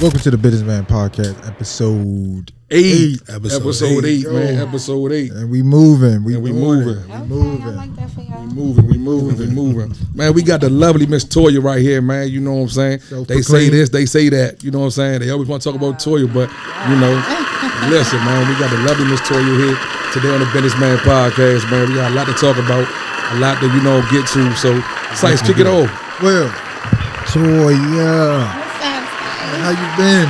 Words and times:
Welcome 0.00 0.20
to 0.20 0.30
the 0.30 0.38
Businessman 0.38 0.86
Podcast, 0.86 1.46
episode 1.46 2.52
Eight. 2.70 3.20
Episode 3.28 3.60
Episode, 3.60 4.04
eight. 4.06 4.24
eight, 4.26 4.32
man. 4.32 4.54
Yo. 4.56 4.66
Episode 4.66 5.12
eight. 5.12 5.30
and 5.32 5.50
we 5.50 5.62
moving. 5.62 6.24
We 6.24 6.34
And 6.34 6.42
we 6.42 6.52
doing 6.52 6.80
it. 6.80 6.84
moving. 6.86 7.10
We 7.10 7.26
moving. 7.28 7.62
I 7.64 7.70
like 7.74 7.96
that 7.96 8.10
for 8.10 8.20
y'all. 8.22 8.46
Moving, 8.46 8.86
we 8.86 8.96
moving, 8.96 9.36
we 9.38 9.46
moving. 9.54 9.92
Man, 10.14 10.32
we 10.32 10.42
got 10.42 10.62
the 10.62 10.70
lovely 10.70 11.04
Miss 11.06 11.24
Toya 11.26 11.62
right 11.62 11.82
here, 11.82 12.00
man. 12.00 12.28
You 12.30 12.40
know 12.40 12.54
what 12.54 12.62
I'm 12.62 12.68
saying? 12.70 12.98
They 12.98 13.04
say 13.04 13.14
Self-proclaimed. 13.14 13.72
this, 13.74 13.88
they 13.90 14.06
say 14.06 14.28
that. 14.30 14.64
You 14.64 14.70
know 14.70 14.78
what 14.80 14.84
I'm 14.86 14.90
saying? 14.92 15.20
They 15.20 15.30
always 15.30 15.48
want 15.48 15.62
to 15.62 15.68
talk 15.70 15.76
about 15.78 15.98
Toya, 16.00 16.32
but 16.32 16.48
you 16.88 16.96
know, 16.96 17.12
listen, 17.92 18.18
man, 18.24 18.48
we 18.48 18.54
got 18.58 18.70
the 18.70 18.78
lovely 18.88 19.04
Miss 19.04 19.20
Toya 19.20 19.44
here 19.44 19.76
today 20.14 20.32
on 20.32 20.40
the 20.40 20.48
Businessman 20.54 20.96
Podcast, 20.98 21.70
man. 21.70 21.88
We 21.90 21.94
got 21.96 22.10
a 22.10 22.14
lot 22.14 22.24
to 22.26 22.32
talk 22.34 22.56
about, 22.56 22.88
a 23.34 23.38
lot 23.38 23.60
to, 23.60 23.66
you 23.68 23.82
know, 23.82 24.00
get 24.10 24.26
to. 24.32 24.56
So, 24.56 24.80
Sice, 25.14 25.42
kick 25.44 25.58
it 25.58 25.66
off. 25.66 25.90
Well, 26.22 26.48
Toya, 27.28 27.76
What's 27.76 27.98
up, 28.00 28.56
Sice? 28.56 28.59
How 29.60 29.70
you 29.70 29.88
been? 29.96 30.28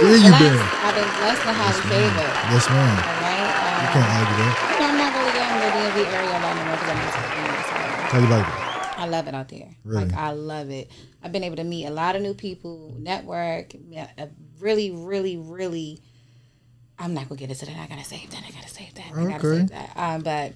Where 0.00 0.16
you 0.16 0.30
Blessed. 0.30 0.44
been? 0.44 0.58
I've 0.60 0.94
been 0.94 1.10
blessed 1.20 1.44
and 1.46 1.56
highly 1.56 1.82
favored. 1.90 2.34
Yes, 2.52 2.64
ma'am. 2.70 2.94
All 2.94 3.20
right. 3.20 3.48
You 3.80 3.86
Um, 3.86 3.92
can't 3.92 4.10
argue 4.16 4.36
that. 4.40 4.54
you 4.78 4.86
I'm 4.86 4.96
not 4.96 5.10
really 5.18 5.32
getting 5.34 5.58
the 5.60 5.70
DMV 5.76 5.98
area 6.14 6.30
lot 6.40 6.56
anymore 6.56 6.76
because 6.76 6.90
I'm 6.90 7.00
not 7.00 7.12
speaking 7.12 7.44
this 7.50 7.70
way. 7.74 7.88
How 8.10 8.18
you 8.18 8.26
like 8.28 8.46
it? 8.46 8.98
I 9.00 9.06
love 9.06 9.28
it 9.28 9.34
out 9.34 9.48
there. 9.48 9.68
Really? 9.84 10.04
Like 10.04 10.14
I 10.14 10.30
love 10.32 10.70
it. 10.70 10.90
I've 11.22 11.32
been 11.32 11.44
able 11.44 11.56
to 11.56 11.64
meet 11.64 11.86
a 11.86 11.90
lot 11.90 12.16
of 12.16 12.22
new 12.22 12.34
people, 12.34 12.94
network. 12.98 13.72
Really, 14.60 14.90
really, 14.90 15.36
really. 15.38 16.00
I'm 16.98 17.14
not 17.14 17.28
gonna 17.28 17.38
get 17.38 17.50
into 17.50 17.64
that. 17.66 17.76
I 17.78 17.86
gotta 17.86 18.04
save 18.04 18.30
that. 18.30 18.42
I 18.46 18.50
gotta 18.50 18.68
save 18.68 18.94
that. 18.94 19.06
I 19.16 19.24
gotta 19.24 19.34
Okay. 19.48 19.58
save 19.60 19.70
that. 19.70 19.92
Um, 19.96 20.22
but 20.22 20.52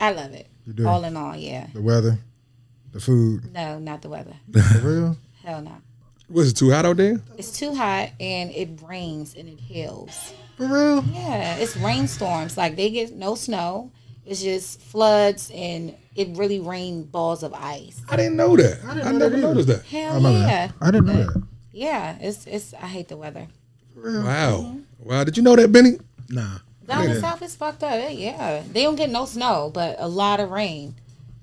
I 0.00 0.12
love 0.12 0.32
it. 0.32 0.46
You 0.66 0.72
do? 0.72 0.86
All 0.88 1.04
in 1.04 1.16
all, 1.16 1.36
yeah. 1.36 1.66
The 1.74 1.82
weather, 1.82 2.18
the 2.92 3.00
food. 3.00 3.52
No, 3.52 3.78
not 3.78 4.00
the 4.00 4.08
weather. 4.08 4.34
For 4.52 4.78
real? 4.78 5.16
Hell 5.44 5.60
no. 5.60 5.76
Was 6.30 6.50
it 6.50 6.54
too 6.54 6.70
hot 6.70 6.86
out 6.86 6.96
there? 6.96 7.20
It's 7.36 7.56
too 7.56 7.74
hot 7.74 8.10
and 8.18 8.50
it 8.50 8.80
rains 8.82 9.34
and 9.36 9.48
it 9.48 9.60
hails. 9.60 10.32
For 10.56 10.66
real? 10.66 11.04
Yeah, 11.12 11.56
it's 11.56 11.76
rainstorms. 11.76 12.56
Like 12.56 12.76
they 12.76 12.90
get 12.90 13.12
no 13.12 13.34
snow. 13.34 13.90
It's 14.24 14.42
just 14.42 14.80
floods 14.80 15.50
and 15.54 15.94
it 16.16 16.28
really 16.36 16.60
rained 16.60 17.12
balls 17.12 17.42
of 17.42 17.52
ice. 17.52 18.00
I 18.08 18.16
didn't 18.16 18.36
know 18.36 18.56
that. 18.56 18.80
I, 18.84 18.94
didn't 18.94 19.12
know 19.12 19.18
never 19.18 19.36
that 19.36 19.42
noticed 19.42 19.68
that. 19.68 19.84
Hell 19.84 20.16
Oh, 20.16 20.20
my 20.20 20.30
yeah. 20.30 20.46
bad. 20.46 20.74
I 20.80 20.90
didn't 20.90 21.06
know 21.06 21.24
that. 21.26 21.42
Yeah, 21.72 22.16
it's 22.20 22.46
it's 22.46 22.72
I 22.74 22.86
hate 22.86 23.08
the 23.08 23.16
weather. 23.16 23.48
Wow. 23.96 24.76
Wow. 24.98 25.24
Did 25.24 25.36
you 25.36 25.42
know 25.42 25.56
that, 25.56 25.72
Benny? 25.72 25.98
Nah. 26.28 26.58
Down 26.86 27.06
the 27.08 27.20
south 27.20 27.42
is 27.42 27.56
fucked 27.56 27.82
up. 27.82 27.98
Yeah. 28.12 28.62
They 28.70 28.82
don't 28.82 28.96
get 28.96 29.10
no 29.10 29.24
snow, 29.24 29.70
but 29.72 29.96
a 29.98 30.06
lot 30.08 30.38
of 30.40 30.50
rain. 30.50 30.94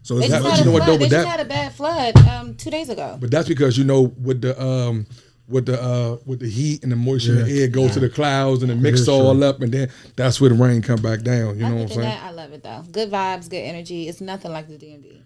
So 0.03 0.17
They 0.17 0.25
is 0.25 0.31
that, 0.31 0.41
had 0.43 0.55
you 0.57 0.61
a 0.63 0.65
know 0.65 0.71
what 0.71 0.83
flood. 0.83 0.87
though? 0.89 0.97
They 0.97 1.05
But 1.05 1.11
just 1.11 1.25
that, 1.27 1.27
had 1.27 1.39
a 1.39 1.49
bad 1.49 1.73
flood 1.73 2.17
um 2.27 2.55
two 2.55 2.69
days 2.71 2.89
ago. 2.89 3.17
But 3.19 3.31
that's 3.31 3.47
because 3.47 3.77
you 3.77 3.83
know 3.83 4.01
with 4.23 4.41
the 4.41 4.59
um 4.61 5.05
with 5.47 5.65
the 5.65 5.81
uh 5.81 6.17
with 6.25 6.39
the 6.39 6.49
heat 6.49 6.81
and 6.83 6.91
the 6.91 6.95
moisture 6.95 7.33
in 7.39 7.45
the 7.45 7.61
air 7.61 7.67
go 7.67 7.89
to 7.89 7.99
the 7.99 8.09
clouds 8.09 8.63
and 8.63 8.71
it 8.71 8.75
mix 8.75 9.01
is 9.01 9.09
all 9.09 9.33
true. 9.35 9.43
up 9.43 9.61
and 9.61 9.71
then 9.71 9.89
that's 10.15 10.39
where 10.39 10.49
the 10.49 10.55
rain 10.55 10.81
come 10.81 11.01
back 11.01 11.21
down. 11.21 11.57
You 11.59 11.67
know 11.67 11.75
what 11.75 11.81
I'm 11.83 11.87
saying? 11.89 11.99
that, 12.01 12.23
I 12.23 12.31
love 12.31 12.51
it 12.53 12.63
though. 12.63 12.83
Good 12.91 13.11
vibes, 13.11 13.49
good 13.49 13.57
energy. 13.57 14.07
It's 14.07 14.21
nothing 14.21 14.51
like 14.51 14.67
the 14.67 14.77
DMV. 14.77 15.21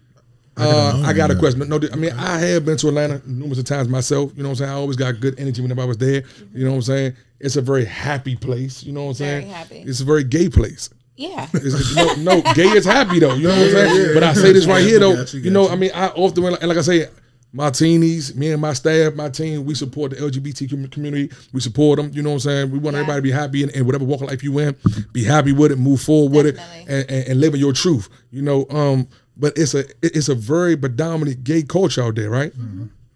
Uh, 0.58 1.02
I 1.04 1.12
got 1.12 1.30
a 1.30 1.34
that. 1.34 1.38
question. 1.40 1.68
No, 1.68 1.78
I 1.92 1.96
mean 1.96 2.12
I 2.12 2.38
have 2.38 2.64
been 2.64 2.78
to 2.78 2.88
Atlanta 2.88 3.20
numerous 3.26 3.58
of 3.58 3.66
times 3.66 3.88
myself. 3.88 4.32
You 4.36 4.42
know 4.42 4.48
what 4.48 4.54
I'm 4.54 4.56
saying? 4.66 4.70
I 4.70 4.74
always 4.74 4.96
got 4.96 5.20
good 5.20 5.38
energy 5.38 5.60
whenever 5.62 5.82
I 5.82 5.84
was 5.84 5.98
there. 5.98 6.22
You 6.54 6.64
know 6.64 6.70
what 6.70 6.76
I'm 6.76 6.82
saying? 6.82 7.16
It's 7.40 7.56
a 7.56 7.60
very 7.62 7.84
happy 7.84 8.36
place. 8.36 8.82
You 8.82 8.92
know 8.92 9.04
what 9.04 9.10
I'm 9.10 9.16
Very 9.26 9.42
saying? 9.42 9.52
happy. 9.52 9.78
It's 9.80 10.00
a 10.00 10.04
very 10.04 10.24
gay 10.24 10.48
place. 10.48 10.88
Yeah. 11.16 11.48
It's- 11.54 11.74
it's- 11.74 11.94
no, 12.24 12.36
no, 12.40 12.52
gay 12.54 12.68
is 12.68 12.84
happy 12.84 13.18
though. 13.18 13.34
You 13.34 13.44
know 13.48 13.56
what 13.56 13.66
I'm 13.66 13.70
saying? 13.72 14.14
But 14.14 14.22
I 14.22 14.32
say 14.34 14.52
this 14.52 14.66
right 14.66 14.84
here 14.84 14.98
though. 14.98 15.24
You 15.32 15.50
know, 15.50 15.68
I 15.68 15.76
mean, 15.76 15.90
I 15.94 16.08
often 16.08 16.44
and 16.44 16.68
like 16.68 16.76
I 16.78 16.82
say, 16.82 17.08
Martinis, 17.52 18.34
me 18.34 18.50
and 18.52 18.60
my 18.60 18.74
staff, 18.74 19.14
my 19.14 19.30
team, 19.30 19.64
we 19.64 19.74
support 19.74 20.10
the 20.10 20.16
LGBT 20.18 20.90
community. 20.90 21.34
We 21.54 21.60
support 21.60 21.96
them. 21.96 22.10
You 22.12 22.22
know 22.22 22.30
what 22.30 22.34
I'm 22.34 22.40
saying? 22.40 22.70
We 22.70 22.78
want 22.78 22.94
Yeah. 22.96 23.00
everybody 23.02 23.18
to 23.18 23.22
be 23.22 23.30
happy 23.30 23.62
in, 23.62 23.70
in 23.70 23.86
whatever 23.86 24.04
walk 24.04 24.20
of 24.20 24.28
life 24.28 24.42
you 24.44 24.58
in. 24.58 24.76
Be 25.12 25.24
happy 25.24 25.52
with 25.52 25.72
it, 25.72 25.76
move 25.78 26.00
forward 26.02 26.32
with 26.36 26.46
it, 26.46 26.56
Definitely. 26.56 26.94
and, 26.94 27.10
and, 27.10 27.28
and 27.28 27.40
living 27.40 27.60
your 27.60 27.72
truth. 27.72 28.08
You 28.30 28.42
know, 28.42 28.66
um, 28.68 29.08
but 29.38 29.56
it's 29.56 29.74
a 29.74 29.84
it's 30.02 30.28
a 30.28 30.34
very 30.34 30.76
predominant 30.76 31.44
gay 31.44 31.62
culture 31.62 32.02
out 32.02 32.16
there, 32.16 32.28
right? 32.28 32.52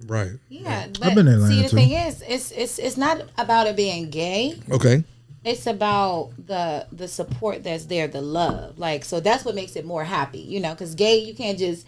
Right. 0.06 0.33
Yeah. 0.49 0.87
But 0.99 1.15
been 1.15 1.28
in 1.28 1.34
Atlanta, 1.34 1.55
see 1.55 1.62
the 1.62 1.69
too. 1.69 1.77
thing 1.77 1.91
is, 1.91 2.22
it's 2.27 2.50
it's 2.53 2.78
it's 2.78 2.97
not 2.97 3.22
about 3.37 3.66
it 3.66 3.77
being 3.77 4.09
gay. 4.10 4.59
Okay. 4.71 5.05
It's 5.45 5.67
about 5.67 6.33
the 6.47 6.87
the 6.93 7.09
support 7.09 7.62
that's 7.65 7.87
there 7.87 8.09
the 8.09 8.21
love. 8.21 8.78
Like 8.78 9.05
so 9.05 9.21
that's 9.21 9.45
what 9.45 9.55
makes 9.55 9.77
it 9.77 9.84
more 9.84 10.05
happy 10.05 10.41
you 10.41 10.61
know 10.61 10.73
because 10.73 10.95
gay 10.95 11.19
you 11.19 11.34
can't 11.34 11.59
just 11.59 11.87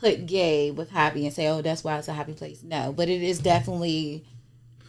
put 0.00 0.26
gay 0.26 0.70
with 0.70 0.90
happy 0.90 1.24
and 1.24 1.34
say 1.34 1.48
oh 1.48 1.62
that's 1.62 1.82
why 1.84 1.98
it's 1.98 2.08
a 2.08 2.12
happy 2.12 2.32
place. 2.32 2.62
No 2.62 2.92
but 2.92 3.08
it 3.08 3.22
is 3.22 3.38
definitely 3.38 4.24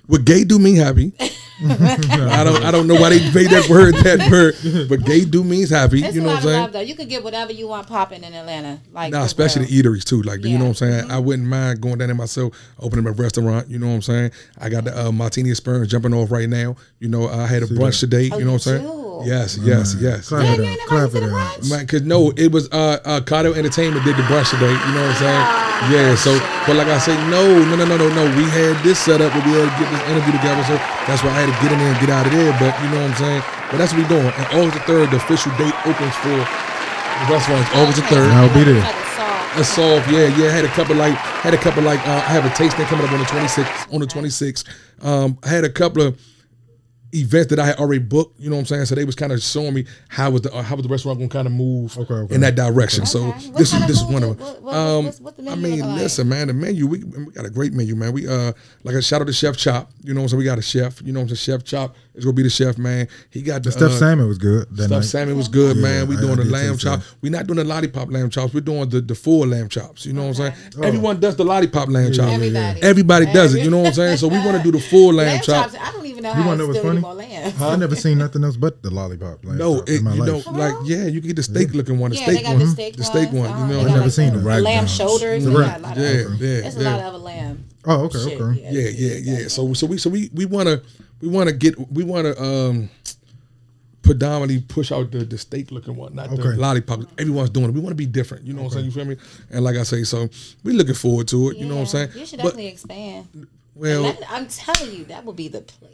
Would 0.07 0.25
gay 0.25 0.43
do 0.43 0.57
me 0.59 0.75
happy? 0.75 1.13
I 1.59 2.43
don't 2.43 2.63
I 2.63 2.69
don't 2.69 2.85
know 2.85 2.93
why 2.93 3.09
they 3.09 3.19
made 3.33 3.49
that 3.49 3.67
word 3.67 3.95
that 3.95 4.29
word, 4.29 4.87
but 4.87 5.03
gay 5.03 5.25
do 5.25 5.43
means 5.43 5.71
happy. 5.71 6.03
it's 6.03 6.15
you 6.15 6.21
know 6.21 6.29
a 6.29 6.33
what 6.33 6.37
I'm 6.37 6.43
saying? 6.43 6.61
love 6.61 6.71
though 6.73 6.79
you 6.81 6.93
could 6.95 7.09
get 7.09 7.23
whatever 7.23 7.51
you 7.51 7.67
want 7.67 7.87
popping 7.87 8.23
in 8.23 8.31
atlanta 8.33 8.79
like 8.93 9.11
Nah, 9.11 9.23
especially 9.23 9.65
real. 9.65 9.83
the 9.83 9.89
eateries 9.99 10.03
too. 10.03 10.21
Like, 10.21 10.43
you 10.43 10.55
know 10.57 10.65
what 10.65 10.69
I'm 10.69 10.75
saying? 10.75 11.03
Mm-hmm. 11.05 11.11
I 11.11 11.17
wouldn't 11.19 11.47
mind 11.47 11.81
going 11.81 11.97
down 11.97 12.09
there 12.09 12.15
myself, 12.15 12.53
opening 12.79 13.07
a 13.07 13.11
restaurant. 13.11 13.69
You 13.69 13.79
know 13.79 13.87
what 13.87 13.93
I'm 13.93 14.01
saying? 14.03 14.31
I 14.59 14.69
got 14.69 14.83
the 14.83 15.07
uh, 15.07 15.11
Martini 15.11 15.49
Experience 15.49 15.89
jumping 15.89 16.13
off 16.13 16.29
right 16.31 16.47
now. 16.47 16.75
You 16.99 17.07
know, 17.09 17.27
I 17.27 17.47
had 17.47 17.63
a 17.63 17.65
brunch 17.67 17.99
today. 18.01 18.29
Oh, 18.31 18.37
you 18.37 18.45
know 18.45 18.53
what 18.53 18.67
I'm 18.67 18.73
you 18.75 18.79
saying? 18.79 18.85
Do? 19.23 19.29
Yes, 19.29 19.57
yes, 19.57 19.95
yes. 19.99 20.29
Clap 20.29 20.43
Damn, 20.43 20.55
for 20.55 20.61
you 20.63 20.77
that. 20.77 20.87
Clap 20.87 21.03
invited 21.09 21.11
for 21.11 21.19
to 21.19 21.61
that. 21.61 21.69
Man, 21.69 21.87
cause 21.87 22.01
no, 22.03 22.31
it 22.35 22.51
was 22.51 22.69
uh, 22.71 22.99
uh 23.05 23.19
Cardo 23.21 23.55
Entertainment 23.55 24.05
did 24.05 24.15
the 24.17 24.23
brunch 24.23 24.49
today. 24.51 24.71
You 24.71 24.91
know 24.93 25.03
what 25.05 25.17
I'm 25.17 25.23
saying? 25.23 25.45
yeah. 25.93 26.15
So, 26.15 26.31
but 26.65 26.75
like 26.75 26.87
I 26.87 26.97
say, 26.97 27.15
no, 27.29 27.41
no, 27.69 27.75
no, 27.75 27.85
no, 27.85 27.97
no, 27.97 28.07
no. 28.09 28.23
We 28.37 28.43
had 28.49 28.77
this 28.83 28.99
set 28.99 29.21
up. 29.21 29.33
where 29.33 29.45
We 29.45 29.53
had 29.57 29.69
to 29.69 29.75
get 29.77 29.89
this 29.91 30.03
interview 30.09 30.33
together. 30.37 30.63
So 30.65 30.75
that's 31.05 31.21
why 31.23 31.31
I 31.33 31.45
had 31.45 31.49
to 31.49 31.57
get 31.61 31.71
in 31.71 31.79
there 31.79 31.91
and 31.91 31.99
get 32.01 32.09
out 32.09 32.25
of 32.25 32.31
there. 32.33 32.51
But 32.59 32.73
you 32.81 32.89
know 32.89 33.01
what 33.01 33.11
I'm 33.11 33.17
saying? 33.17 33.41
But 33.71 33.77
that's 33.77 33.91
what 33.93 34.01
we 34.01 34.07
doing. 34.07 34.27
And 34.29 34.45
August 34.57 34.73
the 34.79 34.83
third, 34.87 35.05
the 35.11 35.17
official 35.17 35.51
date 35.57 35.75
opens 35.85 36.15
for 36.21 36.33
the 36.33 37.25
restaurant. 37.29 37.61
is 37.65 37.73
August 37.77 37.97
the 38.01 38.07
third. 38.09 38.29
so 38.29 38.37
I'll 38.37 38.53
be 38.53 38.63
there. 38.63 38.81
like 38.81 38.95
a 39.57 39.63
soft- 39.63 40.11
yeah, 40.11 40.27
yeah. 40.37 40.49
I 40.49 40.61
had 40.61 40.65
a 40.65 40.73
couple 40.73 40.95
like 40.95 41.15
had 41.43 41.53
a 41.53 41.57
couple 41.57 41.83
like 41.83 41.99
uh, 42.07 42.11
I 42.25 42.31
have 42.31 42.45
a 42.45 42.53
tasting 42.55 42.85
coming 42.85 43.05
up 43.05 43.11
on 43.11 43.19
the 43.19 43.25
26th. 43.25 43.93
On 43.93 43.99
the 43.99 44.05
26th, 44.07 44.63
um, 45.01 45.37
I 45.43 45.49
had 45.49 45.63
a 45.63 45.69
couple 45.69 46.01
of 46.03 46.19
events 47.13 47.49
that 47.51 47.59
I 47.59 47.65
had 47.65 47.77
already 47.77 47.99
booked. 47.99 48.39
You 48.39 48.49
know 48.49 48.55
what 48.57 48.61
I'm 48.61 48.65
saying? 48.65 48.85
So 48.85 48.95
they 48.95 49.05
was 49.05 49.15
kind 49.15 49.31
of 49.31 49.41
showing 49.41 49.73
me 49.73 49.85
how 50.09 50.29
was 50.31 50.41
the 50.41 50.53
uh, 50.53 50.61
how 50.61 50.75
was 50.75 50.83
the 50.83 50.89
restaurant 50.89 51.19
going 51.19 51.29
to 51.29 51.33
kind 51.33 51.47
of 51.47 51.53
move 51.53 51.97
Okay, 51.97 52.13
okay. 52.13 52.35
in 52.35 52.41
that 52.41 52.55
direction. 52.55 53.05
So 53.05 53.27
What 53.27 53.57
this 53.57 53.73
is 53.73 53.87
this 53.87 53.97
is 54.01 54.03
one 54.03 54.23
of 54.23 54.37
them. 54.37 54.39
What- 54.39 54.61
what- 54.61 54.75
um, 54.75 55.05
what's- 55.05 55.21
what's 55.21 55.37
the 55.37 55.49
I 55.49 55.55
mean, 55.55 55.79
like? 55.79 56.01
listen, 56.01 56.27
man, 56.27 56.47
the 56.47 56.53
menu 56.53 56.85
we, 56.87 57.03
we 57.03 57.31
got 57.31 57.45
a 57.45 57.49
great 57.49 57.73
menu, 57.73 57.95
man. 57.95 58.11
We 58.13 58.27
uh 58.27 58.51
like 58.83 58.95
a 58.95 59.01
shout 59.01 59.21
out 59.21 59.27
to 59.27 59.33
Chef 59.33 59.55
Chop. 59.57 59.91
You 60.03 60.13
know 60.13 60.21
what 60.21 60.25
I'm 60.25 60.29
saying? 60.29 60.39
We 60.39 60.45
got 60.45 60.59
a 60.59 60.61
chef. 60.61 61.01
You 61.01 61.13
know 61.13 61.21
what 61.21 61.31
I'm 61.31 61.35
saying? 61.35 61.59
Chef 61.59 61.65
Chop 61.65 61.95
is 62.17 62.25
gonna 62.25 62.33
be 62.33 62.43
the 62.43 62.49
chef, 62.49 62.77
man. 62.77 63.07
He 63.29 63.41
got 63.41 63.63
the 63.63 63.71
Stuffed 63.71 63.93
uh, 63.95 63.99
salmon 63.99 64.27
was 64.27 64.37
good. 64.37 64.67
That 64.71 64.85
Stuffed 64.87 64.91
night. 64.91 65.03
salmon 65.05 65.37
was 65.37 65.47
good, 65.47 65.77
Yeah, 65.77 65.81
man. 65.83 66.07
We 66.07 66.17
I- 66.17 66.21
doing 66.21 66.35
the 66.37 66.45
lamb 66.45 66.71
taste 66.73 66.81
chop. 66.83 66.99
that. 66.99 67.07
We're 67.21 67.31
not 67.31 67.47
doing 67.47 67.57
the 67.57 67.63
lollipop 67.63 68.11
lamb 68.11 68.29
chops. 68.29 68.53
We're 68.53 68.61
doing 68.61 68.89
the, 68.89 69.01
the 69.01 69.15
full 69.15 69.47
lamb 69.47 69.69
chops. 69.69 70.05
You 70.05 70.13
know 70.13 70.25
what 70.27 70.39
I'm 70.39 70.45
Okay. 70.47 70.55
saying? 70.73 70.83
Everyone 70.85 71.19
does 71.19 71.35
the 71.35 71.45
lollipop 71.45 71.89
lamb 71.89 72.11
chop. 72.11 72.29
Everybody. 72.29 72.81
Everybody 72.81 73.25
does 73.27 73.55
it. 73.55 73.63
You 73.63 73.69
know 73.69 73.77
what 73.79 73.87
I'm 73.87 73.93
saying? 73.93 74.17
So 74.17 74.27
we 74.27 74.37
want 74.39 74.57
to 74.57 74.63
do 74.63 74.71
the 74.71 74.79
full 74.83 75.13
lamb, 75.13 75.27
lamb 75.27 75.41
chop. 75.41 75.71
chops. 75.71 75.77
I 75.81 75.91
don't 75.91 76.05
even 76.05 76.23
know 76.23 76.29
You 76.29 76.35
how 76.35 76.47
wanna 76.47 76.63
to 76.63 76.67
know 76.67 76.73
still 76.73 76.83
what's 76.83 76.87
funny? 76.89 76.99
more 77.01 77.13
lamb. 77.13 77.53
I 77.61 77.75
never 77.75 77.95
seen 77.95 78.17
nothing 78.17 78.43
else 78.43 78.57
but 78.57 78.81
the 78.83 78.89
lollipop. 78.89 79.45
lamb 79.45 79.57
No, 79.57 79.79
chop 79.79 79.89
it, 79.89 79.97
in 79.99 80.03
my 80.03 80.13
you 80.15 80.23
life. 80.25 80.45
know, 80.45 80.51
like 80.53 80.75
yeah, 80.85 81.05
you 81.05 81.19
can 81.21 81.27
get 81.29 81.35
the 81.35 81.43
steak 81.43 81.73
looking 81.73 81.99
one, 81.99 82.11
the 82.11 82.17
Yeah, 82.17 82.23
steak 82.23 82.37
they 82.37 82.43
got 82.43 82.49
one, 82.51 82.59
the 82.59 82.67
steak 82.67 82.95
the 82.97 83.03
steak 83.03 83.31
one. 83.31 83.49
You 83.69 83.73
know, 83.75 83.81
I 83.81 83.83
got 83.85 83.97
never 83.97 84.09
seen 84.09 84.33
the 84.33 84.39
them. 84.39 84.63
Lamb 84.63 84.87
shoulders. 84.87 85.45
Right. 85.45 85.67
got 85.67 85.79
a 85.79 85.83
lot 85.83 85.97
Yeah, 85.97 86.13
them. 86.23 86.37
yeah, 86.39 86.47
It's 86.47 86.75
a 86.75 86.79
lot 86.81 86.99
of 86.99 87.13
a 87.13 87.17
lamb. 87.17 87.65
Oh, 87.89 88.03
okay, 88.05 88.19
Shit, 88.19 88.41
okay. 88.41 88.61
yeah, 88.69 88.89
yeah, 88.89 89.39
yeah. 89.41 89.47
So 89.47 89.73
so 89.73 89.87
we 89.87 89.97
so 89.97 90.09
we 90.09 90.29
we 90.33 90.45
want 90.45 90.67
to 90.67 90.83
we 91.21 91.29
want 91.29 91.47
to 91.49 91.55
get 91.55 91.73
we 91.91 92.03
want 92.03 92.25
to 92.25 92.43
um 92.43 92.89
predominantly 94.01 94.61
push 94.61 94.91
out 94.91 95.11
the 95.11 95.19
the 95.25 95.37
steak 95.37 95.71
looking 95.71 95.95
one, 95.95 96.13
not 96.15 96.29
the 96.29 96.35
lollipop. 96.57 97.01
Everyone's 97.17 97.49
doing 97.49 97.67
it. 97.69 97.71
We 97.73 97.79
want 97.79 97.91
to 97.91 97.95
be 97.95 98.05
different. 98.05 98.45
You 98.45 98.53
know 98.53 98.63
what 98.63 98.67
I'm 98.69 98.73
saying? 98.73 98.85
You 98.85 98.91
feel 98.91 99.05
me? 99.05 99.17
And 99.51 99.63
like 99.63 99.75
I 99.75 99.83
say, 99.83 100.03
so 100.03 100.29
we 100.63 100.73
looking 100.73 100.95
forward 100.95 101.27
to 101.29 101.49
it. 101.51 101.57
You 101.57 101.65
know 101.65 101.75
what 101.75 101.81
I'm 101.81 101.87
saying? 101.87 102.09
You 102.15 102.25
should 102.25 102.37
But 102.37 102.43
definitely 102.55 102.67
expand. 102.67 103.47
well, 103.75 104.03
That- 104.03 104.19
I'm 104.29 104.47
telling 104.47 104.93
you, 104.95 105.05
that 105.05 105.25
will 105.25 105.33
be 105.33 105.47
the 105.47 105.61
place. 105.61 105.93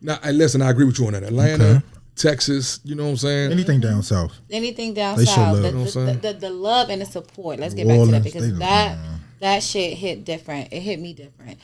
now 0.00 0.18
I 0.22 0.32
listen. 0.32 0.62
I 0.62 0.70
agree 0.70 0.84
with 0.86 0.98
you 0.98 1.06
on 1.06 1.12
that. 1.14 1.22
Atlanta, 1.22 1.64
Okay. 1.64 1.82
Texas. 2.16 2.80
You 2.84 2.94
know 2.94 3.04
what 3.04 3.10
I'm 3.10 3.16
saying? 3.18 3.52
Anything 3.52 3.80
down 3.80 4.02
south. 4.02 4.32
Anything 4.50 4.94
down 4.94 5.16
They 5.18 5.24
show 5.26 5.32
south, 5.34 5.54
love. 5.54 5.62
the, 5.62 5.68
You 5.68 5.74
know 5.74 5.84
the, 5.84 6.00
the, 6.20 6.32
the, 6.32 6.38
the 6.40 6.50
love 6.50 6.88
and 6.90 7.00
the 7.02 7.06
support. 7.06 7.58
Let's 7.60 7.74
get 7.74 7.86
New 7.86 7.94
back 7.98 8.04
to 8.06 8.10
that 8.12 8.24
because 8.24 8.58
that. 8.58 8.96
don't- 8.96 9.15
that 9.40 9.62
shit 9.62 9.96
hit 9.96 10.24
different. 10.24 10.72
It 10.72 10.80
hit 10.80 10.98
me 11.00 11.12
different. 11.12 11.58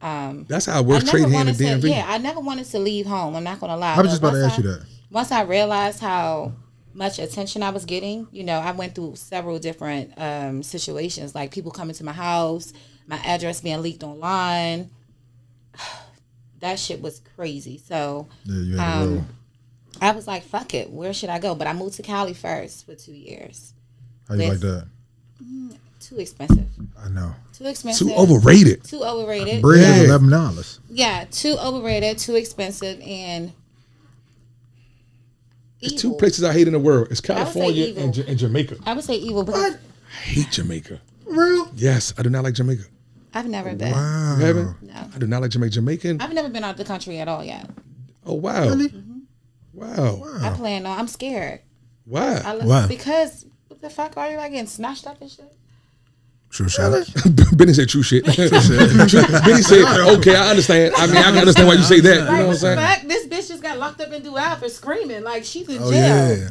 Um, 0.00 0.44
That's 0.48 0.66
how 0.66 0.78
I 0.78 0.80
works. 0.82 1.04
never 1.06 1.18
Trade 1.18 1.22
hand 1.32 1.34
wanted 1.48 1.60
and 1.60 1.82
to. 1.82 1.88
DMV. 1.88 1.90
Yeah, 1.90 2.04
I 2.06 2.18
never 2.18 2.40
wanted 2.40 2.66
to 2.66 2.78
leave 2.78 3.06
home. 3.06 3.34
I'm 3.34 3.44
not 3.44 3.60
gonna 3.60 3.76
lie. 3.76 3.94
I 3.94 4.00
was 4.00 4.10
just 4.10 4.22
about 4.22 4.32
to 4.32 4.44
ask 4.44 4.58
you 4.58 4.64
that. 4.64 4.84
Once 5.10 5.32
I 5.32 5.42
realized 5.42 6.00
how 6.00 6.52
much 6.92 7.18
attention 7.18 7.62
I 7.62 7.70
was 7.70 7.84
getting, 7.84 8.26
you 8.30 8.44
know, 8.44 8.58
I 8.58 8.72
went 8.72 8.94
through 8.94 9.16
several 9.16 9.58
different 9.58 10.12
um, 10.16 10.62
situations, 10.62 11.34
like 11.34 11.50
people 11.50 11.70
coming 11.70 11.94
to 11.94 12.04
my 12.04 12.12
house, 12.12 12.72
my 13.06 13.16
address 13.24 13.60
being 13.60 13.80
leaked 13.82 14.02
online. 14.02 14.90
that 16.60 16.78
shit 16.78 17.00
was 17.00 17.20
crazy. 17.36 17.78
So 17.78 18.28
Yeah, 18.44 19.00
Um. 19.00 19.26
I 19.98 20.10
was 20.12 20.26
like, 20.26 20.42
fuck 20.42 20.74
it, 20.74 20.90
where 20.90 21.14
should 21.14 21.30
I 21.30 21.38
go? 21.38 21.54
But 21.54 21.66
I 21.66 21.72
moved 21.72 21.96
to 21.96 22.02
Cali 22.02 22.34
first 22.34 22.84
for 22.84 22.94
two 22.94 23.14
years. 23.14 23.72
How 24.28 24.34
you 24.34 24.48
like 24.50 24.58
that? 24.60 24.88
Too 26.08 26.18
expensive. 26.18 26.66
I 27.02 27.08
know. 27.08 27.34
Too 27.52 27.66
expensive. 27.66 28.08
Too 28.08 28.14
overrated. 28.14 28.84
Too 28.84 29.02
overrated. 29.04 29.62
Bread 29.62 29.80
Yeah. 29.80 29.96
is 30.02 30.08
eleven 30.08 30.30
dollars. 30.30 30.80
Yeah, 30.90 31.24
too 31.30 31.56
overrated, 31.58 32.18
too 32.18 32.34
expensive, 32.36 33.00
and 33.00 33.52
There's 35.80 35.94
two 35.94 36.14
places 36.14 36.42
I 36.44 36.52
hate 36.52 36.66
in 36.66 36.72
the 36.72 36.78
world. 36.78 37.08
It's 37.10 37.20
California 37.20 37.94
and, 37.96 38.16
Ja- 38.16 38.24
and 38.26 38.38
Jamaica. 38.38 38.76
I 38.86 38.94
would 38.94 39.04
say 39.04 39.14
evil 39.16 39.44
because 39.44 39.74
I 39.74 40.16
hate 40.22 40.50
Jamaica. 40.50 41.00
Real? 41.26 41.70
Yes, 41.74 42.14
I 42.16 42.22
do 42.22 42.30
not 42.30 42.44
like 42.44 42.54
Jamaica. 42.54 42.84
I've 43.34 43.46
never 43.46 43.74
been. 43.74 43.92
Wow. 43.92 44.36
You 44.38 44.44
haven't? 44.46 44.82
No. 44.82 45.10
I 45.14 45.18
do 45.18 45.26
not 45.26 45.42
like 45.42 45.50
Jamaica. 45.50 45.74
Jamaican. 45.74 46.20
I've 46.22 46.32
never 46.32 46.48
been 46.48 46.64
out 46.64 46.70
of 46.70 46.76
the 46.78 46.84
country 46.84 47.18
at 47.18 47.28
all 47.28 47.44
yet. 47.44 47.68
Oh 48.24 48.34
wow. 48.34 48.68
Really? 48.68 48.92
Wow. 49.74 50.16
wow. 50.16 50.38
I 50.40 50.50
plan 50.56 50.86
on. 50.86 50.98
I'm 50.98 51.08
scared. 51.08 51.60
Why? 52.06 52.40
look, 52.54 52.64
Why? 52.64 52.86
Because 52.86 53.44
what 53.68 53.82
the 53.82 53.90
fuck 53.90 54.16
are 54.16 54.30
you 54.30 54.36
like 54.38 54.52
getting 54.52 54.66
snatched 54.66 55.06
up 55.06 55.20
and 55.20 55.30
shit? 55.30 55.52
True 56.50 56.68
shot. 56.68 57.06
Benny 57.56 57.74
said 57.74 57.88
true 57.88 58.02
shit. 58.02 58.24
Benny 58.36 59.62
said, 59.62 59.84
okay, 60.18 60.36
I 60.36 60.50
understand. 60.50 60.94
I 60.96 61.06
mean, 61.06 61.16
I 61.16 61.22
can 61.24 61.38
understand 61.38 61.68
why 61.68 61.74
you 61.74 61.82
say 61.82 62.00
that. 62.00 62.16
You 62.18 62.24
know 62.24 62.46
what 62.46 62.50
I'm 62.50 62.54
saying? 62.56 62.78
fuck? 62.78 63.02
This 63.08 63.26
bitch 63.26 63.48
just 63.48 63.62
got 63.62 63.78
locked 63.78 64.00
up 64.00 64.10
in 64.12 64.22
Dual 64.22 64.56
for 64.56 64.68
screaming. 64.68 65.22
Like 65.22 65.44
she's 65.44 65.68
in 65.68 65.78
Oh 65.82 65.90
jail. 65.90 66.36
yeah. 66.38 66.48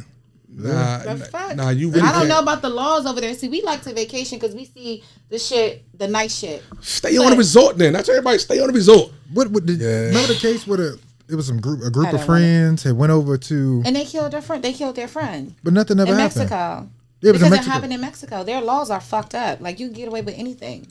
Nah, 0.58 0.98
The 0.98 1.28
nah, 1.32 1.52
nah, 1.64 1.68
you 1.70 1.88
really 1.90 2.00
I 2.00 2.12
don't 2.12 2.14
can't. 2.20 2.28
know 2.28 2.38
about 2.40 2.62
the 2.62 2.70
laws 2.70 3.04
over 3.04 3.20
there. 3.20 3.34
See, 3.34 3.48
we 3.48 3.60
like 3.62 3.82
to 3.82 3.92
vacation 3.92 4.38
because 4.38 4.54
we 4.54 4.64
see 4.64 5.04
the 5.28 5.38
shit, 5.38 5.84
the 5.98 6.08
nice 6.08 6.38
shit. 6.38 6.62
Stay 6.80 7.18
on 7.18 7.30
the 7.30 7.36
resort 7.36 7.76
then. 7.76 7.92
That's 7.92 8.08
everybody. 8.08 8.38
Stay 8.38 8.60
on 8.60 8.68
the 8.68 8.72
resort. 8.72 9.12
What? 9.34 9.50
What 9.50 9.66
did? 9.66 9.80
Yeah. 9.80 10.06
Remember 10.06 10.32
the 10.32 10.38
case 10.40 10.66
where 10.66 10.78
the 10.78 11.00
it 11.28 11.34
was 11.34 11.46
some 11.48 11.60
group 11.60 11.82
a 11.82 11.90
group 11.90 12.12
of 12.12 12.24
friends 12.24 12.84
had 12.84 12.96
went 12.96 13.10
over 13.12 13.36
to, 13.36 13.82
And 13.84 13.94
they 13.96 14.04
killed 14.04 14.32
their 14.32 14.40
friend. 14.40 14.62
They 14.62 14.72
killed 14.72 14.94
their 14.96 15.08
friend 15.08 15.54
but 15.64 15.72
nothing 15.74 15.98
ever 16.00 16.12
in 16.12 16.18
happened. 16.18 16.48
Mexico. 16.48 16.88
Yeah, 17.20 17.32
because 17.32 17.50
it 17.52 17.64
happened 17.64 17.92
in 17.92 18.00
Mexico. 18.00 18.44
Their 18.44 18.60
laws 18.60 18.90
are 18.90 19.00
fucked 19.00 19.34
up. 19.34 19.60
Like 19.60 19.80
you 19.80 19.86
can 19.88 19.94
get 19.96 20.08
away 20.08 20.20
with 20.22 20.34
anything 20.38 20.86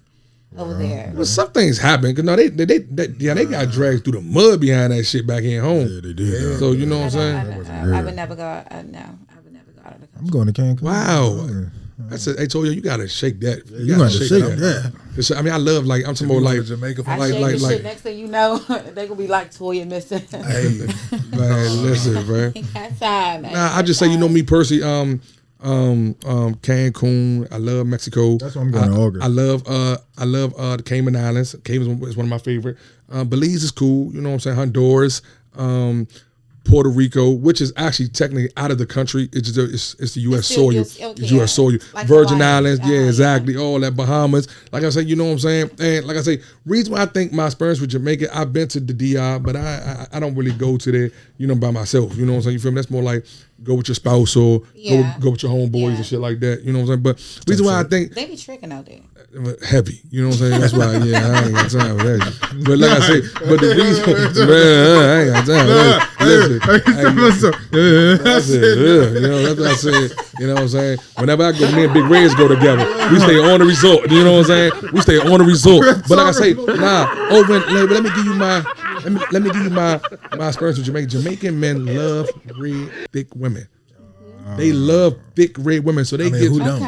over 0.57 0.73
there. 0.73 1.11
Well, 1.15 1.25
some 1.25 1.51
things 1.51 1.77
happen 1.77 2.11
because 2.11 2.23
no, 2.23 2.35
they, 2.35 2.47
they, 2.47 2.65
they, 2.65 2.77
they, 2.79 3.07
yeah, 3.19 3.33
they 3.33 3.45
got 3.45 3.69
dragged 3.71 4.03
through 4.03 4.13
the 4.13 4.21
mud 4.21 4.59
behind 4.61 4.91
that 4.93 5.03
shit 5.03 5.27
back 5.27 5.43
in 5.43 5.61
home. 5.61 5.87
Yeah, 5.87 6.01
they 6.01 6.13
did. 6.13 6.59
So 6.59 6.71
you 6.71 6.85
know 6.85 6.97
what 6.97 7.03
I'm 7.05 7.09
saying? 7.11 7.35
I, 7.67 7.95
I, 7.95 7.99
I 7.99 8.03
would 8.03 8.15
never 8.15 8.35
go. 8.35 8.43
Uh, 8.43 8.83
no, 8.87 8.99
I 8.99 9.39
would 9.43 9.53
never 9.53 9.71
go 9.71 9.81
out 9.85 9.95
of 9.95 10.01
the 10.01 10.07
I'm 10.17 10.27
going 10.27 10.51
to 10.51 10.53
Cancun. 10.53 10.81
Wow. 10.81 11.47
Yeah. 11.47 11.69
I 12.11 12.17
said, 12.17 12.37
hey, 12.37 12.45
told 12.47 12.65
you, 12.67 12.73
you 12.73 12.81
gotta 12.81 13.07
shake 13.07 13.39
that. 13.39 13.65
You, 13.69 13.77
You 13.85 13.95
gotta 13.97 14.03
got 14.03 14.11
to 14.11 14.25
shake 14.27 14.43
it. 14.43 14.55
that. 14.57 14.93
Yeah. 15.17 15.37
I 15.37 15.41
mean, 15.41 15.53
I 15.53 15.57
love 15.57 15.85
like 15.85 16.05
I'm 16.05 16.13
talking 16.13 16.29
about 16.29 16.43
like, 16.43 16.63
Jamaica 16.65 17.03
for 17.03 17.09
I 17.09 17.15
like- 17.17 17.31
shake 17.33 17.41
like- 17.41 17.61
like- 17.61 17.71
shit. 17.71 17.83
Next 17.83 18.01
thing 18.01 18.19
you 18.19 18.27
know, 18.27 18.57
they 18.93 19.07
gonna 19.07 19.15
be 19.17 19.27
like 19.27 19.51
Toya 19.51 19.87
missing. 19.87 20.19
Hey, 20.29 20.85
man, 21.37 21.83
listen, 21.83 22.13
man. 22.29 22.53
That's 22.73 22.99
time. 22.99 23.41
man. 23.43 23.53
Nah, 23.53 23.77
I 23.77 23.81
just 23.81 23.97
say, 23.99 24.07
you 24.07 24.17
know 24.17 24.27
me 24.27 24.43
Percy. 24.43 24.83
um, 24.83 25.21
um, 25.65 26.15
um, 26.25 26.55
Cancun. 26.55 27.51
I 27.51 27.57
love 27.57 27.87
Mexico. 27.87 28.37
That's 28.37 28.55
where 28.55 28.63
I'm 28.63 28.71
going 28.71 28.83
I, 28.83 28.87
in 28.87 28.93
August. 28.93 29.23
I 29.25 29.27
love, 29.27 29.63
uh, 29.67 29.97
I 30.17 30.25
love 30.25 30.53
uh, 30.55 30.77
the 30.77 30.83
Cayman 30.83 31.15
Islands. 31.15 31.55
Cayman 31.63 32.03
is 32.03 32.15
one 32.15 32.25
of 32.25 32.29
my 32.29 32.37
favorite. 32.37 32.77
Uh, 33.11 33.23
Belize 33.23 33.63
is 33.63 33.71
cool. 33.71 34.13
You 34.13 34.21
know 34.21 34.29
what 34.29 34.35
I'm 34.35 34.39
saying? 34.41 34.57
Honduras, 34.57 35.21
um, 35.55 36.07
Puerto 36.65 36.89
Rico, 36.89 37.29
which 37.31 37.61
is 37.61 37.71
actually 37.77 38.09
technically 38.09 38.49
out 38.57 38.71
of 38.71 38.77
the 38.77 38.85
country. 38.85 39.29
It's 39.31 39.51
just, 39.51 39.73
it's, 39.73 39.93
it's 39.99 40.13
the 40.15 40.21
U.S. 40.21 40.39
It's 40.39 40.47
still 40.49 40.71
soil. 40.71 40.81
US 40.81 40.99
okay, 41.01 41.21
it's 41.21 41.31
U.S. 41.31 41.51
soil. 41.53 41.71
like 41.93 42.07
Virgin 42.07 42.37
Hawaii. 42.37 42.53
Islands, 42.55 42.79
yeah, 42.81 42.85
Uh-huh, 42.87 43.01
yeah. 43.01 43.07
exactly. 43.07 43.55
All 43.57 43.79
that 43.79 43.95
Bahamas. 43.95 44.47
Like 44.71 44.83
I 44.83 44.89
said, 44.89 45.07
you 45.07 45.15
know 45.15 45.25
what 45.25 45.31
I'm 45.33 45.39
saying? 45.39 45.69
And 45.79 46.05
like 46.07 46.17
I 46.17 46.21
say, 46.21 46.41
reason 46.65 46.93
why 46.93 47.03
I 47.03 47.05
think 47.05 47.31
my 47.31 47.45
experience 47.45 47.79
with 47.79 47.91
Jamaica, 47.91 48.35
I've 48.37 48.51
been 48.51 48.67
to 48.69 48.79
the 48.79 48.93
DR, 48.93 49.39
but 49.39 49.55
I, 49.55 50.07
I 50.11 50.17
I 50.17 50.19
don't 50.19 50.35
really 50.35 50.51
go 50.53 50.75
to 50.77 50.91
there, 50.91 51.11
you 51.37 51.47
know, 51.47 51.55
by 51.55 51.71
myself. 51.71 52.15
You 52.17 52.25
know 52.25 52.33
what 52.33 52.37
I'm 52.39 52.43
saying? 52.43 52.53
You 52.55 52.59
feel 52.59 52.71
me? 52.71 52.75
That's 52.75 52.89
more 52.89 53.03
like 53.03 53.25
go 53.63 53.75
with 53.75 53.87
your 53.87 53.95
spouse 53.95 54.35
or 54.35 54.63
Yeah. 54.75 55.15
go, 55.19 55.25
go 55.25 55.31
with 55.31 55.43
your 55.43 55.51
homeboys 55.51 55.91
Yeah. 55.91 55.95
and 55.95 56.05
shit 56.05 56.19
like 56.19 56.39
that. 56.41 56.63
You 56.63 56.73
know 56.73 56.79
what 56.79 56.89
I'm 56.91 57.03
saying? 57.03 57.03
But 57.03 57.47
reason 57.47 57.65
why 57.65 57.79
I 57.79 57.83
think 57.83 58.13
They 58.13 58.25
be 58.25 58.35
tricking 58.35 58.71
out 58.73 58.85
there. 58.85 58.99
heavy. 59.65 60.01
You 60.11 60.23
know 60.23 60.29
what 60.29 60.41
I'm 60.41 60.49
saying? 60.49 60.61
That's 60.61 60.73
why, 60.73 60.97
yeah, 60.97 61.27
I 61.27 61.43
ain't 61.45 61.53
got 61.53 61.71
time 61.71 61.97
for 61.97 62.03
that. 62.03 62.63
But 62.65 62.77
like 62.79 62.91
I 62.91 62.99
say, 63.07 63.21
but 63.47 63.59
the 63.59 63.75
reason, 63.75 64.05
man, 64.47 65.09
I 65.09 65.21
ain't 65.21 65.33
got 65.33 65.45
time 65.45 65.67
for 65.67 65.73
that. 65.73 66.09
Listen, 66.21 66.54
I- 66.63 68.17
that's 68.23 68.49
it, 68.49 68.77
yeah, 68.77 69.19
you 69.19 69.27
know, 69.27 69.53
that's 69.53 69.59
what 69.59 69.69
I 69.71 69.75
said. 69.75 70.17
You 70.39 70.47
know 70.47 70.53
what 70.55 70.61
I'm 70.63 70.67
saying? 70.69 70.99
Whenever 71.17 71.43
I 71.43 71.51
go, 71.51 71.71
me 71.75 71.85
and 71.85 71.93
Big 71.93 72.03
Reds 72.05 72.35
go 72.35 72.47
together. 72.47 72.85
We 73.11 73.19
stay 73.19 73.39
on 73.39 73.59
the 73.59 73.65
resort. 73.65 74.09
You 74.11 74.23
know 74.23 74.33
what 74.33 74.49
I'm 74.51 74.71
saying? 74.71 74.71
We 74.93 75.01
stay 75.01 75.17
on 75.19 75.39
the 75.39 75.45
resort. 75.45 75.85
But 76.07 76.17
like 76.17 76.27
I 76.27 76.31
say, 76.31 76.53
nah, 76.53 77.07
over 77.31 77.55
in, 77.57 77.73
let, 77.73 77.89
let 77.89 78.03
me 78.03 78.09
give 78.15 78.25
you 78.25 78.33
my 78.35 78.63
let 79.03 79.11
me 79.11 79.21
let 79.31 79.41
me 79.43 79.49
give 79.51 79.63
you 79.63 79.69
my 79.69 79.99
my 80.37 80.47
experience 80.49 80.77
with 80.77 80.85
Jamaica. 80.87 81.07
Jamaican 81.07 81.59
men 81.59 81.85
love 81.85 82.29
red, 82.57 82.89
thick 83.11 83.27
women. 83.35 83.67
They 84.57 84.71
love 84.71 85.17
thick 85.35 85.55
red 85.59 85.83
women. 85.83 86.05
So 86.05 86.17
they 86.17 86.25
mean, 86.29 86.41
get 86.41 86.49
who 86.51 86.59
don't? 86.59 86.79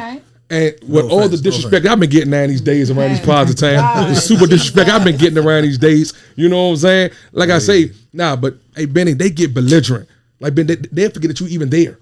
Okay. 0.50 0.78
and 0.80 0.90
with 0.90 1.06
No 1.06 1.10
all 1.10 1.18
the 1.20 1.26
offense, 1.26 1.44
no 1.44 1.50
disrespect 1.50 1.86
I've 1.86 2.00
been 2.00 2.10
getting 2.10 2.32
around 2.32 2.48
these 2.48 2.60
days 2.60 2.90
around 2.90 3.10
these 3.10 3.20
pods 3.20 3.50
of 3.50 3.56
time, 3.56 4.08
the 4.08 4.14
super 4.14 4.46
disrespect 4.46 4.88
I've 4.88 5.04
been 5.04 5.16
getting 5.16 5.38
around 5.38 5.62
these 5.62 5.78
days. 5.78 6.12
You 6.36 6.48
know 6.48 6.64
what 6.64 6.70
I'm 6.70 6.76
saying? 6.76 7.10
Like 7.32 7.50
I 7.50 7.58
say, 7.58 7.92
nah, 8.12 8.36
but 8.36 8.54
hey 8.74 8.86
Benny, 8.86 9.12
they 9.12 9.30
get 9.30 9.54
belligerent. 9.54 10.08
Like 10.40 10.54
Ben, 10.54 10.66
they, 10.66 10.76
they 10.76 11.08
forget 11.08 11.28
that 11.30 11.40
you 11.40 11.48
even 11.48 11.70
there. 11.70 11.98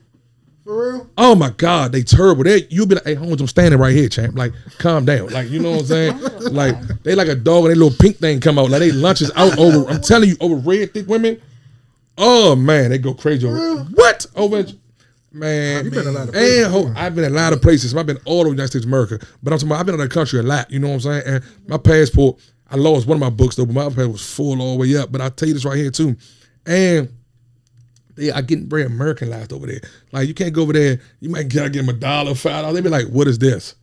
For 0.64 0.92
real? 0.92 1.10
Oh 1.16 1.34
my 1.34 1.50
God, 1.50 1.92
they 1.92 2.02
terrible. 2.02 2.42
They 2.42 2.66
you'll 2.70 2.86
be 2.86 2.96
like, 2.96 3.04
hey 3.04 3.14
Holmes, 3.14 3.40
I'm 3.40 3.46
standing 3.46 3.78
right 3.78 3.94
here, 3.94 4.08
champ. 4.08 4.36
Like, 4.36 4.52
calm 4.78 5.04
down. 5.04 5.28
Like, 5.28 5.48
you 5.48 5.60
know 5.60 5.70
what 5.70 5.80
I'm 5.80 5.86
saying? 5.86 6.20
like 6.52 6.76
they 7.04 7.14
like 7.14 7.28
a 7.28 7.36
dog 7.36 7.64
and 7.64 7.70
they 7.70 7.78
little 7.78 7.96
pink 7.96 8.16
thing 8.16 8.40
come 8.40 8.58
out. 8.58 8.70
Like 8.70 8.80
they 8.80 8.92
lunches 8.92 9.30
out 9.36 9.56
over. 9.58 9.88
I'm 9.88 10.00
telling 10.00 10.28
you, 10.28 10.36
over 10.40 10.56
red 10.56 10.92
thick 10.92 11.06
women. 11.06 11.40
Oh 12.18 12.56
man, 12.56 12.90
they 12.90 12.98
go 12.98 13.14
crazy 13.14 13.46
over 13.46 13.84
what? 13.94 14.26
Over 14.34 14.64
man. 15.36 15.84
You 15.84 15.90
been 15.90 16.06
a 16.06 16.10
lot 16.12 16.28
of 16.28 16.34
and 16.34 16.72
ho- 16.72 16.92
I've 16.96 17.14
been 17.14 17.24
in 17.24 17.32
a 17.32 17.36
lot 17.36 17.52
of 17.52 17.62
places. 17.62 17.94
I've 17.94 18.06
been 18.06 18.18
all 18.24 18.40
over 18.40 18.50
the 18.50 18.54
United 18.56 18.68
States 18.68 18.84
of 18.84 18.90
America. 18.90 19.18
But 19.42 19.52
I'm 19.52 19.58
talking 19.58 19.68
about 19.68 19.80
I've 19.80 19.86
been 19.86 19.94
of 19.94 20.00
the 20.00 20.08
country 20.08 20.40
a 20.40 20.42
lot. 20.42 20.70
You 20.70 20.78
know 20.78 20.88
what 20.88 20.94
I'm 20.94 21.00
saying? 21.00 21.22
And 21.26 21.44
my 21.68 21.78
passport, 21.78 22.38
I 22.70 22.76
lost 22.76 23.06
one 23.06 23.16
of 23.16 23.20
my 23.20 23.30
books 23.30 23.56
though, 23.56 23.66
but 23.66 23.74
my 23.74 23.84
passport 23.84 24.12
was 24.12 24.34
full 24.34 24.60
all 24.60 24.72
the 24.74 24.80
way 24.80 24.96
up. 24.96 25.12
But 25.12 25.20
I'll 25.20 25.30
tell 25.30 25.48
you 25.48 25.54
this 25.54 25.64
right 25.64 25.76
here 25.76 25.90
too. 25.90 26.16
And 26.66 27.12
they 28.16 28.30
are 28.30 28.42
getting 28.42 28.68
very 28.68 28.84
Americanized 28.84 29.52
over 29.52 29.66
there. 29.66 29.80
Like 30.12 30.26
you 30.26 30.34
can't 30.34 30.52
go 30.52 30.62
over 30.62 30.72
there, 30.72 31.00
you 31.20 31.28
might 31.28 31.48
gotta 31.48 31.70
give 31.70 31.86
them 31.86 31.94
a 31.94 31.98
dollar, 31.98 32.34
five 32.34 32.62
dollars. 32.62 32.74
They 32.74 32.80
be 32.80 32.88
like, 32.88 33.06
what 33.08 33.28
is 33.28 33.38
this? 33.38 33.74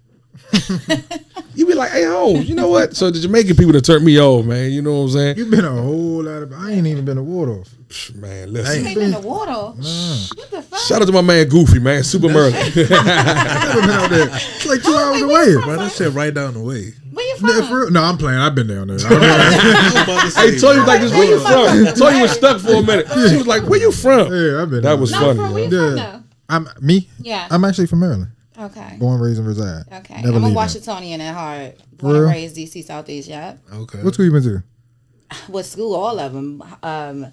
you 1.56 1.66
be 1.66 1.74
like, 1.74 1.92
hey 1.92 2.04
ho, 2.06 2.36
you 2.36 2.56
know 2.56 2.68
what? 2.70 2.96
So 2.96 3.10
the 3.10 3.20
Jamaican 3.20 3.56
people 3.56 3.72
that 3.74 3.86
turned 3.86 4.06
me 4.06 4.20
off, 4.20 4.46
man. 4.46 4.72
You 4.72 4.82
know 4.82 4.94
what 4.94 5.04
I'm 5.06 5.10
saying? 5.12 5.38
You've 5.38 5.50
been 5.50 5.66
a 5.66 5.72
whole 5.72 6.24
lot 6.24 6.44
of. 6.44 6.54
I 6.54 6.72
ain't 6.72 6.88
even 6.88 7.06
been 7.06 7.18
to 7.18 7.24
Waldorf. 7.24 7.70
Psh, 7.88 8.16
Man, 8.16 8.52
listen. 8.54 8.86
Ain't 8.88 8.96
been 8.96 9.06
in 9.06 9.12
the 9.12 9.20
water. 9.20 9.52
What 9.52 10.52
the 10.52 10.62
fuck? 10.64 10.80
Shout 10.80 11.02
out 11.02 11.06
to 11.06 11.12
my 11.12 11.22
man 11.22 11.48
Goofy, 11.48 11.80
man. 11.80 12.04
Super 12.04 12.30
Merlin. 12.30 12.54
I've 12.56 12.74
been 12.76 12.92
out 12.92 14.10
there. 14.10 14.30
It's 14.32 14.66
like 14.66 14.82
two 14.84 14.94
hours 14.96 15.22
away. 15.22 15.54
bro, 15.64 15.78
that 15.78 15.92
shit 15.92 16.12
right 16.14 16.34
down 16.34 16.54
the 16.56 16.60
way. 16.62 16.94
Where 17.12 17.26
you 17.26 17.36
No, 17.42 17.54
from? 17.60 17.68
for? 17.68 17.92
No, 17.92 18.04
I'm 18.04 18.18
playing. 18.18 18.40
I've 18.40 18.56
been 18.56 18.68
down 18.68 18.88
there. 18.88 18.98
I 19.06 19.94
I'm 19.96 20.04
about 20.04 20.22
to 20.26 20.32
say, 20.32 20.52
hey, 20.52 20.60
Toy 20.60 20.78
was 20.80 20.88
like 20.88 21.02
this, 21.02 21.12
where 21.12 21.24
you 21.30 21.44
Where 21.44 21.86
from? 21.86 21.96
Toy 21.96 22.22
was 22.22 22.32
stuck 22.32 22.60
for 22.62 22.74
a 22.76 22.82
minute. 22.82 23.08
She 23.30 23.38
was 23.38 23.48
like, 23.48 23.64
where 23.70 23.80
you 23.80 23.92
from? 23.92 24.32
yeah, 24.34 24.62
I've 24.62 24.70
been. 24.70 24.82
There. 24.82 24.82
That 24.82 24.90
down 24.90 25.00
was 25.02 25.12
no, 25.12 25.20
funny, 25.20 25.36
from 25.40 25.54
where 25.54 25.70
man. 25.70 25.72
you 25.72 25.78
from 25.88 25.98
Yeah. 25.98 26.12
though? 26.12 26.20
I'm 26.50 26.68
me. 26.82 27.10
Yeah. 27.20 27.48
I'm 27.52 27.64
actually 27.66 27.88
from 27.88 28.00
Maryland. 28.02 28.32
Okay. 28.60 28.96
Born, 29.00 29.20
raised, 29.20 29.40
and 29.40 29.48
reside. 29.48 29.84
Okay. 29.92 30.22
Never 30.22 30.38
I'm 30.38 30.44
a. 30.44 30.50
Washingtonian 30.54 31.22
at 31.22 31.34
heart. 31.34 31.78
For 31.98 32.04
Born 32.04 32.16
and 32.18 32.26
raised 32.28 32.56
DC 32.56 32.84
Southeast. 32.84 33.28
Yep. 33.28 33.60
Okay. 33.74 34.00
What 34.04 34.14
school 34.14 34.26
you 34.26 34.32
been 34.32 34.44
to? 34.44 34.64
What 35.48 35.66
school? 35.66 35.96
All 35.96 36.20
of 36.20 36.34
them. 36.34 36.64
Um, 36.84 37.28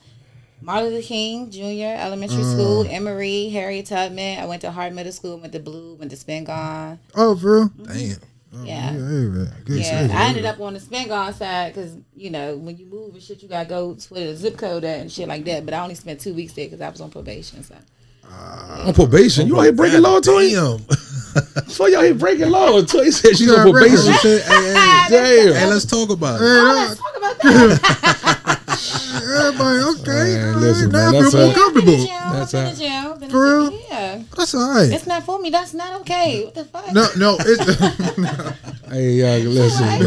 Martin 0.63 0.91
Luther 0.91 1.07
King 1.07 1.51
Junior 1.51 1.95
Elementary 1.99 2.43
Uh. 2.43 2.53
School, 2.53 2.87
Emery, 2.89 3.49
Harriet 3.51 3.87
Tubman. 3.87 4.39
I 4.41 4.47
went 4.47 4.63
to 4.63 4.71
Hart 4.71 4.93
Middle 4.93 5.13
School, 5.13 5.39
went 5.39 5.53
to 5.53 5.59
Ballou, 5.61 5.95
went 5.97 6.11
to 6.11 6.17
Spingarn. 6.17 6.99
Oh, 7.15 7.37
for 7.37 7.61
real? 7.61 7.71
Damn. 7.85 7.97
Yeah. 7.99 8.17
Yeah, 8.65 8.91
hey, 8.93 9.77
Yeah, 9.77 9.83
shit. 10.03 10.11
I 10.11 10.25
ended 10.27 10.45
up 10.45 10.61
on 10.61 10.75
the 10.75 10.81
Spingarn 10.81 11.33
side 11.35 11.75
because 11.75 11.93
you 12.17 12.31
know 12.31 12.57
when 12.57 12.77
you 12.79 12.87
move 12.87 13.15
and 13.15 13.23
shit, 13.23 13.43
you 13.43 13.49
gotta 13.49 13.69
go 13.69 13.95
to 13.95 14.15
the 14.15 14.35
zip 14.35 14.57
code 14.59 14.83
and 14.85 15.11
shit 15.13 15.29
like 15.29 15.45
that. 15.45 15.65
But 15.65 15.75
I 15.75 15.81
only 15.83 15.95
spent 15.95 16.21
two 16.21 16.35
weeks 16.35 16.53
there 16.55 16.67
because 16.67 16.81
I 16.81 16.89
was 16.89 17.01
on 17.01 17.11
probation. 17.11 17.63
So 17.63 17.75
On 18.29 18.93
probation. 18.95 19.47
You 19.47 19.57
out 19.59 19.63
here 19.63 19.73
breaking 19.73 20.03
law, 20.03 20.21
Toy? 20.21 20.51
Damn. 20.51 20.79
So 21.69 21.87
y'all 21.87 22.03
here 22.03 22.15
breaking 22.15 22.51
law. 22.51 22.79
until 22.79 23.03
he 23.05 23.11
said 23.11 23.37
she's 23.37 23.47
Yeah, 23.51 23.61
on 23.65 23.71
breaking 23.73 23.97
probation. 23.99 24.39
hey, 24.41 24.73
hey, 24.73 25.07
Damn. 25.09 25.55
hey, 25.55 25.67
let's 25.71 25.85
talk 25.85 26.11
about 26.11 26.41
it. 26.41 26.45
Hey, 26.45 26.51
oh, 26.51 26.65
nah, 26.65 26.73
let's 26.75 27.01
talk 27.01 27.17
about 27.17 27.39
that. 27.43 28.61
everybody, 29.23 29.79
okay. 30.01 30.11
Man, 30.11 30.49
all 30.49 30.53
right, 30.55 30.61
listen, 30.61 30.91
now 30.91 31.11
man, 31.11 31.25
I 31.25 31.31
feel 31.31 31.41
more 31.41 31.41
a- 31.41 31.49
I've 31.49 31.55
been 31.55 31.55
comfortable. 31.55 32.07
That's 32.07 32.55
I've 32.55 32.61
been 32.61 32.67
a- 32.67 32.71
in 32.71 32.77
jail. 32.77 33.17
Been 33.17 33.31
For 33.31 33.43
real? 33.43 33.81
Yeah, 33.91 34.23
That's 34.37 34.55
all 34.55 34.71
right. 34.75 34.91
it's 34.93 35.07
not 35.07 35.23
for 35.25 35.39
me. 35.39 35.51
That's 35.51 35.75
not 35.75 36.01
okay. 36.03 36.45
What 36.47 36.55
the 36.55 36.65
fuck? 36.65 36.93
No, 36.93 37.07
no, 37.17 37.37
it's. 37.41 38.57
Hey, 38.91 39.13
y'all, 39.13 39.39
listen, 39.53 39.87
man. 39.87 40.01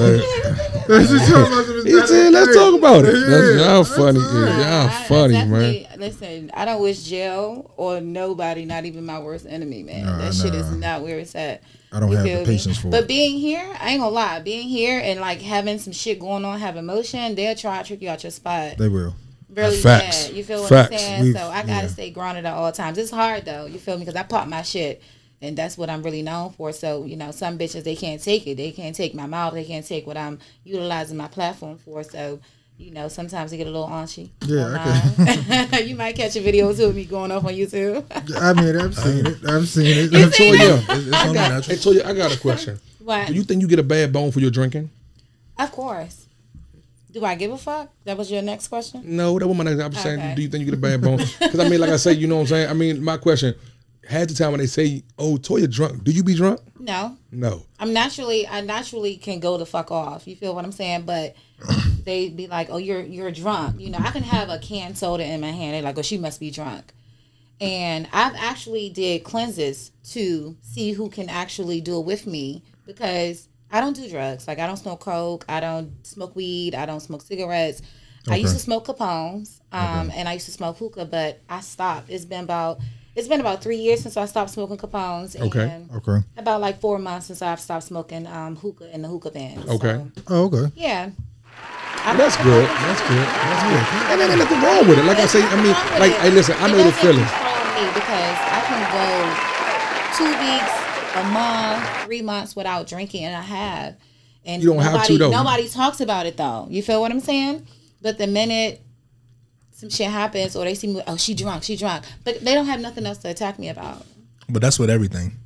Let's 0.89 1.09
just 1.09 1.31
talk 1.31 1.47
about 1.47 1.65
some- 1.65 1.85
He 1.85 2.05
said, 2.05 2.33
let's 2.33 2.53
talk 2.53 2.73
about 2.77 3.05
it. 3.05 3.13
That's, 3.13 3.61
y'all 3.63 3.83
funny. 3.85 4.19
all 4.19 4.25
right. 4.25 4.49
Yeah, 4.49 4.57
y'all 4.57 4.89
I- 4.89 4.99
I 4.99 5.03
funny, 5.07 5.45
man. 5.45 5.85
Listen, 5.99 6.51
I 6.53 6.65
don't 6.65 6.81
wish 6.81 7.03
jail 7.03 7.71
or 7.77 8.01
nobody, 8.01 8.65
not 8.65 8.85
even 8.85 9.05
my 9.05 9.19
worst 9.19 9.45
enemy, 9.47 9.83
man. 9.83 10.05
Nah, 10.05 10.17
that 10.19 10.33
shit 10.33 10.53
is 10.53 10.69
not 10.75 11.01
where 11.01 11.19
it's 11.19 11.35
at. 11.35 11.61
I 11.91 11.99
don't 11.99 12.09
You 12.11 12.17
have 12.17 12.25
the 12.25 12.35
me? 12.39 12.45
patience 12.45 12.79
for 12.79 12.89
But 12.89 13.01
it. 13.03 13.07
being 13.07 13.37
here, 13.39 13.63
I 13.79 13.91
ain't 13.91 13.99
gonna 14.01 14.13
lie. 14.13 14.39
Being 14.39 14.67
here 14.67 14.99
and 15.03 15.19
like 15.19 15.41
having 15.41 15.77
some 15.79 15.93
shit 15.93 16.19
going 16.19 16.43
on, 16.45 16.59
have 16.59 16.75
emotion, 16.75 17.35
they'll 17.35 17.55
try 17.55 17.81
to 17.81 17.87
trick 17.87 18.01
you 18.01 18.09
out 18.09 18.23
your 18.23 18.31
spot. 18.31 18.77
They 18.77 18.89
will. 18.89 19.15
really 19.49 19.77
Facts. 19.77 20.27
bad. 20.27 20.35
You 20.35 20.43
feel 20.43 20.61
what 20.61 20.69
Facts. 20.69 20.91
I'm 20.93 20.97
saying? 20.99 21.21
We've- 21.23 21.37
so 21.37 21.47
I 21.47 21.61
gotta 21.61 21.85
yeah. 21.85 21.87
stay 21.87 22.09
grounded 22.09 22.45
at 22.45 22.53
all 22.53 22.71
times. 22.71 22.97
It's 22.97 23.11
hard 23.11 23.45
though. 23.45 23.65
You 23.67 23.77
feel 23.79 23.95
me? 23.97 24.05
Because 24.05 24.15
I 24.19 24.23
pop 24.23 24.47
my 24.47 24.63
shit 24.63 25.01
and 25.41 25.55
that's 25.55 25.77
what 25.77 25.89
I'm 25.91 26.01
really 26.01 26.23
known 26.23 26.51
for. 26.53 26.71
So 26.71 27.05
you 27.05 27.15
know, 27.15 27.29
some 27.31 27.59
bitches 27.59 27.83
they 27.83 27.95
can't 27.95 28.21
take 28.23 28.47
it. 28.47 28.55
They 28.57 28.71
can't 28.71 28.95
take 28.95 29.13
my 29.13 29.27
mouth. 29.27 29.53
They 29.53 29.63
can't 29.65 29.85
take 29.85 30.07
what 30.07 30.17
I'm 30.17 30.39
utilizing 30.63 31.17
my 31.17 31.27
platform 31.27 31.77
for. 31.77 32.03
So. 32.03 32.39
You 32.77 32.91
know, 32.91 33.07
sometimes 33.07 33.51
they 33.51 33.57
get 33.57 33.67
a 33.67 33.71
little 33.71 33.87
aunchy. 33.87 34.29
Yeah, 34.45 34.65
online. 34.65 34.79
Uh-huh. 34.79 35.77
you 35.83 35.95
might 35.95 36.15
catch 36.15 36.35
a 36.35 36.41
video 36.41 36.73
too 36.73 36.85
of 36.85 36.95
me 36.95 37.05
going 37.05 37.31
off 37.31 37.45
on 37.45 37.53
YouTube. 37.53 38.03
I 38.35 38.53
mean, 38.53 38.75
I've 38.75 38.95
seen 38.95 39.25
it. 39.27 39.37
I've 39.47 39.67
seen 39.67 39.85
it. 39.85 40.11
You 40.11 40.31
seen 40.31 40.55
Toya, 40.55 41.57
It's, 41.59 41.69
it's 41.69 41.85
only 41.87 41.99
Hey. 41.99 42.01
Toya, 42.01 42.05
I 42.05 42.13
got 42.13 42.35
a 42.35 42.39
question. 42.39 42.79
what? 42.99 43.27
Do 43.27 43.33
you 43.33 43.43
think 43.43 43.61
you 43.61 43.67
get 43.67 43.79
a 43.79 43.83
bad 43.83 44.11
bone 44.11 44.31
for 44.31 44.39
your 44.39 44.51
drinking? 44.51 44.89
Of 45.57 45.71
course. 45.71 46.25
Do 47.11 47.23
I 47.23 47.35
give 47.35 47.51
a 47.51 47.57
fuck? 47.59 47.89
That 48.05 48.17
was 48.17 48.31
your 48.31 48.41
next 48.41 48.69
question. 48.69 49.03
No, 49.05 49.37
that 49.37 49.47
woman. 49.47 49.67
I'm 49.79 49.93
saying, 49.93 50.19
Okay. 50.19 50.35
do 50.35 50.41
you 50.41 50.47
think 50.49 50.61
you 50.61 50.71
get 50.71 50.73
a 50.73 50.81
bad 50.81 50.99
bone? 51.01 51.19
Because 51.39 51.59
I 51.59 51.69
mean, 51.69 51.79
like 51.79 51.91
I 51.91 51.97
say, 51.97 52.13
you 52.13 52.25
know 52.27 52.35
what 52.37 52.41
I'm 52.41 52.47
saying. 52.47 52.69
I 52.69 52.73
mean, 52.73 53.03
my 53.03 53.17
question. 53.17 53.53
Had 54.09 54.27
the 54.29 54.33
time 54.33 54.51
when 54.51 54.59
they 54.59 54.65
say, 54.67 55.01
"Oh, 55.17 55.37
Toya 55.37 55.71
drunk," 55.71 56.03
do 56.03 56.11
you 56.11 56.23
be 56.25 56.35
drunk? 56.35 56.59
No, 56.77 57.15
No. 57.31 57.63
I'm 57.79 57.93
naturally 57.93 58.45
I 58.45 58.59
naturally 58.59 59.15
can 59.15 59.39
go 59.39 59.57
the 59.57 59.65
fuck 59.65 59.91
off. 59.91 60.27
You 60.27 60.35
feel 60.35 60.53
what 60.53 60.65
I'm 60.65 60.73
saying? 60.73 61.03
But 61.03 61.35
they 62.05 62.29
be 62.29 62.47
like, 62.47 62.69
"Oh, 62.69 62.77
you're 62.77 63.01
you're 63.01 63.31
drunk." 63.31 63.79
You 63.79 63.89
know, 63.89 63.99
I 63.99 64.11
can 64.11 64.23
have 64.23 64.49
a 64.49 64.59
canned 64.59 64.97
soda 64.97 65.23
in 65.25 65.41
my 65.41 65.51
hand. 65.51 65.73
They're 65.73 65.81
like, 65.81 65.97
"Oh, 65.97 66.01
she 66.01 66.17
must 66.17 66.39
be 66.39 66.51
drunk." 66.51 66.93
And 67.61 68.07
I've 68.11 68.35
actually 68.35 68.89
did 68.89 69.23
cleanses 69.23 69.91
to 70.11 70.57
see 70.61 70.91
who 70.91 71.09
can 71.09 71.29
actually 71.29 71.81
do 71.81 71.99
it 71.99 72.05
with 72.05 72.27
me 72.27 72.63
because 72.85 73.47
I 73.71 73.79
don't 73.79 73.95
do 73.95 74.09
drugs. 74.09 74.47
Like 74.47 74.59
I 74.59 74.67
don't 74.67 74.77
smoke 74.77 74.99
coke. 75.01 75.45
I 75.47 75.59
don't 75.59 76.05
smoke 76.05 76.35
weed. 76.35 76.75
I 76.75 76.85
don't 76.85 76.99
smoke 76.99 77.21
cigarettes. 77.21 77.81
I 78.29 78.37
used 78.37 78.53
to 78.53 78.59
smoke 78.59 78.85
Capones, 78.87 79.59
um, 79.73 80.09
and 80.15 80.29
I 80.29 80.33
used 80.33 80.45
to 80.45 80.51
smoke 80.53 80.77
hookah, 80.77 81.05
but 81.05 81.41
I 81.49 81.59
stopped. 81.59 82.09
It's 82.09 82.23
been 82.25 82.45
about 82.45 82.79
it's 83.15 83.27
been 83.27 83.41
about 83.41 83.61
three 83.61 83.77
years 83.77 84.01
since 84.01 84.15
I 84.17 84.25
stopped 84.25 84.51
smoking 84.51 84.77
Capones. 84.77 85.35
Okay. 85.39 85.69
And 85.69 85.91
Okay. 85.91 86.25
about 86.37 86.61
like 86.61 86.79
four 86.79 86.99
months 86.99 87.27
since 87.27 87.41
I've 87.41 87.59
stopped 87.59 87.83
smoking 87.83 88.25
um, 88.27 88.55
hookah 88.55 88.93
in 88.93 89.01
the 89.01 89.07
hookah 89.09 89.31
van. 89.31 89.59
Okay. 89.69 89.97
So, 89.97 90.11
Oh, 90.27 90.45
okay. 90.45 90.71
yeah. 90.75 91.09
That's 92.03 92.35
good. 92.43 92.67
That's 92.67 93.01
good. 93.07 93.25
That's 93.25 93.63
good. 93.63 94.11
And 94.11 94.21
ain't 94.21 94.39
nothing 94.39 94.61
wrong 94.61 94.87
with 94.87 94.99
it. 94.99 95.05
Like 95.05 95.17
I 95.19 95.25
say, 95.25 95.41
I 95.41 95.55
mean, 95.55 95.71
What's 95.71 95.79
wrong 95.79 95.91
with 95.93 95.99
like, 95.99 96.13
hey, 96.19 96.31
listen, 96.31 96.55
I 96.59 96.67
know 96.67 96.83
the 96.83 96.91
feeling. 96.91 97.23
me 97.23 97.85
because 97.95 98.37
I 98.51 98.59
can 98.67 98.81
go 98.91 99.07
two 100.19 100.31
weeks, 100.43 100.73
a 101.15 101.23
month, 101.31 102.03
three 102.05 102.21
months 102.21 102.55
without 102.55 102.87
drinking, 102.87 103.23
and 103.25 103.35
I 103.35 103.41
have. 103.41 103.95
And 104.45 104.61
You 104.61 104.69
don't 104.69 104.77
nobody, 104.77 104.97
have 104.97 105.07
to, 105.07 105.17
though. 105.17 105.31
Nobody 105.31 105.69
talks 105.69 106.01
about 106.01 106.25
it 106.25 106.35
though. 106.35 106.67
You 106.69 106.83
feel 106.83 106.99
what 106.99 107.11
I'm 107.11 107.21
saying? 107.21 107.65
But 108.01 108.17
the 108.17 108.27
minute 108.27 108.81
some 109.71 109.89
shit 109.89 110.09
happens, 110.09 110.55
or 110.55 110.65
they 110.65 110.75
see 110.75 110.87
me, 110.87 111.01
oh, 111.07 111.15
she 111.17 111.33
drunk, 111.33 111.63
she 111.63 111.75
drunk, 111.77 112.03
but 112.25 112.39
they 112.41 112.53
don't 112.53 112.65
have 112.67 112.79
nothing 112.81 113.05
else 113.05 113.17
to 113.19 113.29
attack 113.29 113.57
me 113.57 113.69
about. 113.69 114.05
But 114.49 114.61
that's 114.61 114.77
with 114.77 114.89
everything. 114.89 115.37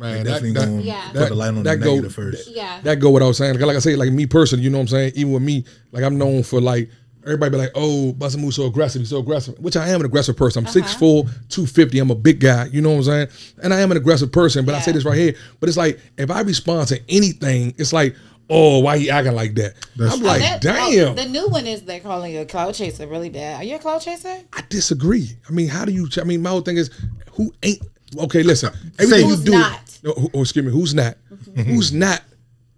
Man, 0.00 0.24
Definitely 0.24 0.52
that, 0.52 0.60
gonna 0.64 0.76
that, 0.78 0.84
Yeah. 0.84 1.12
put 1.12 1.28
the 1.28 1.34
light 1.34 1.48
on 1.48 1.54
the 1.56 1.62
that 1.64 1.76
go- 1.80 1.90
negative 1.90 2.14
first. 2.14 2.50
Yeah. 2.50 2.80
that 2.82 2.96
go 3.00 3.10
what 3.10 3.22
I 3.22 3.26
was 3.26 3.36
saying. 3.36 3.58
Like 3.60 3.76
I 3.76 3.80
say, 3.80 3.96
like 3.96 4.10
me 4.12 4.26
personally, 4.26 4.64
you 4.64 4.70
know 4.70 4.78
what 4.78 4.82
I'm 4.82 4.88
saying? 4.88 5.12
Even 5.14 5.32
with 5.34 5.42
me, 5.42 5.64
like 5.92 6.02
I'm 6.02 6.16
known 6.18 6.42
for 6.42 6.60
like 6.60 6.88
everybody 7.22 7.50
be 7.50 7.58
like, 7.58 7.72
oh, 7.74 8.14
Busta 8.16 8.38
Move 8.38 8.54
so 8.54 8.64
aggressive, 8.64 9.02
he's 9.02 9.10
so 9.10 9.18
aggressive. 9.18 9.58
Which 9.58 9.76
I 9.76 9.88
am 9.90 10.00
an 10.00 10.06
aggressive 10.06 10.36
person. 10.38 10.64
I'm 10.64 10.68
Uh-huh. 10.68 10.80
6'4", 10.88 11.24
250. 11.50 11.98
I'm 11.98 12.10
a 12.10 12.14
big 12.14 12.40
guy. 12.40 12.64
You 12.72 12.80
know 12.80 12.90
what 12.92 12.96
I'm 12.96 13.02
saying? 13.04 13.28
And 13.62 13.74
I 13.74 13.80
am 13.80 13.90
an 13.90 13.98
aggressive 13.98 14.32
person. 14.32 14.64
But 14.64 14.74
I 14.74 14.80
say 14.80 14.92
this 14.92 15.04
right 15.04 15.18
here. 15.18 15.34
But 15.60 15.68
it's 15.68 15.76
like 15.76 16.00
if 16.16 16.30
I 16.30 16.40
respond 16.40 16.88
to 16.88 17.00
anything, 17.10 17.74
it's 17.76 17.92
like, 17.92 18.16
oh, 18.48 18.78
why 18.78 18.96
he 18.96 19.10
acting 19.10 19.34
like 19.34 19.54
that? 19.56 19.74
That's 19.96 20.14
I'm 20.14 20.18
true. 20.20 20.28
like, 20.28 20.40
That- 20.40 20.62
damn. 20.62 21.08
oh, 21.10 21.14
the 21.14 21.26
new 21.26 21.46
one 21.48 21.66
is 21.66 21.82
they're 21.82 22.00
calling 22.00 22.32
you 22.32 22.40
a 22.40 22.46
clout 22.46 22.72
chaser 22.74 23.06
really 23.06 23.28
bad. 23.28 23.60
Are 23.60 23.64
you 23.64 23.76
a 23.76 23.78
clout 23.78 24.00
chaser? 24.00 24.38
I 24.54 24.62
disagree. 24.70 25.36
I 25.46 25.52
mean, 25.52 25.68
how 25.68 25.84
do 25.84 25.92
you? 25.92 26.08
I 26.18 26.24
mean, 26.24 26.40
my 26.40 26.48
whole 26.50 26.62
thing 26.62 26.78
is, 26.78 26.90
who 27.32 27.52
ain't? 27.62 27.82
Okay, 28.18 28.42
listen. 28.42 28.72
Everything 28.98 29.28
Who's 29.28 29.38
you 29.40 29.44
do. 29.46 29.50
not? 29.52 29.98
No, 30.02 30.12
who- 30.12 30.30
oh, 30.34 30.40
excuse 30.42 30.64
me. 30.64 30.72
Who's 30.72 30.94
not? 30.94 31.16
Mm-hmm. 31.32 31.62
who's 31.62 31.92
not 31.92 32.22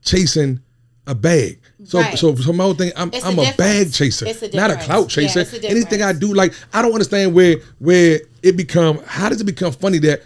chasing 0.03 0.61
a 1.07 1.15
bag? 1.15 1.59
So, 1.85 1.99
Right. 2.01 2.19
so, 2.19 2.35
so 2.37 2.53
my 2.53 2.65
whole 2.65 2.75
thing. 2.75 2.93
I'm, 2.97 3.09
It's 3.13 3.25
a 3.25 3.29
I'm 3.29 3.39
a, 3.39 3.45
difference. 3.45 3.57
bag 3.57 3.93
chaser, 3.93 4.27
It's 4.27 4.43
a 4.43 4.57
not 4.57 4.71
a 4.71 4.77
clout 4.77 5.03
Yeah, 5.17 5.27
chaser. 5.29 5.41
it's 5.41 5.53
a 5.55 5.69
Anything 5.71 6.03
I 6.03 6.13
do, 6.13 6.33
like 6.35 6.53
I 6.73 6.81
don't 6.83 6.93
understand 6.93 7.35
where 7.35 7.57
where 7.79 8.21
it 8.43 8.57
become. 8.57 9.01
How 9.07 9.29
does 9.29 9.41
it 9.41 9.45
become 9.45 9.73
funny 9.73 9.99
that 10.01 10.23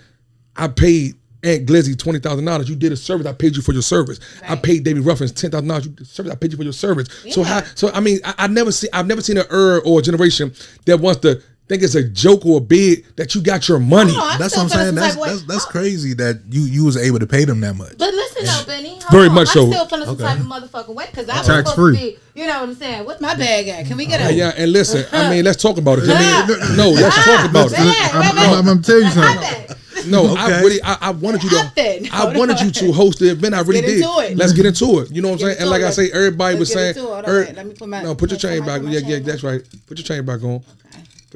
I 0.56 0.68
paid 0.68 1.14
Ant 1.42 1.66
Glizzy 1.66 1.98
twenty 1.98 2.18
thousand 2.18 2.44
dollars? 2.44 2.68
You 2.68 2.76
did 2.76 2.92
a 2.92 2.96
service. 2.96 3.26
I 3.26 3.32
paid 3.32 3.56
you 3.56 3.62
for 3.62 3.72
your 3.72 3.82
service. 3.82 4.20
I 4.42 4.54
Right. 4.54 4.62
paid 4.62 4.84
David 4.84 5.04
Ruffins 5.04 5.32
ten 5.32 5.50
thousand 5.50 5.68
dollars. 5.68 5.86
You 5.86 5.92
did 5.92 6.06
a 6.06 6.10
service. 6.10 6.32
I 6.32 6.36
paid 6.36 6.50
you 6.52 6.58
for 6.58 6.64
your 6.64 6.72
service. 6.74 7.08
So 7.30 7.40
Yeah. 7.40 7.46
how? 7.46 7.62
So 7.74 7.90
I 7.92 8.00
mean, 8.00 8.18
I, 8.24 8.34
I 8.38 8.46
never 8.48 8.70
see. 8.72 8.88
I've 8.92 9.06
never 9.06 9.22
seen 9.22 9.38
an 9.38 9.46
era 9.50 9.78
or 9.78 10.00
a 10.00 10.02
generation 10.02 10.52
that 10.84 10.98
wants 11.00 11.20
to 11.22 11.40
think 11.68 11.82
it's 11.82 11.94
a 11.94 12.02
joke 12.08 12.44
or 12.46 12.58
a 12.58 12.60
bid 12.60 13.04
that 13.16 13.34
you 13.34 13.42
got 13.42 13.68
your 13.68 13.78
money. 13.80 14.12
No, 14.12 14.38
That's 14.38 14.56
what 14.56 14.62
I'm 14.64 14.68
saying. 14.68 14.94
That's 14.94 15.14
type 15.16 15.24
that's 15.24 15.42
that's 15.44 15.64
crazy 15.64 16.14
that 16.14 16.40
you 16.48 16.62
you 16.62 16.84
was 16.84 16.96
able 16.96 17.18
to 17.18 17.26
pay 17.26 17.44
them 17.44 17.60
that 17.60 17.74
much. 17.74 17.98
But 17.98 18.14
listen 18.14 18.44
though, 18.44 18.64
Benny. 18.66 18.88
hold 19.00 19.10
Very 19.10 19.28
on. 19.28 19.34
much 19.34 19.48
I'm 19.48 19.54
so. 19.54 19.70
still 19.70 19.86
feeling 19.86 20.04
some 20.06 20.14
Okay. 20.14 20.24
type 20.24 20.38
of 20.40 20.46
motherfucking 20.46 20.94
way 20.94 21.06
because 21.10 21.28
I'm 21.28 21.44
Tax 21.44 21.70
supposed 21.70 21.74
free. 21.74 21.96
to 21.96 22.18
be. 22.34 22.40
You 22.40 22.46
know 22.46 22.60
what 22.60 22.68
I'm 22.68 22.74
saying? 22.74 23.04
What's 23.04 23.20
my 23.20 23.34
bag 23.34 23.68
at? 23.68 23.86
Can 23.86 23.96
we 23.96 24.06
get 24.06 24.20
a? 24.20 24.32
Yeah, 24.32 24.52
and 24.56 24.72
listen, 24.72 25.04
I 25.12 25.30
mean, 25.30 25.44
let's 25.44 25.60
talk 25.62 25.78
about 25.78 25.98
it. 25.98 26.04
I 26.08 26.46
mean, 26.46 26.76
no, 26.76 26.90
let's 26.90 27.16
talk 27.24 27.48
about 27.48 27.70
Yeah, 27.70 27.78
it. 27.80 28.14
I'm, 28.14 28.20
wait, 28.36 28.44
I'm. 28.48 28.54
I'm, 28.58 28.64
gonna 28.66 28.82
tell 28.82 28.98
you 28.98 29.04
My 29.04 29.10
something. 29.10 29.40
bag. 29.40 29.76
No, 30.08 30.36
I 30.36 30.44
Okay. 30.44 30.60
really, 30.60 30.82
I, 30.82 30.98
I 31.00 31.10
wanted 31.10 31.42
you 31.42 31.48
to, 31.50 31.56
Nothing. 31.56 32.04
I 32.12 32.16
Hold 32.18 32.36
wanted 32.36 32.58
on. 32.58 32.66
you 32.66 32.70
to 32.70 32.92
host 32.92 33.18
the 33.18 33.30
event. 33.30 33.54
I 33.54 33.60
really 33.62 33.80
did. 33.80 34.36
Let's 34.38 34.52
get 34.52 34.66
into 34.66 35.00
it. 35.00 35.10
You 35.10 35.20
know 35.22 35.28
what 35.30 35.40
I'm 35.40 35.46
saying? 35.48 35.56
And 35.58 35.70
like 35.70 35.80
it. 35.82 35.86
I 35.86 35.90
say, 35.90 36.10
everybody 36.12 36.56
was 36.58 36.72
Let's 36.72 36.96
saying, 36.96 37.08
it. 37.08 37.28
Er- 37.28 37.52
Let 37.56 37.66
me 37.66 37.74
put 37.74 37.88
my- 37.88 38.02
no, 38.02 38.14
put 38.14 38.30
your 38.30 38.38
chain 38.38 38.64
back. 38.64 38.82
my 38.82 38.90
Yeah, 38.90 39.00
yeah, 39.00 39.18
that's 39.20 39.42
right. 39.42 39.62
Put 39.86 39.98
your 39.98 40.04
chain 40.04 40.24
back 40.24 40.44
on. 40.44 40.62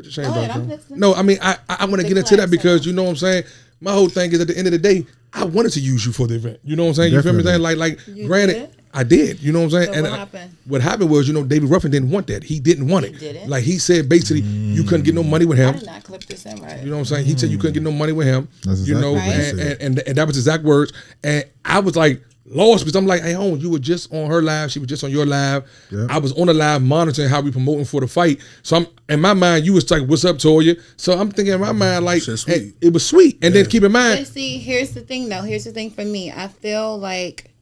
Put 0.02 0.16
your 0.16 0.24
chain 0.24 0.24
Go 0.34 0.40
back 0.40 0.50
ahead, 0.50 0.80
I'm 0.88 0.92
on. 0.92 0.98
No, 1.00 1.14
I 1.14 1.22
mean, 1.22 1.38
I, 1.42 1.56
I, 1.68 1.76
I 1.80 1.84
want 1.86 2.00
to 2.02 2.08
get 2.08 2.16
into 2.16 2.36
that 2.36 2.50
because 2.50 2.86
you 2.86 2.92
know 2.92 3.04
what 3.04 3.10
I'm 3.10 3.16
saying. 3.16 3.44
My 3.82 3.92
whole 3.92 4.08
thing 4.10 4.30
is 4.32 4.40
at 4.40 4.46
the 4.46 4.56
end 4.58 4.66
of 4.66 4.72
the 4.72 4.78
day, 4.78 5.06
I 5.32 5.44
wanted 5.44 5.72
to 5.72 5.80
use 5.80 6.04
you 6.04 6.12
for 6.12 6.26
the 6.26 6.34
event. 6.34 6.60
You 6.64 6.76
know 6.76 6.82
what 6.84 6.88
I'm 6.90 6.94
saying? 6.96 7.12
You 7.14 7.22
feel 7.22 7.32
me? 7.32 7.42
Saying 7.42 7.62
like, 7.62 7.78
like, 7.78 7.98
You 8.06 8.26
granted, 8.26 8.52
did? 8.54 8.76
I 8.92 9.04
did. 9.04 9.40
You 9.40 9.52
know 9.52 9.60
what 9.60 9.64
I'm 9.66 9.70
saying? 9.70 9.86
So 9.86 9.92
and 9.94 10.02
what 10.02 10.12
I- 10.12 10.16
happened? 10.16 10.56
what 10.66 10.80
happened 10.82 11.10
was, 11.10 11.28
you 11.28 11.32
know, 11.32 11.44
David 11.44 11.70
Ruffin 11.70 11.90
didn't 11.90 12.10
want 12.10 12.26
that. 12.26 12.42
He 12.44 12.60
didn't 12.60 12.88
want 12.88 13.06
it. 13.06 13.18
didn't? 13.18 13.48
Like 13.48 13.64
he 13.64 13.78
said, 13.78 14.06
basically, 14.08 14.42
you 14.42 14.82
couldn't 14.84 15.04
get 15.04 15.14
no 15.14 15.22
money 15.22 15.46
with 15.46 15.58
I 15.58 15.62
him. 15.64 15.78
did 15.78 15.86
not 15.86 16.04
clip 16.04 16.24
this 16.24 16.44
in 16.44 16.60
right. 16.60 16.80
You 16.80 16.86
know 16.90 16.96
what 16.96 16.98
I'm 16.98 17.04
saying? 17.06 17.24
He 17.24 17.38
said 17.38 17.48
you 17.50 17.56
couldn't 17.56 17.74
get 17.74 17.82
no 17.82 17.92
money 17.92 18.12
with 18.12 18.26
him. 18.26 18.48
That's 18.64 18.86
you 18.86 19.00
know, 19.00 19.14
exactly 19.14 19.36
what 19.36 19.44
he 19.44 19.50
and, 19.50 19.60
and, 19.60 19.98
and 19.98 20.08
and 20.08 20.18
that 20.18 20.26
was 20.26 20.36
exact 20.36 20.64
words. 20.64 20.92
And 21.24 21.44
I 21.64 21.78
was 21.78 21.96
like 21.96 22.22
lost 22.44 22.84
because 22.84 22.96
I'm 22.96 23.06
like, 23.06 23.22
hey, 23.22 23.32
home, 23.32 23.58
you 23.58 23.70
were 23.70 23.78
just 23.78 24.12
on 24.12 24.30
her 24.30 24.42
live. 24.42 24.70
She 24.70 24.78
was 24.78 24.88
just 24.88 25.04
on 25.04 25.10
your 25.10 25.26
live. 25.26 25.68
Yeah. 25.90 26.06
I 26.10 26.18
was 26.18 26.32
on 26.32 26.46
the 26.46 26.54
live 26.54 26.82
monitoring 26.82 27.28
how 27.28 27.40
we 27.40 27.50
promoting 27.50 27.84
for 27.84 28.00
the 28.00 28.08
fight. 28.08 28.40
So 28.62 28.76
I'm 28.76 28.86
in 29.08 29.20
my 29.20 29.34
mind, 29.34 29.64
you 29.64 29.72
was 29.72 29.90
like, 29.90 30.02
what's 30.08 30.24
up, 30.24 30.36
Toya? 30.36 30.80
So 30.96 31.18
I'm 31.18 31.30
thinking 31.30 31.54
in 31.54 31.60
my 31.60 31.72
mind, 31.72 32.02
mm, 32.02 32.06
like, 32.06 32.22
Shit 32.22 32.42
hey, 32.46 32.72
it 32.80 32.92
was 32.92 33.06
sweet. 33.06 33.38
And 33.42 33.54
then 33.54 33.66
keep 33.66 33.82
in 33.82 33.92
But 33.92 33.98
mind, 33.98 34.26
see, 34.26 34.58
here's 34.58 34.92
the 34.92 35.00
thing 35.00 35.28
though. 35.28 35.42
Here's 35.42 35.64
the 35.64 35.72
thing 35.72 35.90
for 35.90 36.04
me. 36.04 36.32
I 36.32 36.48
feel 36.48 36.98
like, 36.98 37.52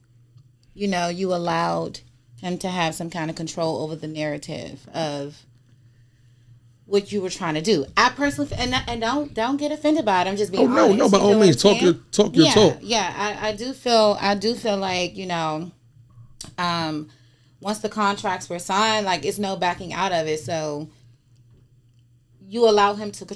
you 0.75 0.88
know, 0.88 1.08
you 1.08 1.35
allowed 1.35 2.00
him 2.40 2.58
to 2.58 2.68
have 2.68 2.94
some 2.94 3.11
kind 3.11 3.30
of 3.30 3.37
control 3.37 3.82
over 3.82 3.97
the 3.97 4.06
narrative 4.06 4.88
of 4.94 5.44
what 6.88 7.12
you 7.12 7.21
were 7.21 7.30
trying 7.30 7.54
to 7.54 7.61
do. 7.61 7.85
I 7.97 8.09
personally, 8.11 8.50
and 8.59 8.75
and 8.88 9.00
don't 9.00 9.33
don't 9.35 9.57
get 9.59 9.71
offended 9.71 10.04
by 10.04 10.23
it. 10.23 10.26
I'm 10.26 10.37
just 10.37 10.50
being 10.50 10.64
Oh, 10.66 10.75
no, 10.75 10.85
honest. 10.87 10.99
no, 10.99 11.09
by 11.11 11.18
all 11.18 11.38
means, 11.38 11.62
talk 11.62 11.80
your- 11.80 11.92
talk 12.12 12.35
your 12.35 12.47
yeah, 12.47 12.52
talk. 12.54 12.78
Yeah, 12.80 13.14
I, 13.16 13.49
I 13.49 13.52
do 13.57 13.73
feel 13.73 14.16
I 14.21 14.35
do 14.35 14.54
feel 14.54 14.76
like 14.78 15.14
you 15.16 15.26
know, 15.26 15.71
um, 16.57 17.09
once 17.61 17.78
the 17.80 17.88
contracts 17.88 18.49
were 18.49 18.59
signed, 18.59 19.04
like 19.07 19.25
it's 19.25 19.38
no 19.38 19.54
backing 19.57 19.92
out 19.92 20.12
of 20.12 20.26
it. 20.26 20.40
So 20.40 20.88
you 22.47 22.68
allow 22.68 22.95
him 22.95 23.11
to 23.12 23.26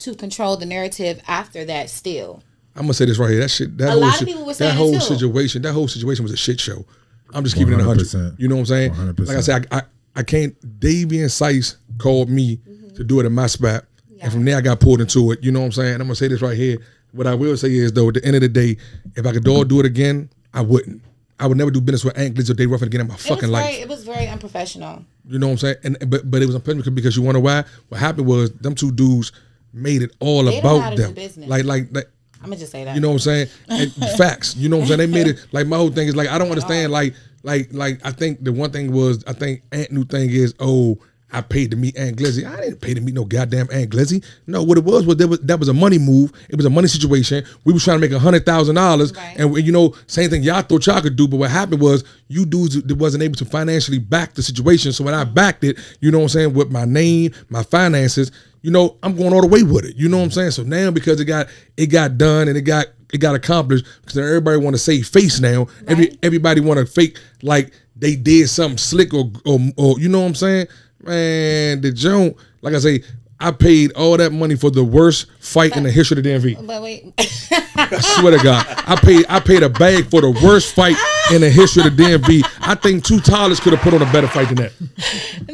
to 0.00 0.14
control 0.14 0.56
the 0.56 0.66
narrative 0.66 1.20
after 1.28 1.64
that. 1.66 1.90
Still, 1.90 2.42
I'm 2.74 2.82
gonna 2.82 2.94
say 2.94 3.04
this 3.04 3.18
right 3.18 3.30
here. 3.30 3.40
That 3.40 3.50
shit. 3.50 3.78
That 3.78 3.88
A 3.88 3.90
whole 3.92 4.00
lot 4.00 4.20
of 4.20 4.26
people 4.26 4.42
were 4.42 4.48
that 4.48 4.56
saying 4.56 4.74
it 4.74 4.76
whole 4.76 5.00
situation. 5.00 5.62
That 5.62 5.72
whole 5.72 5.88
situation 5.88 6.24
was 6.24 6.32
a 6.32 6.36
shit 6.36 6.58
show. 6.60 6.84
I'm 7.32 7.44
just 7.44 7.56
keeping 7.56 7.74
it 7.74 7.76
100. 7.76 8.06
100%. 8.06 8.40
You 8.40 8.48
know 8.48 8.54
what 8.56 8.60
I'm 8.60 8.66
saying? 8.66 8.92
100%. 8.94 9.28
Like 9.28 9.36
I 9.36 9.40
said, 9.40 9.66
I, 9.70 9.76
I, 9.78 9.82
I 10.16 10.22
can't. 10.22 10.80
Davey 10.80 11.20
and 11.20 11.30
Sice 11.30 11.76
called 11.98 12.30
me 12.30 12.58
to 12.98 13.04
do 13.04 13.20
it 13.20 13.26
in 13.26 13.32
my 13.32 13.46
spot, 13.46 13.84
and 14.20 14.30
from 14.32 14.44
there 14.44 14.58
I 14.58 14.60
got 14.60 14.80
pulled 14.80 15.00
into 15.00 15.32
it. 15.32 15.42
You 15.42 15.50
know 15.52 15.60
what 15.60 15.66
I'm 15.66 15.72
saying? 15.72 15.94
And 15.94 16.02
I'm 16.02 16.08
gonna 16.08 16.16
say 16.16 16.28
this 16.28 16.42
right 16.42 16.56
here. 16.56 16.78
What 17.12 17.26
I 17.26 17.34
will 17.34 17.56
say 17.56 17.72
is 17.74 17.92
though, 17.92 18.08
at 18.08 18.14
the 18.14 18.24
end 18.24 18.36
of 18.36 18.42
the 18.42 18.48
day, 18.48 18.76
if 19.16 19.26
I 19.26 19.32
could 19.32 19.48
all 19.48 19.64
do 19.64 19.80
it 19.80 19.86
again, 19.86 20.28
I 20.52 20.60
wouldn't. 20.60 21.02
I 21.40 21.46
would 21.46 21.56
never 21.56 21.70
do 21.70 21.80
business 21.80 22.04
with 22.04 22.18
Ant 22.18 22.34
Glitz 22.34 22.50
or 22.50 22.54
Dave 22.54 22.70
Ruffin 22.70 22.88
again 22.88 23.00
in 23.02 23.08
my 23.08 23.14
it 23.14 23.20
fucking 23.20 23.48
life. 23.48 23.64
very, 23.64 23.76
it 23.80 23.88
was 23.88 24.04
very 24.04 24.26
unprofessional. 24.26 25.04
You 25.28 25.38
know 25.38 25.46
what 25.46 25.52
I'm 25.52 25.58
saying? 25.58 25.76
And 25.84 26.10
but 26.10 26.28
but 26.30 26.42
it 26.42 26.46
was 26.46 26.56
unprofessional 26.56 26.94
because 26.94 27.16
you 27.16 27.22
wonder 27.22 27.40
why? 27.40 27.64
What 27.88 28.00
happened 28.00 28.26
was 28.26 28.50
them 28.52 28.74
two 28.74 28.90
dudes 28.90 29.32
made 29.72 30.02
it 30.02 30.10
all 30.20 30.42
They 30.44 30.60
don't 30.60 30.64
know 30.64 30.80
how 30.80 30.86
about 30.88 30.96
them. 30.98 31.14
business. 31.14 31.48
Like 31.48 31.64
like 31.64 31.88
like 31.92 32.10
I'm 32.40 32.46
gonna 32.50 32.56
just 32.56 32.72
say 32.72 32.84
that. 32.84 32.94
you 32.94 33.00
know 33.00 33.08
what 33.08 33.14
I'm 33.14 33.18
saying? 33.20 33.48
And 33.68 33.92
facts. 34.18 34.56
You 34.56 34.68
know 34.68 34.76
what 34.78 34.82
I'm 34.82 34.88
saying? 34.88 34.98
They 34.98 35.06
made 35.06 35.26
it 35.28 35.46
like 35.52 35.66
my 35.66 35.76
whole 35.76 35.90
thing 35.90 36.08
is 36.08 36.16
like 36.16 36.28
I 36.28 36.38
don't 36.38 36.48
understand 36.50 36.90
like 36.92 37.14
like 37.44 37.68
like 37.72 38.04
I 38.04 38.10
think 38.10 38.42
the 38.42 38.52
one 38.52 38.70
thing 38.72 38.92
was 38.92 39.22
I 39.26 39.32
think 39.32 39.62
Ant 39.72 39.92
new 39.92 40.04
thing 40.04 40.30
is 40.30 40.54
oh 40.58 40.98
I 41.30 41.42
paid 41.42 41.70
to 41.72 41.76
meet 41.76 41.96
Ant 41.98 42.16
Glizzy. 42.16 42.50
I 42.50 42.60
didn't 42.60 42.80
pay 42.80 42.94
to 42.94 43.00
meet 43.00 43.14
no 43.14 43.24
goddamn 43.24 43.68
Ant 43.70 43.90
Glizzy. 43.90 44.24
No, 44.46 44.62
what 44.62 44.78
it 44.78 44.84
was 44.84 45.04
was 45.04 45.16
there 45.16 45.28
was 45.28 45.40
that 45.40 45.58
was 45.58 45.68
a 45.68 45.74
money 45.74 45.98
move. 45.98 46.32
It 46.48 46.56
was 46.56 46.64
a 46.64 46.70
money 46.70 46.88
situation. 46.88 47.44
We 47.64 47.72
was 47.72 47.84
trying 47.84 47.98
to 47.98 48.00
make 48.00 48.12
a 48.12 48.18
hundred 48.18 48.46
thousand 48.46 48.76
dollars, 48.76 49.12
and 49.36 49.54
you 49.58 49.72
know 49.72 49.94
same 50.06 50.30
thing 50.30 50.42
y'all 50.42 50.62
thought 50.62 50.86
y'all 50.86 51.02
could 51.02 51.16
do. 51.16 51.28
But 51.28 51.36
what 51.36 51.50
happened 51.50 51.82
was 51.82 52.04
you 52.28 52.46
dudes 52.46 52.82
wasn't 52.94 53.22
able 53.22 53.36
to 53.36 53.44
financially 53.44 53.98
back 53.98 54.34
the 54.34 54.42
situation. 54.42 54.92
So 54.92 55.04
when 55.04 55.14
I 55.14 55.24
backed 55.24 55.64
it, 55.64 55.78
you 56.00 56.10
know 56.10 56.18
what 56.18 56.24
I'm 56.24 56.28
saying 56.30 56.54
with 56.54 56.70
my 56.70 56.86
name, 56.86 57.32
my 57.50 57.62
finances, 57.62 58.32
you 58.62 58.70
know 58.70 58.96
I'm 59.02 59.14
going 59.14 59.34
all 59.34 59.42
the 59.42 59.48
way 59.48 59.62
with 59.62 59.84
it. 59.84 59.96
You 59.96 60.08
know 60.08 60.18
what 60.18 60.24
I'm 60.24 60.30
saying? 60.30 60.52
So 60.52 60.62
now 60.62 60.90
because 60.90 61.20
it 61.20 61.26
got 61.26 61.48
it 61.76 61.86
got 61.86 62.16
done 62.16 62.48
and 62.48 62.56
it 62.56 62.62
got 62.62 62.86
it 63.12 63.18
got 63.18 63.34
accomplished 63.34 63.86
because 64.00 64.16
everybody 64.16 64.56
want 64.58 64.74
to 64.74 64.78
save 64.78 65.06
face 65.06 65.40
now. 65.40 65.66
Every 65.86 66.18
everybody 66.22 66.60
want 66.60 66.80
to 66.80 66.86
fake 66.86 67.18
like 67.42 67.72
they 67.96 68.16
did 68.16 68.48
something 68.48 68.78
slick 68.78 69.12
or, 69.12 69.30
or 69.44 69.58
or 69.76 70.00
you 70.00 70.08
know 70.08 70.20
what 70.20 70.28
I'm 70.28 70.34
saying? 70.34 70.66
Man, 71.00 71.80
the 71.80 71.92
joint, 71.92 72.36
like 72.60 72.74
I 72.74 72.78
say, 72.78 73.02
I 73.40 73.52
paid 73.52 73.92
all 73.92 74.16
that 74.16 74.32
money 74.32 74.56
for 74.56 74.70
the 74.70 74.82
worst 74.82 75.26
fight 75.38 75.76
in 75.76 75.84
the 75.84 75.90
history 75.92 76.18
of 76.18 76.24
the 76.24 76.30
DMV. 76.30 76.66
But 76.66 76.82
wait, 76.82 77.14
I 77.18 78.00
swear 78.00 78.36
to 78.36 78.42
God, 78.42 78.66
I 78.68 78.96
paid 78.96 79.26
I 79.28 79.38
paid 79.38 79.62
a 79.62 79.68
bag 79.68 80.10
for 80.10 80.20
the 80.20 80.30
worst 80.44 80.74
fight 80.74 80.96
in 81.32 81.40
the 81.42 81.48
history 81.50 81.86
of 81.86 81.96
the 81.96 82.02
DMV. 82.02 82.42
I 82.60 82.74
think 82.74 83.04
two 83.04 83.20
Tyler's 83.20 83.60
could 83.60 83.72
have 83.74 83.82
put 83.82 83.94
on 83.94 84.02
a 84.02 84.12
better 84.12 84.26
fight 84.26 84.48
than 84.48 84.56
that. 84.56 84.72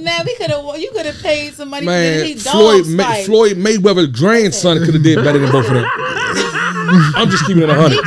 man, 0.01 0.23
we 0.25 0.35
could 0.37 0.51
have. 0.51 0.65
You 0.79 0.91
could 0.93 1.05
have 1.05 1.21
paid 1.23 1.53
some 1.53 1.69
money 1.69 1.85
for 1.85 1.91
Man, 1.91 2.37
Floyd 2.39 2.87
Ma-. 2.87 3.15
Floyd 3.27 3.57
Mayweather's 3.59 4.19
grandson 4.19 4.79
could 4.83 4.95
have 4.95 5.03
did 5.03 5.23
better 5.23 5.39
than 5.39 5.53
both 5.53 5.67
of 5.67 5.75
them. 5.75 5.85
I'm 7.17 7.29
just 7.29 7.47
keeping 7.47 7.63
it 7.65 7.69
a 7.69 7.75
hundred. 7.75 8.01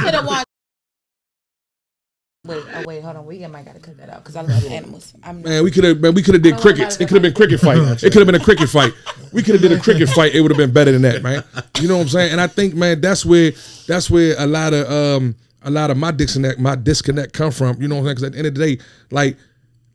Could 2.47 2.57
have 2.57 2.65
watched. 2.65 2.75
Wait, 2.75 2.83
oh 2.83 2.87
wait, 2.87 3.03
hold 3.03 3.15
on. 3.17 3.25
We 3.25 3.47
might 3.47 3.65
gotta 3.65 3.79
cut 3.79 3.97
that 3.97 4.09
out 4.09 4.23
because 4.23 4.35
I 4.35 4.41
love 4.41 4.65
animals. 4.71 5.13
I'm 5.23 5.41
Man, 5.41 5.63
we 5.63 5.71
could 5.71 5.83
have 5.83 5.99
man, 5.99 6.13
we 6.13 6.21
could 6.23 6.33
have 6.35 6.43
did 6.43 6.51
don't 6.51 6.61
crickets. 6.61 6.95
it. 6.95 7.01
It 7.01 7.07
could 7.07 7.15
have 7.15 7.21
been 7.23 7.33
cricket 7.33 7.59
fight. 7.59 7.77
It 8.03 8.11
could 8.11 8.21
have 8.21 8.25
been 8.27 8.35
a 8.41 8.43
cricket 8.43 8.69
fight. 8.69 8.93
We 9.31 9.43
could 9.43 9.55
have 9.55 9.61
did 9.61 9.71
a 9.71 9.79
cricket 9.79 10.09
fight. 10.09 10.33
It 10.33 10.41
would 10.41 10.51
have 10.51 10.57
been 10.57 10.71
better 10.73 10.91
than 10.91 11.01
that, 11.03 11.21
man. 11.21 11.43
You 11.79 11.87
know 11.87 11.97
what 11.97 12.03
I'm 12.03 12.09
saying? 12.09 12.31
And 12.31 12.41
I 12.41 12.47
think, 12.47 12.75
man, 12.75 13.01
that's 13.01 13.25
where 13.25 13.51
that's 13.87 14.09
where 14.09 14.35
a 14.37 14.47
lot 14.47 14.73
of 14.73 14.89
um 14.91 15.35
a 15.63 15.69
lot 15.69 15.91
of 15.91 15.97
my 15.97 16.11
disconnect 16.11 16.59
my 16.59 16.75
disconnect 16.75 17.33
come 17.33 17.51
from. 17.51 17.81
You 17.81 17.87
know 17.87 17.95
what 17.95 18.01
I'm 18.01 18.05
saying? 18.05 18.15
Because 18.15 18.23
at 18.23 18.31
the 18.33 18.37
end 18.39 18.47
of 18.47 18.55
the 18.55 18.77
day, 18.77 18.83
like 19.11 19.37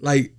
like 0.00 0.32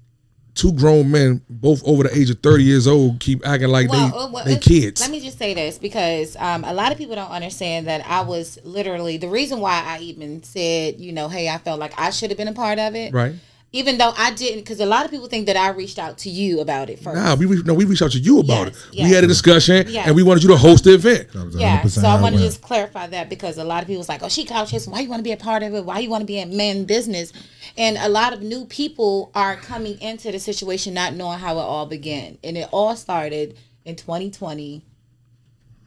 two 0.56 0.72
grown 0.74 1.10
men, 1.12 1.42
both 1.50 1.84
over 1.86 2.04
the 2.04 2.18
age 2.18 2.30
of 2.30 2.40
30 2.40 2.64
years 2.64 2.88
old, 2.88 3.20
keep 3.20 3.46
acting 3.46 3.70
like 3.70 3.90
Well, 3.90 4.10
they 4.10 4.34
well, 4.34 4.46
they 4.46 4.58
kids. 4.58 5.02
Let 5.02 5.12
me 5.12 5.20
just 5.20 5.38
say 5.38 5.54
this 5.54 5.78
because 5.78 6.36
um, 6.38 6.64
a 6.64 6.74
lot 6.74 6.92
of 6.92 6.98
people 6.98 7.16
don't 7.16 7.32
understand 7.32 7.88
that 7.88 8.06
I 8.06 8.22
was 8.22 8.60
literally 8.64 9.18
the 9.18 9.30
reason 9.30 9.60
why 9.60 9.84
I 9.86 10.00
even 10.00 10.44
said, 10.44 11.00
you 11.00 11.12
know, 11.12 11.28
hey, 11.28 11.50
I 11.50 11.58
felt 11.58 11.80
like 11.80 12.00
I 12.00 12.12
should 12.12 12.30
have 12.30 12.38
been 12.38 12.48
a 12.48 12.54
part 12.54 12.80
of 12.80 12.96
it. 12.96 13.14
right? 13.14 13.34
Even 13.76 13.98
though 13.98 14.14
I 14.16 14.32
didn't, 14.32 14.60
because 14.60 14.80
a 14.80 14.86
lot 14.86 15.04
of 15.04 15.10
people 15.10 15.26
think 15.28 15.48
that 15.48 15.58
I 15.58 15.70
reached 15.70 15.98
out 15.98 16.20
to 16.20 16.30
you 16.30 16.62
about 16.62 16.92
it 16.92 17.00
first. 17.00 17.16
Nah, 17.16 17.34
we 17.34 17.48
re- 17.48 17.64
no, 17.66 17.74
we 17.74 17.86
reached 17.86 18.04
out 18.04 18.12
to 18.12 18.20
you 18.20 18.40
about 18.40 18.68
Yes, 18.68 18.76
it. 18.76 18.94
yes. 18.94 19.10
We 19.10 19.16
had 19.16 19.24
a 19.24 19.28
discussion, 19.28 19.88
Yes. 19.90 20.06
and 20.06 20.16
we 20.16 20.22
wanted 20.22 20.44
you 20.44 20.50
to 20.50 20.58
host 20.58 20.84
the 20.84 20.94
event. 20.94 21.32
That 21.34 21.46
was 21.46 21.56
Yeah, 21.56 21.84
so 21.88 22.08
I 22.08 22.22
want 22.22 22.36
to 22.36 22.42
just 22.42 22.62
clarify 22.62 23.08
that 23.08 23.30
because 23.30 23.58
a 23.58 23.64
lot 23.64 23.82
of 23.82 23.88
people's 23.88 24.08
like, 24.08 24.22
"Oh, 24.22 24.30
she 24.30 24.46
couch 24.46 24.70
chasing. 24.70 24.94
Why 24.94 25.00
you 25.00 25.10
want 25.10 25.22
to 25.22 25.24
be 25.24 25.32
a 25.32 25.38
part 25.38 25.64
of 25.64 25.74
it? 25.74 25.84
Why 25.86 25.98
you 26.00 26.10
want 26.12 26.22
to 26.22 26.28
be 26.28 26.38
in 26.38 26.56
men 26.56 26.86
business?" 26.86 27.34
And 27.76 27.98
a 27.98 28.10
lot 28.10 28.32
of 28.34 28.44
new 28.44 28.66
people 28.66 29.32
are 29.34 29.56
coming 29.56 30.00
into 30.00 30.32
the 30.32 30.40
situation 30.40 30.94
not 30.94 31.16
knowing 31.16 31.40
how 31.40 31.58
it 31.58 31.62
all 31.62 31.88
began, 31.88 32.38
and 32.44 32.56
it 32.56 32.70
all 32.72 32.96
started 32.96 33.58
in 33.86 33.96
2020, 33.96 34.84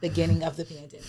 beginning 0.01 0.43
of 0.43 0.57
the 0.57 0.65
pandemic. 0.65 1.05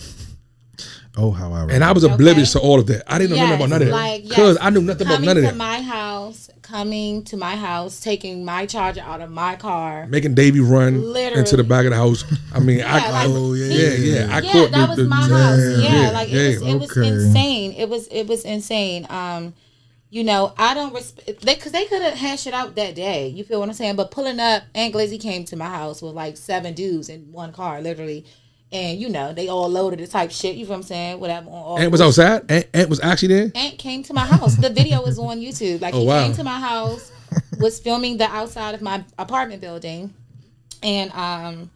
Oh, 1.17 1.31
how 1.31 1.51
I 1.51 1.63
And 1.69 1.83
I 1.83 1.91
was 1.91 2.03
oblivious 2.03 2.53
to 2.53 2.59
all 2.59 2.79
of 2.79 2.87
that. 2.87 3.03
I 3.11 3.17
didn't 3.17 3.31
know 3.35 3.43
nothing 3.43 3.55
about 3.55 3.69
none 3.69 3.81
of 3.81 3.87
that. 3.87 3.93
like, 3.93 4.23
Because 4.23 4.55
yes, 4.55 4.65
I 4.65 4.69
knew 4.69 4.81
nothing 4.81 5.07
about 5.07 5.21
none 5.21 5.37
of 5.37 5.43
that. 5.43 5.49
Coming 5.49 5.57
to 5.57 5.57
that. 5.57 5.57
my 5.57 5.81
house, 5.81 6.49
coming 6.61 7.23
to 7.25 7.35
my 7.37 7.55
house, 7.55 7.99
taking 7.99 8.45
my 8.45 8.65
charger 8.67 9.01
out 9.01 9.19
of 9.19 9.29
my 9.31 9.55
car. 9.55 10.05
Making 10.07 10.35
Davy 10.35 10.59
run 10.59 10.95
into 11.35 11.57
the 11.57 11.63
back 11.63 11.85
of 11.85 11.91
the 11.91 11.97
house. 11.97 12.23
I 12.53 12.59
mean, 12.59 12.81
I, 12.81 12.99
Yeah, 12.99 13.11
like, 13.11 13.27
oh, 13.29 13.53
yeah, 13.53 13.65
he- 13.65 14.11
yeah, 14.11 14.19
yeah. 14.27 14.35
I 14.35 14.39
yeah, 14.39 14.51
caught 14.51 14.71
that 14.71 14.81
the, 14.81 14.87
was 14.87 14.97
the, 14.97 15.03
my 15.05 15.27
the- 15.27 15.37
house. 15.37 15.83
Yeah, 15.83 16.01
yeah, 16.01 16.11
like 16.11 16.29
yeah. 16.31 16.39
it 16.41 16.47
was, 16.47 16.61
it 16.61 16.75
was 16.79 16.97
Okay. 16.97 17.07
insane. 17.07 17.73
It 17.73 17.89
was 17.89 18.07
it 18.07 18.27
was 18.27 18.45
insane. 18.45 19.07
Um, 19.09 19.53
you 20.11 20.23
know, 20.23 20.53
I 20.57 20.73
don't 20.73 20.93
respect 20.93 21.41
they 21.41 21.55
because 21.55 21.71
they 21.71 21.85
could 21.85 22.01
have 22.01 22.15
hashed 22.15 22.47
it 22.47 22.53
out 22.53 22.75
that 22.75 22.95
day. 22.95 23.27
You 23.27 23.43
feel 23.43 23.59
what 23.59 23.67
I'm 23.69 23.75
saying? 23.75 23.95
But 23.95 24.09
pulling 24.11 24.39
up, 24.39 24.63
Ant 24.73 24.93
Glizzy 24.93 25.19
came 25.19 25.43
to 25.45 25.55
my 25.55 25.67
house 25.67 26.01
with 26.01 26.13
like 26.13 26.37
seven 26.37 26.73
dudes 26.75 27.09
in 27.09 27.31
one 27.31 27.51
car, 27.51 27.81
literally. 27.81 28.25
And 28.71 28.99
you 28.99 29.09
know, 29.09 29.33
they 29.33 29.47
all 29.47 29.67
loaded 29.67 29.99
the 29.99 30.07
type 30.07 30.31
shit. 30.31 30.55
You 30.55 30.65
feel 30.65 30.73
what 30.73 30.77
I'm 30.77 30.83
saying? 30.83 31.19
Whatever. 31.19 31.49
On 31.49 31.81
Ant 31.81 31.91
was 31.91 32.01
outside. 32.01 32.49
Ant, 32.51 32.67
Ant 32.73 32.89
was 32.89 32.99
actually 32.99 33.29
there. 33.29 33.51
Ant 33.55 33.77
came 33.79 34.03
to 34.03 34.13
my 34.13 34.25
house. 34.25 34.55
The 34.55 34.69
video 34.69 35.03
is 35.05 35.17
on 35.17 35.39
YouTube. 35.39 35.81
Like 35.81 35.93
Oh, 35.99 36.01
he 36.01 36.05
wow. 36.07 36.23
came 36.23 36.33
to 36.33 36.43
my 36.43 36.59
house, 36.59 37.11
was 37.59 37.79
filming 37.79 38.17
the 38.17 38.25
outside 38.25 38.75
of 38.75 38.81
my 38.81 39.03
apartment 39.17 39.61
building, 39.61 40.13
and 40.83 41.11
um, 41.13 41.71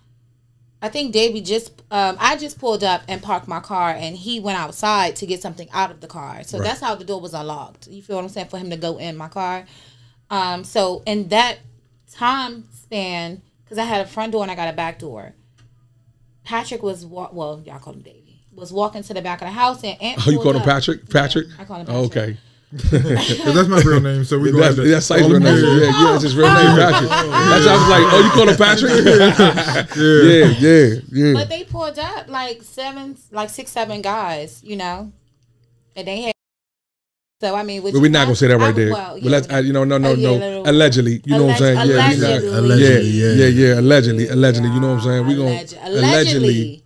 I 0.83 0.89
think 0.89 1.13
Davey 1.13 1.41
just 1.41 1.81
um, 1.89 2.15
I 2.19 2.35
just 2.37 2.59
pulled 2.59 2.83
up 2.83 3.01
and 3.07 3.23
parked 3.23 3.47
my 3.47 3.59
car, 3.59 3.89
and 3.89 4.15
he 4.15 4.39
went 4.39 4.59
outside 4.59 5.15
to 5.15 5.25
get 5.25 5.41
something 5.41 5.69
out 5.73 5.89
of 5.89 5.99
the 5.99 6.07
car. 6.07 6.43
So 6.43 6.59
that's 6.59 6.79
how 6.79 6.93
the 6.93 7.05
door 7.05 7.19
was 7.19 7.33
unlocked. 7.33 7.87
You 7.87 8.03
feel 8.03 8.17
what 8.17 8.23
I'm 8.23 8.29
saying? 8.29 8.49
For 8.49 8.59
him 8.59 8.69
to 8.69 8.77
go 8.77 8.97
in 8.97 9.17
my 9.17 9.29
car. 9.29 9.65
Um, 10.29 10.63
so 10.63 11.01
in 11.07 11.27
that 11.29 11.57
time 12.11 12.65
span, 12.71 13.41
because 13.63 13.79
I 13.79 13.83
had 13.85 14.05
a 14.05 14.07
front 14.07 14.31
door 14.31 14.43
and 14.43 14.51
I 14.51 14.55
got 14.55 14.67
a 14.67 14.73
back 14.73 14.99
door. 14.99 15.33
Patrick 16.43 16.83
was 16.83 17.05
wa- 17.05 17.29
well, 17.31 17.61
y'all 17.65 17.79
call 17.79 17.93
him 17.93 18.01
Davey. 18.01 18.41
Was 18.55 18.71
walking 18.71 19.01
to 19.03 19.13
the 19.13 19.21
back 19.21 19.41
of 19.41 19.47
the 19.47 19.51
house 19.51 19.83
and 19.83 19.99
Ant 20.01 20.19
Oh, 20.27 20.29
you 20.29 20.37
pulled 20.37 20.43
called 20.43 20.55
him 20.57 20.61
up. 20.61 20.67
Patrick? 20.67 21.09
Patrick? 21.09 21.47
I 21.57 21.65
call 21.65 21.77
him 21.81 21.87
Oh, 21.89 22.07
Patrick. 22.09 22.17
okay. 22.35 22.37
That's 23.53 23.67
my 23.67 23.81
real 23.85 23.99
name, 24.01 24.23
so 24.25 24.39
we 24.39 24.51
go 24.51 24.57
That's, 24.59 24.77
ahead. 24.79 24.91
that's 24.93 25.05
Sice's 25.05 25.29
real 25.29 25.39
name. 25.39 25.55
Yeah, 25.63 25.85
yeah, 25.85 26.11
that's 26.11 26.23
his 26.23 26.35
real 26.35 26.47
name, 26.51 26.75
Patrick. 26.75 27.07
That's 27.09 27.65
why 27.67 27.71
I 27.71 27.77
was 27.77 27.89
like, 27.89 28.13
oh, 28.13 28.21
you 28.23 28.31
call 28.31 28.49
him 28.49 28.57
Patrick? 28.57 29.95
yeah, 29.95 30.59
yeah, 30.59 30.99
yeah. 31.27 31.33
But 31.33 31.49
they 31.49 31.63
pulled 31.65 31.99
up 31.99 32.27
like 32.29 32.63
seven, 32.63 33.15
like 33.31 33.51
six, 33.51 33.69
seven 33.71 34.01
guys, 34.01 34.63
you 34.63 34.75
know, 34.75 35.11
and 35.95 36.07
they 36.07 36.21
had. 36.21 36.32
So 37.43 37.53
I 37.55 37.63
mean, 37.63 37.83
which 37.83 37.91
But 37.93 37.99
we're 38.01 38.09
not 38.09 38.23
gonna 38.23 38.37
say 38.37 38.47
that 38.47 38.57
right 38.57 38.69
I- 38.69 38.71
there. 38.71 38.91
Well, 38.93 39.19
But 39.21 39.29
let's, 39.29 39.47
yeah, 39.49 39.57
I, 39.57 39.59
you 39.59 39.73
know, 39.73 39.83
no, 39.83 39.97
no, 39.97 40.11
Uh, 40.11 40.13
yeah, 40.13 40.27
no. 40.29 40.33
little- 40.37 40.69
Allegedly, 40.69 41.21
you 41.25 41.37
know 41.37 41.43
what 41.47 41.51
I'm 41.51 41.57
saying? 41.57 41.77
Alleg- 41.77 41.89
Yeah, 41.89 41.95
not- 41.95 42.13
allegedly. 42.13 42.57
Allegedly, 42.57 43.09
yeah, 43.09 43.27
yeah. 43.27 43.33
yeah, 43.33 43.47
yeah. 43.73 43.79
Allegedly, 43.81 44.27
allegedly. 44.29 44.69
You 44.69 44.79
know 44.79 44.87
what 44.93 44.99
I'm 44.99 45.03
saying? 45.03 45.27
We 45.27 45.35
gonna 45.35 45.49
allegedly. 45.49 45.99
allegedly, 45.99 46.83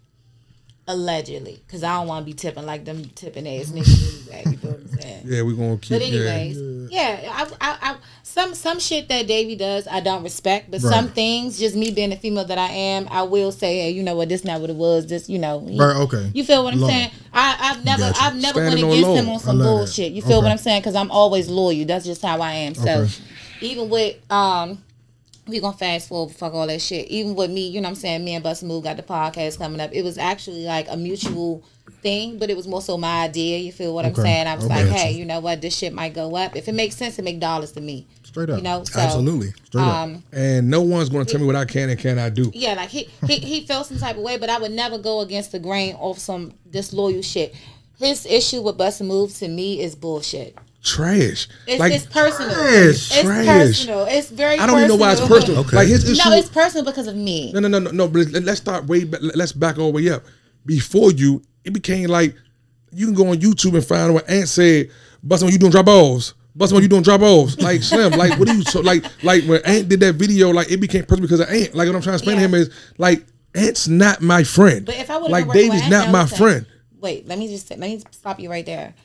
allegedly, 0.87 1.61
because 1.67 1.83
I 1.83 1.93
don't 1.99 2.07
want 2.07 2.25
to 2.25 2.31
be 2.31 2.33
tipping 2.35 2.65
like 2.65 2.85
them 2.85 3.05
tipping 3.13 3.47
ass 3.47 3.67
niggas 3.67 4.29
anyway. 4.31 4.43
You 4.51 4.57
feel 4.57 4.71
what 4.71 4.79
I'm 4.79 4.99
saying? 4.99 5.21
Yeah, 5.27 5.41
we 5.43 5.55
gonna 5.55 5.77
keep. 5.77 5.89
But 5.91 6.01
anyways, 6.01 6.57
yeah, 6.91 7.19
I, 7.31 7.43
I, 7.61 7.77
I, 7.91 7.95
some 8.37 8.53
some 8.53 8.79
shit 8.79 9.09
that 9.09 9.25
Davey 9.27 9.55
does, 9.55 9.87
I 9.87 9.99
don't 9.99 10.23
respect. 10.23 10.69
But 10.69 10.81
Right. 10.83 10.93
some 10.93 11.09
things, 11.09 11.57
just 11.57 11.75
me 11.75 11.89
being 11.91 12.11
the 12.11 12.15
female 12.17 12.45
that 12.45 12.57
I 12.59 12.67
am, 12.69 13.07
I 13.09 13.23
will 13.23 13.51
say, 13.51 13.79
hey, 13.79 13.89
you 13.91 14.03
know 14.03 14.15
what, 14.15 14.29
this 14.29 14.43
not 14.43 14.61
what 14.61 14.69
it 14.69 14.75
was. 14.75 15.07
This, 15.07 15.27
you 15.27 15.39
know, 15.39 15.65
he- 15.67 15.77
Right, 15.79 15.95
okay. 15.95 16.29
You 16.33 16.43
feel 16.43 16.63
what 16.63 16.73
I'm 16.73 16.81
Law. 16.81 16.87
saying? 16.87 17.09
I, 17.33 17.57
I've 17.59 17.83
never, 17.85 18.03
Gotcha. 18.03 18.21
I've 18.23 18.35
never 18.35 18.59
Standing 18.59 18.87
went 18.87 18.99
against 18.99 19.09
law. 19.09 19.15
him 19.15 19.29
on 19.29 19.39
some 19.39 19.49
I 19.49 19.53
love 19.53 19.57
that. 19.65 19.77
bullshit. 19.77 20.11
You 20.11 20.21
feel 20.21 20.41
what 20.43 20.51
I'm 20.51 20.57
saying? 20.59 20.81
Because 20.81 20.95
I'm 20.95 21.09
always 21.09 21.49
loyal. 21.49 21.85
That's 21.85 22.05
just 22.05 22.21
how 22.21 22.39
I 22.41 22.51
am. 22.53 22.75
So, 22.75 22.89
Okay. 23.01 23.11
even 23.61 23.89
with 23.89 24.15
um. 24.31 24.83
We 25.49 25.61
gonna 25.61 25.77
fast 25.77 26.09
forward, 26.09 26.35
fuck 26.35 26.53
all 26.53 26.67
that 26.67 26.81
shit. 26.81 27.07
Even 27.07 27.33
with 27.33 27.49
me, 27.49 27.69
you 27.69 27.79
know 27.79 27.85
what 27.87 27.91
I'm 27.91 27.95
saying, 27.95 28.25
me 28.25 28.33
and 28.35 28.43
Bust 28.43 28.63
Move 28.63 28.83
got 28.83 28.97
the 28.97 29.03
podcast 29.03 29.57
coming 29.57 29.79
up. 29.79 29.91
It 29.93 30.01
was 30.01 30.17
actually 30.17 30.65
like 30.65 30.87
a 30.89 30.97
mutual 30.97 31.63
thing, 32.03 32.37
but 32.37 32.49
it 32.49 32.57
was 32.57 32.67
more 32.67 32.81
so 32.81 32.97
my 32.97 33.23
idea. 33.23 33.57
You 33.59 33.71
feel 33.71 33.95
what 33.95 34.03
I'm 34.03 34.13
saying? 34.13 34.45
I 34.45 34.55
was 34.55 34.65
Okay. 34.65 34.75
like, 34.75 34.87
hey, 34.87 35.11
you 35.13 35.23
know 35.23 35.39
what, 35.39 35.61
this 35.61 35.73
shit 35.73 35.93
might 35.93 36.13
go 36.13 36.35
up. 36.35 36.57
If 36.57 36.67
it 36.67 36.73
makes 36.73 36.97
sense, 36.97 37.17
it 37.17 37.21
make 37.23 37.39
dollars 37.39 37.71
to 37.71 37.79
me. 37.81 38.07
Straight 38.37 38.49
up. 38.51 38.57
You 38.57 38.63
know, 38.63 38.83
so 38.83 38.99
Absolutely. 38.99 39.51
Straight 39.65 39.81
up. 39.81 39.95
um, 39.95 40.23
And 40.31 40.69
no 40.69 40.81
one's 40.81 41.09
gonna 41.09 41.25
tell 41.25 41.39
me 41.39 41.47
what 41.47 41.55
I 41.55 41.65
can 41.65 41.89
and 41.89 41.99
cannot 41.99 42.33
do. 42.35 42.51
yeah, 42.53 42.73
like 42.75 42.89
he, 42.89 43.09
he 43.25 43.39
he 43.39 43.65
felt 43.65 43.87
some 43.87 43.97
type 43.97 44.15
of 44.17 44.21
way, 44.21 44.37
but 44.37 44.49
I 44.49 44.59
would 44.59 44.71
never 44.71 44.97
go 44.97 45.21
against 45.21 45.51
the 45.51 45.59
grain 45.59 45.95
of 45.99 46.19
some 46.19 46.53
disloyal 46.69 47.21
shit. 47.21 47.55
His 47.99 48.25
issue 48.27 48.61
with 48.61 48.77
Bust 48.77 49.01
Move 49.01 49.33
to 49.37 49.47
me 49.47 49.81
is 49.81 49.95
bullshit. 49.95 50.55
Trash. 50.83 51.47
It's, 51.65 51.79
like 51.79 51.91
it's 51.91 52.05
personal. 52.05 52.53
Trash. 52.53 52.69
It's 53.11 53.21
Trash. 53.21 53.45
personal. 53.47 54.05
It's 54.07 54.29
very. 54.29 54.59
I 54.59 54.67
don't 54.67 54.77
even 54.77 54.89
know 54.89 54.95
why 54.97 55.13
it's 55.13 55.27
personal. 55.27 55.61
Okay. 55.61 55.75
Like 55.77 55.87
his 55.87 56.07
issue. 56.07 56.29
No, 56.29 56.35
it's 56.35 56.47
personal 56.49 56.85
because 56.85 57.07
of 57.07 57.15
me. 57.15 57.51
No, 57.53 57.59
no, 57.59 57.67
no, 57.67 57.79
no, 57.79 57.89
no. 57.91 58.07
But 58.07 58.27
let- 58.31 58.43
let's 58.43 58.61
start 58.61 58.85
way. 58.85 59.03
Back, 59.03 59.21
let's 59.21 59.51
back 59.51 59.79
all 59.79 59.91
the 59.91 59.95
way 60.03 60.09
up. 60.11 60.23
Before 60.65 61.11
you, 61.11 61.41
it 61.65 61.73
became 61.73 62.07
like 62.09 62.35
you 62.93 63.07
can 63.07 63.15
go 63.15 63.29
on 63.29 63.37
YouTube 63.37 63.73
and 63.73 63.83
find 63.83 64.13
what 64.13 64.29
Ant 64.29 64.47
said. 64.47 64.91
Bust 65.23 65.41
when 65.43 65.51
you 65.51 65.57
doing 65.57 65.71
drop 65.71 65.87
offs. 65.87 66.35
Bust 66.57 66.73
when 66.73 66.81
you 66.81 66.89
doing 66.89 67.03
drop 67.03 67.21
offs. 67.21 67.57
Like 67.59 67.83
Slim. 67.83 68.13
Like 68.13 68.37
what 68.39 68.49
are 68.49 68.53
you? 68.53 68.63
So 68.63 68.81
like 68.81 69.05
like 69.23 69.43
when 69.43 69.61
Ant 69.63 69.89
did 69.89 69.99
that 69.99 70.15
video, 70.15 70.49
like 70.49 70.71
it 70.71 70.81
became 70.81 71.03
personal 71.03 71.21
because 71.21 71.39
of 71.39 71.49
Ant. 71.49 71.75
Like 71.75 71.87
what 71.87 71.95
I'm 71.95 72.01
trying 72.01 72.17
to 72.17 72.23
explain 72.23 72.37
to 72.37 72.41
him 72.41 72.55
is 72.55 72.73
like 72.97 73.23
Ant's 73.53 73.87
not 73.87 74.21
my 74.21 74.43
friend. 74.43 74.85
But 74.85 74.95
if 74.95 75.11
I 75.11 75.17
would 75.17 75.29
like 75.29 75.51
Davy's 75.51 75.87
not 75.87 76.11
my 76.11 76.25
friend. 76.25 76.65
Wait, 76.99 77.27
let 77.27 77.37
me 77.37 77.47
just 77.47 77.69
let 77.69 77.79
me 77.79 78.01
stop 78.11 78.39
you 78.39 78.49
right 78.49 78.65
there. 78.65 78.95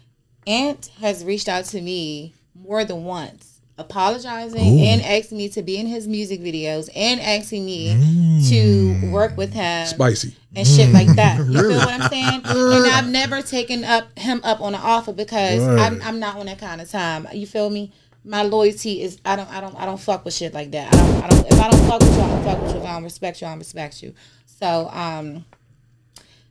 Ant 0.46 0.90
has 1.00 1.24
reached 1.24 1.48
out 1.48 1.66
to 1.66 1.80
me 1.80 2.32
more 2.54 2.84
than 2.84 3.04
once, 3.04 3.51
apologizing 3.82 4.80
and 4.80 5.02
asking 5.02 5.38
me 5.38 5.48
to 5.50 5.62
be 5.62 5.76
in 5.76 5.86
his 5.86 6.08
music 6.08 6.40
videos 6.40 6.88
and 6.96 7.20
asking 7.20 7.64
me 7.66 8.42
to 8.48 9.10
work 9.10 9.36
with 9.36 9.52
him 9.52 9.86
Spicy. 9.86 10.34
and 10.56 10.66
shit 10.66 10.90
like 10.92 11.08
that. 11.16 11.38
You 11.46 11.58
feel 11.68 11.78
what 11.78 12.00
I'm 12.00 12.08
saying? 12.08 12.42
And 12.46 12.86
I've 12.86 13.08
never 13.08 13.42
taken 13.42 13.84
up 13.84 14.18
him 14.18 14.40
up 14.44 14.60
on 14.60 14.74
an 14.74 14.80
offer 14.82 15.12
because 15.12 15.60
Right. 15.60 15.80
I'm, 15.80 16.00
I'm 16.02 16.18
not 16.20 16.36
on 16.36 16.46
that 16.46 16.58
kind 16.58 16.80
of 16.80 16.90
time. 16.90 17.26
You 17.32 17.46
feel 17.46 17.68
me? 17.70 17.92
My 18.24 18.42
loyalty 18.44 19.02
is 19.02 19.18
I 19.24 19.34
don't 19.36 19.50
I 19.50 19.60
don't 19.60 19.74
I 19.76 19.84
don't 19.84 20.00
fuck 20.00 20.24
with 20.24 20.32
shit 20.34 20.54
like 20.54 20.70
that. 20.70 20.94
I 20.94 20.96
don't 20.96 21.22
I 21.24 21.28
don't 21.28 21.46
if 21.52 21.60
I 21.60 21.70
don't 21.70 21.88
fuck 21.88 22.00
with 22.00 22.14
you, 22.16 22.22
I 22.22 22.28
don't 22.28 22.44
fuck 22.44 22.62
with 22.62 22.70
you. 22.74 22.80
If 22.80 22.86
I 22.86 22.92
don't 22.94 23.04
respect 23.04 23.40
you, 23.40 23.46
I 23.48 23.50
don't 23.50 23.58
respect 23.58 24.02
you. 24.02 24.14
So 24.46 24.88
um 24.92 25.44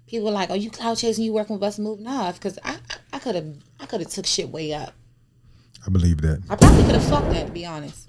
people 0.07 0.27
are 0.27 0.31
like, 0.33 0.49
"Oh, 0.49 0.53
you 0.55 0.69
clout 0.69 0.97
chasing? 0.97 1.23
You 1.23 1.31
working 1.31 1.55
with 1.55 1.63
us? 1.63 1.79
Move?" 1.79 2.01
Nah, 2.01 2.33
because 2.33 2.59
I 2.65 2.75
I 3.13 3.19
could 3.19 3.35
have 3.35 3.47
I 3.79 3.85
could 3.85 4.01
have 4.01 4.09
took 4.09 4.25
shit 4.25 4.49
way 4.49 4.73
up. 4.73 4.93
I 5.85 5.89
believe 5.89 6.21
that. 6.21 6.41
I 6.49 6.55
probably 6.55 6.83
could 6.83 6.95
have 6.95 7.03
fucked 7.03 7.29
that 7.31 7.47
to 7.47 7.51
be 7.51 7.65
honest. 7.65 8.07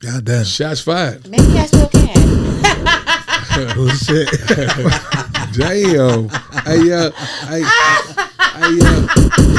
God 0.00 0.24
damn. 0.24 0.44
Shots 0.44 0.80
fired. 0.80 1.26
Maybe 1.28 1.56
I 1.58 1.66
still 1.66 1.88
can. 1.88 2.12
oh 3.78 3.88
shit. 3.96 4.28
Damn. 5.56 6.28
Hey, 6.68 6.92
uh, 6.92 7.10
hey, 7.48 7.62
hey, 7.64 7.64
uh, 7.64 9.00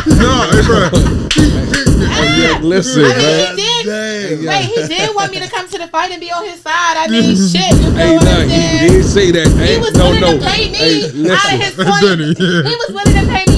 No, 0.05 0.45
hey, 0.51 0.61
bro. 0.61 0.89
hey, 1.33 2.29
yeah, 2.37 2.59
listen, 2.61 3.01
I 3.03 3.07
mean, 3.07 3.17
man. 3.17 3.57
he 3.57 3.63
did. 3.63 3.85
Damn. 3.87 4.45
Wait, 4.45 4.65
he 4.65 4.87
did 4.95 5.15
want 5.15 5.31
me 5.31 5.39
to 5.39 5.49
come 5.49 5.67
to 5.69 5.77
the 5.79 5.87
fight 5.87 6.11
and 6.11 6.21
be 6.21 6.31
on 6.31 6.45
his 6.45 6.61
side. 6.61 6.97
I 6.97 7.07
mean, 7.09 7.35
shit. 7.35 7.71
You 7.81 7.89
feel 7.89 7.93
Hey, 7.97 8.15
what 8.15 8.25
nah, 8.25 8.31
I'm 8.37 8.49
he 8.49 8.55
saying? 8.55 8.91
did 8.91 9.05
say 9.05 9.31
that. 9.31 9.47
He 9.47 9.57
Hey, 9.57 9.79
was 9.79 9.93
no, 9.95 10.05
willing 10.11 10.21
no. 10.21 10.37
to 10.37 10.45
pay 10.45 10.69
me 10.69 10.77
Hey, 10.77 11.31
out 11.33 11.53
of 11.53 11.59
his 11.61 11.73
twenty. 11.73 12.37
Yeah. 12.37 12.61
He 12.69 12.75
was 12.77 12.89
willing 12.93 13.17
to 13.17 13.25
pay 13.33 13.43
me 13.49 13.57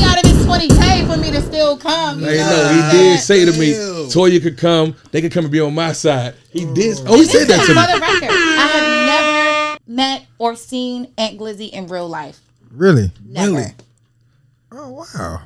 out 0.52 0.56
of 0.56 0.62
his 0.62 0.70
twenty 0.78 0.82
k 1.02 1.06
for 1.06 1.18
me 1.18 1.32
to 1.32 1.42
still 1.42 1.78
come. 1.78 2.20
You 2.20 2.26
Hey, 2.28 2.38
know 2.38 2.50
no, 2.50 2.70
he 2.74 2.80
I'm 2.80 2.92
did 2.92 3.20
saying? 3.20 3.46
say 3.48 3.52
to 3.52 3.60
me, 3.60 3.70
Ew. 3.72 4.08
Toya 4.08 4.42
could 4.42 4.58
come, 4.58 4.96
they 5.12 5.22
could 5.22 5.32
come 5.32 5.46
and 5.46 5.52
be 5.52 5.60
on 5.60 5.74
my 5.76 5.92
side. 5.94 6.36
He 6.52 6.66
oh. 6.66 6.74
did. 6.74 6.98
Oh, 7.06 7.14
he 7.16 7.22
Listen, 7.22 7.40
said 7.42 7.48
that 7.50 7.60
to 7.60 7.66
for 7.66 7.74
me. 7.74 7.94
the 7.94 8.00
record, 8.00 8.30
I 8.32 8.68
have 8.74 9.78
never 9.78 9.80
met 9.88 10.26
or 10.38 10.56
seen 10.56 11.12
Ant 11.18 11.40
Glizzy 11.40 11.70
in 11.72 11.88
real 11.88 12.08
life. 12.08 12.40
Really? 12.72 13.12
Never. 13.26 13.52
Really? 13.52 13.72
Oh 14.72 14.90
wow. 15.18 15.42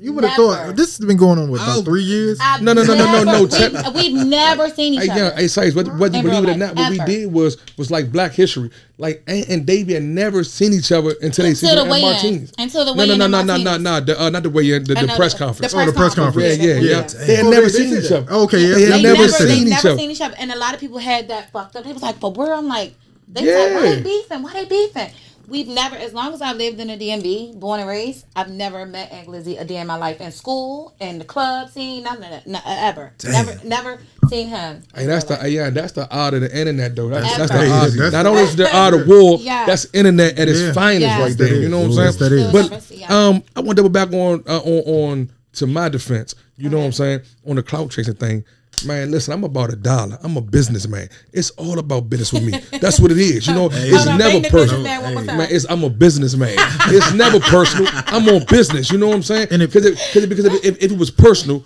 You 0.00 0.12
would 0.12 0.24
have 0.24 0.34
thought 0.36 0.76
this 0.76 0.98
has 0.98 1.06
been 1.06 1.16
going 1.16 1.38
on 1.38 1.50
with 1.50 1.60
about 1.62 1.78
Oh. 1.78 1.82
three 1.82 2.02
years. 2.02 2.38
I've 2.40 2.62
No, 2.62 2.72
no, 2.72 2.82
no, 2.82 2.94
no, 2.94 3.22
no, 3.24 3.24
no, 3.24 3.42
We've, 3.44 3.94
we've 3.94 4.26
never 4.26 4.68
seen 4.70 4.94
each 4.94 5.00
Hey, 5.02 5.08
other. 5.10 5.20
yeah, 5.20 5.36
hey, 5.36 5.48
Sice, 5.48 5.74
whether, 5.74 5.92
whether 5.96 6.16
you 6.16 6.22
believe 6.22 6.44
it 6.44 6.46
or 6.46 6.50
life, 6.50 6.58
not, 6.58 6.76
what 6.76 6.90
we 6.90 6.98
did 6.98 7.32
was 7.32 7.56
was 7.76 7.90
like 7.90 8.10
Black 8.12 8.32
History. 8.32 8.70
Like 8.98 9.22
Ant 9.26 9.48
and 9.48 9.66
Davey 9.66 9.94
had 9.94 10.02
never 10.04 10.44
seen 10.44 10.72
each 10.72 10.92
other 10.92 11.14
until 11.20 11.44
they 11.44 11.54
seen 11.54 11.70
Until 11.70 11.82
at 11.82 11.86
the 11.86 11.90
weigh-in. 11.90 12.12
Martinez. 12.12 12.52
Until 12.58 12.84
the 12.84 12.92
way 12.92 12.96
no, 12.98 13.04
weigh-in 13.04 13.18
no, 13.18 13.24
at 13.24 13.30
no, 13.30 13.38
no, 13.42 13.44
no, 13.44 13.56
no, 13.56 13.64
Martinez. 13.64 13.82
no, 13.82 14.00
the, 14.14 14.22
uh, 14.22 14.30
not 14.30 14.42
the 14.44 14.50
way-in, 14.50 14.84
the, 14.84 14.98
I 14.98 15.06
the 15.06 15.12
press 15.16 15.34
conference. 15.34 15.74
Oh, 15.74 15.84
the 15.86 15.92
press 15.92 16.14
conference. 16.14 16.58
Yeah, 16.58 16.66
yeah, 16.66 16.74
yeah. 16.80 16.90
yeah. 16.90 17.02
They 17.26 17.36
had 17.36 17.46
Oh, 17.46 17.50
never 17.50 17.66
they- 17.66 17.72
they 17.72 17.78
seen 17.90 17.98
each 17.98 18.08
that. 18.08 18.18
other. 18.28 18.32
Okay, 18.32 18.60
yeah. 18.68 18.74
They 18.76 18.82
had 18.84 19.02
never 19.02 19.16
never, 19.18 19.28
seen 19.28 19.46
they 19.48 19.54
each 19.56 19.68
never 19.70 19.88
other. 19.90 19.98
seen 19.98 20.10
each 20.10 20.20
other, 20.20 20.34
and 20.38 20.52
a 20.52 20.56
lot 20.58 20.74
of 20.74 20.80
people 20.80 20.98
had 20.98 21.28
that 21.28 21.50
fucked 21.52 21.74
up. 21.76 21.84
They 21.84 21.92
was 21.92 22.02
like, 22.02 22.20
"But 22.20 22.36
where?" 22.36 22.54
I'm 22.54 22.68
like, 22.68 22.94
"They 23.28 23.44
Yeah. 23.44 23.58
like, 23.64 23.74
why 23.74 23.94
they 23.96 24.02
beefing? 24.02 24.42
Why 24.42 24.52
they 24.52 24.64
beefing?" 24.66 25.10
We've 25.48 25.68
never, 25.68 25.96
as 25.96 26.12
long 26.14 26.32
as 26.32 26.40
I've 26.42 26.56
lived 26.56 26.80
in 26.80 26.88
the 26.88 26.96
DMV, 26.96 27.58
born 27.60 27.80
and 27.80 27.88
raised, 27.88 28.24
I've 28.34 28.50
never 28.50 28.86
met 28.86 29.12
Ant 29.12 29.28
Glizzy 29.28 29.60
a 29.60 29.64
day 29.64 29.76
in 29.76 29.86
my 29.86 29.96
life. 29.96 30.20
In 30.20 30.32
school, 30.32 30.94
in 31.00 31.18
the 31.18 31.24
club 31.24 31.70
scene, 31.70 32.02
nothing, 32.04 32.22
nothing 32.46 32.60
ever, 32.66 33.12
never, 33.24 33.60
never 33.64 34.00
seen 34.28 34.48
him. 34.48 34.82
Hey, 34.94 35.06
that's 35.06 35.24
the 35.24 35.48
yeah, 35.50 35.70
that's 35.70 35.92
the 35.92 36.08
art 36.14 36.34
of 36.34 36.40
the 36.40 36.58
internet 36.58 36.96
though. 36.96 37.08
That's, 37.08 37.36
that's 37.36 37.50
the 37.52 37.58
Ever. 37.58 37.72
art. 37.72 37.92
That's- 37.92 38.12
Not 38.12 38.26
only 38.26 38.42
is 38.42 38.56
the 38.56 38.74
art 38.76 38.94
of 38.94 39.06
war, 39.06 39.38
Yeah. 39.40 39.66
that's 39.66 39.86
internet 39.92 40.38
at 40.38 40.48
its 40.48 40.60
Yeah. 40.60 40.72
finest 40.72 41.00
Yeah. 41.02 41.22
right 41.22 41.36
there. 41.36 41.54
You 41.56 41.68
know 41.68 41.80
what 41.80 41.84
I'm 41.98 42.04
Yes, 42.04 42.18
saying? 42.18 42.30
that 42.52 42.60
is. 42.60 43.00
But 43.00 43.10
um, 43.10 43.42
I 43.54 43.60
want 43.60 43.70
to 43.70 43.82
double 43.82 43.90
back 43.90 44.12
on 44.12 44.42
uh, 44.46 44.58
on 44.60 44.82
on 44.86 45.30
to 45.54 45.66
my 45.66 45.88
defense. 45.88 46.34
You 46.56 46.70
know 46.70 46.78
what 46.78 46.84
I'm 46.86 46.92
saying 46.92 47.20
on 47.46 47.56
the 47.56 47.62
clout 47.62 47.90
chasing 47.90 48.14
thing. 48.14 48.44
Man, 48.86 49.10
listen, 49.10 49.32
I'm 49.32 49.44
about 49.44 49.72
a 49.72 49.76
dollar. 49.76 50.18
I'm 50.22 50.36
a 50.36 50.40
businessman. 50.40 51.08
It's 51.32 51.50
all 51.52 51.78
about 51.78 52.08
business 52.10 52.32
with 52.32 52.44
me. 52.44 52.78
That's 52.78 53.00
what 53.00 53.10
it 53.10 53.18
is. 53.18 53.46
You 53.46 53.54
know, 53.54 53.68
it's 53.72 53.96
Hold 53.96 54.08
on, 54.08 54.18
never 54.18 54.40
personal. 54.48 54.82
businessman 54.84 55.02
one 55.14 55.26
more. 55.26 55.36
Man, 55.36 55.48
it's 55.50 55.66
I'm 55.70 55.84
a 55.84 55.90
businessman. 55.90 56.54
it's 56.58 57.12
never 57.14 57.40
personal. 57.40 57.88
I'm 58.06 58.28
on 58.28 58.44
business. 58.46 58.90
You 58.90 58.98
know 58.98 59.08
what 59.08 59.16
I'm 59.16 59.22
saying? 59.22 59.48
And 59.50 59.62
if- 59.62 59.72
Because 59.72 59.86
it, 59.86 59.96
cause 60.12 60.22
it, 60.22 60.28
because 60.28 60.44
if, 60.46 60.64
if, 60.64 60.82
if 60.82 60.92
it 60.92 60.98
was 60.98 61.10
personal, 61.10 61.64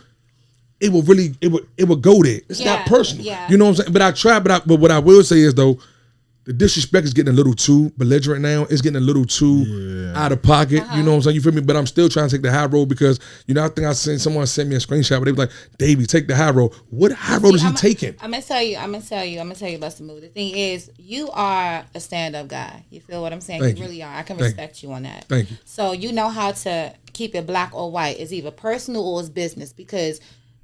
it 0.81 0.93
would 0.93 1.09
really 1.09 1.35
it 1.41 1.49
would 1.49 1.69
it 1.77 1.85
would 1.85 2.03
go 2.03 2.23
there. 2.23 2.41
It's 2.49 2.61
not 2.65 2.87
personal. 2.87 3.25
yeah. 3.25 3.49
You 3.51 3.59
know 3.59 3.65
what 3.67 3.71
I'm 3.71 3.77
saying? 3.77 3.93
But 3.93 4.03
I 4.03 4.13
try. 4.13 4.39
But 4.39 4.53
I, 4.53 4.59
but 4.65 4.77
what 4.81 4.91
I 4.93 4.99
will 5.01 5.23
say 5.25 5.39
is 5.41 5.55
though, 5.55 5.79
the 6.49 6.55
disrespect 6.55 7.05
is 7.05 7.13
getting 7.13 7.31
a 7.31 7.37
little 7.37 7.53
too 7.53 7.93
belligerent 7.99 8.41
now. 8.41 8.63
It's 8.71 8.81
getting 8.81 8.97
a 8.97 9.05
little 9.05 9.27
too 9.27 10.15
out 10.17 10.33
of 10.33 10.43
pocket. 10.43 10.71
You 10.73 10.79
know 10.81 10.87
uh-huh. 10.87 11.05
what 11.05 11.15
I'm 11.17 11.23
saying? 11.23 11.35
You 11.35 11.43
feel 11.43 11.53
me? 11.53 11.61
But 11.61 11.77
I'm 11.77 11.87
still 11.87 12.09
trying 12.09 12.27
to 12.31 12.35
take 12.35 12.43
the 12.43 12.51
high 12.51 12.65
road 12.65 12.89
because 12.89 13.21
you 13.47 13.53
know 13.53 13.63
I 13.63 13.69
think 13.69 13.87
I 13.87 13.93
seen 13.93 14.19
someone 14.19 14.47
sent 14.47 14.71
me 14.71 14.77
a 14.77 14.79
screenshot, 14.79 15.19
but 15.19 15.27
they 15.27 15.33
was 15.33 15.39
like, 15.41 15.51
"Davey, 15.77 16.07
take 16.07 16.27
the 16.27 16.35
high 16.35 16.49
road." 16.49 16.73
What 16.89 17.13
high 17.13 17.37
road 17.37 17.55
is 17.55 17.61
he 17.61 17.69
I'm, 17.69 17.75
taking? 17.75 18.15
I'm 18.23 18.31
gonna 18.31 18.43
tell 18.43 18.63
you. 18.63 18.79
I'm 18.79 18.93
gonna 18.93 19.05
tell 19.05 19.23
you. 19.27 19.41
I'm 19.41 19.49
gonna 19.49 19.57
tell 19.57 19.69
you 19.69 19.77
about 19.77 19.93
the 19.93 20.05
move. 20.05 20.23
The 20.23 20.29
thing 20.29 20.55
is, 20.55 20.91
you 20.97 21.29
are 21.33 21.85
a 21.95 22.01
stand-up 22.01 22.49
guy. 22.49 22.83
You 22.89 23.03
feel 23.03 23.21
what 23.21 23.35
I'm 23.35 23.43
saying? 23.43 23.61
Thank 23.61 23.77
you 23.77 23.85
you. 23.85 23.91
really 23.91 24.03
are. 24.03 24.15
I 24.15 24.23
can 24.23 24.39
Thank 24.39 24.57
respect 24.57 24.83
you 24.83 24.91
on 24.93 25.03
that. 25.03 25.27
Thank 25.29 25.51
you. 25.51 25.59
So 25.67 25.93
you 25.93 26.13
know 26.13 26.31
how 26.31 26.53
to 26.53 26.95
keep 27.13 27.35
it 27.35 27.47
black 27.47 27.75
or 27.75 27.93
white. 27.93 28.19
It's 28.19 28.33
either 28.33 28.53
personal 28.53 29.07
or 29.07 29.21
it's 29.21 29.29
business 29.29 29.75
because 29.75 30.19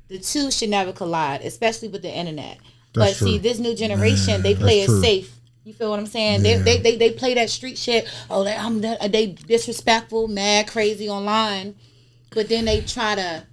the 0.08 0.18
two 0.18 0.50
should 0.50 0.70
never 0.70 0.94
collide, 0.94 1.42
especially 1.42 1.88
with 1.88 2.00
the 2.00 2.10
internet. 2.10 2.56
but 2.94 3.00
That's 3.00 3.18
see, 3.18 3.36
this 3.36 3.58
new 3.58 3.76
generation, 3.76 4.40
they 4.40 4.54
play 4.54 4.80
it 4.80 4.86
true. 4.86 5.02
safe. 5.02 5.40
You 5.64 5.72
feel 5.72 5.88
what 5.88 5.98
I'm 5.98 6.06
saying? 6.06 6.42
They, 6.42 6.58
they, 6.58 6.78
they 6.78 6.96
they 6.96 7.10
play 7.12 7.32
that 7.34 7.48
street 7.48 7.78
shit. 7.78 8.06
Oh, 8.28 8.44
they, 8.44 8.54
I'm 8.54 8.84
uh, 8.84 9.08
they 9.08 9.28
disrespectful, 9.28 10.28
mad, 10.28 10.68
crazy 10.68 11.08
online, 11.08 11.74
but 12.30 12.50
then 12.50 12.66
they 12.66 12.82
try 12.82 13.14
to 13.14 13.46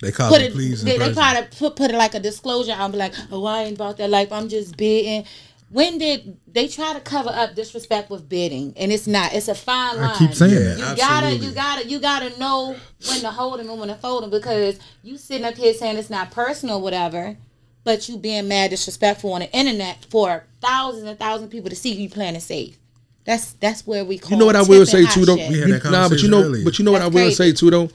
They 0.00 0.10
call 0.10 0.30
put 0.30 0.40
it 0.40 0.52
please 0.52 0.82
They, 0.82 0.96
they 0.96 1.12
try 1.12 1.38
to 1.38 1.46
put, 1.58 1.76
put 1.76 1.90
it 1.90 1.96
like 1.96 2.14
a 2.14 2.20
disclosure. 2.20 2.72
I'm 2.72 2.92
like, 2.92 3.12
oh, 3.30 3.44
I 3.44 3.64
ain't 3.64 3.74
about 3.76 3.98
that 3.98 4.08
life. 4.08 4.32
I'm 4.32 4.48
just 4.48 4.78
bidding. 4.78 5.26
When 5.68 5.98
did 5.98 6.38
they 6.46 6.66
try 6.66 6.94
to 6.94 7.00
cover 7.00 7.30
up 7.30 7.54
disrespect 7.54 8.08
with 8.08 8.26
bidding? 8.26 8.72
And 8.78 8.90
it's 8.90 9.06
not. 9.06 9.34
It's 9.34 9.48
a 9.48 9.54
fine 9.54 9.96
line. 9.96 10.10
I 10.10 10.18
keep 10.18 10.34
saying 10.34 10.52
Yeah. 10.52 10.58
that. 10.60 10.78
You 10.78 10.96
gotta, 10.96 11.34
you 11.36 11.52
gotta, 11.52 11.86
you 11.86 12.00
gotta 12.00 12.38
know 12.38 12.76
when 13.06 13.20
to 13.20 13.30
hold 13.30 13.60
them 13.60 13.68
and 13.68 13.78
when 13.78 13.88
to 13.88 13.96
fold 13.96 14.22
them 14.22 14.30
because 14.30 14.78
you 15.02 15.18
sitting 15.18 15.44
up 15.44 15.56
here 15.56 15.74
saying 15.74 15.98
it's 15.98 16.08
not 16.10 16.30
personal, 16.30 16.80
whatever, 16.80 17.36
but 17.84 18.08
you 18.08 18.16
being 18.18 18.48
mad, 18.48 18.70
disrespectful 18.70 19.32
on 19.32 19.40
the 19.40 19.50
internet 19.52 20.04
for 20.10 20.44
thousands 20.60 21.04
and 21.04 21.18
thousands 21.18 21.44
of 21.46 21.50
people 21.52 21.70
to 21.70 21.76
see 21.76 21.92
you 21.94 22.08
playing 22.08 22.34
it 22.34 22.40
safe. 22.40 22.76
That's 23.24 23.52
that's 23.54 23.86
where 23.86 24.04
we. 24.04 24.18
Call 24.18 24.32
You 24.32 24.36
know 24.38 24.46
what 24.46 24.56
I 24.56 24.62
will 24.62 24.84
say 24.86 25.02
tipping 25.04 25.12
too 25.14 25.24
though. 25.26 25.36
We 25.36 25.42
had 25.42 25.68
You- 25.68 25.78
that 25.78 25.90
nah, 25.90 26.08
but 26.08 26.22
you 26.22 26.28
know, 26.28 26.42
earlier. 26.42 26.64
but 26.64 26.78
you 26.78 26.84
know 26.84 26.92
what 26.92 27.02
I 27.02 27.06
will 27.06 27.12
crazy. 27.12 27.34
say 27.34 27.52
too 27.52 27.70
though. 27.70 27.88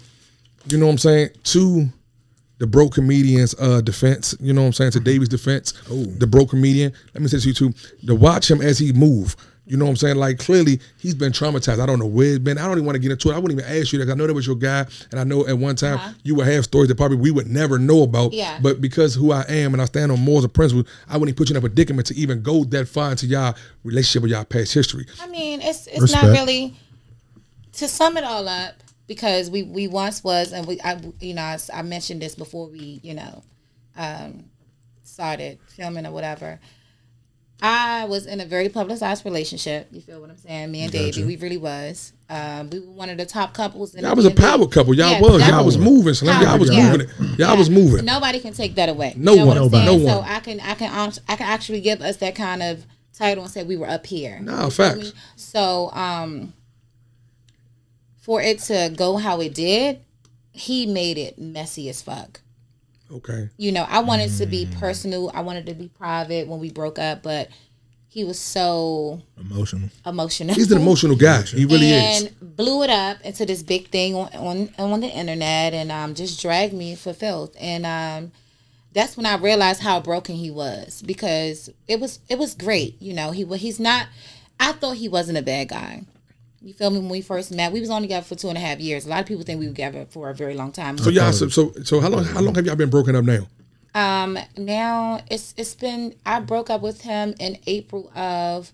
You 0.69 0.77
know 0.77 0.85
what 0.87 0.93
I'm 0.93 0.97
saying? 0.97 1.29
To 1.43 1.89
the 2.57 2.67
broke 2.67 2.93
comedian's 2.95 3.55
uh, 3.59 3.79
defense, 3.81 4.35
you 4.41 4.51
know 4.53 4.61
what 4.61 4.67
I'm 4.67 4.73
saying? 4.73 4.91
To 4.91 4.99
Davy's 4.99 5.29
defense, 5.29 5.73
the 5.87 6.27
broke 6.27 6.49
comedian. 6.49 6.91
Let 7.13 7.21
me 7.21 7.27
say 7.29 7.39
to 7.39 7.47
you 7.47 7.53
too. 7.53 7.73
To 8.07 8.15
watch 8.15 8.49
him 8.51 8.61
as 8.61 8.77
he 8.79 8.91
move. 8.91 9.35
You 9.69 9.77
know 9.77 9.85
what 9.85 9.91
I'm 9.91 9.97
saying? 9.97 10.15
Like 10.15 10.39
clearly 10.39 10.79
he's 10.97 11.13
been 11.13 11.31
traumatized. 11.31 11.79
I 11.79 11.85
don't 11.85 11.99
know 11.99 12.07
where 12.07 12.25
it's 12.31 12.39
been. 12.39 12.57
I 12.57 12.63
don't 12.63 12.71
even 12.71 12.85
want 12.85 12.95
to 12.95 12.99
get 12.99 13.11
into 13.11 13.29
it. 13.29 13.35
I 13.35 13.37
wouldn't 13.37 13.59
even 13.59 13.71
ask 13.71 13.93
you 13.93 14.03
that. 14.03 14.11
I 14.11 14.15
know 14.15 14.25
that 14.25 14.33
was 14.33 14.47
your 14.47 14.55
guy, 14.55 14.87
and 15.11 15.19
I 15.19 15.23
know 15.23 15.45
at 15.45 15.57
one 15.57 15.75
time 15.75 16.15
you 16.23 16.33
would 16.35 16.47
have 16.47 16.63
stories 16.63 16.87
that 16.87 16.95
probably 16.95 17.17
we 17.17 17.29
would 17.29 17.47
never 17.47 17.77
know 17.77 18.01
about. 18.01 18.27
Uh-huh. 18.27 18.35
Yeah. 18.35 18.59
But 18.61 18.81
because 18.81 19.13
who 19.13 19.31
I 19.31 19.45
am 19.47 19.73
and 19.73 19.81
I 19.81 19.85
stand 19.85 20.11
on 20.11 20.19
morals 20.19 20.43
and 20.43 20.53
principles, 20.53 20.87
I 21.07 21.17
wouldn't 21.17 21.37
put 21.37 21.49
you 21.49 21.53
in 21.53 21.57
a 21.57 21.61
predicament 21.61 22.07
to 22.07 22.15
even 22.15 22.41
go 22.41 22.63
that 22.65 22.87
far 22.87 23.11
into 23.11 23.27
y'all 23.27 23.55
relationship 23.83 24.23
or 24.23 24.27
y'all 24.27 24.43
past 24.43 24.73
history. 24.73 25.05
I 25.21 25.27
mean, 25.27 25.61
it's 25.61 25.85
it's 25.85 26.01
Respect. 26.01 26.23
not 26.25 26.31
really 26.31 26.73
to 27.73 27.87
sum 27.87 28.17
it 28.17 28.23
all 28.23 28.47
up 28.47 28.73
because 29.05 29.51
we 29.51 29.61
we 29.63 29.87
once 29.87 30.23
was 30.23 30.51
and 30.51 30.65
we 30.65 30.81
I 30.81 30.99
you 31.19 31.33
know 31.35 31.43
I, 31.43 31.53
s- 31.53 31.69
I 31.71 31.83
mentioned 31.83 32.21
this 32.23 32.33
before 32.35 32.67
we 32.67 32.99
you 33.03 33.13
know 33.13 33.43
um, 33.95 34.45
started 35.03 35.59
filming 35.67 36.05
or 36.05 36.11
whatever. 36.11 36.59
I 37.61 38.05
was 38.05 38.25
in 38.25 38.39
a 38.39 38.45
very 38.45 38.69
publicized 38.69 39.25
relationship. 39.25 39.87
You 39.91 39.99
feel 40.01 40.21
what 40.21 40.29
I'm 40.29 40.37
saying? 40.37 40.71
Me 40.71 40.81
and 40.83 40.91
Davey, 40.91 41.25
we 41.25 41.35
really 41.35 41.57
was. 41.57 42.13
Um, 42.29 42.69
we 42.69 42.79
were 42.79 42.91
one 42.91 43.09
of 43.09 43.17
the 43.17 43.25
top 43.25 43.53
couples. 43.53 43.93
In 43.95 44.03
Y'all 44.03 44.15
was 44.15 44.25
a 44.25 44.31
power 44.31 44.65
couple. 44.67 44.93
Y'all 44.93 45.11
Yeah, 45.11 45.21
was. 45.21 45.47
Y'all 45.47 45.65
was 45.65 45.77
moving. 45.77 46.13
So 46.13 46.25
y'all 46.25 46.57
was 46.57 46.69
Yeah. 46.69 46.91
moving 46.91 47.07
it. 47.09 47.39
Y'all 47.39 47.57
was 47.57 47.69
moving. 47.69 48.05
Nobody 48.05 48.39
can 48.39 48.53
take 48.53 48.75
that 48.75 48.87
away. 48.87 49.13
No 49.17 49.33
you 49.33 49.39
know 49.39 49.45
one. 49.47 49.55
Nobody. 49.57 49.85
No 49.97 50.05
So. 50.05 50.21
I 50.21 50.39
can 50.39 50.59
I 50.61 50.73
can 50.75 51.11
I 51.27 51.35
can 51.35 51.47
actually 51.47 51.81
give 51.81 52.01
us 52.01 52.17
that 52.17 52.35
kind 52.35 52.63
of 52.63 52.85
title 53.13 53.43
and 53.43 53.51
say 53.51 53.63
we 53.63 53.75
were 53.75 53.89
up 53.89 54.05
here. 54.05 54.39
Nah, 54.39 54.65
You 54.65 54.69
feel 54.71 54.85
facts. 54.93 55.13
So 55.35 55.91
um, 55.91 56.53
for 58.21 58.41
it 58.41 58.59
to 58.59 58.93
go 58.95 59.17
how 59.17 59.41
it 59.41 59.53
did, 59.53 59.99
he 60.51 60.85
made 60.85 61.17
it 61.17 61.37
messy 61.37 61.89
as 61.89 62.01
fuck. 62.01 62.41
Okay. 63.11 63.49
You 63.57 63.71
know, 63.71 63.85
I 63.89 63.99
wanted 63.99 64.31
to 64.37 64.45
Mm. 64.45 64.49
be 64.51 64.65
personal. 64.79 65.31
I 65.33 65.41
wanted 65.41 65.65
to 65.67 65.73
be 65.73 65.87
private 65.87 66.47
when 66.47 66.59
we 66.59 66.69
broke 66.69 66.99
up, 66.99 67.23
but 67.23 67.49
he 68.07 68.23
was 68.23 68.39
so 68.39 69.21
Emotional. 69.39 69.89
emotional. 70.05 70.55
He's 70.55 70.71
an 70.71 70.81
emotional 70.81 71.15
guy. 71.15 71.41
He 71.47 71.65
really 71.65 71.93
and 71.93 72.25
is. 72.25 72.31
And 72.41 72.55
blew 72.55 72.83
it 72.83 72.89
up 72.89 73.21
into 73.21 73.45
this 73.45 73.61
big 73.63 73.89
thing 73.89 74.15
on 74.15 74.29
on, 74.35 74.69
on 74.93 74.99
the 75.01 75.07
internet 75.09 75.73
and 75.73 75.91
um, 75.91 76.13
just 76.15 76.41
dragged 76.41 76.73
me 76.73 76.95
for 76.95 77.13
filth 77.13 77.55
and 77.59 77.85
um, 77.85 78.31
that's 78.93 79.15
when 79.15 79.25
I 79.27 79.35
realized 79.37 79.81
how 79.81 79.99
broken 79.99 80.35
he 80.35 80.49
was 80.51 81.01
because 81.03 81.69
it 81.87 81.99
was 81.99 82.19
it 82.29 82.37
was 82.39 82.55
great 82.55 82.99
you 83.01 83.13
know 83.13 83.29
he 83.31 83.43
wa- 83.43 83.57
he's 83.57 83.79
not 83.79 84.07
I 84.59 84.71
thought 84.73 84.97
he 84.97 85.07
wasn't 85.07 85.37
a 85.37 85.43
bad 85.43 85.69
guy 85.69 86.03
you 86.61 86.73
feel 86.73 86.89
me 86.89 86.99
when 86.99 87.09
we 87.09 87.21
first 87.21 87.51
met 87.51 87.71
we 87.71 87.79
was 87.79 87.89
only 87.89 88.07
together 88.07 88.25
for 88.25 88.35
two 88.35 88.49
and 88.49 88.57
a 88.57 88.61
half 88.61 88.79
years 88.79 89.05
a 89.05 89.09
lot 89.09 89.19
of 89.21 89.25
people 89.25 89.43
think 89.43 89.59
we 89.59 89.65
were 89.67 89.71
together 89.73 90.05
for 90.09 90.29
a 90.29 90.35
very 90.35 90.53
long 90.55 90.71
time 90.71 90.97
So 90.97 91.09
y'all. 91.09 91.31
So, 91.33 91.47
so 91.49 91.71
so 91.83 91.99
how 92.01 92.09
long 92.09 92.23
how 92.25 92.41
long 92.41 92.55
have 92.55 92.65
y'all 92.65 92.75
been 92.75 92.89
broken 92.89 93.15
up 93.15 93.23
now? 93.25 93.47
um 93.95 94.37
now 94.57 95.21
it's 95.31 95.53
it's 95.57 95.73
been 95.75 96.13
I 96.25 96.39
broke 96.41 96.69
up 96.69 96.81
with 96.81 97.01
him 97.01 97.33
in 97.39 97.57
April 97.65 98.11
of 98.15 98.71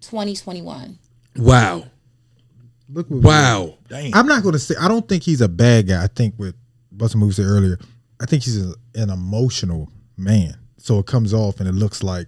2021 0.00 0.98
Wow. 1.36 1.84
Look 2.92 3.06
Wow. 3.08 3.78
Dang. 3.88 4.14
I'm 4.14 4.26
not 4.26 4.42
going 4.42 4.52
to 4.52 4.58
say. 4.58 4.74
I 4.78 4.86
don't 4.88 5.08
think 5.08 5.22
he's 5.22 5.40
a 5.40 5.48
bad 5.48 5.88
guy. 5.88 6.02
I 6.02 6.08
think 6.08 6.34
what 6.36 6.54
Busta 6.94 7.16
Move 7.16 7.34
said 7.34 7.46
earlier. 7.46 7.78
I 8.20 8.26
think 8.26 8.42
he's 8.42 8.62
a, 8.62 8.74
an 8.94 9.08
emotional 9.10 9.90
man. 10.16 10.56
So 10.76 10.98
it 10.98 11.06
comes 11.06 11.32
off 11.32 11.58
and 11.60 11.68
it 11.68 11.72
looks 11.72 12.02
like, 12.02 12.26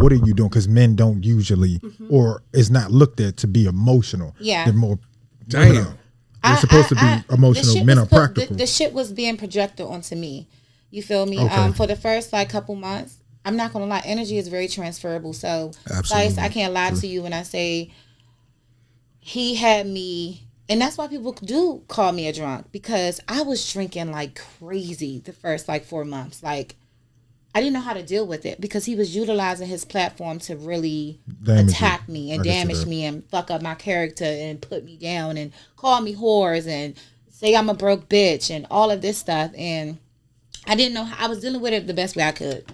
what 0.00 0.12
are 0.12 0.16
you 0.16 0.34
doing? 0.34 0.48
Because 0.48 0.68
men 0.68 0.96
don't 0.96 1.24
usually, 1.24 1.80
or 2.10 2.42
is 2.52 2.70
not 2.70 2.90
looked 2.90 3.20
at 3.20 3.36
to 3.38 3.46
be 3.46 3.66
emotional. 3.66 4.32
Mm-hmm. 4.32 4.44
Yeah. 4.44 4.64
they're 4.64 4.74
more. 4.74 4.98
Damn. 5.46 5.98
They're 6.42 6.56
supposed 6.56 6.88
to 6.90 6.94
be 6.94 7.34
emotional. 7.34 7.84
Men 7.84 7.98
are 7.98 8.06
put- 8.06 8.10
practical. 8.10 8.56
The, 8.56 8.62
the 8.62 8.66
shit 8.66 8.92
was 8.92 9.12
being 9.12 9.36
projected 9.36 9.86
onto 9.86 10.14
me. 10.14 10.48
You 10.90 11.02
feel 11.02 11.26
me? 11.26 11.38
Okay. 11.38 11.54
Um, 11.54 11.72
for 11.72 11.86
the 11.86 11.96
first 11.96 12.32
like 12.32 12.48
couple 12.48 12.74
months, 12.74 13.18
I'm 13.44 13.56
not 13.56 13.72
gonna 13.72 13.86
lie, 13.86 14.02
energy 14.04 14.38
is 14.38 14.48
very 14.48 14.68
transferable. 14.68 15.32
So, 15.32 15.72
Absolutely. 15.90 16.42
I 16.42 16.48
can't 16.48 16.72
lie 16.72 16.90
to 16.90 17.06
you 17.06 17.22
when 17.22 17.32
I 17.32 17.42
say 17.42 17.92
he 19.18 19.54
had 19.54 19.86
me 19.86 20.48
and 20.68 20.80
that's 20.80 20.98
why 20.98 21.08
people 21.08 21.32
do 21.32 21.82
call 21.88 22.12
me 22.12 22.28
a 22.28 22.32
drunk 22.32 22.66
because 22.72 23.20
I 23.26 23.42
was 23.42 23.72
drinking 23.72 24.12
like 24.12 24.40
crazy 24.58 25.20
the 25.20 25.32
first 25.32 25.66
like 25.66 25.84
four 25.84 26.04
months. 26.04 26.42
Like 26.42 26.76
I 27.54 27.60
didn't 27.60 27.72
know 27.72 27.80
how 27.80 27.94
to 27.94 28.02
deal 28.02 28.26
with 28.26 28.46
it 28.46 28.60
because 28.60 28.84
he 28.84 28.94
was 28.94 29.16
utilizing 29.16 29.68
his 29.68 29.84
platform 29.84 30.38
to 30.40 30.56
really 30.56 31.18
Damage 31.42 31.70
attack 31.70 32.02
you. 32.06 32.14
me 32.14 32.32
and 32.32 32.44
damage 32.44 32.86
me 32.86 33.04
and 33.04 33.24
fuck 33.30 33.50
up 33.50 33.62
my 33.62 33.74
character 33.74 34.24
and 34.24 34.60
put 34.60 34.84
me 34.84 34.96
down 34.96 35.36
and 35.36 35.52
call 35.76 36.00
me 36.00 36.14
whores 36.14 36.66
and 36.68 36.94
say 37.30 37.56
I'm 37.56 37.70
a 37.70 37.74
broke 37.74 38.08
bitch 38.08 38.50
and 38.54 38.66
all 38.70 38.90
of 38.90 39.00
this 39.00 39.18
stuff. 39.18 39.50
And 39.56 39.98
I 40.66 40.74
didn't 40.74 40.94
know 40.94 41.04
how 41.04 41.26
I 41.26 41.28
was 41.28 41.40
dealing 41.40 41.60
with 41.60 41.72
it 41.72 41.86
the 41.86 41.94
best 41.94 42.16
way 42.16 42.24
I 42.24 42.32
could. 42.32 42.70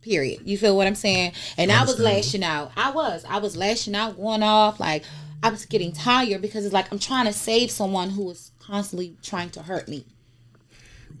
Period. 0.00 0.40
You 0.44 0.56
feel 0.56 0.76
what 0.76 0.86
I'm 0.86 0.94
saying? 0.94 1.32
And 1.58 1.70
I 1.70 1.82
was 1.82 1.98
lashing 1.98 2.44
out. 2.44 2.72
I 2.76 2.90
was. 2.90 3.24
I 3.28 3.38
was 3.38 3.56
lashing 3.56 3.94
out, 3.94 4.16
going 4.16 4.42
off. 4.42 4.80
Like 4.80 5.04
I 5.42 5.50
was 5.50 5.66
getting 5.66 5.92
tired 5.92 6.40
because 6.40 6.64
it's 6.64 6.74
like 6.74 6.90
I'm 6.92 6.98
trying 6.98 7.26
to 7.26 7.32
save 7.32 7.70
someone 7.70 8.10
who 8.10 8.30
is 8.30 8.52
constantly 8.60 9.16
trying 9.22 9.50
to 9.50 9.62
hurt 9.62 9.88
me. 9.88 10.06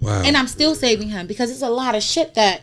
Wow. 0.00 0.22
And 0.24 0.36
I'm 0.36 0.46
still 0.46 0.74
saving 0.74 1.08
him 1.08 1.26
because 1.26 1.50
it's 1.50 1.62
a 1.62 1.70
lot 1.70 1.94
of 1.94 2.02
shit 2.02 2.34
that 2.34 2.62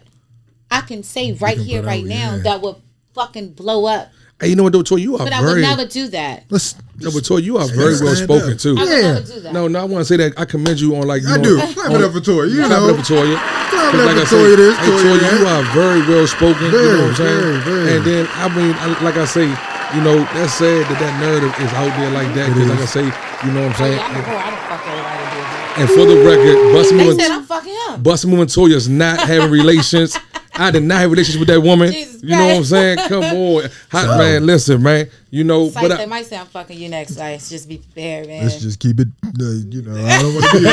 I 0.72 0.82
can 0.82 1.04
say 1.04 1.34
right 1.34 1.58
here, 1.58 1.84
right 1.84 2.04
out, 2.04 2.08
now 2.10 2.36
yeah. 2.36 2.44
that 2.44 2.62
would 2.62 2.76
fucking 3.14 3.54
blow 3.54 3.86
up. 3.86 4.10
hey, 4.42 4.50
you 4.50 4.56
know 4.56 4.64
what 4.64 4.74
though, 4.74 4.82
Toy? 4.84 4.96
You 4.98 5.16
are 5.16 5.20
But 5.26 5.34
I 5.34 5.42
would 5.42 5.48
very 5.48 5.62
never 5.62 5.86
do 5.86 6.08
that. 6.10 6.46
Let's. 6.50 6.76
no, 7.00 7.12
but 7.12 7.24
Toy, 7.26 7.38
you 7.38 7.58
are 7.58 7.68
very 7.68 7.94
well 8.02 8.16
spoken 8.16 8.54
up. 8.54 8.58
too. 8.60 8.76
I 8.78 8.84
would 8.84 8.90
Yeah. 8.90 9.02
never 9.14 9.22
do 9.34 9.40
that. 9.42 9.54
No, 9.54 9.68
no, 9.68 9.80
I 9.80 9.84
want 9.86 10.02
to 10.02 10.06
say 10.06 10.18
that 10.18 10.34
I 10.40 10.46
commend 10.46 10.80
you 10.82 10.96
on 10.96 11.08
like 11.08 11.22
you 11.22 11.30
I 11.30 11.38
know, 11.38 11.44
do. 11.44 11.58
Clap 11.58 11.92
it 11.92 11.96
on- 11.96 12.04
up 12.04 12.12
for 12.14 12.22
Toy. 12.22 12.44
You 12.46 12.66
Clap 12.66 12.70
know. 12.72 12.88
it 12.90 13.00
up 13.00 13.06
for 13.06 13.14
Toya. 13.14 13.36
Clap 13.38 13.94
it 13.94 13.98
But 13.98 14.08
up 14.08 14.16
for 14.16 14.22
I 14.22 14.26
said, 14.26 14.38
Toya. 14.38 14.56
This 14.58 14.78
hey, 14.78 14.86
Toya. 14.90 15.20
Toya, 15.20 15.40
you 15.40 15.46
are 15.48 15.64
very 15.74 16.02
well 16.10 16.28
spoken. 16.28 16.66
you 16.66 16.72
know 16.72 16.78
Very, 16.78 16.98
what 16.98 17.10
I'm 17.10 17.16
saying? 17.16 17.40
very, 17.40 17.60
very. 17.62 17.96
And 17.98 18.06
then 18.06 18.28
I 18.34 18.48
mean, 18.56 18.74
I, 18.80 19.04
like 19.04 19.18
I 19.18 19.26
say, 19.26 19.46
you 19.46 20.02
know, 20.02 20.18
that's 20.34 20.54
sad 20.56 20.90
that 20.90 20.98
that 21.00 21.14
narrative 21.22 21.54
is 21.62 21.72
out 21.78 21.94
there 22.02 22.10
like 22.10 22.34
that. 22.34 22.50
Because 22.50 22.70
like 22.70 22.80
I 22.80 22.86
say, 22.86 23.06
you 23.46 23.52
know 23.54 23.68
what 23.68 23.78
I'm 23.78 23.84
Oh, 23.84 23.86
saying. 23.86 23.98
yeah, 23.98 24.10
I'm 24.10 24.16
a. 24.18 24.38
I 24.42 24.50
don't 24.50 24.66
fuck 24.66 24.82
everybody. 24.90 25.30
And 25.76 25.90
for 25.90 26.06
the 26.06 26.18
record, 26.26 26.74
Bustin' 26.74 26.98
They 26.98 27.04
Moving, 27.06 27.20
said 27.20 27.32
I'm 27.32 27.44
fucking 27.46 27.74
him. 27.90 28.04
Bustin' 28.04 28.30
Moving 28.30 28.46
Toya's 28.48 28.88
not 28.90 29.20
having 29.20 29.50
relations. 29.52 30.18
I 30.56 30.72
did 30.72 30.84
not 30.84 31.00
have 31.00 31.12
relations 31.12 31.38
with 31.38 31.48
that 31.48 31.62
woman. 31.62 31.92
Jesus 31.92 32.22
you 32.24 32.30
know 32.30 32.46
what 32.46 32.56
I'm 32.58 32.64
saying? 32.64 32.98
Come 33.10 33.24
on, 33.24 33.70
Hot 33.92 34.18
man. 34.20 34.46
Listen, 34.46 34.82
man. 34.82 35.10
You 35.30 35.44
know, 35.44 35.70
Sice 35.70 35.82
but 35.82 35.88
that 35.90 36.00
I, 36.02 36.06
might 36.06 36.26
say 36.28 36.38
I'm 36.38 36.46
fucking 36.46 36.78
you 36.78 36.90
next. 36.90 37.18
Like, 37.18 37.44
just 37.44 37.68
be 37.68 37.80
prepared, 37.80 38.28
man. 38.28 38.44
Let's 38.44 38.62
just 38.62 38.80
keep 38.80 39.00
it. 39.00 39.08
Uh, 39.26 39.44
you 39.68 39.82
know, 39.82 39.96
I 40.06 40.22
don't 40.22 40.34
want 40.36 40.46
to 40.46 40.58
be. 40.60 40.64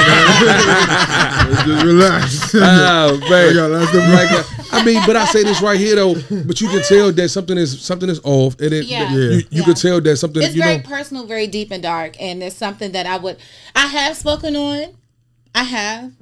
Let's 1.51 1.65
just 1.65 1.85
relax. 1.87 2.55
Oh 2.55 3.19
man, 3.29 3.49
I 3.49 3.53
got 3.55 3.71
lots 3.71 3.95
of- 3.95 4.09
like 4.09 4.73
I 4.73 4.85
mean, 4.85 5.03
but 5.07 5.17
I 5.17 5.25
say 5.27 5.43
this 5.43 5.61
right 5.63 5.79
here 5.79 5.97
though. 5.97 6.15
But 6.15 6.61
you 6.61 6.69
can 6.69 6.83
tell 6.83 7.11
that 7.13 7.29
something 7.31 7.57
is 7.59 7.81
something 7.81 8.09
is 8.09 8.21
off, 8.23 8.55
and 8.61 8.73
it, 8.73 8.85
Yeah. 8.87 9.11
you, 9.13 9.21
you 9.21 9.43
Yeah. 9.51 9.65
can 9.65 9.75
tell 9.75 10.01
that 10.01 10.17
something. 10.19 10.43
it's 10.43 10.55
you 10.55 10.63
very 10.63 10.77
know, 10.79 10.83
personal, 10.85 11.27
very 11.27 11.47
deep 11.47 11.71
and 11.71 11.83
dark, 11.83 12.21
and 12.21 12.43
it's 12.43 12.57
something 12.57 12.93
that 12.93 13.07
I 13.07 13.17
would, 13.17 13.39
I 13.75 13.87
have 13.87 14.17
spoken 14.17 14.57
on. 14.57 14.97
I 15.55 15.65
have. 15.65 16.13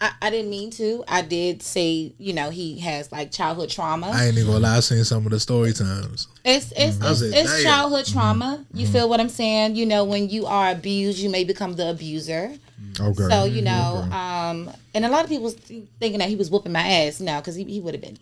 I, 0.00 0.12
I 0.22 0.30
didn't 0.30 0.50
mean 0.50 0.70
to. 0.72 1.04
I 1.06 1.20
did 1.20 1.62
say, 1.62 2.14
you 2.16 2.32
know, 2.32 2.48
he 2.48 2.78
has 2.80 3.12
like 3.12 3.30
childhood 3.30 3.68
trauma. 3.68 4.08
I 4.08 4.26
ain't 4.26 4.38
even 4.38 4.46
gonna 4.46 4.60
lie. 4.60 4.76
I 4.78 4.80
seen 4.80 5.04
some 5.04 5.26
of 5.26 5.32
the 5.32 5.40
story 5.40 5.72
times. 5.74 6.26
It's 6.44 6.72
it's 6.74 7.00
I 7.02 7.10
it's, 7.10 7.20
it's 7.20 7.52
"Damn." 7.52 7.62
childhood 7.62 8.06
trauma. 8.06 8.64
You 8.72 8.86
feel 8.86 9.08
what 9.08 9.20
I'm 9.20 9.28
saying? 9.28 9.76
You 9.76 9.84
know, 9.84 10.04
when 10.04 10.30
you 10.30 10.46
are 10.46 10.70
abused, 10.70 11.18
you 11.18 11.28
may 11.28 11.44
become 11.44 11.76
the 11.76 11.90
abuser. 11.90 12.52
Okay. 12.98 13.28
So 13.28 13.44
you 13.44 13.60
know, 13.60 14.08
um, 14.10 14.70
and 14.94 15.04
a 15.04 15.08
lot 15.08 15.24
of 15.24 15.30
people 15.30 15.52
th- 15.52 15.84
thinking 15.98 16.18
that 16.20 16.30
he 16.30 16.36
was 16.36 16.50
whooping 16.50 16.72
my 16.72 16.86
ass. 16.86 17.20
No, 17.20 17.36
because 17.38 17.54
he, 17.54 17.64
he 17.64 17.80
would 17.80 17.92
have 17.92 18.02
been 18.02 18.18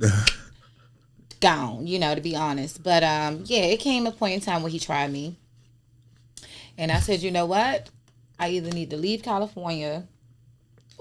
gone. 1.40 1.86
You 1.86 2.00
know, 2.00 2.16
to 2.16 2.20
be 2.20 2.34
honest. 2.34 2.82
But 2.82 3.04
um, 3.04 3.42
yeah, 3.46 3.62
it 3.62 3.78
came 3.78 4.06
a 4.08 4.10
point 4.10 4.34
in 4.34 4.40
time 4.40 4.62
where 4.62 4.72
he 4.72 4.80
tried 4.80 5.12
me, 5.12 5.36
and 6.76 6.90
I 6.90 6.98
said, 6.98 7.20
you 7.22 7.30
know 7.30 7.46
what? 7.46 7.90
I 8.40 8.48
either 8.48 8.72
need 8.72 8.90
to 8.90 8.96
leave 8.96 9.22
California, 9.22 10.08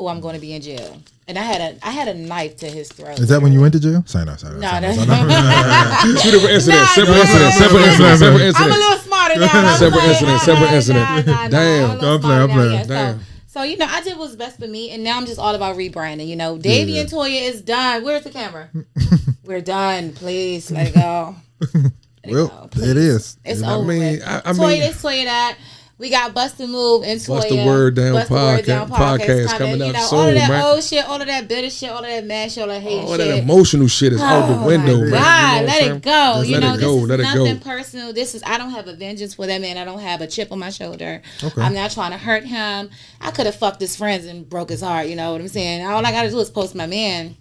or 0.02 0.10
I'm 0.12 0.20
going 0.20 0.36
to 0.36 0.42
be 0.42 0.54
in 0.54 0.62
jail. 0.62 1.02
And 1.28 1.38
I 1.38 1.44
had 1.44 1.62
a 1.62 1.86
I 1.88 1.92
had 1.92 2.08
a 2.10 2.14
knife 2.14 2.58
to 2.58 2.68
his 2.68 2.90
throat. 2.92 3.20
Is 3.20 3.30
that 3.30 3.42
when 3.42 3.54
you 3.54 3.62
went 3.62 3.74
to 3.74 3.80
jail? 3.80 4.04
Sign 4.06 4.28
up. 4.28 4.40
Sign 4.40 4.54
up. 4.56 4.60
No, 4.60 4.68
sign 4.70 4.82
that's 4.82 4.98
sign 4.98 5.10
up. 5.10 6.02
two 6.22 6.32
different 6.32 6.54
incidents, 6.56 6.92
separate 6.94 7.14
nah, 7.14 7.22
incidents, 7.22 7.58
separate 7.58 7.80
nah, 7.80 7.88
incidents, 7.88 8.20
separate 8.20 8.52
nah. 8.54 8.60
I'm 8.60 8.72
a 8.72 8.74
little 8.76 8.98
smarter 9.00 9.40
now. 9.40 9.76
Separate 9.78 9.98
like, 10.00 10.10
incident, 10.10 10.42
separate 10.42 10.72
incident. 10.74 11.26
Damn. 11.52 11.86
I'm 11.86 11.92
a 11.92 11.94
little 11.94 12.00
Don't 12.02 12.22
play, 12.22 12.28
smarter 12.30 12.48
don't 12.48 12.50
now, 12.50 12.56
play. 12.56 12.74
yeah, 12.74 12.82
so- 12.84 12.88
Damn. 12.88 13.20
So, 13.48 13.64
you 13.64 13.76
know, 13.78 13.86
I 13.90 14.02
did 14.02 14.18
what's 14.18 14.36
best 14.38 14.60
for 14.60 14.68
me, 14.68 14.92
and 14.92 15.04
now 15.04 15.18
I'm 15.18 15.26
just 15.26 15.38
all 15.38 15.54
about 15.56 15.76
rebranding. 15.76 16.26
You 16.28 16.38
know, 16.38 16.58
Davey 16.58 16.94
Yeah. 16.94 17.02
and 17.02 17.10
Toya 17.10 17.42
is 17.50 17.62
done. 17.62 18.02
Where's 18.06 18.24
the 18.24 18.30
camera? 18.30 18.70
We're 19.44 19.60
done. 19.60 20.14
Please 20.14 20.72
let 20.72 20.88
it 20.88 20.94
go. 20.94 21.36
Let 21.74 21.92
Well, 22.34 22.48
go, 22.48 22.64
it 22.66 22.72
please. 22.72 22.96
is. 22.98 23.38
It's 23.44 23.62
I 23.62 23.74
over. 23.74 23.86
mean, 23.88 24.00
with. 24.14 24.24
I- 24.26 24.38
I 24.46 24.52
Toya 24.54 24.70
mean- 24.70 24.80
this, 24.82 25.02
Toya 25.04 25.26
that. 25.26 25.58
We 26.02 26.10
got 26.10 26.34
Bust 26.34 26.58
the 26.58 26.66
Move 26.66 27.04
and 27.04 27.20
Toya. 27.20 27.28
Bust 27.28 27.50
the 27.50 27.64
Word 27.64 27.96
Down 27.96 28.14
Bust 28.14 28.28
the 28.30 28.34
Word 28.34 28.60
podcast- 28.62 28.66
Down 28.66 28.90
podcast 28.90 29.58
coming 29.60 29.78
you 29.78 29.86
up 29.86 29.94
know, 29.94 30.08
all 30.12 30.28
of 30.28 30.34
that 30.34 30.50
man. 30.50 30.64
old 30.66 30.84
shit, 30.84 31.06
all 31.08 31.22
of 31.22 31.28
that 31.28 31.48
bitter 31.48 31.70
shit, 31.70 31.92
all 31.92 32.00
of 32.00 32.06
that 32.10 32.26
mad 32.26 32.52
shit, 32.52 32.64
all 32.64 32.70
that 32.70 32.82
hate 32.82 33.02
All 33.02 33.10
shit. 33.10 33.18
that 33.20 33.38
emotional 33.38 33.88
shit 33.88 34.14
is 34.14 34.20
out 34.20 34.50
Oh 34.50 34.60
the 34.62 34.66
window, 34.66 34.98
my 34.98 35.10
man. 35.12 35.12
God, 35.12 35.62
You 35.62 35.62
know 35.62 35.68
let 35.68 35.82
it 35.98 36.02
go. 36.02 36.34
Just 36.40 36.50
you 36.50 36.54
let 36.58 36.62
know, 36.64 36.74
it 36.74 36.80
go. 36.82 36.94
this 36.96 37.04
is 37.04 37.08
Let 37.10 37.20
it 37.20 37.24
nothing 37.24 37.58
go. 37.60 37.64
personal. 37.64 38.14
This 38.14 38.34
is 38.36 38.42
I 38.48 38.58
don't 38.58 38.72
have 38.72 38.88
a 38.88 38.94
vengeance 38.96 39.36
for 39.36 39.46
that 39.46 39.62
man. 39.62 39.78
I 39.78 39.86
don't 39.86 40.00
have 40.00 40.22
a 40.22 40.28
chip 40.28 40.52
on 40.52 40.58
my 40.58 40.72
shoulder. 40.72 41.22
Okay. 41.44 41.62
I'm 41.62 41.76
not 41.76 41.92
trying 41.92 42.12
to 42.12 42.18
hurt 42.18 42.46
him. 42.46 42.90
I 43.22 43.30
could 43.30 43.46
have 43.46 43.56
fucked 43.56 43.80
his 43.80 43.96
friends 43.96 44.26
and 44.26 44.50
broke 44.50 44.70
his 44.72 44.82
heart. 44.82 45.06
You 45.06 45.16
know 45.16 45.34
what 45.34 45.42
I'm 45.42 45.50
saying? 45.50 45.86
All 45.86 46.04
I 46.04 46.12
gotta 46.12 46.32
do 46.32 46.40
is 46.40 46.50
post 46.50 46.74
my 46.74 46.88
man. 46.88 47.36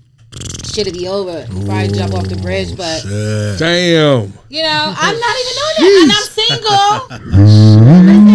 Shit'll 0.67 0.93
be 0.93 1.09
over. 1.09 1.47
Probably 1.65 1.89
jump 1.89 2.13
off 2.15 2.29
the 2.29 2.37
bridge, 2.37 2.77
but 2.77 3.05
Yeah. 3.07 3.57
Damn. 3.59 4.35
you 4.51 4.63
know, 4.63 4.95
I'm 4.97 5.19
not 5.19 5.37
even 5.41 5.57
on 5.57 5.73
that, 5.79 6.03
and 6.03 6.13
I'm 7.17 7.31
single. 7.41 8.27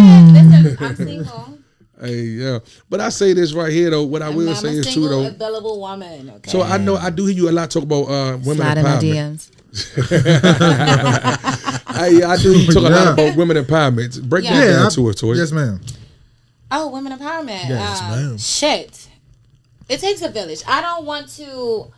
listen, 0.80 1.06
listen, 1.06 1.08
I'm 1.08 1.24
single. 1.24 1.58
Hey, 1.98 2.20
yeah. 2.22 2.58
But 2.90 3.00
I 3.00 3.08
say 3.08 3.32
this 3.32 3.52
right 3.54 3.72
here 3.72 3.88
though. 3.90 4.04
What 4.04 4.20
I 4.22 4.26
I'm, 4.28 4.34
will 4.36 4.50
I'm 4.50 4.54
say 4.56 4.68
a 4.68 4.80
is 4.80 4.84
true 4.84 4.92
single, 5.04 5.22
though. 5.22 5.28
available 5.28 5.80
woman. 5.80 6.30
Okay. 6.36 6.50
So 6.50 6.60
I 6.62 6.76
know 6.76 6.96
I 6.96 7.08
do 7.10 7.24
hear 7.26 7.34
you 7.36 7.48
a 7.48 7.52
lot 7.52 7.70
talk 7.70 7.84
about 7.84 8.02
uh, 8.04 8.36
women 8.38 8.56
Slide 8.56 8.78
in 8.78 8.84
my 8.84 8.90
empowerment. 8.96 9.02
DMs. 9.02 9.50
I, 11.86 12.22
I 12.32 12.36
do 12.36 12.66
talk 12.66 12.76
a 12.76 12.80
lot 12.80 12.90
Yeah. 12.92 13.12
about 13.14 13.36
women 13.36 13.56
empowerment. 13.56 14.22
Break 14.28 14.44
Yeah. 14.44 14.54
that 14.60 14.66
Yeah. 14.66 14.72
down 14.76 14.86
I- 14.86 14.90
to 14.90 15.08
us, 15.08 15.14
Toy. 15.16 15.32
Yes, 15.34 15.52
ma'am. 15.52 15.80
Oh, 16.70 16.90
women 16.90 17.16
empowerment. 17.18 17.68
Yes, 17.68 18.00
um, 18.02 18.10
ma'am. 18.10 18.38
Shit. 18.38 19.08
It 19.88 20.00
takes 20.00 20.20
a 20.22 20.28
village. 20.28 20.62
I 20.66 20.80
don't 20.82 21.06
want 21.06 21.28
to 21.36 21.92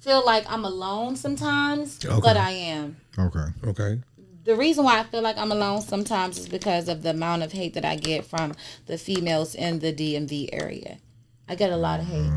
feel 0.00 0.22
like 0.24 0.44
I'm 0.50 0.64
alone 0.64 1.16
sometimes, 1.16 1.98
but 1.98 2.36
I 2.36 2.50
am. 2.50 2.96
Okay. 3.18 3.44
Okay. 3.66 4.00
The 4.44 4.56
reason 4.56 4.84
why 4.84 4.98
I 4.98 5.04
feel 5.04 5.22
like 5.22 5.38
I'm 5.38 5.52
alone 5.52 5.82
sometimes 5.82 6.36
is 6.38 6.48
because 6.48 6.88
of 6.88 7.02
the 7.02 7.10
amount 7.10 7.42
of 7.42 7.52
hate 7.52 7.74
that 7.74 7.84
I 7.84 7.96
get 7.96 8.24
from 8.26 8.54
the 8.86 8.98
females 8.98 9.54
in 9.54 9.78
the 9.78 9.92
DMV 9.92 10.48
area. 10.52 10.98
I 11.48 11.54
get 11.54 11.70
a 11.70 11.76
lot 11.76 12.00
of 12.00 12.06
hate. 12.06 12.30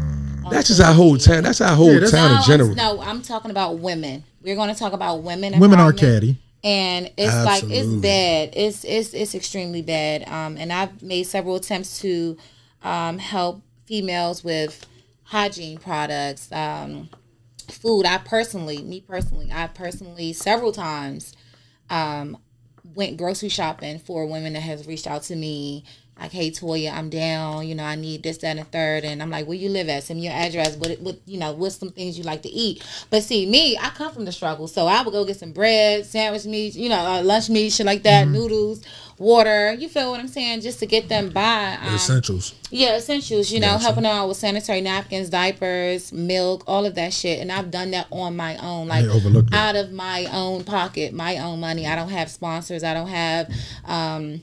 That's 0.52 0.68
just 0.68 0.82
our 0.82 0.94
whole 0.94 1.18
town. 1.18 1.44
That's 1.44 1.62
our 1.62 1.76
whole 1.76 1.92
Yeah, 2.00 2.08
town 2.08 2.32
no, 2.32 2.38
in 2.38 2.44
general. 2.44 2.76
No, 2.76 3.02
I'm 3.02 3.24
talking 3.24 3.50
about 3.50 3.80
women. 3.80 4.24
We're 4.44 4.56
going 4.56 4.72
to 4.72 4.78
talk 4.80 4.94
about 4.94 5.24
women. 5.24 5.60
Women 5.60 5.80
are 5.80 5.92
catty. 5.92 6.38
and 6.64 7.12
it's 7.18 7.34
like 7.44 7.64
it's 7.66 7.88
bad. 8.02 8.50
It's 8.56 8.84
it's 8.84 9.14
it's 9.16 9.34
extremely 9.34 9.82
bad. 9.82 10.28
Um, 10.28 10.58
and 10.58 10.72
I've 10.72 11.02
made 11.02 11.24
several 11.24 11.56
attempts 11.56 12.00
to 12.02 12.38
um, 12.84 13.18
help 13.18 13.64
females 13.88 14.44
with 14.44 14.86
hygiene 15.24 15.80
products, 15.80 16.52
um, 16.52 17.10
food. 17.72 18.06
I 18.06 18.20
personally, 18.20 18.84
me 18.84 19.02
personally, 19.02 19.50
I 19.52 19.66
personally 19.68 20.34
several 20.34 20.72
times 20.72 21.34
um, 21.90 22.38
went 22.96 23.18
grocery 23.18 23.50
shopping 23.50 24.00
for 24.00 24.26
women 24.26 24.54
that 24.54 24.62
has 24.62 24.88
reached 24.88 25.08
out 25.08 25.24
to 25.24 25.36
me. 25.36 25.84
Like, 26.18 26.32
hey 26.32 26.50
Toya, 26.50 26.94
I'm 26.94 27.10
down. 27.10 27.68
You 27.68 27.76
know, 27.76 27.84
I 27.84 27.96
need 27.96 28.24
this, 28.24 28.38
that, 28.38 28.56
and 28.56 28.72
third. 28.72 29.04
And 29.04 29.22
I'm 29.22 29.30
like, 29.30 29.48
where 29.48 29.58
you 29.58 29.68
live 29.68 29.90
at? 29.90 30.04
Send 30.04 30.22
me 30.22 30.28
your 30.28 30.34
address. 30.34 30.78
What, 30.78 30.98
what, 31.02 31.20
you 31.26 31.38
know, 31.38 31.52
what's 31.52 31.76
some 31.76 31.92
things 31.92 32.18
you 32.18 32.24
like 32.24 32.42
to 32.44 32.50
eat? 32.50 32.82
But 33.10 33.24
see, 33.24 33.46
me, 33.46 33.78
I 33.78 33.90
come 33.90 34.14
from 34.14 34.24
the 34.24 34.32
struggle, 34.32 34.70
so 34.70 34.88
I 34.88 35.02
would 35.02 35.12
go 35.12 35.26
get 35.26 35.36
some 35.38 35.52
bread, 35.52 36.06
sandwich 36.06 36.46
meat, 36.46 36.76
you 36.76 36.88
know, 36.88 36.96
uh, 36.96 37.22
lunch 37.22 37.50
meat, 37.50 37.74
shit 37.74 37.86
like 37.86 38.04
that, 38.04 38.30
noodles, 38.30 38.82
water. 39.18 39.74
You 39.74 39.88
feel 39.90 40.12
what 40.12 40.20
I'm 40.20 40.28
saying? 40.28 40.62
Just 40.62 40.80
to 40.80 40.86
get 40.86 41.10
them 41.10 41.30
by. 41.30 41.78
Um, 41.82 41.96
Essentials. 41.96 42.54
yeah, 42.70 42.98
essentials, 42.98 43.52
you 43.52 43.60
know, 43.60 43.78
helping 43.78 44.06
out 44.06 44.28
with 44.28 44.38
sanitary 44.38 44.82
napkins, 44.82 45.30
diapers, 45.30 46.12
milk, 46.12 46.64
all 46.68 46.86
of 46.86 46.96
that 46.96 47.14
shit. 47.14 47.40
And 47.40 47.52
I've 47.52 47.72
done 47.72 47.92
that 47.92 48.08
on 48.12 48.36
my 48.36 48.58
own, 48.58 48.88
like 48.88 49.06
out 49.54 49.76
of 49.76 49.92
my 49.92 50.28
own 50.32 50.64
pocket, 50.64 51.14
my 51.14 51.38
own 51.38 51.60
money. 51.60 51.88
I 51.88 51.96
don't 51.96 52.10
have 52.10 52.30
sponsors. 52.30 52.84
I 52.84 52.94
don't 52.94 53.08
have 53.08 53.52
um, 53.86 54.42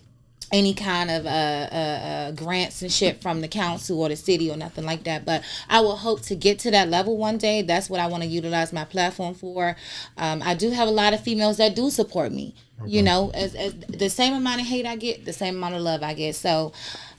any 0.53 0.75
kind 0.75 1.11
of 1.11 1.25
uh, 1.25 1.29
uh, 1.29 1.75
uh, 1.75 2.33
grants 2.33 2.83
and 2.83 2.93
shit 2.93 3.23
from 3.23 3.41
the 3.41 3.49
council 3.49 3.99
or 4.01 4.11
the 4.11 4.17
city 4.17 4.51
or 4.51 4.57
nothing 4.57 4.85
like 4.85 5.05
that. 5.05 5.25
But 5.25 5.43
I 5.69 5.81
will 5.81 5.97
hope 5.97 6.21
to 6.23 6.37
get 6.37 6.59
to 6.61 6.71
that 6.71 6.89
level 6.89 7.17
one 7.17 7.39
day. 7.39 7.63
That's 7.63 7.89
what 7.89 8.01
I 8.01 8.07
want 8.07 8.23
to 8.23 8.29
utilize 8.29 8.73
my 8.73 8.85
platform 8.85 9.35
for. 9.35 9.77
Um, 10.19 10.43
I 10.45 10.55
do 10.55 10.71
have 10.71 10.89
a 10.89 10.93
lot 10.93 11.15
of 11.15 11.21
females 11.21 11.57
that 11.57 11.75
do 11.75 11.89
support 11.91 12.33
me. 12.33 12.55
You 12.85 13.03
know, 13.03 13.31
as, 13.33 13.55
as 13.55 13.75
the 13.75 14.11
same 14.11 14.35
amount 14.35 14.61
of 14.61 14.67
hate 14.67 14.87
I 14.87 14.97
get, 14.97 15.25
the 15.25 15.33
same 15.33 15.57
amount 15.57 15.77
of 15.77 15.83
love 15.83 16.03
I 16.03 16.15
get. 16.15 16.37
So. 16.37 16.73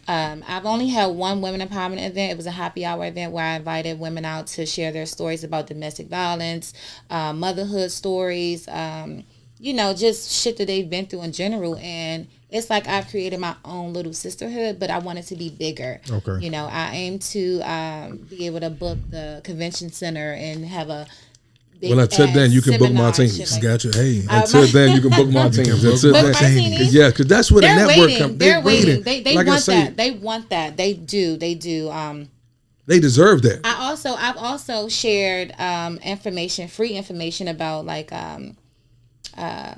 Um, 0.06 0.44
I've 0.46 0.66
only 0.66 0.90
had 0.90 1.06
one 1.06 1.40
women 1.40 1.66
empowerment 1.66 2.06
event. 2.06 2.34
It 2.34 2.36
was 2.36 2.46
a 2.46 2.52
happy 2.52 2.84
hour 2.84 3.06
event 3.06 3.32
where 3.32 3.46
I 3.46 3.56
invited 3.56 4.02
women 4.02 4.26
out 4.26 4.48
to 4.48 4.66
share 4.66 4.92
their 4.92 5.06
stories 5.06 5.46
about 5.46 5.68
domestic 5.68 6.08
violence, 6.08 6.74
uh, 7.10 7.32
motherhood 7.32 7.90
stories, 7.90 8.68
um, 8.68 9.24
you 9.62 9.74
know, 9.74 9.94
just 9.94 10.30
shit 10.30 10.58
that 10.58 10.68
they've 10.68 10.90
been 10.90 11.06
through 11.06 11.22
in 11.22 11.32
general. 11.32 11.78
And 11.78 12.28
it's 12.54 12.70
like 12.70 12.88
I've 12.88 13.08
created 13.10 13.40
my 13.40 13.56
own 13.66 13.92
little 13.94 14.14
sisterhood, 14.14 14.80
but 14.80 14.90
I 14.90 15.00
want 15.00 15.20
it 15.20 15.24
to 15.24 15.36
be 15.36 15.50
bigger. 15.50 16.00
Okay. 16.10 16.38
You 16.46 16.52
know, 16.52 16.66
I 16.72 16.92
aim 16.94 17.20
to 17.20 17.62
um, 17.62 18.18
be 18.30 18.46
able 18.46 18.60
to 18.62 18.70
book 18.70 19.00
the 19.10 19.42
convention 19.44 19.92
center 19.92 20.34
and 20.34 20.64
have 20.66 20.90
a. 20.90 21.08
big 21.80 21.90
Well, 21.92 22.00
until 22.00 22.28
ass 22.28 22.36
then, 22.36 22.52
you 22.52 22.62
can 22.62 22.74
book 22.74 22.82
my 22.82 22.88
and 22.88 22.96
Martinis. 22.98 23.36
shit 23.38 23.52
like 23.52 23.62
Got 23.62 23.84
you. 23.84 23.92
Hey, 23.94 24.24
Uh, 24.30 24.42
Until 24.42 24.68
then, 24.68 24.96
you 24.96 25.02
can 25.10 25.10
book 25.10 25.30
Martinis. 25.30 25.84
Until 25.84 26.14
Book 26.14 26.22
then, 26.40 26.56
Martinis? 26.56 26.94
yeah, 26.94 27.10
because 27.10 27.26
that's 27.28 27.52
where 27.52 27.62
the 27.62 27.68
network 27.76 27.98
waiting. 27.98 28.18
comes. 28.20 28.38
They're, 28.38 28.54
They're 28.54 28.62
waiting. 28.62 28.86
waiting. 28.88 29.04
They 29.04 29.22
they 29.22 29.36
like 29.36 29.48
want 29.48 29.62
say, 29.62 29.84
that. 29.86 29.98
They 29.98 30.12
want 30.12 30.50
that. 30.52 30.78
They 30.78 30.94
do. 30.94 31.36
They 31.38 31.56
do. 31.56 31.90
Um, 31.90 32.30
they 32.86 33.00
deserve 33.00 33.42
that. 33.44 33.62
I 33.64 33.90
also 33.90 34.14
I've 34.14 34.38
also 34.38 34.88
shared 34.90 35.54
um, 35.60 35.98
information, 36.04 36.68
free 36.68 36.92
information 36.94 37.48
about 37.48 37.86
like 37.86 38.12
um, 38.14 38.58
uh, 39.38 39.76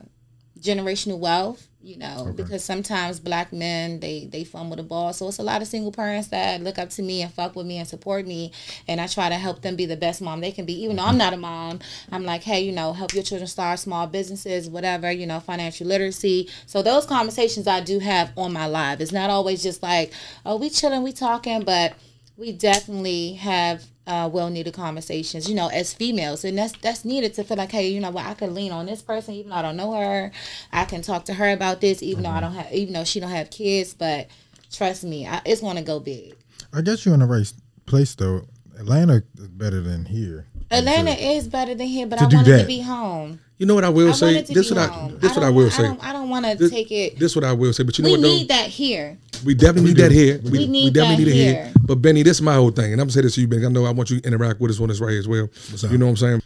generational 0.59 1.19
wealth. 1.19 1.67
You 1.86 1.98
know, 1.98 2.34
because 2.36 2.63
sometimes 2.63 3.19
black 3.19 3.54
men 3.54 4.00
they 4.00 4.26
they 4.26 4.43
fumble 4.43 4.76
the 4.76 4.82
ball. 4.82 5.13
So 5.13 5.28
it's 5.28 5.38
a 5.38 5.43
lot 5.43 5.62
of 5.62 5.67
single 5.67 5.91
parents 5.91 6.30
that 6.30 6.60
look 6.63 6.80
up 6.80 6.89
to 6.89 7.04
me 7.04 7.21
and 7.21 7.32
fuck 7.32 7.56
with 7.56 7.67
me 7.67 7.78
and 7.78 7.88
support 7.88 8.26
me, 8.26 8.54
and 8.88 9.00
I 9.00 9.06
try 9.06 9.30
to 9.30 9.36
help 9.36 9.62
them 9.62 9.76
be 9.76 9.86
the 9.86 9.95
best 9.95 10.19
mom 10.19 10.41
they 10.41 10.52
can 10.52 10.65
be. 10.65 10.74
Even 10.82 10.95
though 10.95 11.04
I'm 11.04 11.10
mm-hmm. 11.10 11.17
not 11.19 11.34
a 11.34 11.38
mom, 11.38 11.80
I'm 12.12 12.24
like, 12.24 12.41
hey, 12.41 12.62
you 12.62 12.71
know, 12.71 12.93
help 12.93 13.13
your 13.13 13.21
children 13.21 13.48
start 13.48 13.78
small 13.78 14.08
businesses, 14.08 14.67
whatever. 14.67 15.12
You 15.12 15.28
know, 15.28 15.39
financial 15.39 15.86
literacy. 15.86 16.50
So 16.65 16.82
those 16.82 17.06
conversations 17.06 17.67
I 17.67 17.82
do 17.82 18.00
have 18.00 18.34
on 18.36 18.52
my 18.52 18.65
live. 18.65 19.00
It's 19.00 19.12
not 19.12 19.30
always 19.30 19.62
just 19.62 19.84
like, 19.84 20.12
oh, 20.43 20.56
we 20.56 20.71
chilling, 20.71 21.04
we 21.04 21.12
talking, 21.12 21.62
but 21.62 21.93
we 22.36 22.52
definitely 22.52 23.34
have 23.34 23.86
uh, 24.07 24.29
well 24.31 24.49
needed 24.49 24.73
conversations, 24.73 25.49
you 25.49 25.55
know, 25.55 25.67
as 25.67 25.93
females, 25.93 26.43
and 26.45 26.57
that's 26.57 26.73
that's 26.77 27.05
needed 27.05 27.33
to 27.35 27.43
feel 27.43 27.57
like, 27.57 27.71
hey, 27.71 27.87
you 27.89 27.99
know 27.99 28.11
what, 28.11 28.25
I 28.25 28.33
can 28.33 28.53
lean 28.53 28.71
on 28.71 28.85
this 28.85 29.01
person 29.01 29.33
even 29.33 29.49
though 29.49 29.57
I 29.57 29.61
don't 29.61 29.77
know 29.77 29.93
her. 29.93 30.31
I 30.71 30.85
can 30.85 31.01
talk 31.01 31.25
to 31.25 31.33
her 31.33 31.51
about 31.51 31.81
this 31.81 32.03
even 32.03 32.23
though 32.23 32.29
I 32.29 32.41
don't 32.41 32.53
have, 32.53 32.71
even 32.71 32.93
though 32.93 33.03
she 33.03 33.19
don't 33.19 33.29
have 33.29 33.49
kids. 33.49 33.93
But 33.93 34.27
trust 34.71 35.03
me, 35.03 35.27
I, 35.27 35.41
it's 35.45 35.61
to 35.61 35.81
go 35.81 35.99
big. 35.99 36.35
I 36.73 36.81
guess 36.81 37.05
you're 37.05 37.13
in 37.13 37.21
the 37.21 37.25
right 37.25 37.51
place 37.85 38.15
though. 38.15 38.41
Atlanta 38.77 39.23
is 39.37 39.47
better 39.47 39.81
than 39.81 40.05
here. 40.05 40.47
Atlanta 40.71 41.12
is 41.12 41.47
better 41.47 41.75
than 41.75 41.88
here, 41.88 42.08
but 42.08 42.17
To 42.19 42.25
I 42.25 42.28
do 42.30 42.36
wanted 42.38 42.60
to 42.62 42.65
be 42.67 42.80
home. 42.82 43.39
You 43.58 43.65
know 43.65 43.75
what 43.75 43.84
I 43.86 43.89
will 43.89 44.10
I 44.10 44.13
say? 44.13 44.43
to 44.43 44.54
This 44.54 44.69
be 44.69 44.75
what 44.75 44.89
I 44.89 44.93
home. 44.93 45.17
this 45.19 45.36
what 45.36 45.43
I 45.45 45.49
will 45.49 45.62
want- 45.63 45.73
say. 45.73 45.84
I 45.84 45.88
don't, 45.88 45.99
don't 46.13 46.30
want 46.30 46.45
to 46.45 46.69
take 46.69 46.91
it. 46.91 47.17
This 47.19 47.36
what 47.36 47.45
I 47.45 47.54
will 47.54 47.71
say. 47.71 47.84
But 47.84 47.97
you 47.97 48.04
know 48.04 48.10
we 48.10 48.17
what? 48.17 48.21
though? 48.23 48.28
need 48.28 48.47
that 48.49 48.67
here. 48.67 49.17
We 49.45 49.54
definitely 49.54 49.93
need 49.93 49.97
that 49.97 50.12
here. 50.12 50.39
We, 50.43 50.49
we, 50.51 50.67
need 50.67 50.93
definitely 50.93 51.25
that 51.25 51.32
need 51.32 51.38
it 51.39 51.43
here. 51.54 51.63
here. 51.65 51.73
But 51.86 51.95
Benny, 52.01 52.23
this 52.23 52.38
is 52.38 52.41
my 52.41 52.56
whole 52.56 52.71
thing, 52.71 52.91
and 52.91 53.01
I'm 53.01 53.06
gonna 53.08 53.12
say 53.12 53.21
this 53.21 53.36
to 53.36 53.41
you, 53.41 53.47
Benny. 53.47 53.65
I 53.65 53.69
know 53.69 53.86
I 53.86 53.91
want 53.91 54.10
you 54.10 54.19
to 54.19 54.28
interact 54.28 54.60
with 54.60 54.71
us 54.71 54.80
on 54.82 54.88
this 54.89 54.99
right 54.99 55.12
here 55.12 55.19
as 55.19 55.28
well. 55.28 55.49
You 55.89 55.97
know 55.97 56.06
what 56.08 56.12
I'm 56.12 56.17
saying? 56.17 56.41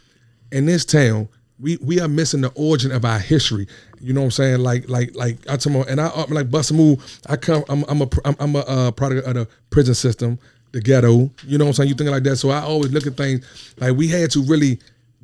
In 0.52 0.66
this 0.66 0.84
town, 0.84 1.28
we 1.58 1.78
we 1.82 1.98
are 2.00 2.08
missing 2.08 2.40
the 2.42 2.50
origin 2.54 2.92
of 2.92 3.04
our 3.04 3.18
history. 3.18 3.66
You 4.00 4.12
know 4.12 4.20
what 4.20 4.26
I'm 4.26 4.30
saying? 4.32 4.60
Like 4.60 4.88
like 4.88 5.14
like 5.16 5.38
I 5.48 5.56
tell 5.56 5.72
you, 5.72 5.82
and 5.84 6.00
I 6.00 6.08
I'm 6.10 6.30
like 6.30 6.50
bust 6.50 6.70
a 6.70 6.74
move. 6.74 7.20
I 7.26 7.36
come. 7.36 7.64
I'm 7.68 7.84
I'm 7.88 8.02
a 8.02 8.08
I'm, 8.24 8.36
I'm 8.38 8.56
a 8.56 8.60
uh, 8.60 8.90
product 8.92 9.26
of 9.26 9.34
the 9.34 9.48
prison 9.70 9.94
system, 9.94 10.38
the 10.72 10.80
ghetto. 10.80 11.30
You 11.44 11.58
know 11.58 11.64
what 11.64 11.70
I'm 11.70 11.74
saying? 11.74 11.88
You 11.88 11.94
thinking 11.94 12.12
like 12.12 12.22
that. 12.24 12.36
So 12.36 12.50
I 12.50 12.60
always 12.60 12.92
look 12.92 13.06
at 13.06 13.16
things 13.16 13.74
like 13.78 13.96
we 13.96 14.08
had 14.08 14.30
to 14.32 14.42
really 14.42 14.80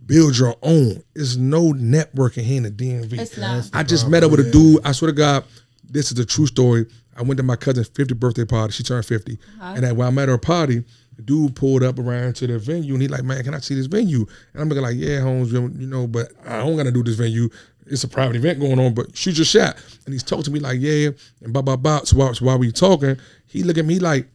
build 0.06 0.38
your 0.38 0.56
own. 0.62 1.02
There's 1.14 1.36
no 1.36 1.72
networking 1.72 2.42
here 2.42 2.58
in 2.58 2.62
the 2.64 2.70
DMV. 2.70 3.18
It's 3.18 3.36
not. 3.36 3.70
I 3.72 3.82
just 3.82 4.08
met 4.08 4.22
up 4.24 4.30
with 4.30 4.40
a 4.40 4.50
dude. 4.50 4.80
I 4.84 4.92
swear 4.92 5.10
to 5.10 5.16
God, 5.16 5.44
this 5.88 6.12
is 6.12 6.18
a 6.18 6.24
true 6.24 6.46
story. 6.46 6.86
I 7.16 7.22
went 7.22 7.38
to 7.38 7.42
my 7.42 7.56
cousin's 7.56 7.88
50th 7.88 8.18
birthday 8.18 8.44
party. 8.44 8.72
She 8.72 8.82
turned 8.82 9.06
50. 9.06 9.32
Uh-huh. 9.32 9.72
And 9.74 9.84
then 9.84 9.96
when 9.96 10.06
I 10.06 10.10
met 10.10 10.28
her 10.28 10.38
party, 10.38 10.84
the 11.16 11.22
dude 11.22 11.56
pulled 11.56 11.82
up 11.82 11.98
around 11.98 12.36
to 12.36 12.46
the 12.46 12.58
venue 12.58 12.92
and 12.92 13.02
he 13.02 13.08
like, 13.08 13.24
man, 13.24 13.42
can 13.42 13.54
I 13.54 13.60
see 13.60 13.74
this 13.74 13.86
venue? 13.86 14.26
And 14.52 14.62
I'm 14.62 14.68
looking 14.68 14.82
like, 14.82 14.96
yeah, 14.96 15.20
Holmes, 15.20 15.52
you 15.52 15.86
know, 15.86 16.06
but 16.06 16.32
I 16.44 16.58
don't 16.58 16.76
gotta 16.76 16.92
do 16.92 17.02
this 17.02 17.16
venue. 17.16 17.48
It's 17.86 18.04
a 18.04 18.08
private 18.08 18.36
event 18.36 18.60
going 18.60 18.78
on, 18.78 18.94
but 18.94 19.16
shoot 19.16 19.38
your 19.38 19.44
shot. 19.44 19.76
And 20.04 20.12
he's 20.12 20.22
talking 20.22 20.44
to 20.44 20.50
me 20.50 20.60
like, 20.60 20.78
yeah, 20.78 21.10
and 21.40 21.52
blah, 21.52 21.62
blah, 21.62 21.76
blah. 21.76 22.00
So 22.00 22.18
while, 22.18 22.34
so 22.34 22.44
while 22.44 22.58
we 22.58 22.70
talking, 22.70 23.16
he 23.46 23.62
look 23.62 23.78
at 23.78 23.86
me 23.86 23.98
like, 23.98 24.28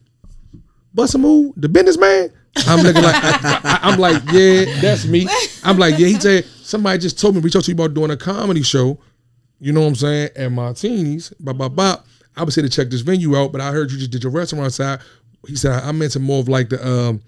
bust 0.94 1.14
a 1.14 1.18
move, 1.18 1.54
the 1.56 1.68
businessman. 1.68 2.30
I'm 2.66 2.80
looking 2.80 3.02
like 3.02 3.14
I, 3.16 3.80
am 3.82 3.98
like, 3.98 4.22
yeah, 4.30 4.64
that's 4.80 5.06
me. 5.06 5.26
I'm 5.64 5.78
like, 5.78 5.98
yeah. 5.98 6.08
He 6.08 6.20
said 6.20 6.44
somebody 6.44 6.98
just 6.98 7.18
told 7.18 7.34
me 7.34 7.40
reach 7.40 7.56
out 7.56 7.64
to 7.64 7.70
you 7.70 7.74
about 7.74 7.94
doing 7.94 8.10
a 8.10 8.16
comedy 8.16 8.62
show. 8.62 8.98
You 9.58 9.72
know 9.72 9.80
what 9.80 9.88
I'm 9.88 9.94
saying? 9.94 10.30
And 10.36 10.54
Martinis, 10.54 11.30
blah 11.40 11.54
blah 11.54 11.68
blah. 11.68 12.02
I 12.36 12.44
would 12.44 12.52
say 12.52 12.62
to 12.62 12.68
check 12.68 12.90
this 12.90 13.02
venue 13.02 13.36
out, 13.36 13.52
but 13.52 13.60
I 13.60 13.72
heard 13.72 13.90
you 13.90 13.98
just 13.98 14.10
did 14.10 14.22
your 14.22 14.32
restaurant 14.32 14.72
side. 14.72 15.00
He 15.46 15.56
said 15.56 15.82
I 15.82 15.92
meant 15.92 16.12
to 16.12 16.20
more 16.20 16.40
of 16.40 16.48
like 16.48 16.68
the 16.68 16.86
um 16.86 17.22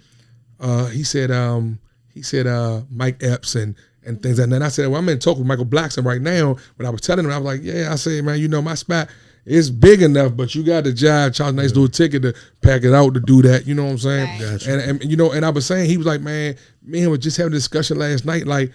uh 0.61 0.87
he 0.87 1.05
said 1.05 1.31
um 1.31 1.79
he 2.12 2.22
said 2.22 2.46
uh 2.46 2.83
Mike 2.90 3.22
Epps 3.22 3.55
and 3.55 3.74
and 4.07 4.22
things 4.22 4.38
like 4.38 4.50
that. 4.50 4.55
And 4.57 4.64
I 4.64 4.68
said, 4.68 4.88
well, 4.88 5.00
I'm 5.00 5.09
in 5.09 5.18
talk 5.18 5.38
with 5.38 5.46
Michael 5.46 5.64
Blackson 5.64 6.05
right 6.05 6.20
now. 6.20 6.57
But 6.77 6.87
I 6.87 6.90
was 6.90 7.00
telling 7.00 7.24
him, 7.24 7.31
I 7.31 7.38
was 7.38 7.46
like, 7.46 7.62
yeah, 7.62 7.90
I 7.90 7.96
say, 7.96 8.20
man, 8.20 8.38
you 8.38 8.48
know, 8.48 8.61
my 8.61 8.74
spot 8.74 9.09
is 9.46 9.70
big 9.70 10.02
enough, 10.02 10.37
but 10.37 10.54
you 10.54 10.62
got 10.62 10.85
to 10.85 10.90
jive, 10.90 11.35
charge 11.35 11.52
a 11.52 11.57
nice 11.57 11.70
little 11.70 11.88
ticket 11.88 12.22
to 12.22 12.35
pack 12.62 12.83
it 12.83 12.94
out 12.94 13.14
to 13.14 13.20
do 13.20 13.42
that. 13.42 13.66
You 13.66 13.74
know 13.74 13.85
what 13.85 13.92
I'm 13.92 13.98
saying? 13.98 14.40
Right. 14.40 14.52
Gotcha. 14.52 14.72
And, 14.72 15.02
and 15.02 15.11
you 15.11 15.16
know, 15.16 15.33
and 15.33 15.44
I 15.44 15.50
was 15.50 15.66
saying, 15.66 15.88
he 15.88 15.96
was 15.96 16.07
like, 16.07 16.20
man, 16.20 16.57
me 16.83 16.98
and 16.98 17.07
him 17.07 17.11
was 17.11 17.20
just 17.20 17.37
having 17.37 17.52
a 17.52 17.57
discussion 17.57 17.98
last 17.98 18.24
night, 18.24 18.46
like, 18.46 18.72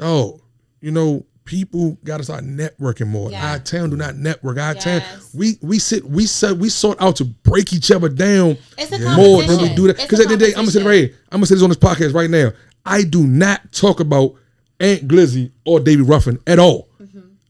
oh, 0.00 0.40
you 0.80 0.90
know, 0.90 1.26
people 1.44 1.96
got 2.04 2.18
to 2.18 2.24
start 2.24 2.44
networking 2.44 3.08
more. 3.08 3.30
Yeah. 3.30 3.52
Our 3.52 3.58
town 3.58 3.90
do 3.90 3.96
not 3.96 4.16
network. 4.16 4.58
Our 4.58 4.74
town, 4.74 5.02
we 5.34 5.58
we 5.62 5.78
sit, 5.78 6.04
we 6.04 6.26
set, 6.26 6.56
we 6.56 6.68
sought 6.68 7.00
out 7.00 7.16
to 7.16 7.24
break 7.24 7.72
each 7.72 7.90
other 7.90 8.08
down 8.08 8.58
It's 8.76 8.92
a 8.92 9.16
more 9.16 9.42
than 9.42 9.60
we 9.60 9.74
do 9.74 9.86
that. 9.88 9.96
Because 9.96 10.20
at 10.20 10.28
the 10.28 10.34
end 10.34 10.34
of 10.34 10.38
the 10.40 10.46
day, 10.46 10.52
I'm 10.52 10.62
gonna 10.62 10.70
say 10.70 10.80
it 10.82 10.86
right 10.86 10.94
here. 10.94 11.18
I'm 11.32 11.38
gonna 11.38 11.46
say 11.46 11.54
this 11.54 11.64
on 11.64 11.70
this 11.70 11.78
podcast 11.78 12.14
right 12.14 12.30
now. 12.30 12.52
I 12.84 13.02
do 13.02 13.26
not 13.26 13.72
talk 13.72 14.00
about 14.00 14.34
Ant 14.78 15.08
Glizzy 15.08 15.50
or 15.64 15.80
David 15.80 16.06
Ruffin 16.06 16.38
at 16.46 16.58
all. 16.58 16.87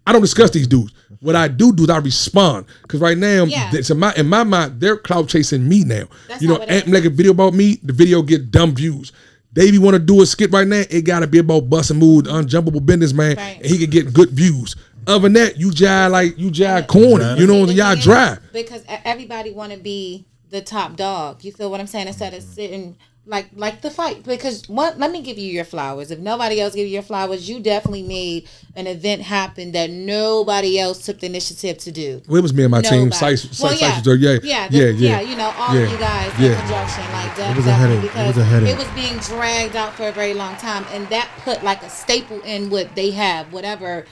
I 0.08 0.12
don't 0.12 0.22
discuss 0.22 0.50
these 0.50 0.66
dudes. 0.66 0.92
What 1.20 1.36
I 1.36 1.48
do 1.48 1.70
do 1.72 1.82
is 1.84 1.90
I 1.90 1.98
respond 1.98 2.64
because 2.82 3.00
right 3.00 3.18
now, 3.18 3.44
Yeah. 3.44 3.70
it's 3.74 3.90
in 3.90 3.98
my 3.98 4.14
in 4.16 4.26
my 4.26 4.42
mind, 4.42 4.80
they're 4.80 4.96
clout 4.96 5.28
chasing 5.28 5.68
me 5.68 5.84
now. 5.84 6.04
That's 6.28 6.40
you 6.40 6.48
know, 6.48 6.54
how 6.54 6.62
it 6.62 6.70
Ant 6.70 6.86
is. 6.86 6.92
make 6.92 7.04
a 7.04 7.10
video 7.10 7.32
about 7.32 7.52
me, 7.52 7.78
the 7.82 7.92
video 7.92 8.22
get 8.22 8.50
dumb 8.50 8.74
views. 8.74 9.12
Davey 9.52 9.76
want 9.78 9.94
to 9.94 9.98
do 9.98 10.22
a 10.22 10.26
skit 10.26 10.50
right 10.52 10.66
now, 10.66 10.82
it 10.88 11.02
gotta 11.02 11.26
be 11.26 11.38
about 11.38 11.68
busting 11.68 11.98
mood, 11.98 12.24
unjumpable 12.26 12.84
business 12.84 13.12
man, 13.12 13.36
Right. 13.36 13.56
and 13.58 13.66
he 13.66 13.76
can 13.78 13.90
get 13.90 14.12
good 14.14 14.30
views. 14.30 14.76
Other 15.06 15.24
than 15.24 15.32
that, 15.34 15.58
you 15.58 15.70
jive 15.70 16.10
like 16.10 16.38
you 16.38 16.50
jive 16.50 16.86
corny. 16.86 17.40
You 17.40 17.46
know, 17.46 17.66
See, 17.66 17.74
y'all 17.74 17.96
dry. 17.96 18.38
because 18.52 18.82
everybody 19.04 19.50
want 19.52 19.72
to 19.72 19.78
be 19.78 20.26
the 20.50 20.60
top 20.62 20.96
dog. 20.96 21.44
You 21.44 21.52
feel 21.52 21.70
what 21.70 21.80
I'm 21.80 21.86
saying? 21.86 22.06
Instead 22.08 22.32
of 22.34 22.42
sitting 22.42 22.96
like 23.28 23.50
like 23.54 23.82
the 23.82 23.90
fight. 23.90 24.24
Because 24.24 24.68
what? 24.68 24.98
Let 24.98 25.12
me 25.12 25.22
give 25.22 25.38
you 25.38 25.50
your 25.52 25.64
flowers. 25.64 26.10
If 26.10 26.18
nobody 26.18 26.60
else 26.60 26.74
give 26.74 26.86
you 26.88 26.94
your 26.94 27.02
flowers, 27.02 27.48
you 27.48 27.60
definitely 27.60 28.02
made 28.02 28.48
an 28.74 28.86
event 28.86 29.22
happen 29.22 29.72
that 29.72 29.90
nobody 29.90 30.78
else 30.80 31.04
took 31.04 31.20
the 31.20 31.26
initiative 31.26 31.78
to 31.78 31.92
do. 31.92 32.22
Well, 32.26 32.38
it 32.38 32.42
was 32.42 32.54
me 32.54 32.64
and 32.64 32.70
my 32.70 32.80
team. 32.82 33.08
Nobody. 33.10 33.36
Sice, 33.36 33.60
Well, 33.60 33.70
Sice, 33.72 33.80
yeah. 33.82 34.00
Sice 34.02 34.18
yeah, 34.20 34.38
Yeah, 34.42 34.68
yeah, 34.70 34.86
the- 34.86 34.92
yeah, 34.94 35.20
You 35.20 35.36
know, 35.36 35.52
all 35.58 35.74
Yeah. 35.74 35.82
of 35.82 35.92
you 35.92 35.98
guys 35.98 36.32
Yeah. 36.40 36.48
in 36.50 36.58
conjunction, 36.60 37.04
like 37.12 37.36
that. 37.36 37.56
was 37.56 37.66
a 37.66 37.72
headache. 37.74 38.04
It 38.16 38.26
was 38.26 38.38
a 38.38 38.44
headache. 38.44 38.68
it 38.70 38.78
was 38.78 38.88
being 38.88 39.18
dragged 39.18 39.76
out 39.76 39.94
for 39.94 40.08
a 40.08 40.12
very 40.12 40.34
long 40.34 40.56
time, 40.56 40.84
and 40.92 41.06
that 41.10 41.28
put 41.44 41.62
like 41.62 41.82
a 41.82 41.90
staple 41.90 42.40
in 42.40 42.70
what 42.70 42.94
they 42.94 43.10
have, 43.10 43.52
whatever. 43.52 44.06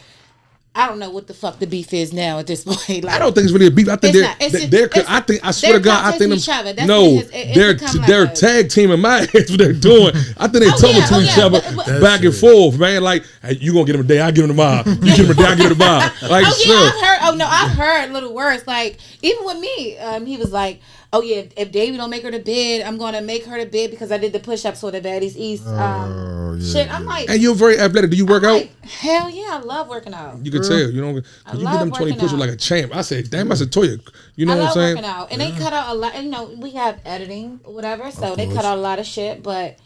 I 0.76 0.86
don't 0.86 0.98
know 0.98 1.10
what 1.10 1.26
the 1.26 1.34
fuck 1.34 1.58
the 1.58 1.66
beef 1.66 1.94
is 1.94 2.12
now 2.12 2.38
at 2.38 2.46
this 2.46 2.64
point. 2.66 3.02
Like, 3.04 3.14
I 3.14 3.18
don't 3.18 3.34
think 3.34 3.44
it's 3.44 3.52
really 3.52 3.68
a 3.68 3.70
beef. 3.70 3.88
I 3.88 3.96
think 3.96 4.14
It's 4.14 4.20
they're, 4.20 4.28
not. 4.28 4.36
It's 4.42 4.52
they're, 4.70 4.88
just- 4.88 4.94
they're 4.94 5.04
I 5.16 5.20
think 5.20 5.44
I 5.44 5.50
swear 5.50 5.72
to 5.74 5.80
God, 5.80 6.04
I 6.04 6.10
think 6.10 6.20
them. 6.20 6.30
contesting 6.30 6.52
each 6.54 6.58
other. 6.60 6.72
That's 6.74 6.88
no, 6.88 7.04
what. 7.14 7.30
It- 7.34 7.54
they're 7.54 7.74
become 7.74 7.96
like 7.96 8.06
they're 8.06 8.24
a- 8.24 8.34
tag 8.34 8.68
teaming 8.68 9.00
my 9.00 9.18
ass. 9.20 9.32
What 9.50 9.58
they're 9.58 9.72
doing? 9.72 10.14
I 10.36 10.48
think 10.48 10.64
they 10.64 10.68
Oh, 10.68 10.76
talking 10.78 10.96
yeah, 10.96 11.06
to 11.06 11.14
oh, 11.14 11.20
each 11.20 11.36
yeah, 11.36 11.46
other 11.46 11.60
but- 11.62 11.76
but- 11.86 12.00
back 12.02 12.22
and 12.22 12.34
forth, 12.34 12.78
man. 12.78 13.02
Like 13.02 13.24
hey, 13.42 13.54
you 13.60 13.72
gonna 13.72 13.84
get 13.86 13.94
him 13.94 14.02
a 14.02 14.04
day, 14.04 14.20
I 14.20 14.30
give 14.30 14.44
him 14.44 14.50
tomorrow. 14.50 14.82
You 14.86 14.96
get 14.96 15.18
him 15.20 15.30
a 15.30 15.34
day, 15.34 15.44
I 15.44 15.54
give 15.54 15.66
him 15.66 15.78
tomorrow. 15.78 16.10
Like 16.28 16.44
Oh 16.46 16.52
sure. 16.52 16.74
yeah, 16.74 16.90
I've 16.92 17.00
heard. 17.00 17.18
Oh 17.32 17.34
no, 17.36 17.46
I've 17.48 17.70
heard 17.70 18.12
little 18.12 18.34
words 18.34 18.66
like 18.66 18.98
even 19.22 19.44
with 19.44 19.58
me. 19.58 19.96
Um, 19.98 20.26
he 20.26 20.36
was 20.36 20.52
like, 20.52 20.80
"Oh 21.16 21.22
yeah, 21.22 21.36
if, 21.36 21.52
if 21.56 21.72
Davey 21.72 21.96
don't 21.96 22.10
make 22.10 22.22
her 22.22 22.30
the 22.30 22.38
bid, 22.38 22.82
I'm 22.82 22.98
gonna 22.98 23.22
make 23.22 23.44
her 23.46 23.58
the 23.58 23.66
bid 23.66 23.90
because 23.90 24.10
I 24.12 24.18
did 24.18 24.32
the 24.32 24.40
push 24.40 24.64
ups 24.64 24.80
for 24.80 24.90
the 24.90 25.00
baddies 25.00 25.34
east." 25.36 25.66
Um, 25.66 26.32
Oh, 26.48 26.58
yeah, 26.58 26.72
shit, 26.72 26.94
I'm 26.94 27.04
like, 27.04 27.28
And 27.28 27.42
you're 27.42 27.54
very 27.54 27.78
athletic. 27.78 28.10
Do 28.10 28.16
you 28.16 28.24
work 28.24 28.42
I'm 28.44 28.48
out? 28.50 28.54
like, 28.62 28.84
hell 28.86 29.28
yeah, 29.28 29.48
I 29.50 29.58
love 29.58 29.88
working 29.88 30.14
out. 30.14 30.38
You 30.44 30.50
can 30.50 30.62
tell, 30.62 30.78
you 30.78 31.00
know, 31.02 31.20
'cause 31.20 31.58
you 31.60 31.64
get 31.66 31.80
them 31.80 31.90
twenty 31.90 32.12
push 32.14 32.30
ups 32.32 32.40
like 32.40 32.50
a 32.50 32.56
champ. 32.56 32.94
I 32.96 33.02
say, 33.02 33.22
damn, 33.22 33.50
I 33.52 33.56
said, 33.56 33.70
Toya, 33.72 34.00
you 34.36 34.46
know 34.46 34.54
I 34.54 34.56
what 34.58 34.68
I'm 34.68 34.72
saying? 34.74 34.96
working 34.96 35.10
out, 35.10 35.32
and 35.32 35.40
they 35.40 35.50
cut 35.52 35.72
out 35.72 35.94
a 35.94 35.98
lot. 35.98 36.22
You 36.22 36.30
know, 36.30 36.44
we 36.56 36.70
have 36.70 36.98
editing, 37.04 37.60
whatever, 37.64 38.10
so 38.10 38.34
they 38.36 38.46
cut 38.46 38.64
out 38.64 38.78
a 38.78 38.80
lot 38.80 38.98
of 38.98 39.06
shit. 39.06 39.42
But 39.42 39.78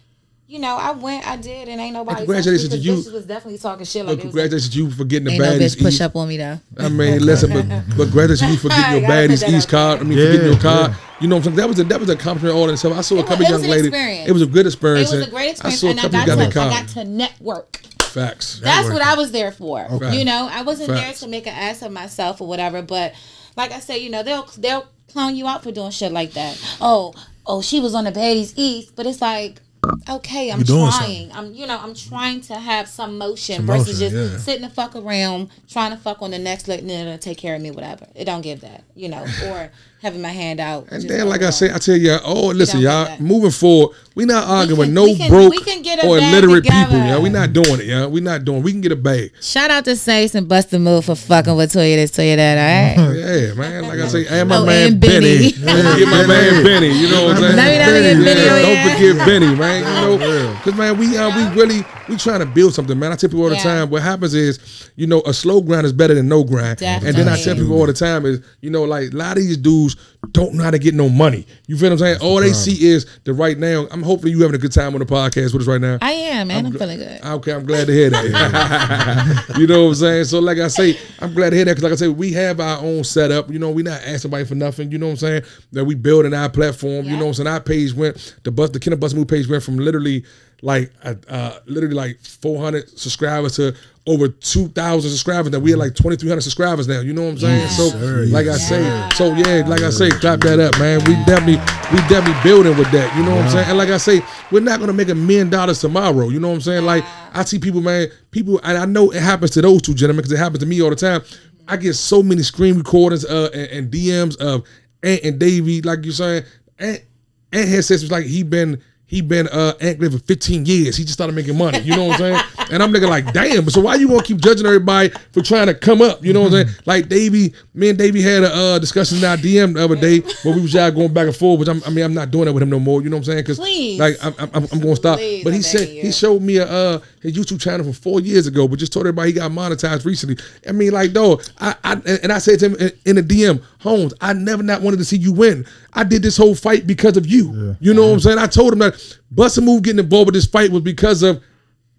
you 0.51 0.59
know, 0.59 0.77
I 0.77 0.91
went, 0.91 1.27
I 1.27 1.37
did, 1.37 1.69
and 1.69 1.81
ain't 1.81 1.95
nobody. 1.95 2.17
congratulations 2.19 2.69
touched 2.71 2.83
me 2.83 2.89
to 2.91 2.91
you. 2.91 2.97
'cause 2.97 3.07
bitches 3.09 3.13
was 3.13 3.25
definitely 3.27 3.59
talking 3.59 3.87
shit 3.87 4.05
like. 4.05 4.13
it 4.15 4.17
was 4.17 4.25
like, 4.25 4.31
congratulations 4.33 4.73
to 4.75 4.79
you 4.79 4.91
for 4.91 5.05
getting 5.05 5.27
the 5.27 5.31
Ain't 5.33 5.41
no 5.41 5.47
baddies 5.47 5.77
bitch 5.77 5.83
push 5.83 6.01
up 6.01 6.17
on 6.17 6.29
me 6.29 6.37
though. 6.39 6.59
I 6.79 6.89
mean, 6.89 7.25
listen, 7.25 7.53
but 7.53 7.69
but 7.97 8.05
congratulations 8.05 8.41
to 8.41 8.53
you 8.53 8.57
for 8.59 8.69
getting 8.69 9.01
your 9.03 9.11
baddies 9.11 9.49
East 9.49 9.67
out 9.67 9.71
card. 9.71 10.01
I 10.01 10.03
mean, 10.03 10.19
Yeah, 10.19 10.25
for 10.27 10.33
getting 10.33 10.47
your 10.53 10.61
card. 10.61 10.91
yeah. 10.91 10.97
You 11.21 11.29
know 11.29 11.37
what 11.37 11.41
I'm 11.41 11.45
saying? 11.45 11.57
That 11.57 11.69
was 11.69 11.79
a 11.79 11.85
that 11.85 12.01
was 12.01 12.09
a 12.11 12.17
compliment 12.17 12.57
all 12.59 12.65
in 12.69 12.75
itself. 12.75 12.97
I 12.97 13.01
saw 13.03 13.15
a 13.15 13.19
It 13.19 13.23
wa- 13.23 13.29
couple 13.29 13.45
it 13.45 13.51
young 13.51 13.63
ladies. 13.63 13.93
It 14.29 14.33
was 14.33 14.43
a 14.43 14.47
good 14.47 14.67
experience. 14.67 15.13
It 15.13 15.17
was 15.17 15.21
a 15.21 15.25
and 15.25 15.33
great 15.33 15.47
I 15.47 15.51
experience, 15.51 15.81
saw 15.81 15.87
a 15.87 15.91
and 15.91 15.99
I 16.01 16.03
couple 16.03 16.19
got, 16.19 16.27
got 16.27 16.53
to, 16.53 16.61
I 16.61 16.71
got 16.81 16.89
to 16.89 17.05
network. 17.05 17.81
Facts. 18.03 18.61
That's 18.65 18.89
what 18.91 19.03
I 19.03 19.15
was 19.15 19.31
there 19.31 19.53
for. 19.53 19.87
Facts. 20.01 20.17
You 20.17 20.25
know, 20.25 20.49
I 20.51 20.63
wasn't 20.63 20.89
Facts. 20.91 21.21
there 21.21 21.29
to 21.29 21.29
make 21.31 21.47
an 21.47 21.55
ass 21.55 21.83
of 21.83 21.93
myself 21.93 22.41
or 22.41 22.49
whatever. 22.49 22.83
But 22.83 23.15
like 23.57 23.71
I 23.71 23.79
said, 23.79 23.97
you 23.97 24.11
know, 24.11 24.23
they'll 24.25 24.49
they'll 24.59 24.87
clown 25.13 25.37
you 25.37 25.47
out 25.47 25.63
for 25.63 25.71
doing 25.71 25.91
shit 25.93 26.11
like 26.11 26.33
that. 26.33 26.59
Oh, 26.81 27.15
oh, 27.47 27.63
she 27.63 27.79
was 27.81 27.95
on 27.95 28.05
the 28.05 28.13
baddies 28.13 28.53
east, 28.57 28.97
but 28.97 29.07
it's 29.07 29.21
like 29.21 29.61
okay, 30.09 30.51
I'm 30.51 30.65
trying. 30.65 31.33
I'm 31.33 31.53
you 31.55 31.67
know, 31.67 31.79
I'm 31.79 31.95
trying 31.95 32.41
to 32.43 32.55
have 32.55 32.89
some 32.89 33.19
motion 33.19 33.57
Some 33.57 33.67
versus 33.67 34.01
motion, 34.01 34.17
just 34.17 34.33
yeah. 34.33 34.39
sitting 34.39 34.63
the 34.63 34.71
fuck 34.71 34.95
around 34.97 35.51
trying 35.69 35.91
to 35.91 35.97
fuck 35.97 36.23
on 36.23 36.31
the 36.31 36.39
next 36.39 36.69
like 36.69 36.83
no, 36.83 37.05
no, 37.05 37.13
no, 37.13 37.17
take 37.17 37.39
care 37.39 37.55
of 37.55 37.63
me, 37.63 37.71
whatever. 37.71 38.07
It 38.15 38.25
don't 38.25 38.43
give 38.43 38.61
that, 38.63 38.85
you 38.95 39.09
know, 39.09 39.25
or 39.47 39.71
having 40.03 40.23
my 40.23 40.29
hand 40.29 40.61
out. 40.61 40.89
And 40.91 41.03
then, 41.09 41.29
like 41.29 41.41
I 41.43 41.45
overall. 41.49 41.53
say, 41.53 41.73
I 41.75 41.79
tell 41.79 41.97
y'all, 41.97 42.21
oh, 42.25 42.47
listen, 42.49 42.81
y'all, 42.81 43.19
moving 43.21 43.51
forward, 43.51 43.95
we 44.15 44.25
not 44.25 44.45
arguing 44.45 44.79
with 44.79 44.87
can- 44.89 44.95
no 44.95 45.05
we 45.05 45.17
can- 45.17 45.31
broke 45.31 45.51
we 45.51 45.61
can 45.61 45.83
get 45.83 46.03
a 46.03 46.07
or 46.07 46.19
bag 46.19 46.33
illiterate 46.45 46.65
people. 46.65 46.99
y'all. 46.99 47.23
we 47.23 47.29
not 47.29 47.53
doing 47.53 47.81
it. 47.81 47.87
y'all. 47.87 48.09
we 48.11 48.21
not 48.21 48.45
doing. 48.45 48.63
We 48.63 48.73
can 48.73 48.81
get 48.81 48.93
a 48.93 48.97
bag. 48.97 49.33
Shout 49.41 49.71
out 49.71 49.85
to 49.85 49.95
Sice 49.97 50.35
and 50.35 50.49
Busta 50.49 50.81
Move 50.81 51.05
for 51.05 51.15
fucking 51.15 51.55
with 51.57 51.73
Toya 51.73 51.97
this, 51.97 52.11
Toya 52.11 52.37
that, 52.37 52.97
all 52.99 53.05
right? 53.07 53.17
Yeah, 53.21 53.55
man. 53.55 53.83
Like 53.85 54.01
I 54.01 54.09
say, 54.09 54.27
and 54.27 54.49
my 54.49 54.57
Oh, 54.57 54.67
man 54.67 54.93
and 54.93 55.01
Benny. 55.01 55.53
Benny. 55.53 55.53
Don't 55.65 55.93
forget 55.93 56.09
my 56.09 56.27
man 56.27 56.65
Benny. 56.65 56.89
You 56.99 57.09
know 57.11 57.25
what 57.27 57.37
I'm 57.37 57.43
saying? 57.43 57.57
Let 57.57 57.71
me 57.71 57.79
not 57.79 57.87
forget 57.87 58.17
Yeah, 58.17 58.25
Benny, 58.25 58.51
oh, 58.51 58.63
Don't 58.63 58.93
forget 59.17 59.27
Benny, 59.27 59.55
man. 59.55 59.79
You 60.11 60.19
know, 60.19 60.55
because 60.55 60.75
man, 60.75 60.99
we 60.99 61.17
uh, 61.17 61.37
we 61.37 61.61
really 61.61 61.85
we 62.09 62.17
trying 62.17 62.41
to 62.41 62.47
build 62.47 62.75
something, 62.75 62.99
man. 62.99 63.13
I 63.13 63.17
tell 63.17 63.31
people 63.31 63.45
all 63.45 63.51
the 63.51 63.57
Yeah. 63.57 63.63
time. 63.63 63.91
What 63.91 64.03
happens 64.03 64.35
is, 64.35 64.91
you 64.97 65.07
know, 65.07 65.21
a 65.27 65.33
slow 65.33 65.61
grind 65.61 65.87
is 65.87 65.93
better 65.93 66.15
than 66.15 66.29
no 66.29 66.43
grind. 66.43 66.83
And 66.83 67.15
then 67.17 67.29
I 67.29 67.37
tell 67.41 67.55
people 67.55 67.75
all 67.79 67.87
the 67.87 67.93
time 67.93 68.27
is, 68.27 68.41
you 68.61 68.71
know, 68.71 68.83
like 68.85 69.13
a 69.13 69.17
lot 69.17 69.37
of 69.37 69.45
these 69.45 69.57
dudes 69.57 69.90
don't 70.33 70.55
know 70.55 70.63
how 70.63 70.71
to 70.71 70.79
get 70.79 70.95
no 70.95 71.09
money. 71.09 71.47
You 71.67 71.77
feel 71.77 71.89
what 71.89 71.95
I'm 71.95 71.99
saying? 71.99 72.19
All 72.21 72.41
they 72.41 72.53
see 72.53 72.87
is 72.87 73.07
the 73.25 73.33
right 73.33 73.59
now. 73.59 73.87
I'm 73.91 74.03
hopefully 74.03 74.33
you 74.33 74.41
having 74.41 74.55
a 74.55 74.59
good 74.59 74.73
time 74.73 74.95
on 74.95 75.01
the 75.01 75.07
podcast 75.07 75.53
with 75.53 75.63
us 75.63 75.67
right 75.67 75.81
now. 75.81 75.99
I 76.03 76.13
am, 76.13 76.49
man. 76.49 76.67
I'm, 76.67 76.73
feeling 76.73 76.99
good. 76.99 77.25
Okay, 77.25 77.53
I'm 77.53 77.65
glad 77.65 77.87
to 77.87 77.93
hear 77.93 78.11
that. 78.11 79.55
you 79.59 79.67
know 79.67 79.85
what 79.85 79.89
I'm 79.91 79.95
saying? 79.95 80.25
So, 80.25 80.39
like 80.39 80.59
I 80.59 80.69
say, 80.69 80.99
I'm 81.21 81.35
glad 81.35 81.51
to 81.51 81.57
hear 81.57 81.65
that 81.65 81.73
because, 81.73 81.85
like 81.85 81.93
I 81.93 81.97
say, 81.97 82.09
we 82.09 82.33
have 82.33 82.61
our 82.61 82.79
own 82.79 83.05
setup. 83.05 83.51
You 83.51 83.59
know, 83.59 83.71
we 83.71 83.83
not 83.83 84.01
asking 84.01 84.19
somebody 84.19 84.45
for 84.45 84.55
nothing. 84.55 84.93
You 84.93 84.99
know 84.99 85.07
what 85.07 85.13
I'm 85.13 85.19
saying? 85.19 85.43
That 85.73 85.85
we 85.85 85.95
building 85.95 86.35
our 86.35 86.49
platform. 86.49 87.07
You 87.07 87.17
know 87.17 87.25
what 87.25 87.29
I'm 87.29 87.35
saying? 87.35 87.49
Our 87.49 87.61
page 87.61 87.93
went 87.95 88.37
the 88.45 88.51
bus, 88.51 88.71
the 88.71 88.81
Kenneth 88.81 89.01
Bus 89.01 89.15
Move 89.15 89.29
page 89.29 89.49
went 89.49 89.63
from 89.63 89.79
literally 89.79 90.25
like 90.63 90.93
uh, 91.03 91.15
uh 91.29 91.59
literally 91.67 91.95
like 91.95 92.21
400 92.21 92.99
subscribers 92.99 93.57
to 93.57 93.75
over 94.11 94.29
2,000 94.29 95.09
subscribers. 95.11 95.53
that 95.53 95.61
we 95.61 95.71
had 95.71 95.79
like 95.79 95.95
2,300 95.95 96.41
subscribers 96.41 96.89
now. 96.89 97.01
You 97.01 97.13
know 97.13 97.23
what 97.23 97.31
I'm 97.31 97.39
saying? 97.39 97.69
So, 97.69 97.89
sir. 97.91 98.25
like 98.27 98.47
I 98.47 98.51
Yes, 98.59 98.69
say, 98.69 99.09
so 99.15 99.35
yeah, 99.35 99.63
like 99.67 99.83
I 99.83 99.91
say, 99.91 100.11
clap 100.11 100.41
that 100.41 100.59
up, 100.59 100.77
man. 100.81 100.99
We 101.07 101.15
definitely, 101.25 101.59
we 101.93 101.99
definitely 102.09 102.43
building 102.43 102.77
with 102.77 102.91
that. 102.91 103.17
You 103.17 103.23
know 103.23 103.37
what 103.37 103.45
I'm 103.45 103.51
saying? 103.51 103.69
And 103.69 103.79
like 103.79 103.91
I 103.91 103.99
say, 103.99 104.21
we're 104.51 104.61
not 104.61 104.81
gonna 104.81 104.93
make 104.93 105.09
a 105.11 105.15
million 105.15 105.49
dollars 105.49 105.81
tomorrow. 105.81 106.29
You 106.29 106.41
know 106.41 106.49
what 106.49 106.55
I'm 106.55 106.61
saying? 106.61 106.85
Like 106.85 107.05
I 107.33 107.45
see 107.45 107.59
people, 107.61 107.81
man, 107.81 108.09
people, 108.33 108.61
and 108.65 108.77
I 108.77 108.85
know 108.85 109.11
it 109.13 109.23
happens 109.23 109.53
to 109.53 109.63
those 109.63 109.81
two 109.83 109.95
gentlemen 109.95 110.23
because 110.23 110.33
it 110.33 110.39
happens 110.39 110.59
to 110.59 110.67
me 110.67 110.83
all 110.83 110.91
the 110.91 110.97
time. 110.97 111.23
I 111.69 111.77
get 111.77 111.95
so 111.95 112.21
many 112.23 112.43
screen 112.43 112.77
recordings 112.77 113.25
uh, 113.25 113.49
and, 113.55 113.71
and 113.71 113.93
DMs 113.93 114.37
of 114.39 114.67
Ant 115.05 115.21
and 115.23 115.39
Davey, 115.39 115.83
like 115.83 116.05
you're 116.05 116.13
saying. 116.13 116.45
Ant, 116.81 117.05
Ant 117.53 117.69
had 117.69 117.85
said 117.85 118.01
it's 118.01 118.11
like 118.11 118.25
he 118.27 118.43
been 118.43 118.83
he 119.11 119.23
been 119.23 119.49
uh 119.49 119.73
Ant 119.81 119.99
for 119.99 120.21
15 120.21 120.67
years. 120.67 120.97
He 120.97 121.03
just 121.03 121.15
started 121.15 121.35
making 121.35 121.59
money. 121.59 121.81
You 121.81 121.97
know 121.97 122.05
what 122.05 122.21
I'm 122.21 122.35
saying? 122.37 122.43
And 122.71 122.85
I'm 122.85 122.93
looking 122.93 123.09
like, 123.09 123.33
damn. 123.33 123.69
So 123.69 123.81
why 123.81 123.97
you 123.97 124.07
gonna 124.07 124.23
keep 124.23 124.37
judging 124.39 124.65
everybody 124.65 125.09
for 125.33 125.43
trying 125.43 125.67
to 125.67 125.75
come 125.75 126.01
up? 126.01 126.25
You 126.25 126.33
know 126.33 126.43
what 126.43 126.55
I'm 126.55 126.67
saying? 126.69 126.77
Like 126.87 127.09
Davey, 127.09 127.53
me 127.75 127.89
and 127.89 127.99
Davey 127.99 128.23
had 128.23 128.45
a 128.45 128.55
uh, 128.55 128.79
discussion 128.79 129.19
in 129.19 129.25
our 129.25 129.37
DM 129.37 129.75
the 129.75 129.83
other 129.83 129.97
day 129.97 130.21
where 130.45 130.55
we 130.55 130.61
was 130.61 130.73
y'all 130.73 130.89
going 130.93 131.13
back 131.13 131.27
and 131.27 131.35
forth. 131.35 131.59
Which 131.59 131.69
I'm, 131.69 131.83
I 131.85 131.91
mean, 131.91 132.05
I'm 132.05 132.15
not 132.15 132.31
doing 132.31 132.45
that 132.45 132.53
with 132.53 132.63
him 132.63 132.71
no 132.71 132.79
more. 132.79 133.03
You 133.03 133.09
know 133.11 133.17
what 133.17 133.27
I'm 133.27 133.33
saying? 133.33 133.39
Because 133.43 133.59
like 133.99 134.15
I'm, 134.23 134.35
I'm, 134.55 134.69
I'm 134.71 134.79
gonna 134.79 134.95
stop. 134.95 135.19
Please, 135.19 135.43
but 135.43 135.53
he 135.53 135.63
said 135.63 135.89
begging 135.89 136.05
he 136.05 136.13
showed 136.13 136.43
me 136.43 136.59
a 136.59 136.67
uh, 136.71 137.01
his 137.21 137.35
YouTube 137.35 137.61
channel 137.61 137.85
from 137.85 137.93
four 137.93 138.21
years 138.21 138.47
ago, 138.47 138.67
but 138.67 138.79
just 138.79 138.93
told 138.93 139.07
everybody 139.07 139.31
he 139.31 139.35
got 139.35 139.51
monetized 139.51 140.05
recently. 140.05 140.43
I 140.67 140.73
mean, 140.73 140.93
like, 140.93 141.13
dog, 141.13 141.43
I, 141.59 141.75
I 141.85 141.93
and 142.23 142.33
I 142.33 142.39
said 142.39 142.59
to 142.61 142.67
him 142.67 142.75
in, 142.77 142.93
in 143.07 143.19
a 143.19 143.23
DM, 143.23 143.63
Holmes, 143.81 144.15
I 144.21 144.33
never 144.33 144.63
not 144.63 144.83
wanted 144.83 144.99
to 144.99 145.05
see 145.05 145.17
you 145.17 145.33
win. 145.33 145.67
I 145.93 146.05
did 146.05 146.23
this 146.23 146.37
whole 146.37 146.55
fight 146.55 146.87
because 146.87 147.17
of 147.17 147.27
you. 147.27 147.77
You 147.81 147.95
know 147.95 148.07
what 148.07 148.15
I'm 148.15 148.21
saying? 148.21 148.39
I 148.39 148.47
told 148.47 148.73
him 148.73 148.79
that 148.81 149.19
Bustin' 149.31 149.65
Move 149.65 149.83
getting 149.83 149.99
involved 150.01 150.27
with 150.27 150.35
this 150.35 150.47
fight 150.47 150.71
was 150.71 150.83
because 150.83 151.23
of 151.23 151.43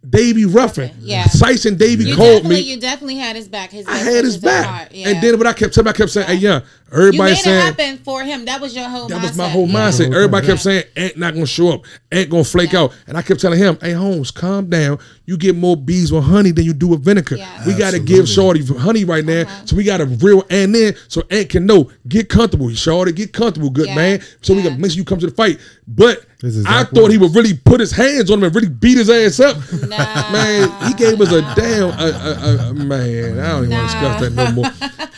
Davey 0.10 0.46
Ruffin. 0.46 0.92
Yeah. 1.00 1.26
Sice 1.26 1.66
and 1.66 1.78
Davey 1.78 2.06
You 2.06 2.16
called 2.16 2.44
definitely, 2.44 2.56
me. 2.56 2.62
you 2.62 2.80
definitely 2.80 3.18
had 3.18 3.36
his 3.36 3.48
back. 3.48 3.70
His 3.70 3.86
I 3.88 3.98
had 3.98 4.26
his 4.26 4.36
back. 4.38 4.90
Yeah. 4.92 5.10
And 5.10 5.22
then 5.22 5.38
what 5.38 5.46
I 5.46 5.54
kept 5.54 5.76
telling 5.76 5.88
I 5.90 5.94
kept 5.94 6.10
saying, 6.10 6.26
hey, 6.28 6.36
yeah, 6.36 6.62
you 6.92 6.98
everybody 6.98 7.32
made 7.34 7.38
saying 7.38 7.56
it 7.58 7.62
happen 7.78 7.98
for 8.00 8.24
him. 8.24 8.46
That 8.46 8.60
was 8.60 8.76
your 8.76 8.90
whole. 8.90 9.08
that 9.10 9.20
mindset. 9.20 9.22
was 9.22 9.38
my 9.38 9.48
whole 9.50 9.68
Yeah. 9.68 9.74
mindset. 9.90 10.10
Yeah. 10.10 10.16
Everybody 10.16 10.48
kept 10.48 10.60
saying, 10.62 10.84
Ant 10.96 11.18
not 11.18 11.34
gonna 11.36 11.46
show 11.46 11.70
up. 11.70 11.86
Ant 12.12 12.32
gonna 12.32 12.44
flake 12.44 12.74
out. 12.74 12.94
And 13.06 13.16
I 13.16 13.22
kept 13.22 13.42
telling 13.42 13.60
him, 13.60 13.78
hey 13.80 13.92
Holmes, 13.92 14.32
calm 14.32 14.70
down. 14.72 14.98
You 15.26 15.38
get 15.38 15.56
more 15.56 15.78
bees 15.78 16.12
with 16.12 16.24
honey 16.24 16.50
than 16.52 16.66
you 16.66 16.74
do 16.74 16.88
with 16.88 17.06
vinegar. 17.06 17.36
Yeah. 17.38 17.68
We 17.68 17.76
gotta 17.76 18.00
give 18.00 18.28
Shorty 18.28 18.66
honey 18.66 19.06
right 19.06 19.24
now. 19.24 19.42
Uh-huh. 19.42 19.66
So 19.66 19.76
we 19.76 19.84
gotta 19.84 20.06
real 20.06 20.44
and 20.50 20.74
then 20.74 20.96
so 21.10 21.22
Ant 21.30 21.50
can 21.50 21.68
know. 21.68 21.92
Get 22.08 22.28
comfortable, 22.28 22.72
Shorty. 22.72 23.12
Get 23.12 23.34
comfortable, 23.34 23.70
good 23.70 23.88
Yeah. 23.90 23.96
man. 23.96 24.22
So 24.42 24.56
we 24.56 24.62
Yeah. 24.64 24.70
can 24.70 24.82
make 24.82 24.92
sure 24.92 24.98
you 24.98 25.06
come 25.06 25.20
to 25.20 25.28
the 25.28 25.34
fight. 25.36 25.60
But 25.88 26.26
This 26.42 26.56
is 26.56 26.66
I 26.66 26.82
exact 26.82 26.96
thought 26.96 27.12
he 27.12 27.18
would 27.20 27.36
really 27.36 27.54
put 27.54 27.80
his 27.80 27.92
hands 27.92 28.32
on 28.32 28.40
him 28.40 28.46
and 28.46 28.56
really 28.56 28.68
beat 28.70 28.98
his 28.98 29.10
ass 29.12 29.40
up. 29.40 29.58
Nah. 29.88 30.32
Man, 30.32 30.88
he 30.88 30.94
gave 30.96 31.22
us 31.22 31.32
a 31.32 31.42
damn 31.56 31.90
uh, 31.90 31.94
uh, 31.94 32.70
uh, 32.70 32.74
man. 32.74 33.40
I 33.40 33.48
don't 33.50 33.66
even 33.66 33.78
want 33.78 33.92
to 33.92 33.94
discuss 33.94 34.22
that 34.22 34.34
no 34.34 34.52
more. 34.52 34.66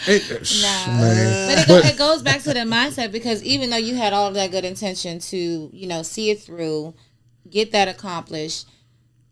And- 0.05 0.61
Nah. 0.61 1.01
Man, 1.01 1.47
But 1.47 1.57
it, 1.59 1.67
go, 1.83 1.89
it 1.89 1.97
goes 1.97 2.21
back 2.23 2.41
to 2.43 2.53
the 2.53 2.59
mindset 2.61 3.11
because 3.13 3.41
even 3.43 3.69
though 3.69 3.77
you 3.77 3.95
had 3.95 4.11
all 4.11 4.27
of 4.27 4.33
that 4.33 4.51
good 4.51 4.65
intention 4.65 5.19
to, 5.19 5.69
you 5.71 5.87
know, 5.87 6.03
see 6.03 6.29
it 6.29 6.41
through, 6.41 6.93
get 7.49 7.71
that 7.71 7.87
accomplished, 7.87 8.67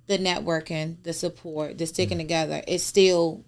the 0.08 0.18
networking, 0.18 0.96
the 1.04 1.12
support, 1.14 1.78
the 1.78 1.86
sticking 1.86 2.18
together, 2.20 2.62
it 2.68 2.80
still 2.80 3.44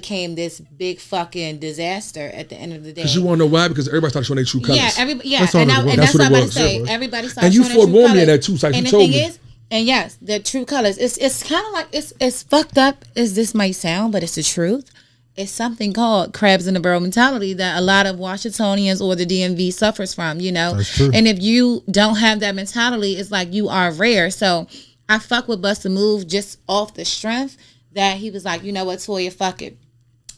became 0.00 0.34
this 0.34 0.60
big 0.60 0.98
fucking 1.00 1.58
disaster 1.58 2.30
at 2.34 2.50
the 2.50 2.56
end 2.56 2.74
of 2.74 2.84
the 2.84 2.92
day. 2.92 3.02
Cause 3.02 3.14
you 3.16 3.22
want 3.22 3.38
to 3.38 3.46
know 3.46 3.50
why? 3.50 3.66
Because 3.68 3.88
everybody 3.88 4.10
started 4.10 4.26
showing 4.26 4.36
their 4.36 4.44
true 4.44 4.60
colors. 4.60 4.78
Yeah, 4.78 4.90
everybody. 4.98 5.28
Yeah, 5.30 5.40
That's 5.40 5.54
all 5.54 5.60
and, 5.62 5.72
I, 5.72 5.80
and 5.80 5.88
That's 5.88 5.98
that's, 5.98 6.14
what 6.14 6.20
what 6.20 6.26
I'm 6.26 6.32
about 6.34 6.46
to 6.46 6.52
say. 6.52 6.80
Was. 6.82 6.90
Everybody 6.90 7.28
started 7.28 7.46
And 7.46 7.54
you 7.54 7.62
showing 7.64 7.76
their 7.76 7.84
true 7.86 7.92
forewarned 7.92 8.14
me 8.14 8.20
in 8.20 8.26
colors. 8.26 8.46
that 8.46 8.52
too, 8.52 8.56
Syke. 8.58 8.74
And 8.74 8.84
You 8.86 8.90
the 8.92 8.98
thing 8.98 9.10
me. 9.10 9.20
is, 9.24 9.38
and 9.70 9.86
yes, 9.86 10.18
the 10.20 10.38
true 10.40 10.64
colors. 10.66 10.98
It's 10.98 11.16
it's 11.16 11.42
kind 11.42 11.66
of 11.66 11.72
like 11.72 11.86
it's 11.92 12.12
it's 12.20 12.42
fucked 12.42 12.76
up 12.78 13.04
as 13.16 13.34
this 13.34 13.54
might 13.54 13.72
sound, 13.76 14.12
but 14.12 14.22
it's 14.22 14.34
the 14.34 14.42
truth. 14.42 14.90
It's 15.34 15.50
something 15.52 15.92
called 15.92 16.32
crabs 16.34 16.66
in 16.66 16.74
the 16.74 16.80
barrel 16.80 17.00
mentality 17.00 17.52
that 17.54 17.78
a 17.78 17.80
lot 17.80 18.06
of 18.06 18.18
Washingtonians 18.18 19.00
or 19.02 19.14
the 19.16 19.26
DMV 19.26 19.72
suffers 19.72 20.12
from. 20.14 20.40
You 20.40 20.52
know, 20.52 20.80
and 21.14 21.26
if 21.26 21.40
you 21.42 21.82
don't 21.90 22.16
have 22.16 22.40
that 22.40 22.54
mentality, 22.54 23.14
it's 23.16 23.30
like 23.30 23.52
you 23.52 23.68
are 23.68 23.90
rare. 23.92 24.30
So 24.30 24.66
I 25.08 25.18
fuck 25.18 25.48
with 25.48 25.60
Bust 25.62 25.84
a 25.86 25.88
Move 25.88 26.26
just 26.26 26.58
off 26.68 26.94
the 26.94 27.04
strength 27.04 27.56
that 27.92 28.18
he 28.18 28.30
was 28.30 28.44
like, 28.44 28.62
you 28.62 28.72
know 28.72 28.84
what, 28.84 28.98
Toya, 28.98 29.32
fuck 29.32 29.62
it 29.62 29.78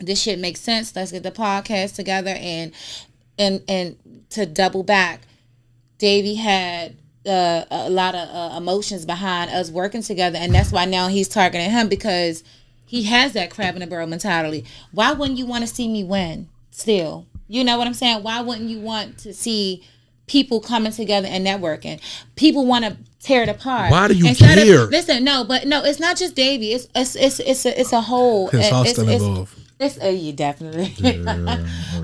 this 0.01 0.21
shit 0.23 0.39
makes 0.39 0.61
sense. 0.61 0.95
Let's 0.95 1.13
get 1.13 1.23
the 1.23 1.31
podcast 1.31 1.95
together 1.95 2.35
and 2.37 2.73
and 3.39 3.63
and 3.69 3.97
to 4.31 4.47
double 4.47 4.83
back, 4.83 5.23
Davey 5.99 6.35
had 6.35 6.97
uh, 7.27 7.65
a 7.71 7.91
lot 7.91 8.15
of 8.15 8.29
uh, 8.29 8.57
emotions 8.57 9.05
behind 9.05 9.51
us 9.51 9.71
working 9.71 10.03
together, 10.03 10.39
and 10.39 10.55
that's 10.55 10.73
why 10.73 10.85
now 10.85 11.09
he's 11.09 11.29
targeting 11.29 11.71
him 11.71 11.89
because 11.89 12.43
he 12.87 13.05
has 13.05 13.33
that 13.35 13.51
crab 13.51 13.75
in 13.75 13.81
the 13.81 13.87
barrel 13.87 14.07
mentality. 14.07 14.65
Why 14.93 15.13
wouldn't 15.13 15.39
you 15.39 15.47
want 15.47 15.67
to 15.67 15.73
see 15.73 15.89
me 15.89 16.05
win? 16.05 16.49
Still, 16.71 17.27
you 17.49 17.65
know 17.65 17.77
what 17.79 17.87
I'm 17.87 17.95
saying? 17.95 18.23
Why 18.23 18.41
wouldn't 18.41 18.69
you 18.69 18.81
want 18.81 19.19
to 19.19 19.33
see 19.35 19.85
people 20.27 20.61
coming 20.61 20.93
together 20.93 21.27
and 21.29 21.47
networking? 21.47 22.01
People 22.37 22.67
want 22.67 22.85
to 22.85 22.97
tear 23.21 23.43
it 23.43 23.49
apart. 23.49 23.91
Why 23.91 24.09
do 24.09 24.15
you 24.15 24.27
Instead 24.29 24.59
of- 24.59 24.65
care? 24.65 24.87
listen, 24.87 25.25
no, 25.25 25.45
but 25.45 25.67
no, 25.67 25.85
it's 25.85 26.01
not 26.01 26.17
just 26.17 26.35
Davey. 26.35 26.73
It's 26.73 26.89
it's 26.95 27.17
it's 27.17 27.41
it's 27.41 27.67
a, 27.67 27.81
it's 27.81 27.93
a 27.93 28.01
whole. 28.01 28.49
It's 28.51 28.71
uh, 28.71 28.75
hostile 28.75 29.09
involved. 29.09 29.59
It's 29.81 30.01
uh, 30.03 30.07
you 30.09 30.33
definitely, 30.33 30.93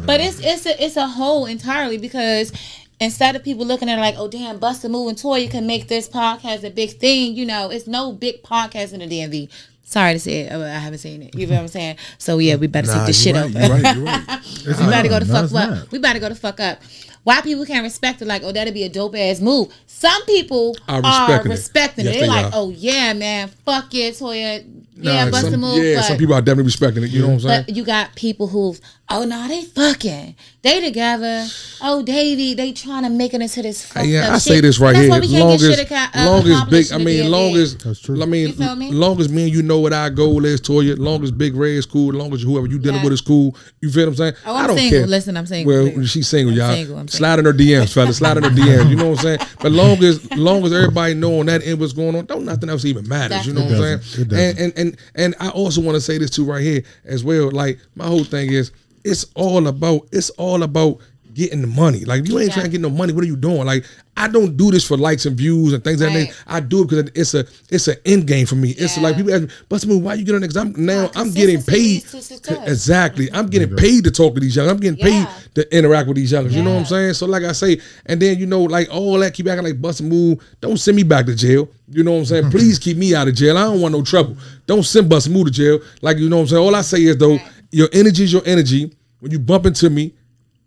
but 0.07 0.21
it's 0.21 0.41
it's 0.41 0.67
a 0.67 0.85
it's 0.85 0.97
a 0.97 1.07
whole 1.07 1.47
entirely 1.47 1.99
because 1.99 2.53
instead 3.01 3.35
of 3.37 3.43
people 3.43 3.67
looking 3.67 3.89
at 3.89 3.99
it 3.99 4.01
like, 4.01 4.15
oh 4.17 4.29
damn, 4.29 4.59
Busta 4.61 4.89
Move 4.91 5.09
and 5.09 5.19
Toya 5.19 5.51
can 5.51 5.67
make 5.67 5.89
this 5.89 6.09
podcast 6.09 6.65
a 6.65 6.71
big 6.71 6.91
thing, 6.99 7.35
you 7.35 7.45
know, 7.45 7.71
it's 7.71 7.87
no 7.87 8.13
big 8.13 8.43
podcast 8.43 8.93
in 8.93 9.01
the 9.01 9.07
DMV. 9.07 9.51
Sorry 9.87 10.15
to 10.15 10.19
say 10.19 10.41
it, 10.43 10.53
uh, 10.53 10.61
I 10.61 10.69
haven't 10.79 10.99
seen 10.99 11.23
it. 11.23 11.35
You 11.35 11.47
know 11.47 11.55
what 11.57 11.61
I'm 11.63 11.69
saying? 11.69 11.97
So 12.19 12.39
yeah, 12.39 12.57
we 12.57 12.67
better 12.69 12.87
Nah, 12.89 12.99
take 12.99 13.07
this 13.09 13.23
shit 13.23 13.35
right, 13.37 13.45
over. 13.45 13.59
you're 13.59 13.69
right. 13.69 13.97
You're 13.97 14.05
right. 14.07 14.41
We 14.67 14.87
better 14.91 15.09
go 15.09 15.19
to 15.21 15.25
No, 15.27 15.33
fuck 15.33 15.45
up. 15.45 15.71
not. 15.71 15.91
We 15.93 15.99
better 15.99 16.19
go 16.21 16.29
to 16.31 16.35
fuck 16.35 16.59
up. 16.61 16.81
Why 17.25 17.41
people 17.41 17.65
can't 17.67 17.83
respect 17.83 18.23
it? 18.23 18.27
Like, 18.29 18.43
oh, 18.45 18.53
that'd 18.53 18.73
be 18.75 18.85
a 18.85 18.89
dope 18.89 19.17
ass 19.17 19.41
move. 19.41 19.73
Some 19.87 20.25
people 20.27 20.77
Are 20.89 21.01
are 21.05 21.29
respecting 21.43 21.51
respecting, 21.51 22.07
it. 22.07 22.09
it. 22.09 22.13
Yes, 22.13 22.21
They're 22.21 22.29
they 22.29 22.43
like, 22.43 22.47
are. 22.47 22.51
oh 22.55 22.71
yeah, 22.71 23.13
man, 23.15 23.49
fuck 23.65 23.87
yeah, 23.93 24.11
Toya, 24.11 24.65
yeah, 24.97 25.25
Nah, 25.25 25.31
bust 25.31 25.45
some, 25.47 25.55
a 25.55 25.57
move. 25.57 25.83
Yeah, 25.83 25.97
but, 25.97 26.03
some 26.05 26.19
people 26.19 26.35
are 26.35 26.41
definitely 26.43 26.65
respecting 26.65 27.03
it. 27.03 27.11
You 27.11 27.23
know 27.23 27.27
what 27.29 27.33
I'm 27.35 27.41
saying? 27.41 27.65
but 27.67 27.77
you 27.77 27.85
got 27.85 28.15
people 28.15 28.47
who, 28.49 28.77
oh 29.11 29.25
no, 29.25 29.49
they 29.49 29.63
fucking, 29.63 30.37
they 30.63 30.81
together. 30.81 31.47
Oh, 31.83 32.03
Davey, 32.03 32.55
they 32.55 32.73
trying 32.73 33.03
to 33.05 33.11
make 33.11 33.35
it 33.35 33.41
into 33.41 33.63
this. 33.63 33.85
Fucked 33.85 34.07
yeah, 34.07 34.29
up 34.29 34.33
I 34.35 34.39
say 34.39 34.61
this 34.61 34.79
right 34.79 34.93
That's 34.93 35.03
here. 35.05 35.11
why 35.11 35.21
we 35.21 35.29
can't 35.29 35.49
Long 35.49 35.59
get 35.59 35.79
shit 35.79 35.89
acco- 35.89 36.11
uh, 36.15 36.31
long 36.31 36.47
as 36.47 36.65
big, 36.71 36.93
I 36.93 36.99
mean, 37.03 37.25
DMV. 37.25 37.31
long 37.31 37.57
as, 37.57 37.77
That's 37.79 38.01
true. 38.01 38.23
I 38.23 38.27
mean, 38.27 38.49
You 38.49 38.53
feel 38.55 38.77
me? 38.77 38.93
long 38.93 39.21
as 39.21 39.29
me 39.29 39.45
and 39.45 39.53
you 39.53 39.63
know 39.63 39.81
what 39.81 39.93
our 39.93 40.11
goal 40.11 40.45
is, 40.45 40.61
Toya. 40.61 40.97
Long 40.99 41.23
as 41.25 41.31
Big 41.33 41.55
Ray 41.57 41.77
is 41.77 41.87
cool. 41.87 42.13
Long 42.13 42.33
as 42.33 42.43
whoever 42.43 42.67
you 42.67 42.79
dealing 42.79 42.99
Yeah. 42.99 43.05
with 43.05 43.13
is 43.15 43.21
cool. 43.21 43.57
You 43.81 43.91
feel 43.91 44.05
what 44.05 44.09
I'm 44.11 44.17
saying? 44.17 44.35
Oh, 44.47 44.55
I 44.55 44.61
I'm 44.61 44.67
don't 44.69 44.77
single. 44.79 44.99
care. 45.01 45.07
Listen, 45.09 45.37
I'm 45.37 45.47
single. 45.47 45.75
Well, 45.75 46.05
she's 46.07 46.29
single, 46.29 46.53
I'm 46.53 46.59
y'all. 46.59 46.75
single, 46.75 46.99
I'm 46.99 47.09
Slide 47.17 47.39
in 47.39 47.45
her 47.45 47.53
DMs, 47.53 47.93
fellas. 47.93 48.19
Slide 48.19 48.37
in 48.39 48.45
her 48.45 48.51
DMs. 48.51 48.91
You 48.91 48.97
know 48.97 49.11
what 49.11 49.19
I'm 49.19 49.39
saying? 49.39 49.39
But 49.61 49.73
long 49.73 50.03
as, 50.03 50.31
long 50.37 50.65
as 50.65 50.73
everybody 50.73 51.15
know 51.15 51.41
on 51.41 51.47
that 51.47 51.65
end 51.65 51.81
what's 51.81 51.93
going 51.93 52.15
on, 52.17 52.27
don't 52.27 52.45
nothing 52.45 52.69
else 52.69 52.85
even 52.85 53.09
matters. 53.09 53.47
You 53.47 53.53
know 53.53 53.65
what 53.65 53.73
I'm 53.73 54.03
saying? 54.03 54.29
And, 54.33 54.59
and 54.59 54.79
and 54.79 54.97
and 55.15 55.35
I 55.41 55.51
also 55.51 55.81
want 55.81 55.97
to 55.97 56.01
say 56.01 56.19
this 56.19 56.31
too 56.31 56.45
right 56.45 56.63
here 56.63 56.83
as 57.05 57.25
well. 57.25 57.51
Like 57.51 57.79
my 57.95 58.07
whole 58.07 58.25
thing 58.25 58.51
is, 58.53 58.73
it's 59.05 59.27
all 59.35 59.67
about 59.67 60.09
it's 60.13 60.31
all 60.31 60.63
about 60.63 60.99
getting 61.35 61.61
the 61.61 61.67
money. 61.67 62.05
Like 62.05 62.21
if 62.23 62.29
you 62.29 62.39
ain't 62.39 62.49
Yeah. 62.49 62.55
trying 62.55 62.67
to 62.67 62.71
get 62.71 62.81
no 62.81 62.91
money, 62.91 63.13
what 63.13 63.25
are 63.25 63.27
you 63.27 63.37
doing? 63.37 63.65
Like 63.67 63.85
I 64.17 64.29
don't 64.29 64.57
do 64.57 64.71
this 64.71 64.85
for 64.85 64.97
likes 64.97 65.27
and 65.27 65.37
views 65.37 65.73
and 65.73 65.83
things 65.83 66.01
like 66.01 66.11
Right. 66.15 66.29
that. 66.29 66.37
I 66.47 66.61
do 66.61 66.83
it 66.83 66.89
because 66.89 67.11
it's 67.15 67.35
a 67.35 67.45
it's 67.71 67.89
an 67.89 67.97
end 68.07 68.27
game 68.27 68.47
for 68.47 68.55
me. 68.55 68.71
It's 68.71 68.97
like 68.99 69.17
people 69.17 69.33
ask 69.35 69.43
me, 69.43 69.49
Busta 69.69 69.87
Move, 69.89 70.03
why 70.03 70.15
you 70.15 70.25
get 70.25 70.35
on 70.37 70.41
Because 70.41 70.57
I'm 70.57 70.73
now 70.77 71.03
Yeah, 71.03 71.11
I'm 71.17 71.31
getting 71.33 71.63
paid. 71.63 72.05
to. 72.07 72.63
Exactly. 72.71 73.29
I'm 73.33 73.47
getting 73.49 73.75
paid 73.77 74.05
to 74.05 74.11
talk 74.11 74.35
to 74.35 74.41
these 74.41 74.55
young. 74.57 74.69
I'm 74.69 74.79
getting 74.79 74.99
paid 75.03 75.13
Yeah. 75.13 75.33
to 75.55 75.77
interact 75.77 76.09
with 76.09 76.17
these 76.17 76.31
youngers. 76.33 76.55
You 76.55 76.63
know 76.63 76.73
what 76.75 76.81
I'm 76.81 76.87
saying? 76.87 77.15
So 77.15 77.27
like 77.27 77.43
I 77.43 77.53
say, 77.53 77.79
and 78.07 78.21
then 78.23 78.39
you 78.39 78.47
know, 78.47 78.63
like 78.63 78.89
all 78.93 79.19
that 79.19 79.35
keep 79.35 79.49
acting 79.49 79.65
like 79.67 79.81
Busta 79.81 80.03
Move. 80.03 80.39
Don't 80.61 80.79
send 80.79 80.97
me 80.97 81.03
back 81.03 81.27
to 81.27 81.35
jail. 81.35 81.69
You 81.91 82.03
know 82.05 82.13
what 82.13 82.19
I'm 82.19 82.25
saying? 82.27 82.51
Please 82.51 82.79
keep 82.79 82.97
me 82.97 83.15
out 83.15 83.29
of 83.29 83.35
jail. 83.35 83.59
I 83.59 83.63
don't 83.65 83.81
want 83.81 83.93
no 83.93 84.03
trouble. 84.03 84.37
Don't 84.67 84.85
send 84.85 85.11
Busta 85.11 85.31
Move 85.31 85.47
to 85.47 85.51
jail. 85.51 85.81
Like 86.03 86.19
you 86.19 86.29
know 86.29 86.37
what 86.37 86.43
I'm 86.43 86.49
saying? 86.49 86.63
All 86.63 86.75
I 86.75 86.83
say 86.83 87.03
is 87.03 87.17
though, 87.17 87.33
Right. 87.33 87.43
your 87.73 87.89
energy 87.93 88.25
is 88.25 88.33
your 88.33 88.43
energy. 88.47 88.93
When 89.21 89.33
you 89.33 89.39
bump 89.39 89.65
into 89.67 89.89
me, 89.91 90.13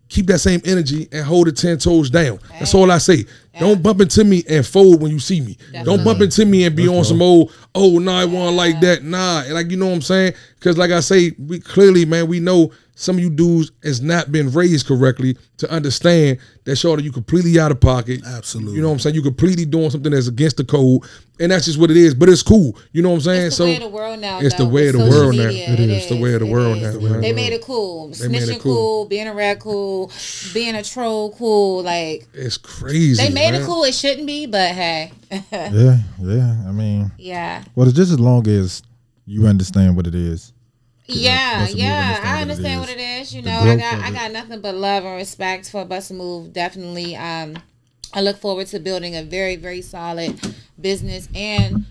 keep 0.09 0.27
that 0.27 0.39
same 0.39 0.61
energy 0.65 1.07
and 1.11 1.25
hold 1.25 1.47
it 1.47 1.57
ten 1.57 1.77
toes 1.77 2.09
down. 2.09 2.39
That's 2.59 2.73
all 2.73 2.91
I 2.91 2.97
say. 2.97 3.25
Don't 3.59 3.81
bump 3.81 4.01
into 4.01 4.23
me 4.23 4.43
and 4.47 4.65
fold 4.65 5.01
when 5.01 5.11
you 5.11 5.19
see 5.19 5.41
me. 5.41 5.57
Don't 5.83 6.03
bump 6.03 6.21
into 6.21 6.45
me 6.45 6.65
and 6.65 6.75
be 6.75 6.87
on 6.87 7.03
some 7.03 7.21
old, 7.21 7.51
oh 7.73 7.97
no, 7.97 8.11
I 8.11 8.25
want 8.25 8.55
like 8.55 8.79
that. 8.81 9.03
Nah, 9.03 9.43
like 9.49 9.71
you 9.71 9.77
know 9.77 9.87
what 9.87 9.95
I'm 9.95 10.01
saying? 10.01 10.33
Because 10.59 10.77
like 10.77 10.91
I 10.91 10.99
say, 10.99 11.31
we 11.39 11.59
clearly, 11.59 12.05
man, 12.05 12.27
we 12.27 12.39
know 12.39 12.71
some 12.99 13.15
of 13.17 13.21
you 13.23 13.29
dudes 13.29 13.71
has 13.83 14.01
not 14.01 14.31
been 14.31 14.49
raised 14.51 14.87
correctly 14.87 15.37
to 15.57 15.69
understand 15.71 16.39
that 16.63 16.75
shorty 16.77 17.03
you 17.03 17.11
completely 17.11 17.59
out 17.59 17.71
of 17.71 17.79
pocket. 17.79 18.21
Absolutely. 18.25 18.73
You 18.75 18.81
know 18.81 18.87
what 18.87 18.93
I'm 18.95 18.99
saying? 18.99 19.15
You 19.15 19.21
completely 19.21 19.65
doing 19.65 19.91
something 19.91 20.11
that's 20.11 20.27
against 20.27 20.57
the 20.57 20.63
code. 20.65 21.03
And 21.39 21.51
that's 21.51 21.65
just 21.65 21.77
what 21.79 21.91
it 21.91 21.97
is. 21.97 22.15
But 22.15 22.29
it's 22.29 22.41
cool. 22.41 22.75
You 22.93 23.03
know 23.03 23.09
what 23.09 23.15
I'm 23.17 23.21
saying? 23.21 23.47
It's 23.47 23.57
the 23.57 23.63
so 23.63 23.65
way 23.65 23.75
of 23.75 23.81
the 23.83 23.89
world 23.89 24.19
now. 24.19 24.39
It's 24.39 24.55
the 24.55 24.63
though, 24.63 24.69
way 24.71 24.87
of 24.87 24.93
the 24.93 24.99
social 24.99 25.19
world 25.21 25.35
now. 25.35 25.47
media. 25.47 25.69
It 25.73 25.79
is. 25.79 25.97
It's 25.97 26.05
the 26.07 26.19
way 26.19 26.33
of 26.33 26.39
the 26.39 26.47
It 26.47 26.51
world 26.51 26.77
is. 26.77 26.95
now, 26.95 27.09
man. 27.11 27.21
They 27.21 27.33
made 27.33 27.53
it 27.53 27.61
cool. 27.61 28.07
They 28.09 28.27
made 28.27 28.41
it 28.41 28.49
Snitching 28.49 28.59
cool. 28.61 28.73
cool. 28.75 29.05
being 29.05 29.27
a 29.27 29.33
rat 29.35 29.59
cool, 29.59 30.11
being 30.55 30.73
a 30.73 30.83
troll 30.83 31.31
cool. 31.35 31.83
Like 31.83 32.27
it's 32.33 32.57
crazy. 32.57 33.21
they 33.21 33.31
made 33.31 33.51
man. 33.51 33.61
it 33.61 33.65
cool. 33.67 33.83
It 33.83 33.93
shouldn't 33.93 34.25
be, 34.25 34.47
but 34.47 34.71
hey, 34.71 35.11
Yeah, 35.51 35.99
yeah. 36.19 36.63
I 36.67 36.71
mean, 36.71 37.11
yeah, 37.19 37.63
well, 37.75 37.87
it's 37.87 37.95
just 37.95 38.11
as 38.11 38.19
long 38.19 38.47
as 38.47 38.81
you 39.27 39.45
understand 39.45 39.95
what 39.95 40.07
it 40.07 40.15
is. 40.15 40.53
Yeah, 41.07 41.67
Busta 41.67 41.75
yeah. 41.75 42.19
I 42.23 42.41
understand 42.41 42.79
what 42.81 42.89
what 42.89 42.89
it 42.89 42.99
it 42.99 43.21
is. 43.21 43.33
You 43.33 43.41
The 43.41 43.49
know, 43.49 43.59
I 43.59 43.75
got 43.75 43.99
I 43.99 44.11
got 44.11 44.31
nothing 44.31 44.61
but 44.61 44.75
love 44.75 45.03
and 45.05 45.15
respect 45.15 45.69
for 45.69 45.85
Busta 45.85 46.15
Move. 46.15 46.53
Definitely. 46.53 47.15
Um, 47.15 47.57
I 48.13 48.21
look 48.21 48.37
forward 48.37 48.67
to 48.67 48.79
building 48.79 49.15
a 49.15 49.23
very 49.23 49.55
very 49.55 49.81
solid 49.81 50.39
business 50.79 51.29
and. 51.35 51.85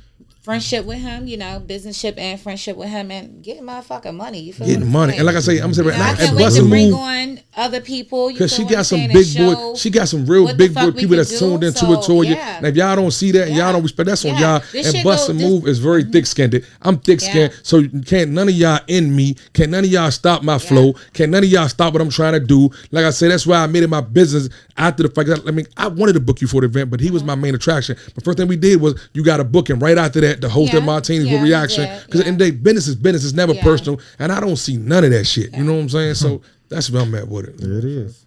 Friendship 0.46 0.84
with 0.84 0.98
him, 0.98 1.26
you 1.26 1.36
know, 1.36 1.58
businessship 1.58 2.16
and 2.18 2.40
friendship 2.40 2.76
with 2.76 2.88
him, 2.88 3.10
and 3.10 3.42
getting 3.42 3.64
motherfucking 3.64 4.14
money. 4.14 4.38
You 4.38 4.52
feel 4.52 4.68
Getting 4.68 4.86
money. 4.86 5.14
saying? 5.14 5.18
And 5.18 5.26
like 5.26 5.34
I 5.34 5.40
say, 5.40 5.58
I'm 5.58 5.74
saying 5.74 5.88
right 5.88 5.98
know, 5.98 6.04
I 6.04 6.12
now, 6.12 6.16
can't 6.18 6.36
wait 6.36 6.52
to 6.52 6.68
bring 6.68 6.90
Move. 6.92 7.00
on 7.00 7.40
other 7.56 7.80
people. 7.80 8.32
Cause 8.32 8.54
she 8.54 8.64
got 8.64 8.86
some 8.86 9.08
big 9.08 9.36
boy, 9.36 9.74
she 9.74 9.90
got 9.90 10.06
some 10.06 10.24
real 10.24 10.54
big 10.54 10.72
boy 10.72 10.92
people 10.92 11.16
that's 11.16 11.36
tuned 11.36 11.64
into 11.64 11.80
So, 11.80 11.92
it 11.94 12.04
toward 12.04 12.28
you. 12.28 12.36
yeah. 12.36 12.58
And 12.58 12.66
if 12.68 12.76
y'all 12.76 12.94
don't 12.94 13.10
see 13.10 13.32
that, 13.32 13.48
and 13.48 13.56
Yeah. 13.56 13.64
y'all 13.64 13.72
don't 13.72 13.82
respect, 13.82 14.06
that's 14.06 14.24
on 14.24 14.36
y'all. 14.36 14.62
This 14.70 14.86
and 14.86 14.96
shit 14.98 15.04
Busta 15.04 15.36
Move 15.36 15.66
is 15.66 15.80
very 15.80 16.04
mm-hmm. 16.04 16.12
thick 16.12 16.26
skinned. 16.26 16.64
I'm 16.80 16.98
thick 16.98 17.22
skinned, 17.22 17.50
Yeah. 17.50 17.58
so 17.64 17.82
can't 18.06 18.30
none 18.30 18.48
of 18.48 18.54
y'all 18.54 18.78
in 18.86 19.16
me, 19.16 19.34
can't 19.52 19.72
none 19.72 19.82
of 19.82 19.90
y'all 19.90 20.12
stop 20.12 20.44
my 20.44 20.58
flow, 20.58 20.94
can't 21.12 21.32
none 21.32 21.42
of 21.42 21.50
y'all 21.50 21.68
stop 21.68 21.92
what 21.92 22.00
I'm 22.00 22.10
trying 22.10 22.34
to 22.34 22.40
do. 22.40 22.70
Like 22.92 23.04
I 23.04 23.10
said, 23.10 23.32
that's 23.32 23.48
why 23.48 23.56
I 23.56 23.66
made 23.66 23.82
it 23.82 23.90
my 23.90 24.00
business 24.00 24.48
after 24.76 25.02
the 25.02 25.08
fact. 25.08 25.28
I 25.44 25.50
mean, 25.50 25.66
I 25.76 25.88
wanted 25.88 26.12
to 26.12 26.20
book 26.20 26.40
you 26.40 26.46
for 26.46 26.60
the 26.60 26.66
event, 26.68 26.88
but 26.90 27.00
he 27.00 27.10
was 27.10 27.22
uh-huh. 27.22 27.34
my 27.34 27.34
main 27.34 27.56
attraction. 27.56 27.96
But 28.14 28.22
first 28.22 28.38
thing 28.38 28.46
we 28.46 28.56
did 28.56 28.80
was 28.80 29.08
you 29.12 29.24
got 29.24 29.40
a 29.40 29.44
booking 29.44 29.80
right 29.80 29.98
after 29.98 30.20
that, 30.20 30.35
the 30.40 30.48
host 30.48 30.72
Yeah. 30.72 30.78
of 30.78 30.84
Martinis 30.84 31.26
Yeah, 31.26 31.34
with 31.34 31.42
reaction. 31.42 31.88
Because 32.06 32.22
Yeah. 32.22 32.28
in 32.28 32.38
the 32.38 32.46
day, 32.46 32.50
business 32.50 32.88
is 32.88 32.94
business. 32.96 33.24
It's 33.24 33.34
never 33.34 33.52
Yeah. 33.54 33.62
personal, 33.62 34.00
and 34.18 34.32
I 34.32 34.40
don't 34.40 34.56
see 34.56 34.76
none 34.76 35.04
of 35.04 35.10
that 35.10 35.24
shit. 35.26 35.54
You 35.56 35.64
know 35.64 35.74
what 35.74 35.80
I'm 35.80 35.88
saying? 35.90 36.14
So 36.14 36.40
that's 36.68 36.90
where 36.90 37.02
I'm 37.02 37.14
at 37.14 37.28
with 37.28 37.46
it. 37.48 37.60
It 37.60 37.84
is. 37.84 38.22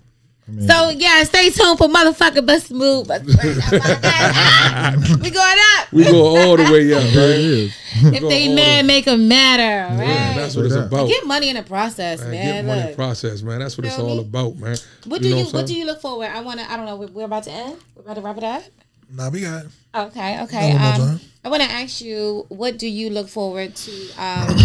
I 0.48 0.52
mean, 0.52 0.68
So 0.68 0.90
yeah, 0.90 1.24
stay 1.26 1.50
tuned 1.52 1.78
for 1.78 1.88
motherfucking 1.88 2.46
Busta 2.48 2.72
Move. 2.72 3.08
we 5.22 5.30
going 5.30 5.58
up. 5.78 5.92
We 5.92 6.04
go 6.06 6.26
all 6.38 6.58
the 6.58 6.64
way 6.72 6.92
up, 6.94 7.04
it 7.04 7.16
right? 7.16 7.72
If 8.16 8.22
they 8.30 8.48
mad, 8.54 8.86
make 8.86 9.06
them 9.06 9.28
matter. 9.28 9.94
Right? 9.96 10.08
Yeah, 10.08 10.34
that's 10.36 10.56
what 10.56 10.66
it's 10.66 10.76
about. 10.76 11.08
Get 11.08 11.26
money 11.28 11.50
in 11.50 11.56
the 11.56 11.64
process, 11.64 12.20
Man, 12.22 12.32
man. 12.32 12.46
get 12.46 12.66
money 12.66 12.84
Look. 12.88 12.96
process, 12.96 13.42
man. 13.44 13.60
That's 13.60 13.78
what 13.78 13.86
it's 13.88 14.00
all 14.00 14.16
me? 14.16 14.22
about, 14.22 14.58
man. 14.58 14.78
What 15.06 15.22
do 15.22 15.28
you, 15.30 15.36
know 15.36 15.42
what, 15.44 15.56
I'm 15.56 15.66
do 15.66 15.76
you 15.76 15.86
look 15.86 16.02
forward? 16.02 16.30
I 16.34 16.42
want 16.42 16.60
to. 16.60 16.72
I 16.72 16.78
don't 16.78 16.86
know. 16.86 16.96
We're, 16.96 17.08
we're 17.08 17.26
about 17.26 17.44
to 17.44 17.52
end. 17.52 17.76
We're 17.96 18.02
about 18.04 18.16
to 18.16 18.22
wrap 18.22 18.38
it 18.38 18.44
up. 18.44 18.64
Nah, 19.12 19.30
we 19.30 19.42
got. 19.42 19.66
Okay. 19.96 20.42
Okay. 20.44 20.72
Um. 20.74 21.20
I 21.44 21.50
want 21.50 21.64
to 21.64 21.72
ask 21.72 22.02
you, 22.02 22.46
what 22.50 22.78
do 22.78 22.88
you 22.88 23.10
look 23.10 23.30
forward 23.30 23.76
to 23.76 23.92
um, 24.18 24.58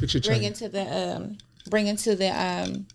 Fix 0.00 0.14
your 0.14 0.22
bring 0.22 0.40
chain. 0.40 0.44
into 0.44 0.68
the 0.68 1.16
um, 1.16 1.38
bring 1.68 1.86
into 1.86 2.16
the 2.16 2.28
um, 2.28 2.86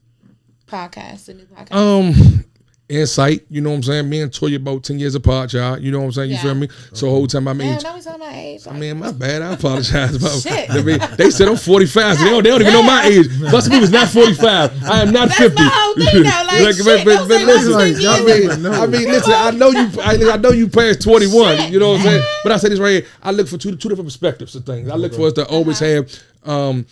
podcast, 0.68 1.26
the 1.26 1.36
new 1.36 1.46
podcast? 1.46 1.74
Um, 1.74 2.46
insight. 2.90 3.46
You 3.50 3.62
know 3.62 3.70
what 3.72 3.76
I'm 3.78 3.84
saying? 3.84 4.10
Me 4.10 4.22
and 4.22 4.32
Toya 4.32 4.56
about 4.56 4.84
ten 4.84 4.98
years 5.00 5.14
apart, 5.16 5.52
y'all. 5.54 5.78
You 5.78 5.92
know 5.92 6.00
what 6.00 6.06
I'm 6.06 6.12
saying? 6.14 6.30
You 6.30 6.36
Yeah. 6.38 6.42
feel 6.44 6.56
me? 6.56 6.70
So 6.94 7.10
whole 7.10 7.28
time 7.28 7.48
I'm 7.48 7.58
Man, 7.58 7.76
age. 7.76 7.84
that 7.84 7.94
was 7.96 8.08
on 8.08 8.20
my 8.20 8.34
age. 8.34 8.62
I 8.68 8.74
mean, 8.74 8.98
my 9.00 9.12
bad. 9.12 9.42
I 9.42 9.54
apologize. 9.54 10.16
About, 10.16 10.32
Shit. 10.42 10.70
I 10.70 10.82
mean, 10.82 11.00
they 11.18 11.30
said 11.30 11.48
I'm 11.48 11.58
45. 11.58 12.18
So 12.18 12.24
they, 12.24 12.30
don't, 12.30 12.44
they 12.44 12.50
don't 12.50 12.62
even 12.62 12.74
know 12.74 12.84
my 12.84 13.04
age. 13.06 13.28
Busta 13.28 13.70
me 13.70 13.80
was 13.80 13.92
not 13.92 14.08
45. 14.10 14.84
I 14.86 15.02
am 15.02 15.12
not 15.12 15.28
That's 15.30 15.40
50. 15.40 15.56
my 15.64 15.70
whole 15.72 15.96
thing, 15.96 16.24
though. 16.24 16.44
Like, 16.58 16.76
shit, 16.76 17.06
don't 17.06 17.28
say 17.28 17.46
listen, 17.46 17.72
Move 17.74 18.06
I 18.08 18.26
mean, 18.26 18.74
I 18.74 18.88
mean, 18.88 19.12
listen. 19.12 19.34
I 19.34 19.52
know 19.52 19.70
you. 19.70 19.90
I, 20.02 20.32
I 20.34 20.38
know 20.38 20.52
you 20.52 20.68
past 20.70 21.02
21. 21.04 21.58
Shit. 21.58 21.72
You 21.72 21.80
know 21.80 21.92
what 21.92 22.00
I'm 22.00 22.06
saying? 22.06 22.24
But 22.44 22.52
I 22.54 22.58
say 22.58 22.70
this 22.70 22.80
right 22.80 22.92
here. 23.04 23.06
I 23.22 23.32
look 23.32 23.48
for 23.48 23.58
two 23.58 23.76
two 23.76 23.90
different 23.90 24.08
perspectives 24.08 24.56
of 24.56 24.66
things. 24.66 24.90
I 24.90 24.96
look 24.96 25.14
for 25.14 25.28
us 25.28 25.34
to 25.34 25.46
always 25.48 25.82
Uh-huh. 25.82 26.04
have 26.46 26.50
um, 26.50 26.86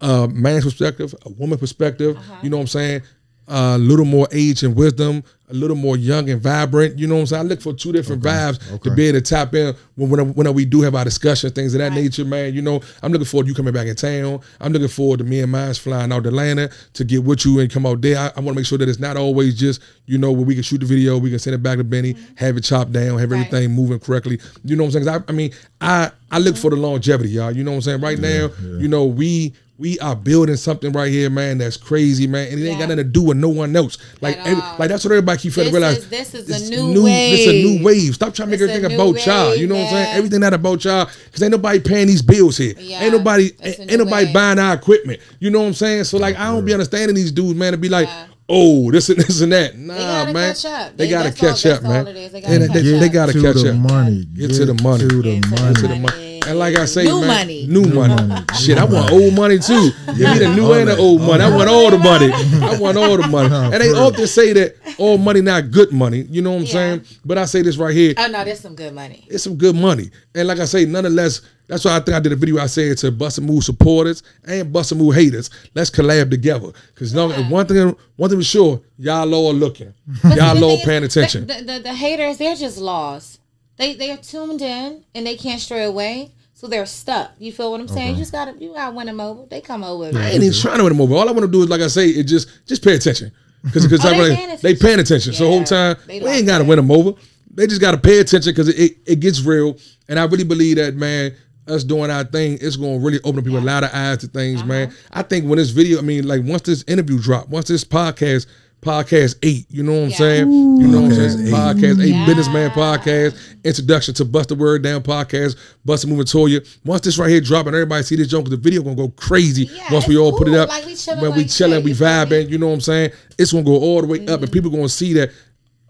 a 0.00 0.28
man's 0.28 0.64
perspective, 0.64 1.14
a 1.26 1.30
woman 1.30 1.58
perspective. 1.58 2.16
Uh-huh. 2.16 2.34
You 2.42 2.50
know 2.50 2.58
what 2.58 2.62
I'm 2.62 2.66
saying? 2.68 3.02
A 3.48 3.78
little 3.78 4.04
more 4.04 4.28
age 4.30 4.62
and 4.62 4.76
wisdom, 4.76 5.24
a 5.50 5.54
little 5.54 5.76
more 5.76 5.96
young 5.96 6.28
and 6.30 6.40
vibrant. 6.40 6.98
You 6.98 7.06
know 7.06 7.14
what 7.14 7.20
I'm 7.20 7.26
saying? 7.26 7.46
I 7.46 7.48
look 7.48 7.60
for 7.60 7.72
two 7.72 7.92
different 7.92 8.22
vibes 8.22 8.82
to 8.82 8.90
be 8.94 9.06
able 9.08 9.18
to 9.18 9.22
tap 9.22 9.54
in 9.54 9.74
when, 9.96 10.10
when, 10.10 10.34
when 10.34 10.54
we 10.54 10.64
do 10.64 10.82
have 10.82 10.94
our 10.94 11.04
discussion, 11.04 11.50
things 11.50 11.74
of 11.74 11.78
that 11.78 11.88
Right. 11.92 12.02
nature, 12.02 12.24
man. 12.24 12.52
You 12.54 12.62
know, 12.62 12.80
I'm 13.02 13.12
looking 13.12 13.24
forward 13.26 13.44
to 13.44 13.48
you 13.48 13.54
coming 13.54 13.72
back 13.72 13.86
in 13.86 13.96
town. 13.96 14.40
I'm 14.60 14.72
looking 14.72 14.88
forward 14.88 15.18
to 15.18 15.24
me 15.24 15.40
and 15.40 15.50
mine 15.50 15.72
flying 15.74 16.12
out 16.12 16.24
to 16.24 16.28
Atlanta 16.28 16.70
to 16.94 17.04
get 17.04 17.24
with 17.24 17.44
you 17.46 17.60
and 17.60 17.70
come 17.70 17.86
out 17.86 18.00
there. 18.02 18.18
I, 18.18 18.26
I 18.36 18.40
want 18.40 18.48
to 18.48 18.54
make 18.54 18.66
sure 18.66 18.78
that 18.78 18.88
it's 18.88 18.98
not 18.98 19.16
always 19.16 19.58
just, 19.58 19.80
you 20.06 20.18
know, 20.18 20.32
where 20.32 20.44
we 20.44 20.54
can 20.54 20.62
shoot 20.62 20.78
the 20.80 20.86
video, 20.86 21.16
we 21.18 21.30
can 21.30 21.38
send 21.38 21.54
it 21.54 21.62
back 21.62 21.78
to 21.78 21.84
Benny, 21.84 22.14
mm-hmm. 22.14 22.34
have 22.36 22.56
it 22.56 22.64
chopped 22.64 22.92
down, 22.92 23.18
have 23.18 23.30
Right. 23.30 23.46
everything 23.46 23.70
moving 23.72 23.98
correctly. 24.00 24.40
You 24.64 24.76
know 24.76 24.84
what 24.84 24.94
I'm 24.96 25.04
saying? 25.04 25.22
I, 25.22 25.24
I 25.28 25.32
mean, 25.32 25.52
I, 25.80 26.10
I 26.30 26.38
look 26.38 26.56
for 26.56 26.70
the 26.70 26.76
longevity, 26.76 27.30
y'all. 27.30 27.50
You 27.52 27.64
know 27.64 27.70
what 27.70 27.76
I'm 27.76 27.82
saying? 27.82 28.00
Right 28.02 28.18
now, 28.18 28.50
you 28.78 28.88
know, 28.88 29.06
we 29.06 29.54
we 29.78 29.96
are 30.00 30.16
building 30.16 30.56
something 30.56 30.90
right 30.90 31.10
here, 31.10 31.30
man, 31.30 31.58
that's 31.58 31.76
crazy, 31.76 32.26
man. 32.26 32.48
And 32.50 32.60
it 32.60 32.66
ain't 32.68 32.80
got 32.80 32.88
nothing 32.88 32.96
to 32.96 33.04
do 33.04 33.22
with 33.22 33.36
no 33.36 33.48
one 33.48 33.76
else. 33.76 33.96
Like, 34.20 34.36
every- 34.38 34.54
like 34.76 34.88
that's 34.88 35.04
what 35.04 35.12
everybody 35.12 35.38
keep 35.40 35.52
trying 35.52 35.66
to 35.66 35.70
This 35.70 35.80
realize. 35.80 35.98
is- 35.98 36.08
this 36.08 36.34
is 36.34 36.50
a 36.50 36.54
It's 36.54 36.68
new 36.68 37.06
It's 37.06 37.46
a 37.46 37.62
new 37.62 37.84
wave. 37.84 37.84
wave. 37.84 38.14
Stop 38.16 38.34
trying 38.34 38.48
to 38.48 38.50
make 38.50 38.60
It's 38.60 38.68
a 38.70 38.74
everything 38.74 38.96
new 38.98 39.02
about 39.10 39.24
y'all. 39.26 39.54
You 39.54 39.66
know 39.68 39.76
what 39.76 39.84
I'm 39.84 39.90
saying? 39.90 40.16
Everything 40.16 40.40
not 40.40 40.52
about 40.52 40.84
y'all. 40.84 41.08
Because 41.26 41.42
ain't 41.44 41.52
nobody 41.52 41.78
paying 41.78 42.08
these 42.08 42.22
bills 42.22 42.56
here. 42.56 42.74
Yeah, 42.76 43.04
ain't 43.04 43.12
nobody 43.12 43.52
it's 43.62 43.78
ain't 43.78 43.98
nobody 43.98 44.24
wave. 44.26 44.34
buying 44.34 44.58
our 44.58 44.74
equipment. 44.74 45.20
You 45.38 45.50
know 45.50 45.60
what 45.60 45.66
I'm 45.68 45.74
saying? 45.74 46.04
So 46.04 46.18
like 46.18 46.36
I 46.36 46.46
don't 46.46 46.64
be 46.64 46.72
understanding 46.72 47.14
these 47.14 47.30
dudes, 47.30 47.54
man, 47.56 47.70
to 47.72 47.78
be 47.78 47.88
like, 47.88 48.08
Yeah. 48.08 48.24
oh, 48.48 48.90
this 48.90 49.08
and 49.10 49.18
this 49.22 49.40
and 49.42 49.52
that. 49.52 49.78
Nah, 49.78 49.94
gotta 49.96 50.32
man. 50.32 50.54
catch 50.54 50.64
up. 50.64 50.96
They, 50.96 51.04
They- 51.04 51.10
gotta 51.10 51.28
that's 51.30 51.42
all- 51.44 51.50
catch 51.50 51.66
up, 51.66 51.82
man. 51.84 52.04
They 52.06 52.12
gotta 52.40 52.46
And 52.48 52.72
catch 52.72 52.82
they, 52.82 52.94
up. 52.94 53.00
they 53.00 53.08
gotta 53.10 53.32
to 53.32 53.42
catch 53.42 53.62
the 53.62 53.70
up. 53.70 53.76
money. 53.76 54.24
Get 54.34 54.50
to 54.54 54.66
the 54.66 54.74
money. 54.82 55.06
To 55.08 55.22
the 55.22 55.40
Get 55.40 55.76
to 55.76 55.82
the 55.88 55.96
money. 55.96 56.27
To 56.48 56.54
the 56.54 56.58
money. 56.58 56.58
And 56.58 56.58
like 56.58 56.76
I 56.76 56.84
say, 56.86 57.04
New 57.04 57.20
man, 57.20 57.26
money. 57.28 57.66
new 57.66 57.82
money. 57.94 58.14
money. 58.28 58.44
Shit, 58.54 58.78
I 58.78 58.84
want 58.84 59.12
old 59.12 59.34
money 59.34 59.58
too. 59.58 59.90
Give 60.06 60.30
me 60.32 60.38
the 60.38 60.52
new 60.54 60.66
All 60.66 60.74
and 60.74 60.88
the 60.88 60.96
old 60.96 61.20
money. 61.22 61.42
I 61.48 61.56
want 61.56 61.68
all 61.68 61.90
the 61.90 61.98
money. 61.98 62.30
I 62.32 62.78
want 62.78 62.96
all 62.98 63.16
the 63.16 63.26
money. 63.28 63.54
And 63.54 63.74
they 63.82 63.90
for 63.90 63.96
often 63.98 64.26
say 64.26 64.52
that 64.54 64.76
all 64.98 65.18
money 65.18 65.40
not 65.40 65.70
good 65.70 65.92
money. 65.92 66.22
You 66.30 66.42
know 66.42 66.50
what 66.52 66.56
I'm 66.60 66.62
Yeah. 66.66 66.72
saying? 66.72 67.04
But 67.24 67.38
I 67.38 67.44
say 67.44 67.62
this 67.62 67.76
right 67.76 67.94
here. 67.94 68.14
Oh 68.16 68.26
no, 68.28 68.44
there's 68.44 68.60
some 68.60 68.74
good 68.74 68.94
money. 68.94 69.26
It's 69.28 69.44
some 69.44 69.56
good 69.56 69.74
money. 69.76 70.10
And 70.34 70.48
like 70.48 70.58
I 70.58 70.64
say, 70.64 70.84
nonetheless, 70.84 71.40
that's 71.66 71.84
why 71.84 71.96
I 71.96 72.00
think 72.00 72.16
I 72.16 72.20
did 72.20 72.32
a 72.32 72.36
video 72.36 72.58
I 72.58 72.66
said 72.66 72.96
to 72.98 73.12
Busta 73.12 73.40
Move 73.42 73.62
supporters 73.62 74.22
and 74.44 74.72
Busta 74.74 74.96
Move 74.96 75.14
haters, 75.14 75.50
let's 75.74 75.90
collab 75.90 76.30
together. 76.30 76.72
Because 76.94 77.14
one 77.14 77.66
thing 77.66 77.94
one 78.16 78.30
thing 78.30 78.38
for 78.38 78.44
sure, 78.44 78.80
y'all 78.96 79.34
all 79.34 79.52
looking. 79.52 79.92
Y'all 80.24 80.34
The 80.34 80.62
all 80.62 80.70
thing 80.70 80.78
is, 80.78 80.84
paying 80.86 81.04
attention. 81.04 81.46
The, 81.46 81.62
the, 81.62 81.78
the 81.80 81.94
haters, 81.94 82.38
they're 82.38 82.56
just 82.56 82.78
lost. 82.78 83.40
They 83.76 83.94
they 83.94 84.10
are 84.10 84.16
tuned 84.16 84.62
in 84.62 85.04
and 85.14 85.26
they 85.26 85.36
can't 85.36 85.60
stray 85.60 85.84
away, 85.84 86.32
so 86.58 86.66
they're 86.66 86.86
stuck. 86.86 87.30
You 87.38 87.52
feel 87.52 87.70
what 87.70 87.80
I'm 87.80 87.86
saying? 87.86 88.14
You 88.14 88.16
just 88.16 88.32
gotta 88.32 88.52
you 88.58 88.74
gotta 88.74 88.92
win 88.92 89.06
them 89.06 89.20
over. 89.20 89.46
They 89.46 89.60
come 89.60 89.84
over. 89.84 90.06
I 90.18 90.30
ain't 90.30 90.42
even 90.42 90.52
trying 90.52 90.78
to 90.78 90.82
win 90.82 90.92
them 90.92 91.00
over. 91.00 91.14
All 91.14 91.28
I 91.28 91.30
want 91.30 91.42
to 91.46 91.50
do 91.52 91.62
is, 91.62 91.68
like 91.68 91.80
I 91.80 91.86
say, 91.86 92.08
it 92.08 92.24
just 92.24 92.48
just 92.66 92.82
pay 92.82 92.96
attention. 92.96 93.30
Because 93.62 93.86
because 93.86 94.04
Oh, 94.04 94.10
they 94.10 94.18
they, 94.28 94.34
paying 94.34 94.58
they 94.60 94.74
paying 94.74 94.98
attention. 94.98 95.34
So 95.34 95.44
Yeah, 95.44 95.50
whole 95.50 95.62
time 95.62 95.96
they 96.08 96.18
we 96.18 96.26
like 96.26 96.34
ain't 96.38 96.46
got 96.48 96.58
to 96.58 96.64
that. 96.64 96.68
win 96.68 96.78
them 96.78 96.90
over. 96.90 97.12
They 97.54 97.68
just 97.68 97.80
got 97.80 97.92
to 97.92 97.98
pay 97.98 98.18
attention 98.18 98.50
because 98.50 98.68
it, 98.70 98.76
it 98.76 98.96
it 99.06 99.20
gets 99.20 99.40
real. 99.40 99.76
And 100.08 100.18
I 100.18 100.24
really 100.24 100.42
believe 100.42 100.76
that 100.78 100.96
man, 100.96 101.32
us 101.68 101.84
doing 101.84 102.10
our 102.10 102.24
thing, 102.24 102.58
it's 102.60 102.74
gonna 102.74 102.98
really 102.98 103.20
open 103.22 103.38
up 103.38 103.44
people 103.44 103.60
a 103.60 103.60
lot 103.60 103.84
of 103.84 103.90
eyes 103.94 104.18
to 104.18 104.26
things, 104.26 104.64
man. 104.64 104.88
Uh-huh. 104.88 104.96
I 105.12 105.22
think 105.22 105.44
when 105.46 105.58
this 105.58 105.70
video, 105.70 106.00
I 106.00 106.02
mean, 106.02 106.26
like 106.26 106.42
once 106.42 106.62
this 106.62 106.82
interview 106.88 107.20
drop, 107.20 107.48
once 107.50 107.68
this 107.68 107.84
podcast 107.84 108.48
podcast 108.80 109.36
eight. 109.42 109.66
You 109.70 109.82
know 109.82 109.92
what 109.92 110.02
I'm 110.04 110.10
Yeah. 110.10 110.16
saying? 110.16 110.50
You 110.80 110.86
know 110.86 111.00
what 111.02 111.12
I'm 111.12 111.16
saying? 111.16 111.46
Podcast 111.46 111.46
eight. 111.46 111.52
Podcast 111.52 112.02
eight, 112.04 112.08
Yeah. 112.10 112.26
businessman 112.26 112.70
podcast, 112.70 113.34
introduction 113.64 114.14
to 114.14 114.24
Bust 114.24 114.48
the 114.50 114.54
Word 114.54 114.82
Down 114.82 115.02
podcast, 115.02 115.56
Bust 115.84 116.02
the 116.02 116.08
Moving 116.08 116.24
Toya. 116.26 116.64
Once 116.84 117.02
this 117.02 117.18
right 117.18 117.28
here 117.30 117.40
drop 117.40 117.66
and 117.66 117.74
everybody 117.74 118.02
see 118.04 118.16
this 118.16 118.28
joke, 118.28 118.48
the 118.48 118.56
video 118.56 118.82
gonna 118.82 118.94
go 118.96 119.08
crazy. 119.08 119.64
Yeah, 119.72 119.92
once 119.92 120.06
we 120.06 120.14
it's 120.14 120.20
all 120.20 120.32
put 120.32 120.48
it 120.48 120.54
up, 120.54 120.68
Like, 120.68 120.86
we 120.86 120.94
chilling 120.94 121.20
when 121.20 121.34
we 121.34 121.44
chilling, 121.44 121.72
shit, 121.78 121.84
we 121.84 121.90
you 121.90 121.96
feel 121.96 122.06
me? 122.08 122.12
Mm-hmm. 122.14 122.32
vibing. 122.32 122.50
You 122.50 122.58
know 122.58 122.66
what 122.68 122.74
I'm 122.74 122.80
saying? 122.80 123.10
It's 123.38 123.52
gonna 123.52 123.64
go 123.64 123.76
all 123.76 124.00
the 124.00 124.06
way 124.06 124.26
up, 124.26 124.42
and 124.42 124.52
people 124.52 124.70
gonna 124.70 124.88
see 124.88 125.12
that 125.14 125.30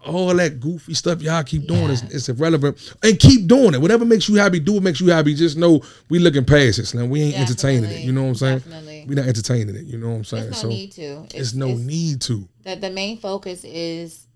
all 0.07 0.34
that 0.34 0.61
goofy 0.61 0.94
stuff 0.94 1.20
y'all 1.22 1.42
keep 1.42 1.66
doing 1.66 1.90
is 1.90 2.03
it's 2.05 2.28
irrelevant. 2.28 2.94
And 3.03 3.18
keep 3.18 3.46
doing 3.46 3.74
it. 3.74 3.80
Whatever 3.80 4.05
makes 4.05 4.28
you 4.28 4.36
happy, 4.36 4.61
do 4.61 4.74
what 4.74 4.82
makes 4.82 5.01
you 5.01 5.09
happy. 5.09 5.34
Just 5.34 5.57
know 5.57 5.82
we 6.09 6.18
looking 6.18 6.44
past 6.44 6.78
it. 6.78 6.94
and 6.94 7.11
we 7.11 7.22
ain't 7.22 7.38
entertaining 7.38 7.90
it. 7.90 8.05
You 8.05 8.12
know 8.12 8.22
what 8.22 8.28
I'm 8.28 8.34
saying? 8.36 8.59
Definitely. 8.59 9.05
We 9.09 9.14
not 9.14 9.26
entertaining 9.26 9.74
it. 9.74 9.84
You 9.84 9.99
know 9.99 10.11
what 10.11 10.16
I'm 10.16 10.24
saying? 10.24 10.44
There's 10.44 10.62
no 10.62 10.62
so 10.62 10.68
need 10.68 10.92
to. 10.92 11.26
it's 11.34 11.55
no 11.55 11.74
need 11.74 12.20
to. 12.22 12.49
The, 12.62 12.76
the 12.76 12.90
main 12.90 13.18
focus 13.18 13.64
is 13.64 14.26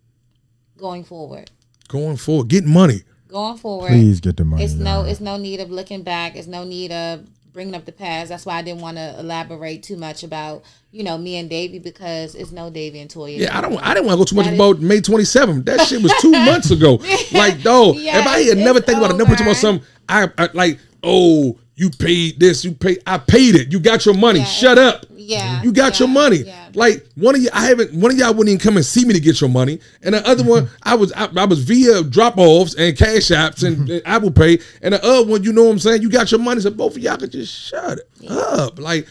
going 0.76 1.04
forward. 1.04 1.50
Going 1.88 2.16
forward, 2.16 2.48
get 2.48 2.64
money. 2.64 3.02
Going 3.28 3.56
forward. 3.56 3.88
Please 3.88 4.20
get 4.20 4.36
the 4.36 4.44
money. 4.44 4.64
It's 4.64 4.74
no. 4.74 5.02
now. 5.02 5.08
It's 5.08 5.20
no 5.20 5.36
need 5.36 5.60
of 5.60 5.70
looking 5.70 6.02
back. 6.02 6.36
It's 6.36 6.48
no 6.48 6.64
need 6.64 6.92
of 6.92 7.26
bringing 7.52 7.74
up 7.74 7.84
the 7.84 7.92
past. 7.92 8.28
That's 8.30 8.46
why 8.46 8.54
I 8.56 8.62
didn't 8.62 8.80
want 8.82 8.96
to 8.96 9.16
elaborate 9.18 9.82
too 9.82 9.96
much 9.96 10.22
about 10.22 10.64
you 10.90 11.02
know 11.04 11.16
me 11.18 11.36
and 11.36 11.48
Davey 11.48 11.78
because 11.78 12.34
it's 12.34 12.52
no 12.52 12.70
Davey 12.70 13.00
and 13.00 13.10
Toya. 13.10 13.38
Yeah, 13.38 13.56
I 13.56 13.60
don't. 13.60 13.76
I 13.78 13.94
didn't 13.94 14.06
want 14.06 14.16
to 14.18 14.20
go 14.20 14.24
too 14.24 14.36
much 14.36 14.46
That 14.46 14.54
is- 14.54 14.58
about 14.58 14.80
May 14.80 15.00
27th. 15.00 15.64
That 15.64 15.80
shit 15.86 16.02
was 16.02 16.12
two 16.20 16.30
months 16.32 16.70
ago. 16.70 17.00
Like, 17.32 17.62
dog, 17.62 17.96
if 17.96 18.26
I 18.26 18.38
Yes, 18.38 18.48
had 18.50 18.58
never 18.58 18.80
think 18.80 18.98
about 18.98 19.10
it, 19.10 19.16
never 19.16 19.30
talking 19.30 19.46
about 19.46 19.56
something. 19.56 19.86
I, 20.08 20.28
I 20.38 20.48
like, 20.52 20.78
oh, 21.02 21.58
you 21.74 21.90
paid 21.90 22.38
this, 22.38 22.64
you 22.64 22.72
paid. 22.72 23.02
I 23.06 23.18
paid 23.18 23.56
it. 23.56 23.72
You 23.72 23.80
got 23.80 24.04
your 24.04 24.14
money. 24.14 24.40
Yeah. 24.40 24.44
Shut 24.44 24.78
up. 24.78 25.06
Yeah, 25.10 25.62
you 25.62 25.72
got 25.72 25.98
yeah, 25.98 26.06
your 26.06 26.12
money. 26.12 26.38
yeah. 26.38 26.68
Like 26.74 27.06
one 27.14 27.34
of 27.34 27.40
you, 27.40 27.48
I 27.52 27.66
haven't. 27.66 27.94
One 27.94 28.10
of 28.10 28.18
y'all 28.18 28.34
wouldn't 28.34 28.48
even 28.48 28.60
come 28.60 28.76
and 28.76 28.84
see 28.84 29.04
me 29.04 29.14
to 29.14 29.20
get 29.20 29.40
your 29.40 29.50
money, 29.50 29.80
and 30.02 30.14
the 30.14 30.26
other 30.28 30.44
one, 30.44 30.68
I 30.82 30.94
was, 30.94 31.12
I, 31.12 31.28
I 31.36 31.44
was 31.44 31.62
via 31.62 32.02
drop 32.02 32.38
offs 32.38 32.74
and 32.74 32.96
cash 32.96 33.30
apps 33.30 33.66
and, 33.66 33.88
and 33.90 34.02
Apple 34.04 34.30
Pay, 34.30 34.58
and 34.82 34.94
the 34.94 35.04
other 35.04 35.30
one, 35.30 35.42
you 35.42 35.52
know 35.52 35.64
what 35.64 35.70
I'm 35.70 35.78
saying? 35.78 36.02
You 36.02 36.10
got 36.10 36.30
your 36.30 36.40
money, 36.40 36.60
so 36.60 36.70
both 36.70 36.96
of 36.96 37.02
y'all 37.02 37.16
could 37.16 37.32
just 37.32 37.52
shut 37.54 38.00
up. 38.28 38.78
Like, 38.78 39.06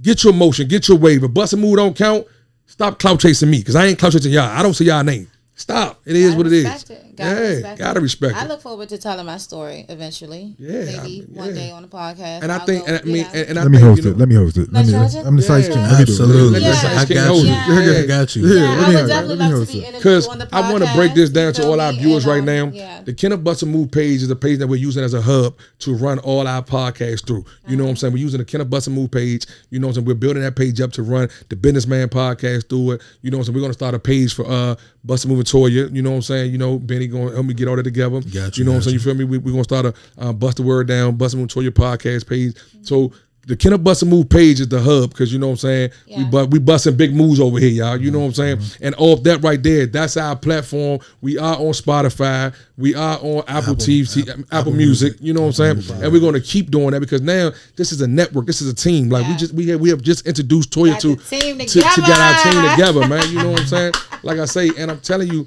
get 0.00 0.24
your 0.24 0.32
motion, 0.32 0.68
get 0.68 0.88
your 0.88 0.98
waiver. 0.98 1.28
Bust 1.28 1.52
a 1.52 1.56
move 1.56 1.76
don't 1.76 1.96
count. 1.96 2.26
Stop 2.66 2.98
clout 2.98 3.20
chasing 3.20 3.50
me, 3.50 3.58
because 3.58 3.76
I 3.76 3.86
ain't 3.86 3.98
clout 3.98 4.12
chasing 4.12 4.32
y'all. 4.32 4.48
I 4.50 4.62
don't 4.62 4.74
see 4.74 4.86
y'all 4.86 5.04
name. 5.04 5.28
Stop. 5.60 6.00
It 6.06 6.16
is 6.16 6.32
I 6.32 6.36
what 6.38 6.46
it 6.46 6.54
is. 6.54 6.64
respect 6.64 6.90
It. 6.90 7.16
Gotta 7.16 7.34
yeah, 7.34 7.48
respect 7.48 7.78
gotta 7.78 7.98
it. 7.98 8.02
respect 8.02 8.34
I 8.34 8.46
look 8.46 8.62
forward 8.62 8.88
to 8.88 8.96
telling 8.96 9.26
my 9.26 9.36
story 9.36 9.84
eventually. 9.90 10.54
Yeah, 10.58 10.84
maybe 10.86 10.96
I 10.98 11.02
mean, 11.02 11.26
one 11.34 11.48
yeah. 11.48 11.54
day 11.54 11.70
on 11.70 11.82
the 11.82 11.88
podcast. 11.88 12.42
and 12.42 12.50
I 12.50 12.60
think, 12.60 12.88
and 12.88 12.98
I 12.98 13.02
mean, 13.02 13.26
and, 13.34 13.48
and 13.50 13.58
I 13.58 13.62
Let 13.64 13.70
me 13.70 13.78
host 13.78 13.98
you 13.98 14.04
know, 14.04 14.10
it. 14.12 14.18
Let 14.18 14.28
me 14.30 14.34
host 14.36 14.56
it. 14.56 14.72
Let 14.72 14.86
me. 14.86 14.92
Let 14.92 15.26
I'm 15.26 15.36
the 15.36 15.42
size 15.42 15.68
Yeah. 15.68 15.74
king. 15.74 15.82
Let 15.82 15.90
me 15.90 15.96
do 15.96 16.12
it. 16.12 16.20
Absolutely. 16.20 16.60
Let 16.60 16.62
Yeah. 16.62 16.98
I 16.98 17.04
got 17.04 17.34
you. 17.36 17.42
it. 17.42 17.44
Yeah. 17.44 18.00
I 18.00 18.06
got 18.06 18.36
you. 18.36 18.46
Yeah, 18.48 18.54
Yeah, 18.54 18.60
let 18.70 18.70
I 18.70 18.80
me 18.80 18.86
would 18.86 18.94
host 18.96 19.08
definitely 19.08 19.36
Let 19.36 19.38
me 19.38 19.44
love 19.44 19.50
to 19.50 19.56
host 19.58 19.72
be 19.72 19.78
it. 19.84 19.94
Because 19.96 20.28
on 20.28 20.38
the 20.38 20.46
podcast. 20.46 20.62
I 20.64 20.72
want 20.72 20.84
to 20.84 20.94
break 20.94 21.14
this 21.14 21.28
down 21.28 21.52
to 21.52 21.66
all 21.66 21.78
our 21.78 21.92
viewers 21.92 22.24
right 22.24 22.38
um, 22.38 22.46
now. 22.46 22.66
Yeah. 22.72 23.02
The 23.02 23.12
Kenneth 23.12 23.44
Bust 23.44 23.62
a 23.62 23.66
Move 23.66 23.90
page 23.90 24.22
is 24.22 24.30
a 24.30 24.36
page 24.36 24.60
that 24.60 24.66
we're 24.66 24.76
using 24.76 25.04
as 25.04 25.12
a 25.12 25.20
hub 25.20 25.58
to 25.80 25.94
run 25.94 26.18
all 26.20 26.48
our 26.48 26.62
podcasts 26.62 27.26
through. 27.26 27.44
You 27.68 27.76
know 27.76 27.84
what 27.84 27.90
I'm 27.90 27.96
saying? 27.96 28.14
We're 28.14 28.20
using 28.22 28.38
the 28.38 28.46
Kenneth 28.46 28.70
Bust 28.70 28.86
a 28.86 28.90
Move 28.90 29.10
page. 29.10 29.44
You 29.68 29.78
know 29.78 29.88
what 29.88 29.90
I'm 29.90 29.94
saying? 29.96 30.06
We're 30.06 30.14
building 30.14 30.42
that 30.42 30.56
page 30.56 30.80
up 30.80 30.92
to 30.92 31.02
run 31.02 31.28
the 31.50 31.56
Businessman 31.56 32.08
podcast 32.08 32.70
through 32.70 32.92
it. 32.92 33.02
You 33.20 33.30
know 33.30 33.36
what 33.36 33.42
I'm 33.42 33.52
saying? 33.52 33.54
We're 33.56 33.60
going 33.60 33.72
to 33.72 33.78
start 33.78 33.94
a 33.94 33.98
page 33.98 34.32
for 34.32 34.46
uh 34.50 34.76
Bust 35.02 35.26
moving 35.26 35.38
Move 35.38 35.46
and 35.46 35.48
Toya. 35.48 35.94
You 35.94 36.02
know 36.02 36.10
what 36.10 36.16
I'm 36.16 36.22
saying? 36.22 36.52
You 36.52 36.58
know, 36.58 36.78
Benny 36.78 37.06
going 37.06 37.28
to 37.28 37.34
help 37.34 37.46
me 37.46 37.54
get 37.54 37.68
all 37.68 37.76
that 37.76 37.84
together. 37.84 38.20
Got 38.20 38.56
you 38.56 38.62
you, 38.62 38.64
know 38.64 38.72
what 38.72 38.76
I'm 38.76 38.82
saying? 38.82 38.94
You 38.94 39.00
feel 39.00 39.14
me? 39.14 39.24
We, 39.24 39.38
we're 39.38 39.52
going 39.52 39.64
to 39.64 39.74
start 39.74 39.86
a 39.86 39.94
uh, 40.18 40.32
Bust 40.32 40.58
the 40.58 40.62
Word 40.62 40.88
Down, 40.88 41.16
Bust 41.16 41.34
a 41.34 41.36
Move 41.36 41.44
and 41.44 41.50
Toya 41.52 41.70
podcast 41.70 42.28
page. 42.28 42.56
So 42.82 43.12
the 43.46 43.56
Kenneth 43.56 43.82
Bust 43.82 44.02
a 44.02 44.06
Move 44.06 44.28
page 44.28 44.60
is 44.60 44.68
the 44.68 44.80
hub 44.80 45.10
because 45.10 45.32
you 45.32 45.38
know 45.38 45.46
what 45.46 45.52
I'm 45.52 45.58
saying? 45.58 45.90
We 46.06 46.12
Yeah. 46.14 46.28
but 46.30 46.50
we 46.50 46.58
busting 46.58 46.96
big 46.96 47.14
moves 47.14 47.40
over 47.40 47.58
here, 47.58 47.70
y'all. 47.70 47.96
You 47.96 48.10
know 48.10 48.20
what 48.20 48.26
I'm 48.26 48.34
saying? 48.34 48.60
And 48.80 48.94
off 48.98 49.22
that 49.22 49.42
right 49.42 49.62
there, 49.62 49.86
that's 49.86 50.16
our 50.16 50.36
platform. 50.36 51.00
We 51.22 51.38
are 51.38 51.56
on 51.56 51.72
Spotify. 51.72 52.54
We 52.80 52.94
are 52.94 53.18
on 53.18 53.44
Apple, 53.46 53.74
TV, 53.76 54.44
Apple, 54.50 54.72
Music. 54.72 55.14
You 55.20 55.34
know 55.34 55.42
what 55.42 55.60
I'm 55.60 55.84
saying? 55.84 56.02
And 56.02 56.12
we're 56.12 56.20
going 56.20 56.32
to 56.34 56.40
keep 56.40 56.70
doing 56.70 56.92
that 56.92 57.00
because 57.00 57.20
now 57.20 57.50
this 57.76 57.92
is 57.92 58.00
a 58.00 58.06
network. 58.06 58.46
This 58.46 58.62
is 58.62 58.70
a 58.72 58.74
team. 58.74 59.10
Like 59.10 59.26
we 59.28 59.36
just 59.36 59.52
we 59.52 59.68
have, 59.68 59.80
we 59.80 59.90
have 59.90 60.00
just 60.02 60.26
introduced 60.26 60.70
Toya 60.72 60.98
to, 61.00 61.14
the 61.16 61.66
to 61.66 61.80
to 61.80 62.00
get 62.00 62.18
our 62.18 62.42
team 62.42 62.70
together, 62.70 63.06
man. 63.06 63.28
You 63.30 63.38
know 63.42 63.50
what 63.50 63.60
I'm 63.60 63.66
saying? 63.76 63.92
Like 64.22 64.38
I 64.38 64.46
say, 64.46 64.70
and 64.78 64.90
I'm 64.90 65.00
telling 65.00 65.28
you, 65.28 65.46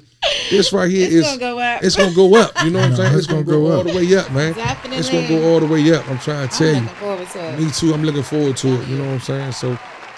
this 0.50 0.72
right 0.72 0.90
here 0.90 1.04
It's 1.06 1.14
is 1.14 1.24
gonna 1.26 1.38
go 1.38 1.58
up. 1.58 1.82
it's 1.84 1.96
gonna 1.96 2.14
go 2.14 2.36
up. 2.36 2.52
You 2.64 2.70
know 2.70 2.78
what 2.80 2.90
I'm 2.90 2.96
saying? 2.96 3.08
it's 3.14 3.18
It's 3.18 3.26
gonna, 3.26 3.42
gonna 3.44 3.56
go, 3.58 3.68
go 3.68 3.76
all 3.78 3.84
the 3.84 3.94
way 3.94 4.16
up, 4.16 4.30
man. 4.32 4.52
Definitely. 4.54 4.98
It's 4.98 5.10
gonna 5.10 5.28
go 5.28 5.52
all 5.52 5.60
the 5.60 5.66
way 5.66 5.92
up. 5.94 6.08
I'm 6.08 6.18
trying 6.18 6.48
to 6.48 6.56
tell 6.56 6.74
I'm 6.76 6.82
you. 6.84 6.88
forward 6.90 7.28
to 7.28 7.52
it. 7.52 7.58
Me 7.60 7.70
too. 7.70 7.92
I'm 7.94 8.02
looking 8.04 8.22
forward 8.22 8.56
to 8.58 8.68
it. 8.80 8.88
You 8.88 8.96
know 8.98 9.04
what 9.06 9.12
I'm 9.14 9.20
saying? 9.20 9.52
So, 9.52 9.70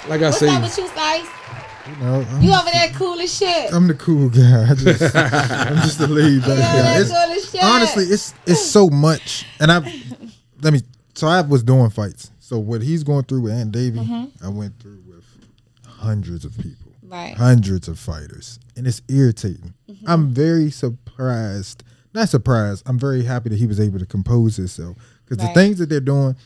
like 0.08 0.20
I 0.22 0.26
What's 0.26 0.38
say, 0.38 0.48
up 0.48 0.62
with 0.62 0.76
you, 0.78 0.86
Sice? 0.88 1.26
You 1.88 1.96
know, 2.04 2.20
You 2.40 2.52
over 2.52 2.70
there 2.72 2.90
cool 2.94 3.18
as 3.20 3.36
shit. 3.36 3.72
I'm 3.72 3.86
the 3.86 3.94
cool 3.94 4.28
guy. 4.28 4.70
I 4.70 4.74
just, 4.74 5.14
I'm 5.16 5.76
just 5.76 5.98
the 5.98 6.08
laid 6.08 6.40
back 6.42 6.58
guy. 6.58 6.98
It's, 7.00 7.10
cool 7.10 7.16
as 7.18 7.50
shit. 7.50 7.62
honestly, 7.64 8.04
it's 8.04 8.34
it's 8.46 8.60
so 8.64 8.88
much, 8.88 9.46
and 9.60 9.70
I 9.70 9.78
let 10.62 10.72
me. 10.72 10.80
So 11.14 11.26
I 11.28 11.40
was 11.42 11.62
doing 11.62 11.90
fights. 11.90 12.30
So 12.40 12.58
what 12.58 12.82
he's 12.82 13.02
going 13.04 13.24
through 13.24 13.42
with 13.42 13.52
Ant 13.52 13.72
Davey, 13.72 13.98
Mm-hmm. 14.00 14.44
I 14.44 14.48
went 14.48 14.78
through 14.80 15.02
with 15.06 15.24
hundreds 15.86 16.44
of 16.44 16.56
people, 16.56 16.92
right. 17.04 17.34
hundreds 17.36 17.88
of 17.88 17.98
fighters, 17.98 18.58
and 18.76 18.86
it's 18.86 19.02
irritating. 19.08 19.74
Mm-hmm. 19.90 20.08
I'm 20.08 20.28
very 20.30 20.70
surprised. 20.70 21.82
Not 22.14 22.28
surprised. 22.28 22.82
I'm 22.86 22.98
very 22.98 23.24
happy 23.24 23.48
that 23.50 23.58
he 23.58 23.66
was 23.66 23.78
able 23.80 23.98
to 23.98 24.06
compose 24.06 24.56
himself 24.56 24.96
because 25.24 25.42
Right. 25.44 25.54
the 25.54 25.60
things 25.60 25.78
that 25.78 25.88
they're 25.88 26.00
doing 26.00 26.36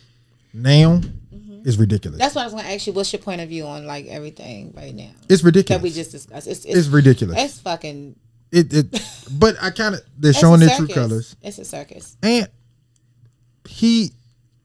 now 0.53 1.01
is 1.65 1.79
ridiculous. 1.79 2.19
That's 2.19 2.35
what 2.35 2.43
I 2.43 2.45
was 2.45 2.55
gonna 2.55 2.69
ask 2.69 2.87
you. 2.87 2.93
What's 2.93 3.13
your 3.13 3.21
point 3.23 3.41
of 3.41 3.49
view 3.49 3.67
on 3.67 3.87
like 3.87 4.07
everything 4.07 4.73
right 4.77 4.95
now 4.95 5.11
it's 5.29 5.43
ridiculous. 5.43 5.81
that 5.81 5.83
we 5.83 5.91
just 5.91 6.11
discussed? 6.13 6.47
It's 6.47 6.65
it's, 6.65 6.77
it's 6.79 6.89
ridiculous. 6.89 7.37
it's 7.43 7.61
fucking. 7.61 8.17
it, 8.53 8.73
it, 8.73 9.03
but 9.39 9.57
I 9.63 9.71
kind 9.71 9.95
of 9.95 10.01
they're 10.19 10.33
showing 10.33 10.61
their 10.61 10.77
true 10.77 10.89
colors. 10.89 11.37
It's 11.43 11.59
a 11.59 11.65
circus. 11.65 12.17
Ant, 12.23 12.51
he, 13.69 14.11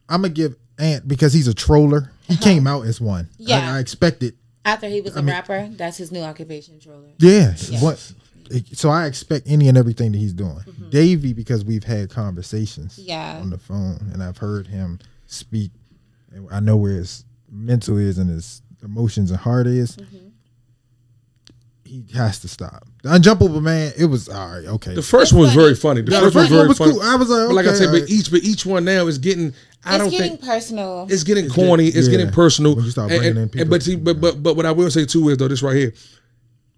I'm 0.09 0.21
gonna 0.21 0.33
give 0.33 0.55
Ant 0.79 1.07
because 1.07 1.33
he's 1.33 1.47
a 1.47 1.53
troller. 1.53 2.11
He 2.27 2.37
came 2.37 2.65
out 2.67 2.85
as 2.85 2.99
one. 2.99 3.29
Yeah. 3.37 3.75
I, 3.75 3.79
expected. 3.79 4.35
After 4.63 4.87
he 4.87 5.01
was 5.01 5.15
a 5.15 5.21
mean- 5.21 5.33
rapper, 5.35 5.69
that's 5.71 5.97
his 5.97 6.11
new 6.11 6.21
occupation, 6.21 6.79
troller. 6.79 7.09
Yeah, 7.19 7.53
what? 7.79 8.13
So 8.73 8.89
I 8.89 9.05
expect 9.07 9.47
any 9.47 9.67
and 9.67 9.77
everything 9.77 10.11
that 10.11 10.17
he's 10.17 10.33
doing. 10.33 10.59
Davey, 10.89 11.33
because 11.33 11.63
we've 11.65 11.83
had 11.83 12.09
conversations 12.09 12.97
Mm-hmm. 12.97 13.09
Yeah. 13.09 13.39
on 13.41 13.49
the 13.51 13.57
phone, 13.57 14.09
and 14.13 14.21
I've 14.23 14.37
heard 14.37 14.67
him 14.67 14.99
speak. 15.27 15.71
And 16.35 16.47
I 16.51 16.59
know 16.59 16.75
where 16.77 16.91
his 16.91 17.25
mental 17.49 17.97
is 17.97 18.17
and 18.19 18.29
his 18.29 18.61
emotions 18.83 19.31
and 19.31 19.39
heart 19.39 19.65
is. 19.67 19.95
Mm-hmm. 19.95 20.17
He 21.85 22.03
has 22.15 22.39
to 22.39 22.47
stop. 22.47 22.83
The 23.03 23.09
unjumpable 23.09 23.61
man. 23.61 23.93
It 23.97 24.05
was 24.05 24.27
all 24.27 24.49
right. 24.49 24.65
Okay. 24.65 24.95
the 24.95 25.03
first 25.03 25.31
one 25.33 25.43
was 25.43 25.53
very 25.53 25.75
funny. 25.75 26.01
The 26.01 26.11
Yeah, 26.13 26.29
first 26.29 26.33
the 26.33 26.39
one 26.39 26.43
was 26.43 26.49
first 26.49 26.51
one 26.51 26.57
very 26.57 26.67
was 26.69 26.77
funny. 26.79 26.91
cool. 26.93 27.01
I 27.03 27.15
was 27.15 27.29
like, 27.29 27.39
okay, 27.39 27.47
but 27.47 27.53
like 27.55 27.65
I 27.65 27.69
okay, 27.69 27.77
said, 27.77 27.85
but 27.87 27.93
alright. 27.95 28.09
each 28.09 28.31
but 28.31 28.43
each 28.43 28.65
one 28.65 28.85
now 28.85 29.05
is 29.07 29.17
getting. 29.19 29.53
I 29.85 29.95
it's 29.95 30.03
don't 30.03 30.09
getting 30.09 30.29
think 30.37 30.41
personal. 30.41 31.07
it's 31.09 31.23
getting 31.23 31.47
corny. 31.47 31.87
it's 31.87 32.07
yeah. 32.07 32.17
getting 32.17 32.31
personal. 32.31 32.75
When 32.75 32.85
you 32.85 32.91
start 32.91 33.09
bringing 33.09 33.27
and- 33.27 33.37
in 33.37 33.43
and- 33.43 33.51
people- 33.51 33.69
but 33.69 33.83
see, 33.83 33.95
but 33.95 34.19
but 34.19 34.41
but 34.41 34.55
what 34.55 34.65
I 34.65 34.71
will 34.71 34.89
say 34.89 35.05
too 35.05 35.29
is 35.29 35.37
though 35.37 35.47
this 35.47 35.61
right 35.61 35.75
here. 35.75 35.93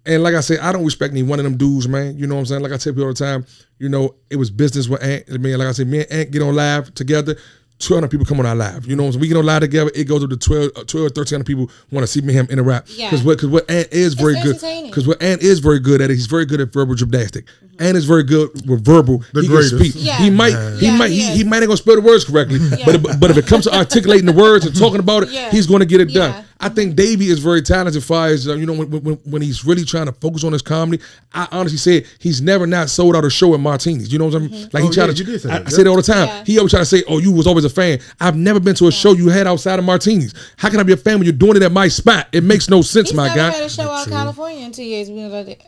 And 0.06 0.22
like 0.22 0.34
I 0.34 0.40
said, 0.40 0.60
I 0.60 0.72
don't 0.72 0.84
respect 0.84 1.12
any 1.12 1.22
one 1.22 1.38
of 1.38 1.44
them 1.44 1.56
dudes, 1.56 1.88
man. 1.88 2.16
You 2.16 2.26
know 2.26 2.34
what 2.34 2.40
I'm 2.40 2.46
saying? 2.46 2.62
Like 2.62 2.72
I 2.72 2.76
tell 2.76 2.92
people 2.92 3.04
all 3.04 3.12
the 3.12 3.14
time, 3.14 3.44
you 3.78 3.88
know, 3.88 4.14
it 4.30 4.36
was 4.36 4.50
business 4.50 4.88
with 4.88 5.02
Ant. 5.02 5.24
I 5.32 5.36
mean, 5.38 5.58
like 5.58 5.68
I 5.68 5.72
said, 5.72 5.86
me 5.86 5.98
and 6.00 6.12
Ant 6.12 6.30
get 6.30 6.42
on 6.42 6.54
live 6.54 6.94
together. 6.94 7.36
200 7.78 8.08
people 8.10 8.26
come 8.26 8.40
on 8.40 8.46
our 8.46 8.56
live. 8.56 8.86
You 8.86 8.96
know 8.96 9.04
what 9.04 9.16
We 9.16 9.28
get 9.28 9.36
on 9.36 9.46
live 9.46 9.60
together. 9.60 9.90
It 9.94 10.04
goes 10.04 10.24
up 10.24 10.30
to 10.30 10.36
12, 10.36 10.70
uh, 10.76 10.84
12 10.84 11.04
1300 11.16 11.44
people 11.44 11.70
want 11.92 12.02
to 12.02 12.06
see 12.08 12.20
me 12.20 12.32
him 12.32 12.46
interact. 12.50 12.90
Yeah. 12.90 13.08
Because 13.10 13.24
what, 13.24 13.36
because 13.38 13.48
what 13.50 13.70
Ant 13.70 13.88
is 13.92 14.14
very 14.14 14.34
good. 14.40 14.56
Because 14.86 15.06
what 15.06 15.22
Ant 15.22 15.42
is 15.42 15.60
very 15.60 15.78
good 15.78 16.00
at 16.00 16.10
it, 16.10 16.14
he's 16.14 16.26
very 16.26 16.44
good 16.44 16.60
at 16.60 16.72
verbal 16.72 16.94
gymnastic. 16.94 17.46
Ant 17.78 17.96
is 17.96 18.04
very 18.04 18.24
good 18.24 18.50
with 18.68 18.84
verbal. 18.84 19.18
The 19.32 19.42
he 19.42 19.46
greatest. 19.48 19.76
can 19.76 19.84
speak. 19.84 19.92
Yeah. 20.04 20.18
He 20.18 20.30
might, 20.30 20.50
he 20.78 20.86
Yeah, 20.86 20.96
might, 20.96 21.10
he 21.10 21.20
he, 21.22 21.36
he 21.38 21.44
might 21.44 21.58
ain't 21.58 21.66
gonna 21.66 21.76
spell 21.76 21.94
the 21.94 22.00
words 22.00 22.24
correctly. 22.24 22.58
But, 22.84 23.02
but 23.02 23.20
but 23.20 23.30
if 23.30 23.36
it 23.36 23.46
comes 23.46 23.64
to 23.64 23.74
articulating 23.76 24.26
the 24.26 24.32
words 24.32 24.66
and 24.66 24.74
talking 24.76 24.98
about 24.98 25.22
it, 25.24 25.30
Yeah. 25.30 25.50
he's 25.50 25.66
going 25.68 25.80
to 25.80 25.86
get 25.86 26.00
it 26.00 26.12
done. 26.12 26.44
Yeah. 26.60 26.66
I 26.66 26.68
think 26.70 26.96
Davey 26.96 27.26
is 27.26 27.38
very 27.38 27.62
talented. 27.62 28.02
Far 28.02 28.28
as 28.28 28.48
uh, 28.48 28.54
you 28.54 28.66
know, 28.66 28.72
when, 28.72 28.90
when 28.90 29.14
when 29.24 29.42
he's 29.42 29.64
really 29.64 29.84
trying 29.84 30.06
to 30.06 30.12
focus 30.12 30.42
on 30.44 30.52
his 30.52 30.62
comedy, 30.62 31.02
I 31.32 31.46
honestly 31.52 31.78
said 31.78 32.06
he's 32.18 32.40
never 32.42 32.66
not 32.66 32.90
sold 32.90 33.14
out 33.14 33.24
a 33.24 33.30
show 33.30 33.54
at 33.54 33.60
Martinis. 33.60 34.12
You 34.12 34.18
know 34.18 34.26
what 34.26 34.34
I'm 34.34 34.48
saying? 34.50 34.70
Like 34.72 34.82
he 34.82 34.88
Oh, 34.88 34.92
tried 34.92 35.06
yeah, 35.08 35.12
to. 35.14 35.24
you 35.24 35.38
say 35.38 35.48
I, 35.50 35.58
that. 35.58 35.66
I 35.66 35.70
say 35.70 35.80
it 35.82 35.86
all 35.86 35.96
the 35.96 36.02
time. 36.02 36.26
Yeah. 36.26 36.44
He 36.44 36.58
always 36.58 36.72
try 36.72 36.80
to 36.80 36.86
say, 36.86 37.04
"Oh, 37.08 37.18
you 37.18 37.30
was 37.30 37.46
always 37.46 37.64
a 37.64 37.70
fan." 37.70 38.00
I've 38.20 38.36
never 38.36 38.58
been 38.60 38.74
to 38.76 38.88
a 38.88 38.92
show 38.92 39.12
you 39.12 39.28
had 39.28 39.46
outside 39.46 39.78
of 39.78 39.84
Martinis. 39.84 40.34
How 40.56 40.68
can 40.68 40.80
I 40.80 40.82
be 40.82 40.92
a 40.92 40.96
fan 40.96 41.14
when 41.18 41.24
you're 41.24 41.32
doing 41.32 41.56
it 41.56 41.62
at 41.62 41.70
my 41.72 41.86
spot? 41.88 42.26
It 42.32 42.42
makes 42.42 42.68
no 42.68 42.82
sense, 42.82 43.10
He's 43.10 43.16
my 43.16 43.28
never 43.28 43.36
guy. 43.38 43.50
had 43.52 43.64
a 43.64 43.68
show 43.68 43.88
out 43.90 44.06
in 44.06 44.12
California 44.12 44.64
in 44.64 44.72
two 44.72 44.82
years. 44.84 45.10
We 45.10 45.16
was 45.28 45.46
like, 45.46 45.64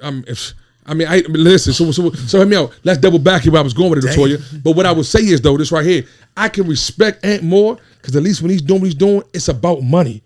Um, 0.00 0.24
if, 0.28 0.54
I 0.86 0.94
mean, 0.94 1.08
I 1.08 1.18
listen. 1.28 1.72
So, 1.72 1.90
so, 1.92 2.10
so, 2.12 2.38
hear 2.38 2.46
me 2.46 2.56
out. 2.56 2.72
Let's 2.84 2.98
double 2.98 3.18
back 3.18 3.42
here 3.42 3.52
where 3.52 3.60
I 3.60 3.64
was 3.64 3.74
going 3.74 3.90
with 3.90 4.04
it, 4.04 4.08
Latoya. 4.16 4.62
But 4.62 4.76
what 4.76 4.86
I 4.86 4.92
would 4.92 5.06
say 5.06 5.20
is 5.20 5.40
though, 5.40 5.56
this 5.56 5.72
right 5.72 5.84
here, 5.84 6.04
I 6.36 6.48
can 6.48 6.66
respect 6.68 7.24
Ant 7.24 7.42
more 7.42 7.78
because 8.00 8.16
at 8.16 8.22
least 8.22 8.42
when 8.42 8.50
he's 8.50 8.62
doing 8.62 8.80
what 8.80 8.86
he's 8.86 8.94
doing, 8.94 9.22
it's 9.32 9.48
about 9.48 9.82
money. 9.82 10.22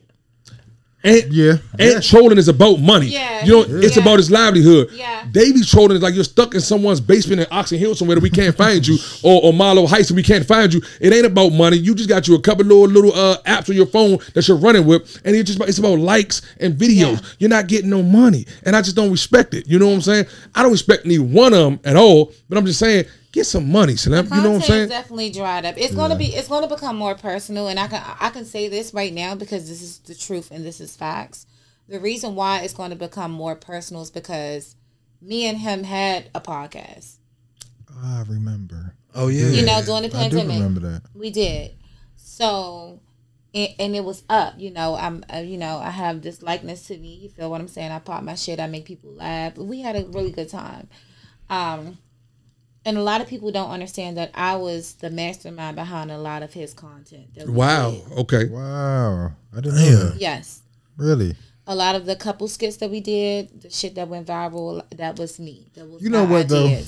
And 1.06 1.22
Yeah. 1.30 1.58
and 1.78 1.92
Yeah. 1.92 2.00
trolling 2.00 2.38
is 2.38 2.48
about 2.48 2.80
money. 2.80 3.08
Yeah, 3.08 3.44
you 3.44 3.52
know, 3.52 3.62
he- 3.64 3.86
it's 3.86 3.94
yeah. 3.96 4.02
about 4.02 4.16
his 4.18 4.30
livelihood. 4.30 4.88
Yeah. 4.96 5.24
Davey's 5.30 5.68
trolling 5.68 5.98
is 5.98 6.02
like 6.02 6.14
you're 6.14 6.24
stuck 6.24 6.54
in 6.54 6.62
someone's 6.62 6.98
basement 7.00 7.42
in 7.42 7.46
Oxon 7.50 7.76
Hill 7.78 7.94
somewhere 7.94 8.14
that 8.14 8.22
we 8.22 8.30
can't 8.30 8.56
find 8.56 8.86
you, 8.86 8.96
or, 9.22 9.42
or 9.42 9.52
Marlow 9.52 9.86
Heights 9.86 10.08
and 10.08 10.16
we 10.16 10.22
can't 10.22 10.46
find 10.46 10.72
you. 10.72 10.80
It 11.02 11.12
ain't 11.12 11.26
about 11.26 11.50
money. 11.52 11.76
You 11.76 11.94
just 11.94 12.08
got 12.08 12.26
you 12.26 12.34
a 12.36 12.40
couple 12.40 12.64
little 12.64 12.86
little 12.88 13.12
uh, 13.14 13.36
apps 13.46 13.68
on 13.68 13.76
your 13.76 13.84
phone 13.84 14.16
that 14.32 14.48
you're 14.48 14.56
running 14.56 14.86
with, 14.86 15.20
and 15.26 15.36
it's 15.36 15.48
just 15.48 15.58
about, 15.58 15.68
it's 15.68 15.76
about 15.78 15.98
likes 15.98 16.40
and 16.58 16.74
videos. 16.74 17.12
Yeah. 17.12 17.20
You're 17.38 17.50
not 17.50 17.66
getting 17.66 17.90
no 17.90 18.02
money, 18.02 18.46
and 18.62 18.74
I 18.74 18.80
just 18.80 18.96
don't 18.96 19.10
respect 19.10 19.52
it. 19.52 19.68
You 19.68 19.78
know 19.78 19.88
what 19.88 19.96
I'm 19.96 20.00
saying? 20.00 20.24
I 20.54 20.62
don't 20.62 20.72
respect 20.72 21.04
any 21.04 21.18
one 21.18 21.52
of 21.52 21.64
them 21.64 21.80
at 21.84 21.96
all. 21.96 22.32
But 22.48 22.56
I'm 22.56 22.64
just 22.64 22.78
saying, 22.78 23.04
get 23.34 23.44
some 23.44 23.70
money, 23.70 23.96
Slim. 23.96 24.26
You 24.26 24.42
know 24.42 24.52
what 24.52 24.56
I'm 24.56 24.62
saying? 24.62 24.88
definitely 24.88 25.30
dried 25.30 25.64
up. 25.64 25.74
It's 25.76 25.94
gonna 25.94 26.16
be 26.16 26.26
it's 26.26 26.48
gonna 26.48 26.68
become 26.68 26.96
more 26.96 27.16
personal, 27.16 27.68
and 27.68 27.78
I 27.78 27.88
can 27.88 28.02
I 28.20 28.30
can 28.30 28.44
say 28.44 28.68
this 28.68 28.94
right 28.94 29.12
now 29.12 29.34
because 29.34 29.68
this 29.68 29.82
is 29.82 29.98
the 29.98 30.14
truth 30.14 30.50
and 30.50 30.64
this 30.64 30.80
is 30.80 30.96
facts. 30.96 31.46
The 31.88 32.00
reason 32.00 32.34
why 32.34 32.60
it's 32.60 32.72
going 32.72 32.90
to 32.90 32.96
become 32.96 33.30
more 33.30 33.54
personal 33.56 34.02
is 34.02 34.10
because 34.10 34.74
me 35.20 35.46
and 35.46 35.58
him 35.58 35.84
had 35.84 36.30
a 36.34 36.40
podcast. 36.40 37.16
I 38.02 38.24
remember. 38.26 38.94
Oh 39.14 39.28
yeah. 39.28 39.48
You 39.48 39.66
know, 39.66 39.82
during 39.84 40.08
the 40.08 40.16
I 40.16 40.28
do 40.28 40.36
pandemic, 40.38 40.54
remember 40.54 40.80
that. 40.80 41.02
we 41.12 41.30
did. 41.30 41.72
So, 42.16 43.00
and, 43.52 43.68
and 43.78 43.96
it 43.96 44.02
was 44.04 44.22
up. 44.30 44.54
You 44.56 44.70
know, 44.70 44.94
I'm. 44.94 45.24
Uh, 45.32 45.38
you 45.38 45.58
know, 45.58 45.78
I 45.78 45.90
have 45.90 46.22
this 46.22 46.42
likeness 46.42 46.86
to 46.86 46.96
me. 46.96 47.16
You 47.16 47.28
feel 47.28 47.50
what 47.50 47.60
I'm 47.60 47.68
saying? 47.68 47.90
I 47.90 47.98
pop 47.98 48.22
my 48.22 48.34
shit. 48.34 48.60
I 48.60 48.66
make 48.66 48.86
people 48.86 49.12
laugh. 49.12 49.58
We 49.58 49.80
had 49.80 49.96
a 49.96 50.06
really 50.06 50.30
good 50.30 50.48
time. 50.48 50.88
Um, 51.50 51.98
and 52.84 52.96
a 52.98 53.02
lot 53.02 53.20
of 53.20 53.26
people 53.28 53.50
don't 53.52 53.70
understand 53.70 54.16
that 54.16 54.30
I 54.34 54.56
was 54.56 54.94
the 54.94 55.10
mastermind 55.10 55.76
behind 55.76 56.10
a 56.10 56.18
lot 56.18 56.42
of 56.42 56.52
his 56.52 56.74
content. 56.74 57.26
Wow. 57.46 57.90
did. 57.92 58.12
Okay. 58.18 58.44
Wow. 58.46 59.32
I 59.56 59.60
didn't 59.60 59.76
know 59.76 60.04
that. 60.10 60.20
Yes. 60.20 60.60
Really? 60.96 61.34
A 61.66 61.74
lot 61.74 61.94
of 61.94 62.04
the 62.06 62.14
couple 62.16 62.46
skits 62.48 62.76
that 62.78 62.90
we 62.90 63.00
did, 63.00 63.62
the 63.62 63.70
shit 63.70 63.94
that 63.94 64.08
went 64.08 64.26
viral, 64.26 64.82
that 64.96 65.18
was 65.18 65.40
me. 65.40 65.70
That 65.74 65.88
was 65.88 66.02
You 66.02 66.10
know 66.10 66.26
my 66.26 66.32
what, 66.32 66.48
though? 66.48 66.78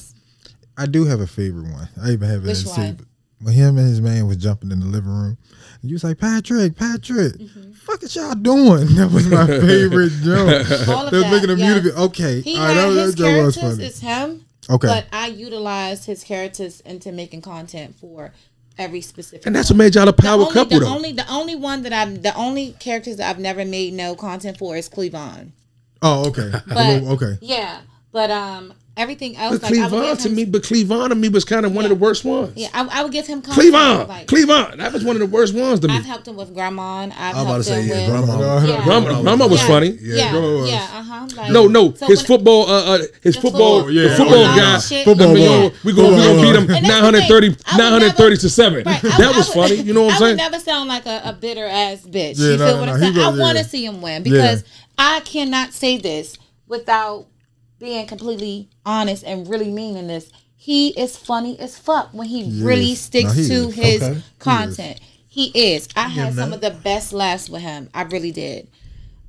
I 0.77 0.85
do 0.87 1.05
have 1.07 1.21
a 1.21 1.27
favorite 1.27 1.73
one. 1.73 1.89
I 2.03 2.11
even 2.11 2.29
have 2.29 2.45
it 2.45 2.49
Which 2.49 2.61
in 2.63 2.67
one? 2.69 2.77
saved. 2.77 3.05
When 3.41 3.53
him 3.55 3.77
and 3.79 3.87
his 3.89 4.01
man 4.01 4.27
was 4.27 4.37
jumping 4.39 4.71
in 4.71 4.81
the 4.81 4.87
living 4.87 5.11
room, 5.11 5.37
and 5.83 5.91
you 5.91 5.95
was 5.95 6.05
like, 6.05 6.19
Patrick, 6.19 6.75
Patrick, 6.77 7.35
Mm-hmm. 7.35 7.73
fuck 7.73 8.03
is 8.03 8.17
y'all 8.17 8.35
doing? 8.35 8.87
That 8.97 9.11
was 9.13 9.27
my 9.27 9.47
favorite 9.47 10.13
joke. 10.23 10.89
All 10.89 11.05
of 11.07 11.11
They 11.11 11.19
was 11.19 11.25
that, 11.25 11.33
making 11.33 11.51
a 11.51 11.55
yes. 11.55 11.83
music. 11.83 11.99
Okay, 11.99 12.41
He 12.41 12.57
all 12.57 12.63
right, 12.67 12.75
had 12.75 12.89
that, 12.89 12.93
his 13.03 13.15
that, 13.17 13.23
that 13.23 13.45
was 13.45 13.55
characters. 13.57 13.77
funny. 13.77 13.85
It's 13.89 14.01
him. 14.01 14.46
Okay, 14.69 14.89
But 14.89 15.07
I 15.13 15.29
utilized 15.29 16.07
his 16.07 16.25
characters 16.25 16.81
into 16.81 17.13
making 17.13 17.43
content 17.43 17.97
for 17.99 18.33
every 18.79 19.01
specific. 19.01 19.47
And 19.47 19.55
that's 19.55 19.71
one. 19.71 19.79
what 19.79 19.85
made 19.85 19.95
y'all 19.95 20.09
a 20.09 20.13
power 20.13 20.39
the 20.39 20.45
only, 20.45 20.55
couple, 20.55 20.79
the 20.81 20.85
though. 20.85 20.95
only 20.95 21.13
the 21.13 21.31
only 21.31 21.55
one 21.57 21.83
that 21.83 21.93
I'm 21.93 22.17
the 22.23 22.35
only 22.35 22.73
characters 22.73 23.17
that 23.17 23.31
I've 23.31 23.39
never 23.41 23.65
made 23.65 23.95
no 23.95 24.15
content 24.15 24.59
for 24.59 24.77
is 24.77 24.89
Cleavon. 24.89 25.53
oh, 26.03 26.27
okay, 26.29 26.51
But 26.67 27.03
okay. 27.15 27.39
yeah, 27.41 27.81
but 28.13 28.31
um 28.31 28.75
everything 28.97 29.37
else 29.37 29.59
But 29.59 29.71
like 29.71 29.79
I 29.81 29.83
would 29.85 29.93
Cleavon 29.93 30.09
give 30.11 30.19
to 30.21 30.29
him, 30.29 30.35
me, 30.35 30.45
but 30.47 30.63
Cleavon 30.63 31.09
to 31.11 31.15
me 31.15 31.29
was 31.29 31.45
kind 31.45 31.67
of 31.67 31.75
one 31.75 31.85
of 31.85 31.89
the 31.91 31.95
worst 31.95 32.25
ones. 32.25 32.53
yeah 32.57 32.69
I, 32.73 32.89
I 32.91 33.03
would 33.03 33.13
give 33.13 33.27
him. 33.27 33.43
Cleavon, 33.43 34.09
like, 34.09 34.27
Cleavon, 34.27 34.77
that 34.79 34.93
was 34.93 35.05
one 35.05 35.17
of 35.17 35.21
the 35.21 35.27
worst 35.27 35.55
ones 35.55 35.81
to 35.81 35.89
me. 35.89 35.95
I've 35.95 36.05
helped 36.05 36.27
him 36.29 36.37
with 36.37 36.55
Grandma. 36.55 37.03
I've 37.05 37.13
I 37.13 37.33
was 37.33 37.43
about 37.43 37.57
to 37.59 37.65
say 37.65 37.83
yeah, 37.85 38.11
with 38.21 38.27
grandma. 38.27 38.65
Yeah. 38.67 38.85
Grandma, 38.85 39.23
Grandma 39.23 39.47
was 39.47 39.61
Yeah. 39.61 39.67
funny. 39.69 39.99
Yeah, 40.01 40.31
Grandma 40.33 40.57
was. 40.61 40.71
yeah, 40.71 40.77
uh 40.77 41.03
huh. 41.03 41.29
Like, 41.37 41.51
No, 41.53 41.67
no, 41.67 41.93
so 41.95 42.07
his 42.07 42.23
football, 42.23 42.63
uh, 42.71 42.95
uh 42.95 42.99
his 43.23 43.35
The 43.35 43.41
football, 43.43 43.83
football- 43.83 43.85
the 43.87 43.93
yeah, 43.93 44.17
football 44.17 44.45
oh, 44.45 44.57
guy. 44.57 44.79
Shit. 44.79 45.05
Football 45.05 45.31
I 45.31 45.35
mean, 45.35 45.73
we 45.85 45.93
gonna 45.93 46.11
we 46.17 46.23
gonna 46.23 46.43
beat 46.43 46.57
him 46.57 46.71
And 46.71 46.87
930, 46.87 47.49
thing. 47.51 47.59
I 47.67 47.75
would 47.77 48.01
930 48.01 48.37
to 48.39 48.49
seven. 48.49 48.85
That 48.85 49.33
was 49.37 49.49
funny. 49.49 49.75
You 49.77 49.93
know 49.93 50.05
what 50.05 50.15
I'm 50.15 50.19
saying? 50.19 50.31
would 50.33 50.37
never 50.39 50.59
sound 50.59 50.89
like 50.89 51.07
a, 51.07 51.21
a 51.25 51.33
bitter 51.33 51.65
ass 51.67 52.03
bitch. 52.03 52.39
You 52.39 52.57
feel 52.59 52.81
what 52.81 52.89
I'm 52.89 53.01
saying? 53.01 53.19
I 53.19 53.29
want 53.37 53.59
to 53.59 53.65
see 53.65 53.85
him 53.85 54.01
win 54.01 54.23
because 54.23 54.65
I 54.99 55.21
cannot 55.21 55.73
say 55.73 55.99
this 55.99 56.39
without 56.67 57.27
being 57.79 58.07
completely 58.07 58.69
honest 58.85 59.25
and 59.25 59.49
really 59.49 59.71
meaning 59.71 60.07
this. 60.07 60.31
He 60.57 60.89
is 60.99 61.17
funny 61.17 61.59
as 61.61 61.79
fuck 61.79 62.11
when 62.13 62.27
he 62.29 62.63
really 62.63 62.95
sticks 62.95 63.37
No, 63.37 63.43
he 63.43 63.49
to 63.49 63.55
is. 63.69 63.75
his 63.75 64.03
Okay. 64.03 64.15
He 64.15 64.23
content. 64.39 65.01
He 65.29 65.75
is. 65.75 65.89
I 65.95 66.09
had 66.09 66.35
some 66.35 66.51
that. 66.51 66.57
of 66.57 66.61
the 66.63 66.71
best 66.83 67.13
laughs 67.13 67.49
with 67.51 67.63
him. 67.63 67.91
I 67.93 68.03
really 68.03 68.33
did. 68.33 68.69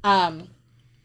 Um, 0.03 0.47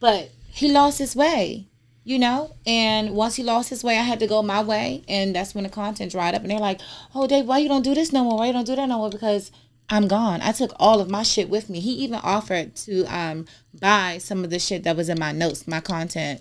but 0.00 0.30
he 0.48 0.70
lost 0.70 0.98
his 0.98 1.16
way, 1.16 1.66
you 2.04 2.18
know. 2.18 2.54
And 2.66 3.14
once 3.14 3.34
he 3.34 3.42
lost 3.42 3.68
his 3.70 3.82
way, 3.82 3.98
I 3.98 4.02
had 4.02 4.20
to 4.20 4.26
go 4.28 4.42
my 4.42 4.62
way, 4.62 5.02
and 5.08 5.34
that's 5.34 5.54
when 5.54 5.64
the 5.64 5.70
content 5.70 6.12
dried 6.12 6.34
up. 6.34 6.42
And 6.42 6.50
they're 6.50 6.58
like, 6.58 6.80
"Oh, 7.14 7.26
Dave, 7.26 7.46
why 7.46 7.58
you 7.58 7.68
don't 7.68 7.82
do 7.82 7.94
this 7.94 8.12
no 8.12 8.22
more? 8.24 8.38
Why 8.38 8.46
you 8.46 8.52
don't 8.52 8.66
do 8.66 8.76
that 8.76 8.88
no 8.88 8.98
more?" 8.98 9.10
Because 9.10 9.50
I'm 9.90 10.06
gone. 10.08 10.40
I 10.40 10.52
took 10.52 10.72
all 10.76 11.00
of 11.00 11.10
my 11.10 11.22
shit 11.24 11.50
with 11.50 11.68
me. 11.68 11.80
He 11.80 11.92
even 11.94 12.20
offered 12.22 12.76
to 12.76 13.04
um, 13.06 13.46
buy 13.78 14.18
some 14.18 14.44
of 14.44 14.50
the 14.50 14.58
shit 14.60 14.84
that 14.84 14.96
was 14.96 15.08
in 15.08 15.18
my 15.18 15.32
notes, 15.32 15.66
my 15.66 15.80
content, 15.80 16.40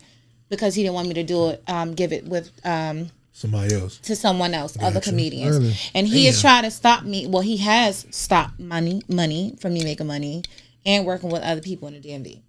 because 0.51 0.75
he 0.75 0.83
didn't 0.83 0.93
want 0.93 1.07
me 1.07 1.15
to 1.15 1.23
do 1.23 1.49
it, 1.49 1.63
um, 1.67 1.93
give 1.95 2.13
it 2.13 2.25
with 2.25 2.51
um, 2.63 3.09
Somebody 3.31 3.73
else. 3.73 3.97
to 3.99 4.15
someone 4.15 4.53
else, 4.53 4.77
other 4.79 4.99
comedians. 4.99 5.57
Really? 5.57 5.73
And 5.95 6.05
he 6.05 6.27
is 6.27 6.39
trying 6.41 6.63
to 6.63 6.69
stop 6.69 7.03
me. 7.03 7.25
Well, 7.25 7.41
he 7.41 7.57
has 7.57 8.05
stopped 8.11 8.59
money 8.59 9.01
money 9.07 9.55
from 9.59 9.73
me 9.73 9.83
making 9.83 10.05
money 10.05 10.43
and 10.85 11.05
working 11.07 11.31
with 11.31 11.41
other 11.41 11.61
people 11.61 11.87
in 11.87 11.95
the 11.95 12.01
DMV. 12.01 12.41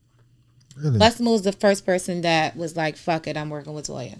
Really? 0.76 0.98
Bustin' 0.98 1.26
was 1.26 1.42
the 1.42 1.52
first 1.52 1.86
person 1.86 2.22
that 2.22 2.56
was 2.56 2.76
like, 2.76 2.96
"Fuck 2.96 3.26
it, 3.26 3.36
I'm 3.36 3.48
working 3.48 3.72
with 3.72 3.86
Toya." 3.86 4.18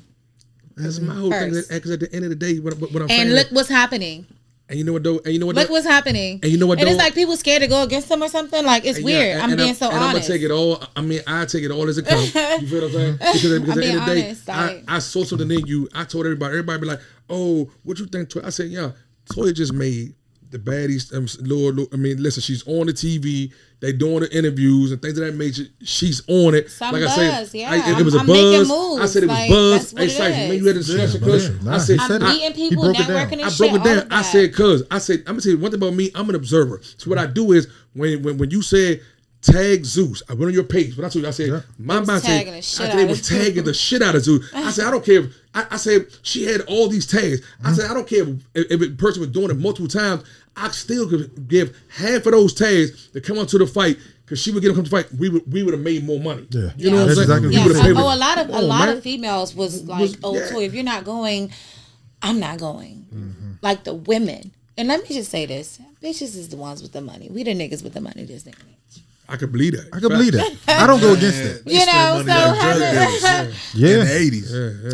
That's 0.77 1.01
my 1.01 1.15
whole 1.15 1.31
thing. 1.31 1.51
Because 1.69 1.91
at 1.91 2.01
the 2.01 2.15
end 2.15 2.25
of 2.25 2.31
the 2.31 2.37
day, 2.37 2.59
what, 2.59 2.79
what, 2.79 2.93
what 2.93 3.03
I'm 3.03 3.09
saying, 3.09 3.21
And 3.21 3.35
look 3.35 3.49
what's 3.51 3.69
happening. 3.69 4.27
And 4.73 4.79
you 4.79 4.85
know 4.85 4.95
what 4.95 5.03
though, 5.05 5.19
and 5.25 5.33
you 5.35 5.39
know 5.39 5.47
what, 5.47 5.55
Look 5.55 5.69
though? 5.69 5.75
what's 5.75 5.87
happening. 5.87 6.41
And 6.43 6.51
you 6.51 6.59
know 6.59 6.67
what, 6.67 6.81
And 6.81 6.89
it's 6.89 6.99
like 6.99 7.15
people 7.15 7.37
scared 7.37 7.63
to 7.63 7.69
go 7.69 7.83
against 7.83 8.09
them 8.09 8.23
or 8.23 8.29
something. 8.29 8.65
Like 8.65 8.85
it's 8.85 8.99
Yeah, 8.99 9.05
weird. 9.05 9.33
and- 9.35 9.43
I'm 9.43 9.51
and 9.51 9.59
being 9.59 9.75
so 9.75 9.87
honest. 9.87 9.95
and 9.97 10.05
honest. 10.05 10.17
I'm 10.17 10.23
gonna 10.29 10.39
take 10.39 10.43
it 10.43 10.51
all. 10.51 10.83
I 10.97 11.01
mean, 11.03 11.21
I 11.27 11.45
take 11.45 11.63
it 11.65 11.71
all 11.71 11.89
as 11.89 11.99
it 11.99 12.07
comes. 12.07 12.35
You 12.35 12.67
feel 12.67 12.81
what 12.81 12.87
I'm 12.87 12.93
saying? 12.93 13.13
Because, 13.13 13.43
because 13.43 13.53
I'm 13.53 13.71
at 13.71 13.77
the 13.77 13.85
end 13.87 13.99
of 13.99 14.07
the 14.07 14.15
day, 14.15 14.25
honest, 14.25 14.49
I, 14.51 14.83
I 14.89 14.99
saw 14.99 15.25
something 15.25 15.51
in 15.51 15.67
you. 15.67 15.89
I 15.95 16.05
told 16.05 16.25
everybody. 16.27 16.51
Everybody 16.53 16.81
be 16.81 16.87
like, 16.87 17.01
"Oh, 17.31 17.71
what 17.85 17.99
you 17.99 18.07
think?" 18.07 18.31
Toya? 18.31 18.47
I 18.47 18.51
said, 18.51 18.69
"Yeah, 18.71 18.91
Toya 19.33 19.55
just 19.55 19.73
made 19.73 20.15
the 20.53 20.59
baddies. 20.59 21.13
Um, 21.15 21.27
Lord, 21.47 21.77
Lord, 21.77 21.89
I 21.93 21.97
mean, 21.97 22.23
listen, 22.23 22.43
she's 22.43 22.67
on 22.69 22.87
the 22.87 22.93
TV. 22.93 23.53
They 23.81 23.93
doing 23.93 24.21
the 24.21 24.37
interviews 24.37 24.93
and 24.93 25.03
things 25.03 25.19
of 25.19 25.25
that 25.27 25.35
nature. 25.37 25.65
She's 25.83 26.23
on 26.29 26.55
it. 26.55 26.71
Some 26.71 26.93
like 26.93 27.03
I 27.03 27.07
buzz, 27.07 27.51
said, 27.51 27.59
yeah. 27.59 27.71
I, 27.73 27.77
it, 27.79 27.83
I'm- 27.97 28.05
was 28.05 28.15
a 28.15 28.19
I'm 28.21 28.27
making 28.27 28.61
buzz. 28.61 28.69
moves, 28.69 29.03
I 29.03 29.07
said 29.07 29.23
it 29.25 29.27
was 29.27 29.37
like, 29.39 29.51
buzz. 29.51 29.81
that's 29.81 29.93
what 29.93 30.01
Hey, 30.01 30.07
it 30.07 30.11
Syph, 30.11 30.29
is. 30.29 30.49
man, 30.49 30.57
you 30.59 30.67
had 30.67 30.77
a 30.77 30.79
discussion, 30.79 31.21
Yeah, 31.21 31.29
cuz 31.33 31.65
nah, 31.65 31.75
I 31.75 31.79
said, 31.79 32.01
said 32.01 32.23
I'm 32.23 32.31
it. 32.31 32.35
meeting 32.35 32.53
He 32.55 32.69
people, 32.71 32.85
broke 32.85 33.01
it 33.01 33.09
down. 33.09 33.27
networking 33.29 33.33
and 33.33 33.43
I 33.43 33.57
broke 33.57 33.73
it 33.73 33.83
down. 33.85 34.07
I 34.13 34.23
said, 34.23 34.55
"Cuz 34.55 34.83
I 34.91 34.99
said, 34.99 35.19
I'm 35.21 35.25
gonna 35.35 35.41
tell 35.41 35.53
you 35.53 35.59
one 35.59 35.71
thing 35.73 35.79
about 35.81 35.95
me. 35.95 36.11
I'm 36.15 36.29
an 36.29 36.37
observer. 36.37 36.81
So 36.97 37.11
what 37.11 37.19
I 37.19 37.27
do 37.27 37.51
is 37.53 37.67
when 37.95 38.23
when, 38.23 38.39
when 38.39 38.51
you 38.53 38.63
said 38.63 39.01
tag 39.41 39.85
Zeus, 39.85 40.23
I 40.29 40.35
went 40.35 40.45
on 40.47 40.53
your 40.55 40.63
page. 40.63 40.97
When 40.97 41.05
I 41.05 41.09
told 41.09 41.25
you, 41.25 41.29
I 41.29 41.33
said 41.33 41.49
Yeah. 41.49 41.61
my 41.77 41.99
was 41.99 42.07
mind 42.07 42.23
said 42.23 42.47
I 42.47 42.55
shit 42.61 42.65
said 42.65 42.97
they 42.97 43.03
of 43.03 43.09
was 43.11 43.29
tagging 43.29 43.65
the 43.65 43.75
shit 43.75 44.01
out 44.01 44.15
of 44.15 44.23
Zeus. 44.23 44.49
I 44.55 44.71
said 44.71 44.87
I 44.87 44.91
don't 44.93 45.05
care. 45.05 45.21
If, 45.25 45.35
I, 45.55 45.67
I 45.73 45.77
said 45.79 46.07
she 46.23 46.45
had 46.45 46.61
all 46.63 46.89
these 46.89 47.07
tags. 47.07 47.41
I 47.65 47.73
said 47.73 47.91
I 47.91 47.95
don't 47.95 48.07
care 48.07 48.23
if, 48.55 48.71
if 48.71 48.81
a 48.81 48.91
person 48.95 49.21
was 49.21 49.31
doing 49.31 49.51
it 49.51 49.59
multiple 49.59 49.89
times. 49.89 50.23
I 50.57 50.69
still 50.71 51.09
could 51.09 51.49
give 51.49 51.77
half 51.89 52.27
of 52.27 52.33
those 52.33 52.53
tags 52.55 53.09
to 53.11 53.21
come 53.21 53.39
onto 53.39 53.59
the 53.59 53.67
fight. 53.67 53.99
Cause 54.27 54.39
she 54.41 54.51
would 54.51 54.63
get 54.63 54.69
them 54.69 54.77
come 54.77 54.85
to 54.85 54.91
fight, 54.91 55.13
we 55.19 55.29
would 55.29 55.53
we 55.53 55.63
would 55.63 55.75
have 55.75 55.83
made 55.83 56.05
more 56.05 56.19
money. 56.21 56.47
Yeah. 56.51 56.71
you 56.79 56.91
know 56.91 57.05
what 57.05 57.09
I'm 57.11 57.15
saying. 57.17 57.23
exactly 57.23 57.49
we 57.49 57.55
Yeah, 57.57 57.65
so- 57.69 57.95
oh, 57.97 58.15
a 58.15 58.17
lot 58.17 58.39
of 58.39 58.49
a 58.49 58.53
Come 58.53 58.65
lot 58.65 58.87
man. 58.87 58.97
of 58.97 59.03
females 59.03 59.55
was 59.55 59.83
like, 59.85 60.01
Was- 60.01 60.17
"Oh, 60.23 60.35
yeah. 60.35 60.49
Toy, 60.49 60.65
if 60.65 60.73
you're 60.75 60.85
not 60.85 61.05
going, 61.05 61.53
I'm 62.23 62.39
not 62.41 62.59
going." 62.59 63.07
Mm-hmm. 63.15 63.53
Like 63.63 63.85
the 63.85 63.93
women, 63.95 64.53
and 64.79 64.89
let 64.89 65.03
me 65.03 65.09
just 65.15 65.31
say 65.31 65.45
this: 65.45 65.79
bitches 66.03 66.35
is 66.37 66.49
the 66.49 66.57
ones 66.57 66.81
with 66.83 66.93
the 66.93 67.01
money. 67.03 67.29
We 67.31 67.43
the 67.43 67.51
niggas 67.55 67.83
with 67.83 67.93
the 67.95 68.01
money. 68.01 68.25
This 68.25 68.45
nigga. 68.45 68.55
I 69.29 69.37
could 69.37 69.53
believe 69.53 69.73
that. 69.73 69.89
I 69.93 70.01
can 70.01 70.09
believe 70.09 70.33
that. 70.33 70.57
I 70.69 70.87
don't 70.87 71.01
go 71.01 71.13
against 71.15 71.39
it. 71.39 71.63
You 71.67 71.85
know, 71.87 72.23
so 72.25 72.33
having, 72.33 73.47
In 73.75 73.81
Yeah. 73.81 74.05
the 74.05 74.17
eighties. 74.19 74.53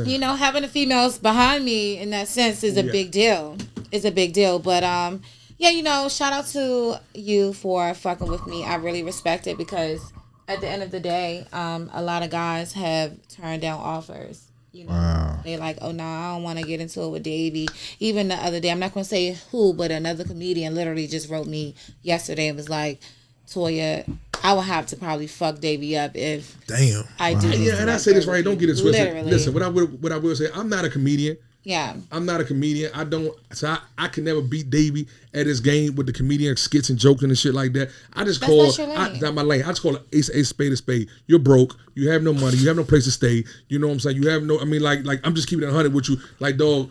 you 0.08 0.18
know, 0.18 0.34
having 0.34 0.62
the 0.62 0.68
females 0.68 1.18
behind 1.18 1.64
me 1.64 1.98
in 1.98 2.10
that 2.10 2.28
sense 2.28 2.64
is 2.64 2.76
a 2.76 2.82
Yeah. 2.84 2.92
big 2.92 3.10
deal. 3.10 3.56
It's 3.92 4.04
a 4.04 4.10
big 4.10 4.32
deal. 4.32 4.58
But 4.58 4.84
um, 4.84 5.22
yeah, 5.58 5.70
you 5.70 5.82
know, 5.82 6.08
shout 6.08 6.32
out 6.32 6.46
to 6.48 7.00
you 7.14 7.52
for 7.52 7.92
fucking 7.94 8.28
with 8.28 8.46
me. 8.46 8.64
I 8.64 8.76
really 8.76 9.02
respect 9.02 9.46
it 9.46 9.58
because 9.58 10.12
at 10.46 10.60
the 10.60 10.68
end 10.68 10.82
of 10.82 10.90
the 10.90 11.00
day, 11.00 11.46
um, 11.52 11.90
a 11.92 12.00
lot 12.02 12.22
of 12.22 12.30
guys 12.30 12.72
have 12.72 13.16
turned 13.28 13.62
down 13.62 13.80
offers. 13.80 14.44
You 14.72 14.84
know, 14.84 14.92
Wow. 14.92 15.40
they 15.44 15.56
like, 15.56 15.78
oh 15.80 15.90
no, 15.92 16.04
I 16.04 16.34
don't 16.34 16.42
want 16.42 16.58
to 16.58 16.64
get 16.64 16.80
into 16.80 17.02
it 17.02 17.08
with 17.08 17.22
Davey. 17.22 17.66
Even 18.00 18.28
the 18.28 18.34
other 18.36 18.60
day, 18.60 18.70
I'm 18.70 18.78
not 18.78 18.94
gonna 18.94 19.04
say 19.04 19.36
who, 19.50 19.72
but 19.72 19.90
another 19.90 20.24
comedian 20.24 20.74
literally 20.74 21.06
just 21.06 21.28
wrote 21.30 21.46
me 21.46 21.74
yesterday 22.02 22.48
and 22.48 22.56
was 22.56 22.68
like, 22.68 23.00
Toya, 23.48 24.04
I 24.44 24.52
will 24.52 24.60
have 24.60 24.86
to 24.88 24.96
probably 24.96 25.26
fuck 25.26 25.58
Davey 25.60 25.96
up 25.96 26.12
if 26.14 26.56
Damn. 26.66 27.04
I 27.18 27.34
do. 27.34 27.48
this 27.48 27.58
Yeah, 27.60 27.80
and 27.80 27.90
I 27.90 27.96
say 27.96 28.12
this 28.12 28.26
right. 28.26 28.44
Don't 28.44 28.58
get 28.58 28.68
it 28.68 28.78
twisted. 28.78 29.04
Literally. 29.06 29.30
Listen, 29.30 29.54
what 29.54 29.62
I 29.62 29.68
will 29.68 29.86
what 29.86 30.12
I 30.12 30.18
will 30.18 30.36
say, 30.36 30.48
I'm 30.54 30.68
not 30.68 30.84
a 30.84 30.90
comedian. 30.90 31.38
Yeah. 31.68 31.96
I'm 32.10 32.24
not 32.24 32.40
a 32.40 32.44
comedian. 32.44 32.90
I 32.94 33.04
don't. 33.04 33.30
So 33.52 33.68
I, 33.68 33.78
I 33.98 34.08
can 34.08 34.24
never 34.24 34.40
beat 34.40 34.70
Davey 34.70 35.06
at 35.34 35.46
his 35.46 35.60
game 35.60 35.96
with 35.96 36.06
the 36.06 36.14
comedian 36.14 36.56
skits 36.56 36.88
and 36.88 36.98
jokes 36.98 37.22
and 37.22 37.36
shit 37.36 37.52
like 37.52 37.74
that. 37.74 37.90
I 38.14 38.24
just 38.24 38.40
That's 38.40 38.50
call 38.50 38.66
not 38.68 38.78
your 38.78 38.90
I, 38.96 39.08
lane. 39.10 39.20
not 39.20 39.34
my 39.34 39.42
lane. 39.42 39.62
I 39.62 39.66
just 39.68 39.82
call 39.82 39.96
it 39.96 40.02
ace 40.14 40.30
a 40.30 40.42
spade 40.44 40.72
a 40.72 40.76
spade. 40.76 41.08
You're 41.26 41.38
broke. 41.40 41.76
You 41.94 42.08
have 42.08 42.22
no 42.22 42.32
money. 42.32 42.56
You 42.56 42.68
have 42.68 42.76
no 42.78 42.84
place 42.84 43.04
to 43.04 43.10
stay. 43.10 43.44
You 43.68 43.78
know 43.78 43.88
what 43.88 43.92
I'm 43.92 44.00
saying? 44.00 44.16
You 44.16 44.30
have 44.30 44.44
no. 44.44 44.58
I 44.58 44.64
mean, 44.64 44.80
like 44.80 45.04
like 45.04 45.20
I'm 45.24 45.34
just 45.34 45.46
keeping 45.46 45.68
it 45.68 45.70
hundred 45.72 45.92
with 45.92 46.08
you. 46.08 46.16
Like 46.40 46.56
dog, 46.56 46.90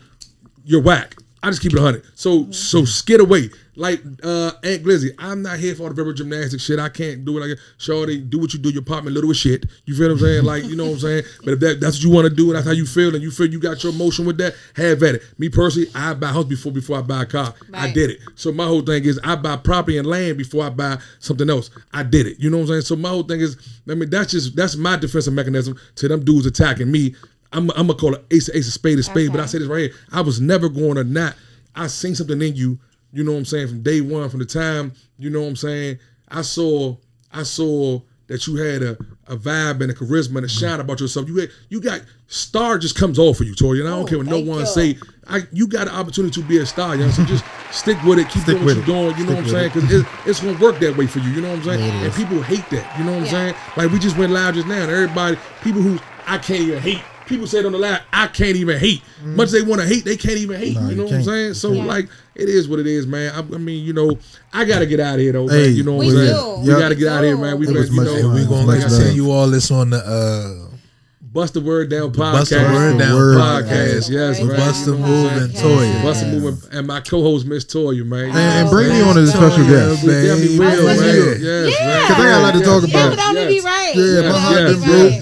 you're 0.64 0.84
whack. 0.84 1.16
I 1.42 1.50
just 1.50 1.64
keep 1.64 1.74
it 1.74 1.80
hundred. 1.80 2.04
So 2.14 2.42
Mm-hmm. 2.42 2.52
so 2.52 2.86
skid 2.86 3.20
away. 3.20 3.50
Like 3.78 4.02
uh 4.24 4.52
Ant 4.64 4.84
Glizzy, 4.84 5.12
I'm 5.20 5.44
not 5.44 5.60
here 5.60 5.76
for 5.76 5.84
all 5.84 5.90
the 5.90 5.96
verbal 5.96 6.14
gymnastics 6.14 6.64
shit. 6.64 6.80
I 6.80 6.90
can't 6.90 7.24
do 7.24 7.38
it 7.38 7.48
like 7.48 7.60
Shorty, 7.78 8.20
do 8.20 8.40
what 8.40 8.52
you 8.52 8.60
do, 8.60 8.70
your 8.70 8.82
apartment 8.82 9.14
little 9.14 9.30
as 9.30 9.38
shit. 9.38 9.68
You 9.86 9.96
feel 9.96 10.08
what 10.08 10.14
I'm 10.14 10.20
saying? 10.20 10.44
Like, 10.44 10.64
you 10.64 10.76
know 10.76 10.86
what 10.86 10.94
I'm 10.94 11.00
saying? 11.00 11.24
But 11.46 11.54
if 11.54 11.60
that, 11.60 11.80
that's 11.80 11.98
what 11.98 12.04
you 12.04 12.10
want 12.10 12.28
to 12.28 12.34
do 12.34 12.48
and 12.48 12.56
that's 12.56 12.66
how 12.66 12.74
you 12.74 12.88
feel 12.88 13.14
and 13.14 13.24
you 13.24 13.30
feel 13.30 13.46
you 13.46 13.60
got 13.60 13.84
your 13.84 13.94
emotion 13.94 14.26
with 14.26 14.40
that, 14.40 14.56
have 14.76 15.04
at 15.04 15.16
it. 15.16 15.24
Me 15.38 15.48
personally, 15.48 15.90
I 15.94 16.16
buy 16.16 16.32
a 16.32 16.34
house 16.34 16.46
before 16.46 16.72
before 16.72 16.98
I 16.98 17.02
buy 17.02 17.22
a 17.22 17.26
car. 17.28 17.54
I 17.72 17.92
did 17.92 18.10
it. 18.10 18.20
So 18.34 18.52
my 18.52 18.66
whole 18.66 18.82
thing 18.82 19.06
is 19.06 19.20
I 19.24 19.36
buy 19.36 19.58
property 19.58 20.00
and 20.00 20.08
land 20.08 20.40
before 20.40 20.66
I 20.66 20.70
buy 20.70 20.98
something 21.20 21.48
else. 21.48 21.70
I 21.94 22.02
did 22.02 22.26
it. 22.26 22.40
You 22.40 22.50
know 22.50 22.58
what 22.58 22.64
I'm 22.64 22.70
saying? 22.70 22.82
So 22.82 22.96
my 22.96 23.10
whole 23.10 23.24
thing 23.24 23.42
is, 23.42 23.58
I 23.88 23.94
mean, 23.94 24.10
that's 24.10 24.32
just 24.32 24.56
that's 24.56 24.76
my 24.76 24.98
defensive 24.98 25.34
mechanism 25.34 25.80
to 25.98 26.08
them 26.08 26.26
dudes 26.26 26.48
attacking 26.48 26.92
me. 26.92 27.14
I'm, 27.54 27.70
I'm 27.72 27.88
gonna 27.88 27.96
call 27.96 28.16
it 28.16 28.26
ace, 28.32 28.50
ace, 28.50 28.68
a 28.68 28.72
spade, 28.72 29.00
a 29.00 29.04
spade. 29.04 29.32
But 29.32 29.40
I 29.40 29.46
say 29.46 29.60
this 29.60 29.68
right 29.68 29.92
here. 29.92 29.94
I 30.12 30.22
was 30.22 30.42
never 30.42 30.68
going 30.68 30.96
to 30.96 31.04
not. 31.04 31.36
I 31.76 31.88
seen 31.88 32.16
something 32.16 32.42
in 32.42 32.56
you. 32.56 32.80
You 33.14 33.24
know 33.24 33.32
what 33.32 33.38
I'm 33.39 33.45
saying? 33.45 33.68
From 33.70 33.82
day 33.82 34.01
one, 34.01 34.30
from 34.30 34.39
the 34.39 34.45
time, 34.45 34.91
you 35.18 35.30
know 35.30 35.41
what 35.41 35.47
I'm 35.47 35.55
saying. 35.55 35.99
I 36.30 36.41
saw, 36.41 36.95
I 37.32 37.43
saw 37.43 38.01
that 38.28 38.45
you 38.45 38.58
had 38.58 38.84
a, 38.84 38.97
a 39.28 39.38
vibe 39.38 39.82
and 39.82 39.89
a 39.89 39.93
charisma 39.93 40.38
and 40.38 40.45
a 40.45 40.49
shine 40.49 40.80
about 40.82 40.99
yourself. 40.99 41.28
You 41.30 41.38
had, 41.38 41.49
you 41.70 41.80
got 41.80 42.01
star 42.28 42.78
just 42.78 42.95
comes 42.97 43.18
off 43.18 43.38
for 43.38 43.45
you, 43.45 43.55
Tori. 43.55 43.80
And 43.80 43.88
I 43.88 43.91
don't 43.91 44.03
Oh, 44.03 44.05
care 44.05 44.18
what 44.18 44.28
no 44.28 44.39
one 44.39 44.60
you. 44.60 44.66
say. 44.66 44.97
I 45.30 45.41
you 45.51 45.68
got 45.68 45.88
an 45.88 45.95
opportunity 45.95 46.41
to 46.41 46.47
be 46.47 46.58
a 46.58 46.66
star, 46.66 46.95
you 46.95 47.05
know. 47.05 47.12
So 47.12 47.24
just 47.26 47.43
stick 47.72 48.01
with 48.03 48.20
it, 48.20 48.30
keep 48.30 48.43
Stick 48.43 48.55
doing 48.55 48.66
what 48.66 48.76
you're 48.76 48.86
doing. 48.86 49.18
You 49.18 49.26
know 49.26 49.36
Stick 49.36 49.36
what 49.36 49.38
I'm 49.39 49.47
saying? 49.47 49.72
Because 49.74 49.91
it, 49.93 50.08
it's 50.26 50.39
gonna 50.41 50.60
work 50.60 50.80
that 50.80 50.95
way 50.97 51.08
for 51.08 51.20
you. 51.20 51.32
You 51.32 51.41
know 51.41 51.49
what 51.49 51.60
I'm 51.60 51.64
saying? 51.64 51.80
Yeah, 51.80 52.05
and 52.05 52.14
people 52.14 52.41
hate 52.41 52.70
that. 52.72 52.97
You 52.97 53.05
know 53.05 53.12
what 53.14 53.22
I'm 53.24 53.28
saying? 53.28 53.55
Like 53.78 53.91
we 53.91 53.99
just 53.99 54.18
went 54.18 54.32
live 54.34 54.55
just 54.55 54.68
now, 54.68 54.82
and 54.84 54.91
everybody, 54.91 55.38
people 55.62 55.82
who 55.82 55.97
I 56.26 56.38
can't 56.38 56.62
even 56.62 56.82
hate. 56.82 57.01
People 57.26 57.45
said 57.45 57.66
on 57.66 57.74
the 57.74 57.78
live, 57.78 58.01
I 58.14 58.28
can't 58.28 58.55
even 58.55 58.80
hate. 58.80 59.01
Much 59.22 59.47
as 59.47 59.51
they 59.51 59.62
want 59.62 59.82
to 59.82 59.88
hate, 59.88 60.05
they 60.05 60.16
can't 60.16 60.38
even 60.38 60.58
hate. 60.58 60.76
Nah, 60.76 60.88
you 60.89 60.95
know 60.95 61.03
you 61.03 61.10
what 61.10 61.14
I'm 61.16 61.24
saying? 61.24 61.53
So 61.55 61.74
Yeah. 61.74 61.84
like, 61.84 62.08
it 62.38 62.50
is 62.50 62.68
what 62.70 62.80
it 62.80 62.88
is, 62.88 63.08
man. 63.08 63.34
I, 63.34 63.40
I 63.40 63.58
mean, 63.58 63.84
you 63.86 63.94
know, 63.94 64.18
I 64.54 64.64
gotta 64.66 64.86
get 64.86 65.00
out 65.00 65.16
of 65.16 65.20
here 65.22 65.34
though. 65.34 65.48
Hey, 65.48 65.64
man. 65.68 65.76
You 65.76 65.84
know 65.84 65.94
what 65.94 66.06
We 66.08 66.12
I'm 66.12 66.28
saying? 66.28 66.62
We 66.62 66.68
gotta 66.68 66.96
get 66.96 67.08
out 67.08 67.20
of 67.20 67.26
here, 67.26 67.38
man. 67.38 67.60
We 67.60 67.66
been, 67.66 67.76
you 67.76 68.04
know, 68.04 68.30
we 68.34 68.46
gonna 68.46 68.66
like 68.66 68.82
tell 68.88 69.12
you 69.12 69.32
all 69.32 69.48
this 69.50 69.72
on 69.72 69.90
the 69.90 69.98
uh 69.98 70.64
Bust 71.22 71.54
the 71.54 71.62
Word 71.62 71.90
Down 71.92 72.12
podcast. 72.14 72.32
Bust 72.32 72.50
the 72.50 72.58
Word 72.64 72.98
Down 72.98 73.14
Word. 73.14 73.38
podcast. 73.38 74.10
Yes, 74.10 74.42
man. 74.42 74.56
Bust 74.58 74.86
the 74.86 74.94
Move 74.94 75.32
and? 75.34 75.52
Toya. 75.54 76.02
Bust 76.02 76.22
the 76.22 76.32
Move 76.40 76.68
and- 76.72 76.88
my 76.88 77.00
co-host 77.02 77.46
Miss 77.46 77.64
Toya, 77.66 78.04
man. 78.06 78.30
And, 78.30 78.38
and 78.38 78.68
Oh, 78.68 78.72
bring 78.72 78.90
me 78.90 79.02
on 79.02 79.18
as 79.20 79.30
a 79.30 79.32
special 79.38 79.64
Yeah, 79.66 79.70
guest. 79.70 80.04
We 80.04 80.10
definitely 80.14 80.60
will, 80.60 80.86
man. 80.86 80.98
Yes, 80.98 81.40
you- 81.42 81.86
man. 81.86 82.12
I 82.12 82.18
got 82.18 82.40
a 82.40 82.44
lot 82.44 82.54
to 82.54 82.62
talk 82.62 82.84
about. 82.84 82.92
Yeah, 82.92 83.10
but 83.10 83.20
only 83.28 83.48
be 83.48 83.54
yes. 83.56 83.66
right. 83.66 83.94
Yeah, 83.96 84.32
my 84.32 84.40
heart 84.40 84.66
been 84.66 84.82
broke. 84.82 85.14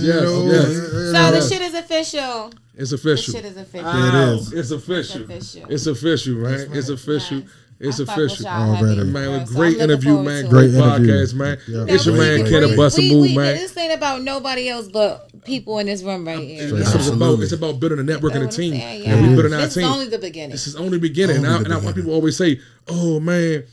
So 1.15 1.31
the 1.31 1.41
shit 1.49 1.61
is 1.61 1.73
official. 1.73 2.51
It's 2.77 2.89
The 2.89 2.95
official. 2.97 3.33
shit 3.33 3.45
is 3.45 3.57
official. 3.57 3.89
It 3.89 4.13
is. 4.35 4.53
It's 4.53 4.71
official. 4.71 5.31
It's 5.31 5.55
official. 5.55 5.71
It's 5.71 5.87
official, 5.87 6.33
man. 6.35 6.67
It's 6.73 6.89
official. 6.89 7.43
It's 7.77 7.99
I 7.99 8.05
fuck 8.05 8.15
with 8.17 8.25
official. 8.31 8.45
y'all 8.45 8.75
Already. 8.75 8.95
heavy, 8.99 9.09
Man, 9.11 9.27
a 9.41 9.47
so 9.47 9.53
great 9.53 9.71
looking 9.73 9.83
interview, 9.83 10.21
man. 10.23 10.49
Great 10.49 10.71
Great 10.71 10.81
interview. 10.83 11.07
podcast, 11.13 11.33
man. 11.33 11.57
Yeah. 11.67 11.85
It's 11.89 12.05
your 12.05 12.15
man, 12.15 12.43
we- 12.43 12.49
Ken 12.49 12.75
Bust 12.77 12.99
a 12.99 13.01
Move, 13.01 13.21
we- 13.21 13.35
man. 13.35 13.55
This 13.57 13.77
ain't 13.77 13.93
about 13.93 14.21
nobody 14.23 14.69
else 14.69 14.87
but 14.87 15.29
people 15.43 15.79
in 15.79 15.87
this 15.87 16.01
room 16.01 16.25
right 16.25 16.39
here. 16.39 16.63
It's, 16.63 16.71
You 16.71 16.77
it's 16.77 17.07
know 17.09 17.13
about 17.33 17.39
it's 17.43 17.51
about 17.51 17.79
building 17.81 17.99
a 17.99 18.03
network 18.03 18.33
and 18.33 18.43
a 18.43 18.45
I'm 18.45 18.51
team, 18.51 18.73
saying? 18.73 19.05
and 19.05 19.21
we 19.23 19.27
Yeah. 19.29 19.35
building 19.35 19.53
our 19.53 19.61
This 19.61 19.75
is 19.75 19.83
only 19.83 20.07
the 20.07 20.17
beginning. 20.19 20.51
This 20.51 20.67
is 20.67 20.75
only 20.77 20.91
the 20.91 20.99
beginning. 20.99 21.35
Only 21.37 21.47
and 21.49 21.53
I, 21.53 21.57
the 21.59 21.65
and 21.65 21.73
I, 21.73 21.77
beginning. 21.79 21.95
people 21.95 22.13
always 22.13 22.37
say, 22.37 22.59
"Oh 22.87 23.19
man, 23.19 23.63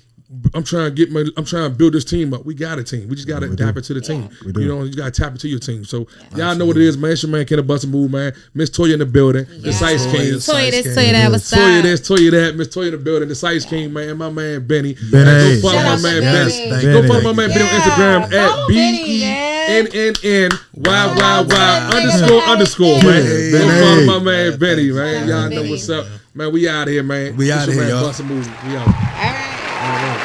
I'm 0.55 0.65
trying 0.65 0.87
to 0.87 0.91
get 0.91 1.11
my, 1.11 1.25
I'm 1.37 1.45
trying 1.45 1.71
to 1.71 1.77
build 1.77 1.93
this 1.95 2.05
team 2.05 2.33
up." 2.35 2.45
We 2.47 2.55
got 2.55 2.79
a 2.79 2.85
team. 2.85 3.09
We 3.09 3.17
just 3.17 3.29
got 3.29 3.41
to 3.41 3.49
we 3.49 3.57
tap 3.57 3.75
do. 3.75 3.79
into 3.79 3.95
the 3.95 4.01
team. 4.01 4.29
We 4.45 4.53
do. 4.53 4.61
You 4.63 4.69
know, 4.69 4.83
you 4.85 4.95
got 4.95 5.13
to 5.13 5.21
tap 5.23 5.33
into 5.33 5.49
your 5.49 5.59
team. 5.59 5.85
So 5.85 6.07
y'all 6.37 6.55
know 6.55 6.65
what 6.67 6.77
it 6.77 6.83
is, 6.83 6.97
man. 6.97 7.13
It's 7.13 7.23
your 7.23 7.31
man, 7.33 7.45
Ken 7.47 7.65
Bust 7.67 7.85
a 7.85 7.87
Move, 7.87 8.11
man. 8.11 8.33
Miss 8.55 8.71
Toya 8.71 8.95
in 8.95 8.99
the 9.01 9.07
building. 9.07 9.45
The 9.47 9.71
Yeah. 9.71 9.73
Sice 9.73 10.05
King. 10.07 10.13
Toya, 10.15 10.35
Toya 10.35 10.71
this, 10.71 10.85
Size 10.85 10.97
Toya 10.97 11.05
King. 11.05 11.13
that, 11.13 11.19
Yes. 11.19 11.31
what's 11.33 11.51
Toya 11.53 11.83
this, 11.83 12.01
Toya 12.09 12.31
that, 12.31 12.57
Miss 12.57 12.69
Toya 12.69 12.85
in 12.87 12.91
the 12.93 12.99
building, 12.99 13.29
the 13.29 13.35
Sice 13.35 13.65
King, 13.67 13.93
man, 13.93 14.17
my 14.17 14.31
man 14.31 14.67
Benny. 14.67 14.97
Benny. 15.11 15.61
Go 15.61 15.69
follow 15.69 15.83
my 15.83 15.97
man 16.03 16.21
Benny. 16.23 16.71
Benny. 16.71 16.83
Go 16.83 17.07
follow 17.09 17.23
my 17.23 17.33
man 17.33 17.49
Benny 17.51 17.63
on 17.63 17.81
Instagram 17.81 18.33
at 18.33 18.51
follow 18.51 18.69
B 18.69 18.75
Benny, 18.75 19.05
E 19.11 19.21
man. 19.21 19.53
N 19.71 19.87
N 19.95 20.15
N 20.25 20.51
Y 20.75 20.83
Y 20.85 21.23
out 21.23 21.49
to 21.49 21.55
Y 21.55 21.91
Benny. 21.91 22.03
underscore 22.13 22.43
underscore 22.43 23.03
man. 23.03 23.51
Go 23.53 23.59
follow 23.85 24.19
my 24.19 24.25
man 24.25 24.59
Benny, 24.59 24.91
thanks. 24.91 24.97
man. 24.97 25.29
Y'all 25.29 25.51
know 25.63 25.71
what's 25.71 25.89
up, 25.91 26.07
man. 26.35 26.53
We 26.53 26.69
out 26.69 26.89
here, 26.89 27.03
man. 27.03 27.37
We 27.37 27.53
out 27.53 27.69
here, 27.69 27.89
y'all. 27.89 28.03
Bust 28.07 28.25
move. 28.25 28.47
We 28.67 28.77
out. 28.77 29.42
All 29.83 29.89
right. 29.89 30.21